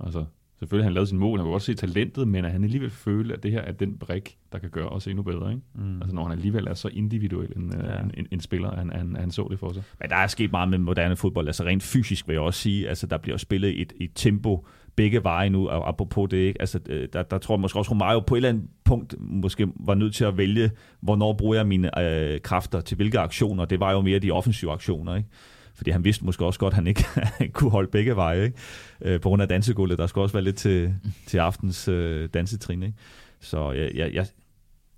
Altså, 0.00 0.24
selvfølgelig 0.58 0.84
han 0.84 0.92
lavede 0.92 1.06
sin 1.06 1.18
mål, 1.18 1.38
han 1.38 1.44
kunne 1.44 1.52
godt 1.52 1.62
se 1.62 1.74
talentet, 1.74 2.28
men 2.28 2.44
at 2.44 2.52
han 2.52 2.64
alligevel 2.64 2.90
føle, 2.90 3.34
at 3.34 3.42
det 3.42 3.50
her 3.50 3.60
er 3.60 3.72
den 3.72 3.98
brik, 3.98 4.38
der 4.52 4.58
kan 4.58 4.70
gøre 4.70 4.88
os 4.88 5.06
endnu 5.06 5.22
bedre. 5.22 5.50
Ikke? 5.50 5.62
Mm. 5.74 5.96
Altså 5.96 6.14
når 6.14 6.22
han 6.22 6.32
alligevel 6.32 6.66
er 6.66 6.74
så 6.74 6.88
individuel 6.88 7.52
en, 7.56 7.72
ja. 7.84 8.00
en, 8.00 8.10
en, 8.14 8.26
en 8.30 8.40
spiller, 8.40 8.76
han, 8.76 8.90
han, 8.90 9.16
han 9.16 9.30
så 9.30 9.48
det 9.50 9.58
for 9.58 9.72
sig. 9.72 9.82
Men 10.00 10.10
der 10.10 10.16
er 10.16 10.26
sket 10.26 10.50
meget 10.50 10.68
med 10.68 10.78
moderne 10.78 11.16
fodbold, 11.16 11.46
altså 11.46 11.64
rent 11.64 11.82
fysisk 11.82 12.28
vil 12.28 12.34
jeg 12.34 12.42
også 12.42 12.60
sige, 12.60 12.88
altså 12.88 13.06
der 13.06 13.18
bliver 13.18 13.36
spillet 13.36 13.80
et, 13.80 13.92
et 14.00 14.10
tempo, 14.14 14.66
begge 15.00 15.24
veje 15.24 15.50
nu, 15.50 15.68
og 15.68 15.88
apropos 15.88 16.28
det, 16.30 16.36
ikke? 16.36 16.60
Altså, 16.60 16.80
øh, 16.88 17.08
der, 17.12 17.22
der 17.22 17.38
tror 17.38 17.54
jeg 17.54 17.60
måske 17.60 17.78
også, 17.78 17.90
Romario 17.90 18.20
på 18.20 18.34
et 18.34 18.38
eller 18.38 18.48
andet 18.48 18.64
punkt 18.84 19.14
måske 19.20 19.68
var 19.76 19.94
nødt 19.94 20.14
til 20.14 20.24
at 20.24 20.36
vælge, 20.36 20.70
hvornår 21.00 21.32
bruger 21.32 21.54
jeg 21.54 21.66
mine 21.66 22.00
øh, 22.00 22.40
kræfter 22.40 22.80
til 22.80 22.96
hvilke 22.96 23.18
aktioner. 23.18 23.64
Det 23.64 23.80
var 23.80 23.92
jo 23.92 24.00
mere 24.00 24.18
de 24.18 24.30
offensive 24.30 24.72
aktioner, 24.72 25.16
ikke? 25.16 25.28
Fordi 25.74 25.90
han 25.90 26.04
vidste 26.04 26.24
måske 26.24 26.46
også 26.46 26.60
godt, 26.60 26.72
at 26.72 26.76
han 26.76 26.86
ikke 26.86 27.04
kunne 27.52 27.70
holde 27.70 27.90
begge 27.90 28.16
veje, 28.16 28.44
ikke? 28.44 28.56
Øh, 29.00 29.20
på 29.20 29.28
grund 29.28 29.42
af 29.42 29.48
dansegulvet. 29.48 29.98
Der 29.98 30.06
skulle 30.06 30.24
også 30.24 30.32
være 30.32 30.44
lidt 30.44 30.56
til, 30.56 30.94
til 31.26 31.38
aftens 31.38 31.88
øh, 31.88 32.28
dansetrin, 32.34 32.82
ikke? 32.82 32.98
Så 33.40 33.72
jeg, 33.72 33.90
jeg, 33.94 34.14
jeg, 34.14 34.26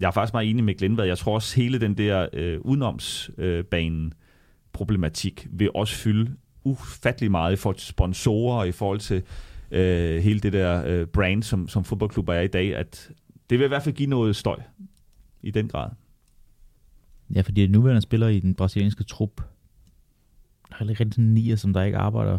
jeg 0.01 0.07
er 0.07 0.13
faktisk 0.13 0.35
meget 0.35 0.51
enig 0.51 0.65
med 0.65 0.75
Glenvad. 0.79 1.07
Jeg 1.07 1.19
tror 1.19 1.35
også, 1.35 1.57
hele 1.57 1.81
den 1.81 1.95
der 1.95 2.27
øh, 2.33 2.61
udenomsbanen 2.61 4.07
øh, 4.07 4.13
problematik 4.73 5.47
vil 5.51 5.71
også 5.75 5.95
fylde 5.95 6.31
ufattelig 6.65 7.31
meget 7.31 7.53
i 7.53 7.57
forhold 7.57 7.77
til 7.77 7.89
sponsorer 7.89 8.59
og 8.59 8.69
i 8.69 8.73
forhold 8.73 8.99
til 8.99 9.23
øh, 9.73 10.23
hele 10.23 10.41
det 10.41 10.53
der 10.53 10.85
øh, 10.87 11.07
brand, 11.07 11.43
som, 11.43 11.69
som 11.69 11.85
fodboldklubber 11.85 12.35
er 12.35 12.41
i 12.41 12.47
dag, 12.47 12.77
at 12.77 13.11
det 13.51 13.59
vil 13.59 13.65
i 13.65 13.69
hvert 13.69 13.83
fald 13.83 13.95
give 13.95 14.09
noget 14.11 14.37
støj 14.37 14.57
i 15.43 15.51
den 15.51 15.69
grad. 15.69 15.91
Ja, 17.35 17.41
fordi 17.41 17.63
det 17.63 17.71
nuværende 17.71 18.03
spiller 18.03 18.29
i 18.29 18.41
den 18.41 18.55
brasilianske 18.55 19.05
trup, 19.05 19.37
der 20.69 20.77
er 20.81 20.89
rigtig 20.89 21.15
sådan 21.15 21.25
nier, 21.25 21.57
som 21.57 21.73
der 21.73 21.83
ikke 21.83 21.99
arbejder 21.99 22.39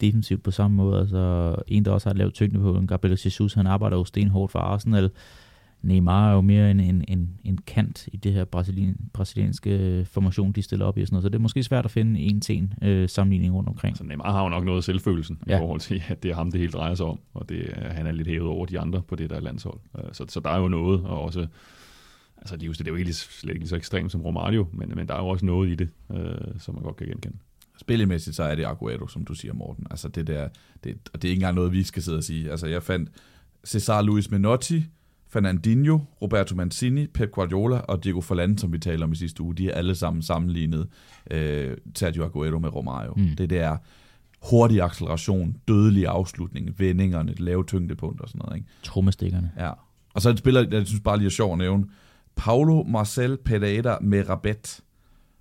defensivt 0.00 0.42
på 0.42 0.50
samme 0.50 0.76
måde. 0.76 1.00
Altså 1.00 1.56
en, 1.66 1.84
der 1.84 1.90
også 1.90 2.08
har 2.08 2.12
et 2.12 2.18
lavt 2.18 2.34
tyngde 2.34 2.58
på, 2.58 2.82
Gabriel 2.88 3.20
Jesus, 3.24 3.54
han 3.54 3.66
arbejder 3.66 3.96
jo 3.96 4.04
stenhårdt 4.04 4.52
for 4.52 4.58
Arsenal. 4.58 5.10
Neymar 5.84 6.30
er 6.30 6.34
jo 6.34 6.40
mere 6.40 6.70
en, 6.70 6.80
en, 6.80 7.04
en, 7.08 7.40
en 7.44 7.58
kant 7.66 8.08
i 8.12 8.16
det 8.16 8.32
her 8.32 8.44
brasilien, 8.44 8.96
brasilianske 9.12 10.04
formation, 10.10 10.52
de 10.52 10.62
stiller 10.62 10.86
op 10.86 10.98
i. 10.98 11.00
Og 11.00 11.06
sådan 11.06 11.14
noget. 11.14 11.22
Så 11.22 11.28
det 11.28 11.34
er 11.34 11.42
måske 11.42 11.62
svært 11.62 11.84
at 11.84 11.90
finde 11.90 12.20
en 12.20 12.40
til 12.40 12.56
en 12.56 12.72
øh, 12.82 13.08
sammenligning 13.08 13.54
rundt 13.54 13.68
omkring. 13.68 13.96
Så 13.96 14.04
Neymar 14.04 14.32
har 14.32 14.42
jo 14.42 14.48
nok 14.48 14.64
noget 14.64 14.78
af 14.78 14.84
selvfølelsen 14.84 15.38
ja. 15.46 15.56
i 15.56 15.58
forhold 15.58 15.80
til, 15.80 16.02
at 16.08 16.22
det 16.22 16.30
er 16.30 16.34
ham, 16.34 16.50
det 16.50 16.60
hele 16.60 16.72
drejer 16.72 16.94
sig 16.94 17.06
om. 17.06 17.18
Og 17.34 17.48
det, 17.48 17.74
han 17.76 18.06
er 18.06 18.12
lidt 18.12 18.28
hævet 18.28 18.48
over 18.48 18.66
de 18.66 18.78
andre 18.80 19.02
på 19.02 19.16
det 19.16 19.30
der 19.30 19.40
landshold. 19.40 19.78
Øh, 19.98 20.04
så, 20.12 20.24
så 20.28 20.40
der 20.40 20.50
er 20.50 20.58
jo 20.58 20.68
noget, 20.68 21.04
og 21.04 21.22
også... 21.22 21.46
Altså, 22.38 22.56
det 22.56 22.80
er 22.80 22.90
jo 22.90 22.94
ikke 22.94 23.12
slet 23.12 23.54
ikke 23.54 23.66
så 23.66 23.76
ekstremt 23.76 24.12
som 24.12 24.20
Romario, 24.20 24.66
men, 24.72 24.92
men 24.96 25.08
der 25.08 25.14
er 25.14 25.18
jo 25.18 25.28
også 25.28 25.46
noget 25.46 25.70
i 25.70 25.74
det, 25.74 25.88
øh, 26.14 26.34
som 26.58 26.74
man 26.74 26.84
godt 26.84 26.96
kan 26.96 27.06
genkende. 27.06 27.36
Spillemæssigt 27.80 28.36
så 28.36 28.42
er 28.42 28.54
det 28.54 28.64
Aguero, 28.64 29.06
som 29.08 29.24
du 29.24 29.34
siger, 29.34 29.54
Morten. 29.54 29.86
Altså 29.90 30.08
det 30.08 30.26
der, 30.26 30.48
det, 30.84 30.98
og 31.12 31.22
det 31.22 31.28
er 31.28 31.30
ikke 31.30 31.40
engang 31.40 31.54
noget, 31.54 31.72
vi 31.72 31.82
skal 31.82 32.02
sidde 32.02 32.18
og 32.18 32.24
sige. 32.24 32.50
Altså 32.50 32.66
jeg 32.66 32.82
fandt 32.82 33.10
Cesar 33.66 34.02
Luis 34.02 34.30
Menotti, 34.30 34.84
Fernandinho, 35.34 35.98
Roberto 36.22 36.54
Mancini, 36.54 37.06
Pep 37.06 37.30
Guardiola 37.30 37.76
og 37.76 38.04
Diego 38.04 38.20
Forlan, 38.20 38.58
som 38.58 38.72
vi 38.72 38.78
talte 38.78 39.04
om 39.04 39.12
i 39.12 39.16
sidste 39.16 39.42
uge, 39.42 39.54
de 39.54 39.70
er 39.70 39.74
alle 39.74 39.94
sammen 39.94 40.22
sammenlignet 40.22 40.86
øh, 41.30 41.76
Sergio 41.94 42.24
Aguero 42.24 42.58
med 42.58 42.74
Romario. 42.74 43.14
Mm. 43.16 43.36
Det 43.38 43.50
der 43.50 43.76
hurtig 44.50 44.80
acceleration, 44.82 45.56
dødelig 45.68 46.06
afslutning, 46.06 46.78
vendingerne, 46.78 47.34
lave 47.34 47.64
tyngdepunkt 47.64 48.20
og 48.20 48.28
sådan 48.28 48.38
noget. 48.44 48.56
Ikke? 48.56 48.68
Trommestikkerne. 48.82 49.52
Ja. 49.58 49.70
Og 50.14 50.22
så 50.22 50.30
et 50.30 50.38
spiller, 50.38 50.66
jeg 50.70 50.86
synes 50.86 51.00
bare 51.00 51.16
lige 51.18 51.26
er 51.26 51.30
sjovt 51.30 51.52
at 51.52 51.58
nævne, 51.58 51.84
Paulo 52.36 52.82
Marcel 52.82 53.36
Pereira 53.44 53.98
Merabet, 54.00 54.80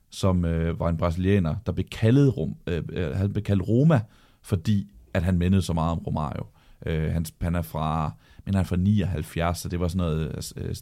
som 0.10 0.46
øh, 0.46 0.80
var 0.80 0.90
en 0.90 0.98
brasilianer, 0.98 1.56
der 1.66 1.72
blev 1.72 1.86
kaldet, 1.92 2.38
Rom, 2.38 2.56
øh, 2.68 2.84
øh, 2.90 3.16
han 3.16 3.34
blev 3.34 3.44
kaldt 3.44 3.68
Roma, 3.68 4.02
fordi 4.42 4.92
at 5.14 5.24
han 5.24 5.38
mindede 5.38 5.62
så 5.62 5.74
meget 5.74 5.92
om 5.92 6.00
Romario. 6.00 6.46
Øh, 6.86 7.12
han, 7.12 7.26
han 7.42 7.56
er 7.56 7.62
fra 7.62 8.12
men 8.46 8.54
han 8.54 8.62
er 8.62 8.68
fra 8.68 8.76
79, 8.76 9.58
så 9.58 9.70
det 9.70 9.80
var 9.80 9.88
sådan 9.88 9.98
noget 9.98 10.54
øh, 10.58 10.76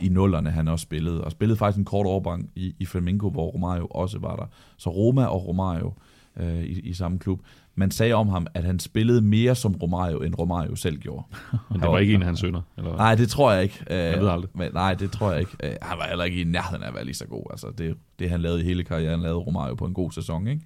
i 0.00 0.08
nullerne, 0.08 0.50
han 0.50 0.68
også 0.68 0.82
spillede. 0.82 1.24
Og 1.24 1.30
spillede 1.30 1.58
faktisk 1.58 1.78
en 1.78 1.84
kort 1.84 2.06
overgang 2.06 2.50
i, 2.54 2.74
i 2.78 2.86
Flamengo, 2.86 3.30
hvor 3.30 3.46
Romario 3.46 3.86
også 3.86 4.18
var 4.18 4.36
der. 4.36 4.46
Så 4.76 4.90
Roma 4.90 5.24
og 5.24 5.46
Romario 5.46 5.92
øh, 6.36 6.62
i, 6.62 6.80
i 6.80 6.94
samme 6.94 7.18
klub. 7.18 7.40
Man 7.74 7.90
sagde 7.90 8.12
om 8.12 8.28
ham, 8.28 8.46
at 8.54 8.64
han 8.64 8.78
spillede 8.78 9.22
mere 9.22 9.54
som 9.54 9.74
Romario, 9.74 10.18
end 10.18 10.34
Romario 10.38 10.76
selv 10.76 10.98
gjorde. 10.98 11.24
Men 11.70 11.80
det 11.80 11.88
var 11.88 11.98
ikke 11.98 12.14
en 12.14 12.22
af 12.22 12.26
hans 12.26 12.40
sønner? 12.40 12.60
Eller 12.76 12.96
Nej, 12.96 13.14
det 13.14 13.28
tror 13.28 13.52
jeg 13.52 13.62
ikke. 13.62 13.84
Jeg 13.90 14.20
ved 14.20 14.28
aldrig. 14.28 14.50
Men, 14.54 14.70
nej, 14.74 14.94
det 14.94 15.12
tror 15.12 15.32
jeg 15.32 15.40
ikke. 15.40 15.56
Øh, 15.62 15.76
han 15.82 15.98
var 15.98 16.06
heller 16.08 16.24
ikke 16.24 16.40
i 16.40 16.44
nærheden 16.44 16.82
af 16.82 16.88
at 16.88 16.94
være 16.94 17.04
lige 17.04 17.14
så 17.14 17.26
god. 17.26 17.46
Altså, 17.50 17.70
det, 17.78 17.96
det 18.18 18.30
han 18.30 18.40
lavede 18.40 18.60
i 18.60 18.64
hele 18.64 18.84
karrieren, 18.84 19.20
lavede 19.20 19.38
Romario 19.38 19.74
på 19.74 19.84
en 19.84 19.94
god 19.94 20.10
sæson. 20.10 20.48
Ikke? 20.48 20.62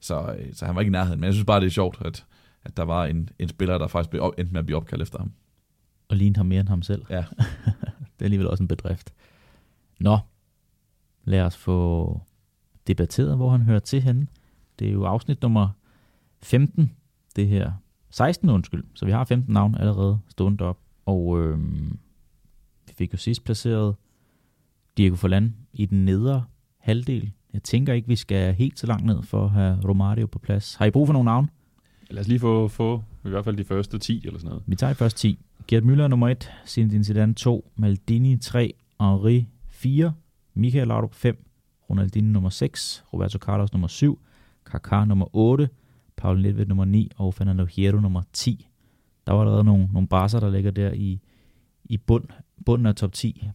Så, 0.00 0.34
øh, 0.38 0.54
så 0.54 0.66
han 0.66 0.74
var 0.74 0.80
ikke 0.80 0.90
i 0.90 0.92
nærheden. 0.92 1.20
Men 1.20 1.24
jeg 1.24 1.34
synes 1.34 1.46
bare, 1.46 1.60
det 1.60 1.66
er 1.66 1.70
sjovt, 1.70 1.98
at, 2.04 2.24
at 2.64 2.76
der 2.76 2.82
var 2.82 3.06
en, 3.06 3.28
en 3.38 3.48
spiller, 3.48 3.78
der 3.78 3.86
faktisk 3.86 4.10
blev 4.10 4.22
op, 4.22 4.32
endte 4.38 4.52
med 4.52 4.58
at 4.58 4.66
blive 4.66 4.76
opkaldt 4.76 5.02
efter 5.02 5.18
ham 5.18 5.32
og 6.12 6.18
lignede 6.18 6.38
ham 6.38 6.46
mere 6.46 6.60
end 6.60 6.68
ham 6.68 6.82
selv. 6.82 7.04
Ja. 7.10 7.24
er 8.22 8.24
alligevel 8.24 8.48
også 8.48 8.62
en 8.62 8.68
bedrift. 8.68 9.14
Nå, 10.00 10.18
lad 11.24 11.40
os 11.40 11.56
få 11.56 12.20
debatteret, 12.86 13.36
hvor 13.36 13.50
han 13.50 13.62
hører 13.62 13.78
til 13.78 14.02
henne. 14.02 14.26
Det 14.78 14.88
er 14.88 14.92
jo 14.92 15.04
afsnit 15.04 15.42
nummer 15.42 15.68
15, 16.42 16.92
det 17.36 17.48
her. 17.48 17.72
16, 18.10 18.50
undskyld. 18.50 18.84
Så 18.94 19.04
vi 19.04 19.12
har 19.12 19.24
15 19.24 19.54
navn 19.54 19.74
allerede 19.74 20.18
stående 20.28 20.64
op. 20.64 20.78
Og 21.06 21.40
øhm, 21.40 21.98
vi 22.86 22.92
fik 22.98 23.12
jo 23.12 23.18
sidst 23.18 23.44
placeret 23.44 23.94
Diego 24.96 25.16
Forlan 25.16 25.56
i 25.72 25.86
den 25.86 26.04
nedre 26.04 26.44
halvdel. 26.78 27.32
Jeg 27.52 27.62
tænker 27.62 27.92
ikke, 27.92 28.08
vi 28.08 28.16
skal 28.16 28.54
helt 28.54 28.78
så 28.78 28.86
langt 28.86 29.06
ned 29.06 29.22
for 29.22 29.44
at 29.44 29.50
have 29.50 29.80
Romario 29.88 30.26
på 30.26 30.38
plads. 30.38 30.74
Har 30.74 30.84
I 30.84 30.90
brug 30.90 31.08
for 31.08 31.12
nogle 31.12 31.24
navn? 31.24 31.50
Lad 32.10 32.20
os 32.20 32.28
lige 32.28 32.40
få, 32.40 32.68
få 32.68 33.04
i 33.24 33.28
hvert 33.28 33.44
fald 33.44 33.56
de 33.56 33.64
første 33.64 33.98
10 33.98 34.26
eller 34.26 34.38
sådan 34.38 34.48
noget. 34.48 34.62
Vi 34.66 34.76
tager 34.76 34.94
først 34.94 35.16
10. 35.16 35.38
Gerd 35.66 35.84
Müller 35.84 36.08
nummer 36.08 36.28
1, 36.28 36.50
Zinedine 36.66 37.04
Zidane 37.04 37.34
2, 37.34 37.70
Maldini 37.76 38.38
3, 38.38 38.74
Henri 39.00 39.48
4, 39.68 40.12
Michael 40.54 40.88
Laudrup 40.88 41.14
5, 41.14 41.36
Ronaldinho 41.90 42.32
nummer 42.32 42.50
6, 42.50 43.04
Roberto 43.12 43.38
Carlos 43.38 43.72
nummer 43.72 43.88
7, 43.88 44.18
Kaká 44.64 45.04
nummer 45.04 45.26
8, 45.32 45.68
Paul 46.16 46.42
Nedved 46.42 46.66
nummer 46.66 46.84
9 46.84 47.10
og 47.16 47.34
Fernando 47.34 47.64
Hierro 47.64 48.00
nummer 48.00 48.22
10. 48.32 48.68
Der 49.26 49.32
var 49.32 49.40
allerede 49.40 49.64
nogle, 49.64 49.88
nogle 49.92 50.08
baser, 50.08 50.40
der 50.40 50.50
ligger 50.50 50.70
der 50.70 50.92
i, 50.92 51.20
i 51.84 51.96
bund, 51.96 52.24
bunden 52.66 52.86
af 52.86 52.94
top 52.94 53.12
10. 53.12 53.48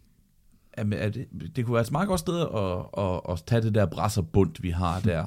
Jamen, 0.78 1.00
er 1.00 1.10
det, 1.10 1.28
det 1.56 1.66
kunne 1.66 1.74
være 1.74 1.82
et 1.84 1.92
meget 1.92 2.08
godt 2.08 2.20
sted 2.20 2.42
at, 2.42 3.04
at, 3.04 3.22
at 3.30 3.44
tage 3.46 3.62
det 3.62 3.76
der 3.76 3.86
brasserbund, 3.86 4.52
vi 4.62 4.70
har 4.70 5.00
der, 5.00 5.26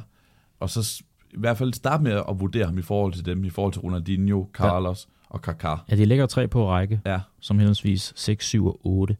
og 0.61 0.71
så 0.71 1.03
i 1.35 1.39
hvert 1.39 1.57
fald 1.57 1.75
starte 1.75 2.03
med 2.03 2.13
at 2.13 2.41
vurdere 2.41 2.65
ham 2.65 2.79
i 2.79 2.83
forhold 2.83 3.13
til 3.13 3.27
dem, 3.27 3.45
i 3.45 3.51
forhold 3.51 3.73
til 3.73 3.83
Ronaldinho, 3.83 4.47
Carlos. 4.53 5.09
ja. 5.09 5.20
Og 5.31 5.41
Kaká. 5.49 5.79
Ja, 5.91 5.97
de 5.97 6.05
ligger 6.05 6.27
tre 6.27 6.49
på 6.49 6.69
række, 6.71 7.01
Ja, 7.07 7.21
som 7.41 7.59
henholdsvis 7.59 8.13
6, 8.17 8.45
7 8.47 8.67
og 8.67 8.81
8. 8.87 9.17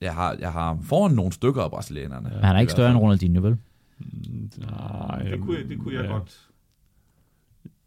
jeg 0.00 0.14
har, 0.14 0.36
jeg 0.40 0.52
har 0.52 0.78
foran 0.82 1.12
nogle 1.14 1.32
stykker 1.32 1.62
af 1.62 1.70
brasilianerne. 1.70 2.28
Men 2.34 2.44
han 2.44 2.56
er 2.56 2.60
ikke 2.60 2.72
større 2.72 2.90
end. 2.90 2.98
Ronaldinho, 2.98 3.42
vel? 3.42 3.56
Nej, 4.58 5.22
Det 5.22 5.40
kunne, 5.40 5.58
jeg- 5.58 5.68
det 5.68 5.78
kunne 5.78 5.94
jeg 5.94 6.04
ja. 6.04 6.10
godt. 6.12 6.48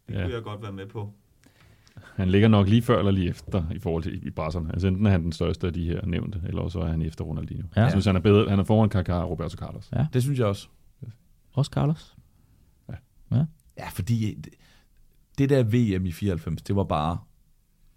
Det 0.08 0.14
Ja. 0.14 0.22
kunne 0.22 0.34
jeg 0.34 0.42
godt 0.42 0.62
være 0.62 0.72
med 0.72 0.86
på. 0.86 1.12
Han 2.14 2.28
ligger 2.30 2.48
nok 2.48 2.68
lige 2.68 2.82
før 2.82 2.98
eller 2.98 3.10
lige 3.10 3.28
efter 3.28 3.64
i 3.74 3.78
forhold 3.78 4.02
til 4.02 4.26
i 4.26 4.30
brasserne. 4.30 4.70
Altså 4.72 4.86
enten 4.88 5.06
er 5.06 5.10
han 5.10 5.22
den 5.22 5.32
største 5.32 5.66
af 5.66 5.72
de 5.72 5.84
her 5.86 6.06
nævnte, 6.06 6.40
eller 6.46 6.62
også 6.62 6.80
er 6.80 6.86
han 6.86 7.02
efter 7.02 7.24
Ronaldinho. 7.24 7.68
Ja. 7.76 7.80
Jeg 7.82 7.90
synes, 7.90 8.04
han 8.06 8.16
er 8.16 8.20
bedre. 8.20 8.50
Han 8.50 8.58
er 8.58 8.64
foran 8.64 8.90
Kaká 8.94 9.12
og 9.12 9.30
Roberto 9.30 9.56
Carlos. 9.56 9.90
Det 10.12 10.22
synes 10.22 10.38
jeg 10.38 10.46
også. 10.46 10.68
Også 11.52 11.70
Carlos. 11.70 12.16
Ja, 13.78 13.88
fordi 13.92 14.44
det, 15.38 15.50
der 15.50 15.62
VM 15.62 16.06
i 16.06 16.12
94, 16.12 16.62
det 16.62 16.76
var 16.76 16.84
bare 16.84 17.18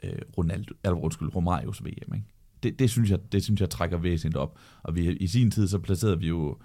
øh, 0.03 0.19
Ronaldo, 0.37 0.73
eller 0.83 0.97
undskyld, 0.97 1.35
Romarios 1.35 1.83
VM, 1.83 2.13
ikke? 2.13 2.25
Det, 2.63 2.79
det, 2.79 2.89
synes 2.89 3.11
jeg, 3.11 3.19
det 3.31 3.43
synes 3.43 3.61
jeg 3.61 3.69
trækker 3.69 3.97
væsentligt 3.97 4.37
op. 4.37 4.59
Og 4.83 4.95
vi, 4.95 5.11
i 5.11 5.27
sin 5.27 5.51
tid, 5.51 5.67
så 5.67 5.79
placerede 5.79 6.19
vi 6.19 6.27
jo 6.27 6.57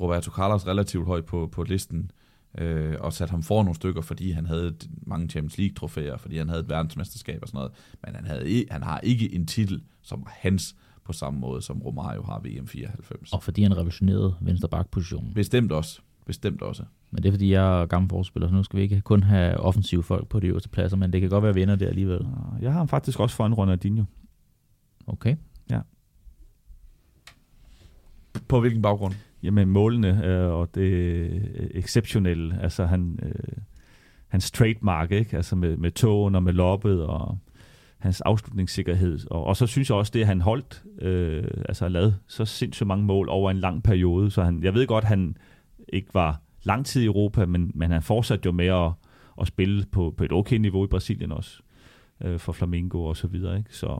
Roberto 0.00 0.30
Carlos 0.30 0.66
relativt 0.66 1.06
højt 1.06 1.24
på, 1.24 1.48
på 1.52 1.62
listen, 1.62 2.10
øh, 2.58 2.96
og 3.00 3.12
satte 3.12 3.30
ham 3.30 3.42
for 3.42 3.62
nogle 3.62 3.74
stykker, 3.74 4.02
fordi 4.02 4.30
han 4.30 4.46
havde 4.46 4.76
mange 5.02 5.28
Champions 5.28 5.58
League-trofæer, 5.58 6.16
fordi 6.16 6.38
han 6.38 6.48
havde 6.48 6.60
et 6.60 6.68
verdensmesterskab 6.68 7.38
og 7.42 7.48
sådan 7.48 7.58
noget. 7.58 7.72
Men 8.04 8.14
han, 8.14 8.24
havde, 8.24 8.64
han 8.70 8.82
har 8.82 9.00
ikke 9.00 9.34
en 9.34 9.46
titel, 9.46 9.82
som 10.02 10.20
var 10.20 10.32
hans 10.38 10.76
på 11.04 11.12
samme 11.12 11.40
måde, 11.40 11.62
som 11.62 11.82
Romario 11.82 12.22
har 12.22 12.40
VM 12.44 12.66
94. 12.66 13.32
Og 13.32 13.42
fordi 13.42 13.62
han 13.62 13.76
revolutionerede 13.76 14.36
venstre 14.40 14.68
bakpositionen. 14.68 15.34
Bestemt 15.34 15.72
også. 15.72 16.00
Bestemt 16.30 16.62
også. 16.62 16.82
Men 17.10 17.22
det 17.22 17.28
er 17.28 17.32
fordi, 17.32 17.52
jeg 17.52 17.82
er 17.82 17.86
gammel 17.86 18.08
forspiller, 18.08 18.48
så 18.48 18.54
nu 18.54 18.62
skal 18.62 18.76
vi 18.76 18.82
ikke 18.82 19.00
kun 19.00 19.22
have 19.22 19.56
offensive 19.56 20.02
folk 20.02 20.28
på 20.28 20.40
de 20.40 20.46
øverste 20.46 20.68
pladser, 20.68 20.96
men 20.96 21.12
det 21.12 21.20
kan 21.20 21.30
godt 21.30 21.44
være 21.44 21.54
vinder 21.54 21.76
der 21.76 21.88
alligevel. 21.88 22.26
Jeg 22.60 22.72
har 22.72 22.78
ham 22.78 22.88
faktisk 22.88 23.20
også 23.20 23.36
foran 23.36 23.54
Ronaldinho. 23.54 24.04
Okay. 25.06 25.36
På 28.48 28.60
hvilken 28.60 28.82
baggrund? 28.82 29.14
Jamen 29.42 29.68
målene 29.68 30.26
øh, 30.26 30.52
og 30.52 30.74
det 30.74 30.80
øh, 30.80 31.40
exceptionelle, 31.70 32.62
altså 32.62 32.84
han, 32.84 33.18
øh, 33.22 33.62
hans 34.28 34.50
trademark, 34.50 35.10
ikke? 35.10 35.36
altså 35.36 35.56
med, 35.56 35.76
med 35.76 35.90
tågen 35.90 36.34
og 36.34 36.42
med 36.42 36.52
loppet 36.52 37.02
og 37.02 37.38
hans 37.98 38.20
afslutningssikkerhed. 38.20 39.18
Og, 39.30 39.44
og 39.44 39.56
så 39.56 39.66
synes 39.66 39.90
jeg 39.90 39.96
også, 39.96 40.10
det 40.14 40.20
at 40.20 40.26
han 40.26 40.40
holdt, 40.40 40.82
øh, 41.02 41.44
altså 41.68 41.84
har 41.84 41.88
lavet 41.90 42.16
så 42.26 42.44
sindssygt 42.44 42.86
mange 42.86 43.04
mål 43.04 43.28
over 43.28 43.50
en 43.50 43.58
lang 43.58 43.82
periode, 43.82 44.30
så 44.30 44.42
han, 44.42 44.62
jeg 44.62 44.74
ved 44.74 44.86
godt, 44.86 45.04
han 45.04 45.36
ikke 45.92 46.14
var 46.14 46.40
lang 46.62 46.86
tid 46.86 47.02
i 47.02 47.06
Europa, 47.06 47.46
men, 47.46 47.70
men 47.74 47.90
han 47.90 48.02
fortsatte 48.02 48.46
jo 48.46 48.52
med 48.52 48.66
at, 48.66 48.92
at 49.40 49.46
spille 49.46 49.86
på, 49.92 50.14
på 50.16 50.24
et 50.24 50.32
okay 50.32 50.56
niveau 50.56 50.84
i 50.84 50.88
Brasilien 50.88 51.32
også, 51.32 51.62
øh, 52.20 52.38
for 52.38 52.52
Flamengo 52.52 53.04
og 53.04 53.16
så 53.16 53.26
videre. 53.26 53.58
Ikke? 53.58 53.76
Så 53.76 53.98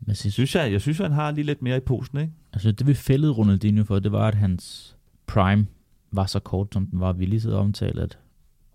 Men 0.00 0.14
synes, 0.14 0.34
synes, 0.34 0.54
jeg, 0.54 0.72
jeg 0.72 0.80
synes, 0.80 0.98
han 0.98 1.12
har 1.12 1.30
lige 1.30 1.44
lidt 1.44 1.62
mere 1.62 1.76
i 1.76 1.80
posen. 1.80 2.18
Ikke? 2.18 2.32
altså, 2.52 2.72
det 2.72 2.86
vi 2.86 2.94
fældede 2.94 3.32
Ronaldinho 3.32 3.84
for, 3.84 3.98
det 3.98 4.12
var, 4.12 4.28
at 4.28 4.34
hans 4.34 4.96
prime 5.26 5.66
var 6.12 6.26
så 6.26 6.40
kort, 6.40 6.68
som 6.72 6.86
den 6.86 7.00
var. 7.00 7.12
Vi 7.12 7.26
lige 7.26 7.40
sidder 7.40 7.56
og 7.56 7.62
omtale, 7.62 8.02
at 8.02 8.18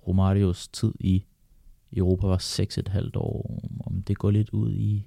Romarios 0.08 0.68
tid 0.68 0.94
i 1.00 1.24
Europa 1.96 2.28
var 2.28 2.38
6,5 2.38 3.10
år. 3.16 3.62
Om 3.86 4.02
det 4.02 4.18
går 4.18 4.32
lidt 4.32 4.50
ud 4.50 4.74
i... 4.74 5.06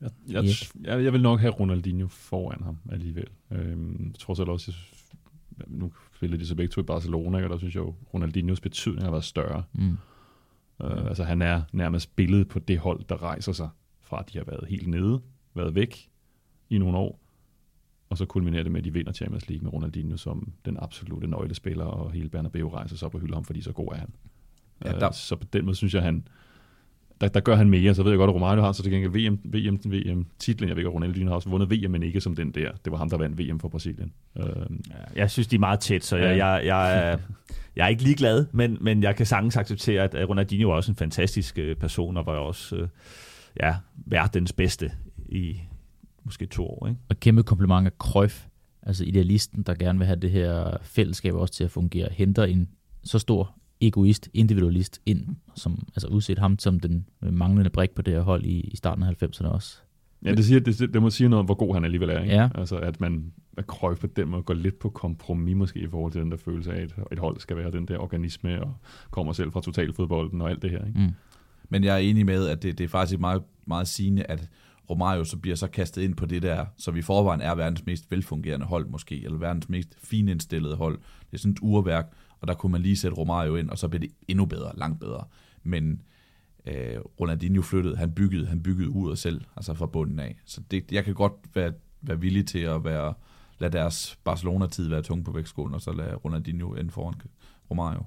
Jeg, 0.00 0.10
jeg, 0.28 0.44
jeg, 0.84 1.04
jeg 1.04 1.12
vil 1.12 1.22
nok 1.22 1.40
have 1.40 1.52
Ronaldinho 1.52 2.08
foran 2.08 2.62
ham 2.62 2.78
alligevel. 2.92 3.26
Øhm, 3.50 4.06
jeg 4.12 4.18
tror 4.18 4.34
selv 4.34 4.48
også, 4.48 4.72
jeg, 4.72 4.76
nu 5.68 5.92
spillede 6.16 6.40
de 6.40 6.46
så 6.46 6.54
begge 6.54 6.72
to 6.72 6.80
i 6.80 6.84
Barcelona, 6.84 7.38
ikke? 7.38 7.46
og 7.46 7.50
der 7.50 7.58
synes 7.58 7.74
jeg 7.74 7.80
jo, 7.80 7.94
Ronaldinhos 8.14 8.60
betydning 8.60 9.04
har 9.04 9.10
været 9.10 9.24
større. 9.24 9.62
Mm. 9.72 9.98
Uh, 10.84 11.06
altså 11.06 11.24
han 11.24 11.42
er 11.42 11.62
nærmest 11.72 12.16
billedet 12.16 12.48
på 12.48 12.58
det 12.58 12.78
hold, 12.78 13.04
der 13.08 13.22
rejser 13.22 13.52
sig 13.52 13.68
fra, 14.00 14.20
at 14.20 14.32
de 14.32 14.38
har 14.38 14.44
været 14.44 14.68
helt 14.68 14.88
nede, 14.88 15.20
været 15.54 15.74
væk 15.74 16.10
i 16.70 16.78
nogle 16.78 16.98
år, 16.98 17.20
og 18.10 18.18
så 18.18 18.24
kulminerer 18.26 18.62
det 18.62 18.72
med, 18.72 18.80
at 18.80 18.84
de 18.84 18.92
vinder 18.92 19.12
Champions 19.12 19.48
League 19.48 19.64
med 19.64 19.72
Ronaldinho 19.72 20.16
som 20.16 20.52
den 20.64 20.76
absolute 20.80 21.26
nøglespiller, 21.26 21.84
og 21.84 22.12
hele 22.12 22.28
Bernabeu 22.28 22.68
rejser 22.68 22.96
sig 22.96 23.06
op 23.06 23.14
og 23.14 23.20
hylder 23.20 23.34
ham, 23.34 23.44
fordi 23.44 23.62
så 23.62 23.72
god 23.72 23.88
er 23.92 23.96
han. 23.96 24.14
Ja, 24.84 24.92
der- 24.92 25.08
uh, 25.08 25.14
så 25.14 25.36
på 25.36 25.46
den 25.52 25.64
måde 25.64 25.76
synes 25.76 25.94
jeg, 25.94 26.02
han 26.02 26.28
der, 27.20 27.28
der 27.28 27.40
gør 27.40 27.56
han 27.56 27.70
mere, 27.70 27.94
så 27.94 28.02
ved 28.02 28.10
jeg 28.10 28.18
godt, 28.18 28.28
at 28.28 28.34
Romario 28.34 28.62
har 28.62 28.72
så 28.72 28.82
til 28.82 28.92
gengæld 28.92 29.12
VM, 29.30 29.38
VM, 29.44 29.92
VM 29.92 30.26
titlen, 30.38 30.68
jeg 30.68 30.76
ved 30.76 30.80
ikke, 30.80 30.88
at 30.88 30.94
Ronaldinho 30.94 31.28
har 31.30 31.34
også 31.36 31.48
vundet 31.48 31.70
VM, 31.70 31.90
men 31.90 32.02
ikke 32.02 32.20
som 32.20 32.36
den 32.36 32.50
der. 32.50 32.70
Det 32.84 32.90
var 32.92 32.98
ham, 32.98 33.10
der 33.10 33.16
vandt 33.18 33.38
VM 33.38 33.60
for 33.60 33.68
Brasilien. 33.68 34.12
Ja, 34.36 34.42
jeg 35.16 35.30
synes, 35.30 35.46
de 35.46 35.56
er 35.56 35.60
meget 35.60 35.80
tæt, 35.80 36.04
så 36.04 36.16
jeg, 36.16 36.36
Ja. 36.36 36.46
jeg, 36.46 36.66
jeg, 36.66 37.10
er, 37.12 37.18
jeg 37.76 37.84
er 37.84 37.88
ikke 37.88 38.02
ligeglad, 38.02 38.46
men, 38.52 38.78
men 38.80 39.02
jeg 39.02 39.16
kan 39.16 39.26
sagtens 39.26 39.56
acceptere, 39.56 40.02
at 40.02 40.28
Ronaldinho 40.28 40.70
er 40.70 40.74
også 40.74 40.92
en 40.92 40.96
fantastisk 40.96 41.58
øh, 41.58 41.76
person, 41.76 42.16
og 42.16 42.26
var 42.26 42.32
også 42.32 42.76
øh, 42.76 42.88
ja, 43.62 43.74
verdens 44.06 44.52
bedste 44.52 44.92
i 45.28 45.60
måske 46.24 46.46
to 46.46 46.66
år. 46.66 46.86
Ikke? 46.86 47.00
Og 47.08 47.20
kæmpe 47.20 47.42
kompliment 47.42 47.86
af 47.86 47.92
Cruyff, 47.98 48.44
altså 48.82 49.04
idealisten, 49.04 49.62
der 49.62 49.74
gerne 49.74 49.98
vil 49.98 50.06
have 50.06 50.20
det 50.20 50.30
her 50.30 50.76
fællesskab 50.82 51.34
også 51.34 51.54
til 51.54 51.64
at 51.64 51.70
fungere, 51.70 52.08
henter 52.12 52.44
en 52.44 52.68
så 53.04 53.18
stor 53.18 53.54
egoist, 53.80 54.28
individualist 54.34 55.00
ind, 55.06 55.26
som 55.54 55.86
altså 55.88 56.08
udset 56.08 56.38
ham 56.38 56.58
som 56.58 56.80
den 56.80 57.06
manglende 57.20 57.70
brik 57.70 57.90
på 57.90 58.02
det 58.02 58.14
her 58.14 58.20
hold 58.20 58.44
i, 58.44 58.60
i 58.60 58.76
starten 58.76 59.04
af 59.04 59.22
90'erne 59.22 59.46
også. 59.46 59.76
ja, 60.24 60.34
det, 60.34 60.44
siger, 60.44 60.60
det, 60.60 60.94
det 60.94 61.02
må 61.02 61.10
sige 61.10 61.28
noget 61.28 61.40
om, 61.40 61.46
hvor 61.46 61.54
god 61.54 61.74
han 61.74 61.84
alligevel 61.84 62.10
er. 62.10 62.20
Ikke? 62.20 62.34
Ja. 62.34 62.48
Altså, 62.54 62.76
at 62.76 63.00
man 63.00 63.32
at 63.56 63.64
Cruyff 63.64 64.00
på 64.00 64.06
den 64.06 64.28
måde 64.28 64.42
går 64.42 64.54
lidt 64.54 64.78
på 64.78 64.88
kompromis 64.88 65.56
måske 65.56 65.80
i 65.80 65.88
forhold 65.88 66.12
til 66.12 66.20
den 66.20 66.30
der 66.30 66.36
følelse 66.36 66.72
af, 66.72 66.82
at 66.82 66.92
et 67.12 67.18
hold 67.18 67.40
skal 67.40 67.56
være 67.56 67.70
den 67.70 67.88
der 67.88 67.98
organisme, 67.98 68.62
og 68.62 68.74
kommer 69.10 69.32
selv 69.32 69.52
fra 69.52 69.60
totalfodbolden 69.60 70.40
og 70.40 70.50
alt 70.50 70.62
det 70.62 70.70
her. 70.70 70.86
Ikke? 70.86 71.00
Mm. 71.00 71.10
Men 71.68 71.84
jeg 71.84 71.94
er 71.94 71.98
enig 71.98 72.26
med, 72.26 72.48
at 72.48 72.62
det, 72.62 72.78
det 72.78 72.84
er 72.84 72.88
faktisk 72.88 73.20
meget, 73.20 73.42
meget 73.66 73.88
sigende, 73.88 74.22
at 74.22 74.48
Romario 74.90 75.24
så 75.24 75.36
bliver 75.36 75.56
så 75.56 75.66
kastet 75.66 76.02
ind 76.02 76.14
på 76.14 76.26
det 76.26 76.42
der, 76.42 76.66
så 76.76 76.90
vi 76.90 76.98
i 76.98 77.02
forvejen 77.02 77.40
er 77.40 77.54
verdens 77.54 77.86
mest 77.86 78.10
velfungerende 78.10 78.66
hold 78.66 78.86
måske, 78.86 79.24
eller 79.24 79.38
verdens 79.38 79.68
mest 79.68 79.94
finindstillede 79.98 80.76
hold. 80.76 80.98
Det 80.98 81.32
er 81.32 81.38
sådan 81.38 81.52
et 81.52 81.58
urværk, 81.62 82.12
og 82.40 82.48
der 82.48 82.54
kunne 82.54 82.72
man 82.72 82.80
lige 82.80 82.96
sætte 82.96 83.16
Romario 83.16 83.56
ind, 83.56 83.70
og 83.70 83.78
så 83.78 83.88
blev 83.88 84.00
det 84.00 84.10
endnu 84.28 84.44
bedre, 84.44 84.72
langt 84.76 85.00
bedre. 85.00 85.24
Men 85.62 86.02
øh, 86.66 86.98
Ronaldinho 87.20 87.62
flyttede, 87.62 87.96
han 87.96 88.12
byggede, 88.12 88.46
han 88.46 88.62
byggede 88.62 88.90
ud 88.90 89.10
af 89.10 89.18
selv, 89.18 89.40
altså 89.56 89.74
fra 89.74 89.86
bunden 89.86 90.18
af. 90.18 90.36
Så 90.44 90.60
det, 90.70 90.92
jeg 90.92 91.04
kan 91.04 91.14
godt 91.14 91.32
være, 91.54 91.72
være 92.02 92.20
villig 92.20 92.46
til 92.46 92.58
at 92.58 92.84
være, 92.84 93.14
lade 93.58 93.72
deres 93.72 94.18
Barcelona-tid 94.24 94.88
være 94.88 95.02
tung 95.02 95.24
på 95.24 95.32
vægtskolen, 95.32 95.74
og 95.74 95.80
så 95.80 95.92
lade 95.92 96.14
Ronaldinho 96.14 96.74
ind 96.74 96.90
foran 96.90 97.14
Romario. 97.70 98.02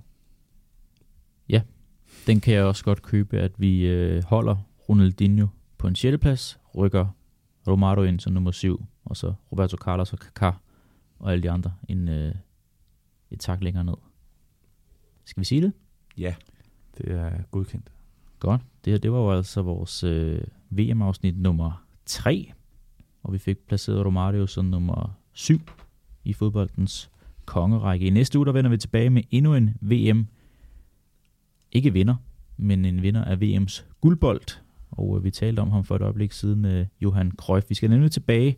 Den 2.28 2.42
kan 2.42 2.54
jeg 2.54 2.64
også 2.64 2.84
godt 2.84 3.02
købe, 3.02 3.40
at 3.40 3.52
vi 3.58 3.88
øh, 3.88 4.24
holder 4.24 4.56
Ronaldinho 4.90 5.48
på 5.78 5.88
en 5.88 5.96
6. 5.96 6.18
plads, 6.22 6.60
rykker 6.76 7.08
Romario 7.68 8.04
ind 8.04 8.20
som 8.20 8.34
nummer 8.34 8.52
7, 8.52 8.86
og 9.06 9.18
så 9.18 9.34
Roberto 9.52 9.78
Carlos 9.78 10.14
og 10.14 10.20
Kaká 10.20 10.52
og 11.20 11.32
alle 11.32 11.44
de 11.44 11.52
andre 11.52 11.74
en, 11.90 12.08
øh, 12.08 12.36
et 13.32 13.40
tak 13.40 13.64
længere 13.64 13.84
ned. 13.84 13.94
Skal 15.26 15.42
vi 15.42 15.46
sige 15.46 15.62
det? 15.62 15.74
Ja, 16.18 16.36
Det 16.98 17.12
er 17.12 17.32
godkendt. 17.52 17.92
Godt. 18.40 18.62
Det 18.86 18.94
her, 18.94 18.98
det 18.98 19.12
var 19.12 19.18
jo 19.18 19.32
altså 19.32 19.62
vores 19.62 20.04
øh, 20.04 20.42
VM-afsnit 20.70 21.38
nummer 21.40 21.86
3, 22.06 22.52
og 23.24 23.34
vi 23.34 23.38
fik 23.38 23.58
placeret 23.58 24.06
Romario 24.06 24.48
som 24.48 24.66
nummer 24.66 25.18
7 25.34 25.60
i 26.24 26.34
fodboldens 26.34 27.10
kongerække. 27.46 28.06
I 28.06 28.10
næste 28.10 28.40
uge, 28.40 28.46
der 28.46 28.52
vender 28.52 28.70
vi 28.70 28.78
tilbage 28.78 29.10
med 29.10 29.24
endnu 29.32 29.56
en 29.56 29.78
VM, 29.82 30.28
ikke 31.72 31.94
vinder, 31.94 32.16
men 32.58 32.86
en 32.86 33.02
vinder 33.02 33.24
af 33.24 33.36
VM's 33.36 33.84
guldbold, 34.02 34.60
og 34.92 35.18
øh, 35.18 35.24
vi 35.24 35.32
talte 35.32 35.60
om 35.60 35.72
ham 35.72 35.84
for 35.84 35.96
et 35.96 36.02
øjeblik 36.02 36.32
siden, 36.32 36.66
øh, 36.66 36.86
Johan 37.02 37.32
Cruyff. 37.32 37.70
Vi 37.70 37.76
skal 37.76 37.90
nemlig 37.90 38.12
tilbage 38.12 38.58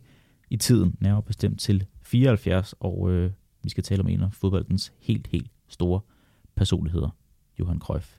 i 0.50 0.56
tiden, 0.56 0.96
nærmere 1.00 1.22
bestemt 1.22 1.60
til 1.60 1.86
74, 2.02 2.74
og 2.80 3.10
øh, 3.10 3.30
vi 3.62 3.68
skal 3.68 3.84
tale 3.84 4.00
om 4.00 4.08
en 4.08 4.22
af 4.22 4.32
fodboldens 4.32 4.92
helt, 4.98 5.26
helt 5.26 5.50
store 5.68 6.00
personligheder, 6.56 7.08
Johan 7.58 7.80
Cruyff. 7.80 8.16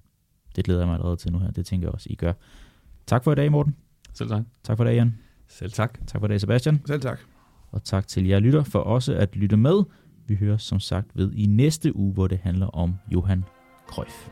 Det 0.55 0.65
glæder 0.65 0.79
jeg 0.79 0.87
mig 0.87 0.93
allerede 0.93 1.15
til 1.15 1.31
nu 1.31 1.39
her, 1.39 1.51
det 1.51 1.65
tænker 1.65 1.87
jeg 1.87 1.93
også, 1.93 2.07
I 2.09 2.15
gør. 2.15 2.33
Tak 3.05 3.23
for 3.23 3.31
i 3.31 3.35
dag, 3.35 3.51
Morten. 3.51 3.75
Selv 4.13 4.29
tak. 4.29 4.43
Tak 4.63 4.77
for 4.77 4.83
i 4.83 4.87
dag, 4.87 4.95
Jan. 4.95 5.17
Selv 5.47 5.71
tak. 5.71 5.99
Tak 6.07 6.21
for 6.21 6.27
i 6.27 6.29
dag, 6.29 6.41
Sebastian. 6.41 6.81
Selv 6.85 7.01
tak. 7.01 7.19
Og 7.71 7.83
tak 7.83 8.07
til 8.07 8.25
jer 8.27 8.39
lytter 8.39 8.63
for 8.63 8.79
også 8.79 9.13
at 9.13 9.35
lytte 9.35 9.57
med. 9.57 9.83
Vi 10.27 10.35
hører 10.35 10.57
som 10.57 10.79
sagt 10.79 11.17
ved 11.17 11.33
i 11.33 11.45
næste 11.45 11.95
uge, 11.95 12.13
hvor 12.13 12.27
det 12.27 12.37
handler 12.37 12.67
om 12.67 12.95
Johan 13.11 13.43
Cruyff. 13.87 14.27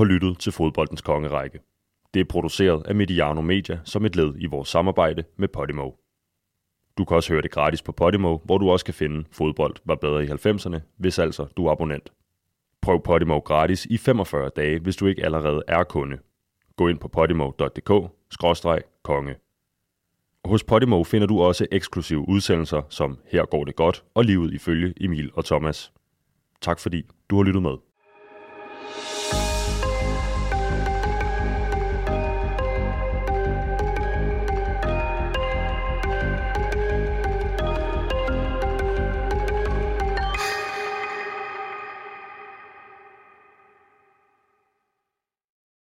Har 0.00 0.04
lyttet 0.04 0.38
til 0.38 0.52
Fodboldens 0.52 1.02
Kongerække. 1.02 1.58
Det 2.14 2.20
er 2.20 2.24
produceret 2.24 2.86
af 2.86 2.94
Mediano 2.94 3.40
Media 3.40 3.78
som 3.84 4.04
et 4.04 4.16
led 4.16 4.34
i 4.38 4.46
vores 4.46 4.68
samarbejde 4.68 5.24
med 5.36 5.48
Podimo. 5.48 5.90
Du 6.98 7.04
kan 7.04 7.16
også 7.16 7.32
høre 7.32 7.42
det 7.42 7.50
gratis 7.50 7.82
på 7.82 7.92
Podimo, 7.92 8.38
hvor 8.44 8.58
du 8.58 8.70
også 8.70 8.84
kan 8.84 8.94
finde 8.94 9.24
Fodbold 9.32 9.76
var 9.84 9.94
bedre 9.94 10.24
i 10.24 10.26
90'erne, 10.26 10.80
hvis 10.96 11.18
altså 11.18 11.46
du 11.56 11.66
er 11.66 11.72
abonnent. 11.72 12.12
Prøv 12.80 13.02
Podimo 13.02 13.38
gratis 13.38 13.86
i 13.86 13.96
45 13.96 14.50
dage, 14.56 14.78
hvis 14.78 14.96
du 14.96 15.06
ikke 15.06 15.24
allerede 15.24 15.62
er 15.68 15.84
kunde. 15.84 16.18
Gå 16.76 16.88
ind 16.88 16.98
på 16.98 17.08
podimo.dk-konge. 17.08 19.34
Hos 20.44 20.64
Podimo 20.64 21.04
finder 21.04 21.26
du 21.26 21.40
også 21.40 21.66
eksklusive 21.72 22.28
udsendelser 22.28 22.82
som 22.88 23.18
Her 23.26 23.44
går 23.44 23.64
det 23.64 23.76
godt 23.76 24.04
og 24.14 24.24
livet 24.24 24.54
ifølge 24.54 24.94
Emil 25.00 25.30
og 25.34 25.44
Thomas. 25.44 25.92
Tak 26.60 26.78
fordi 26.78 27.02
du 27.30 27.36
har 27.36 27.42
lyttet 27.42 27.62
med. 27.62 27.89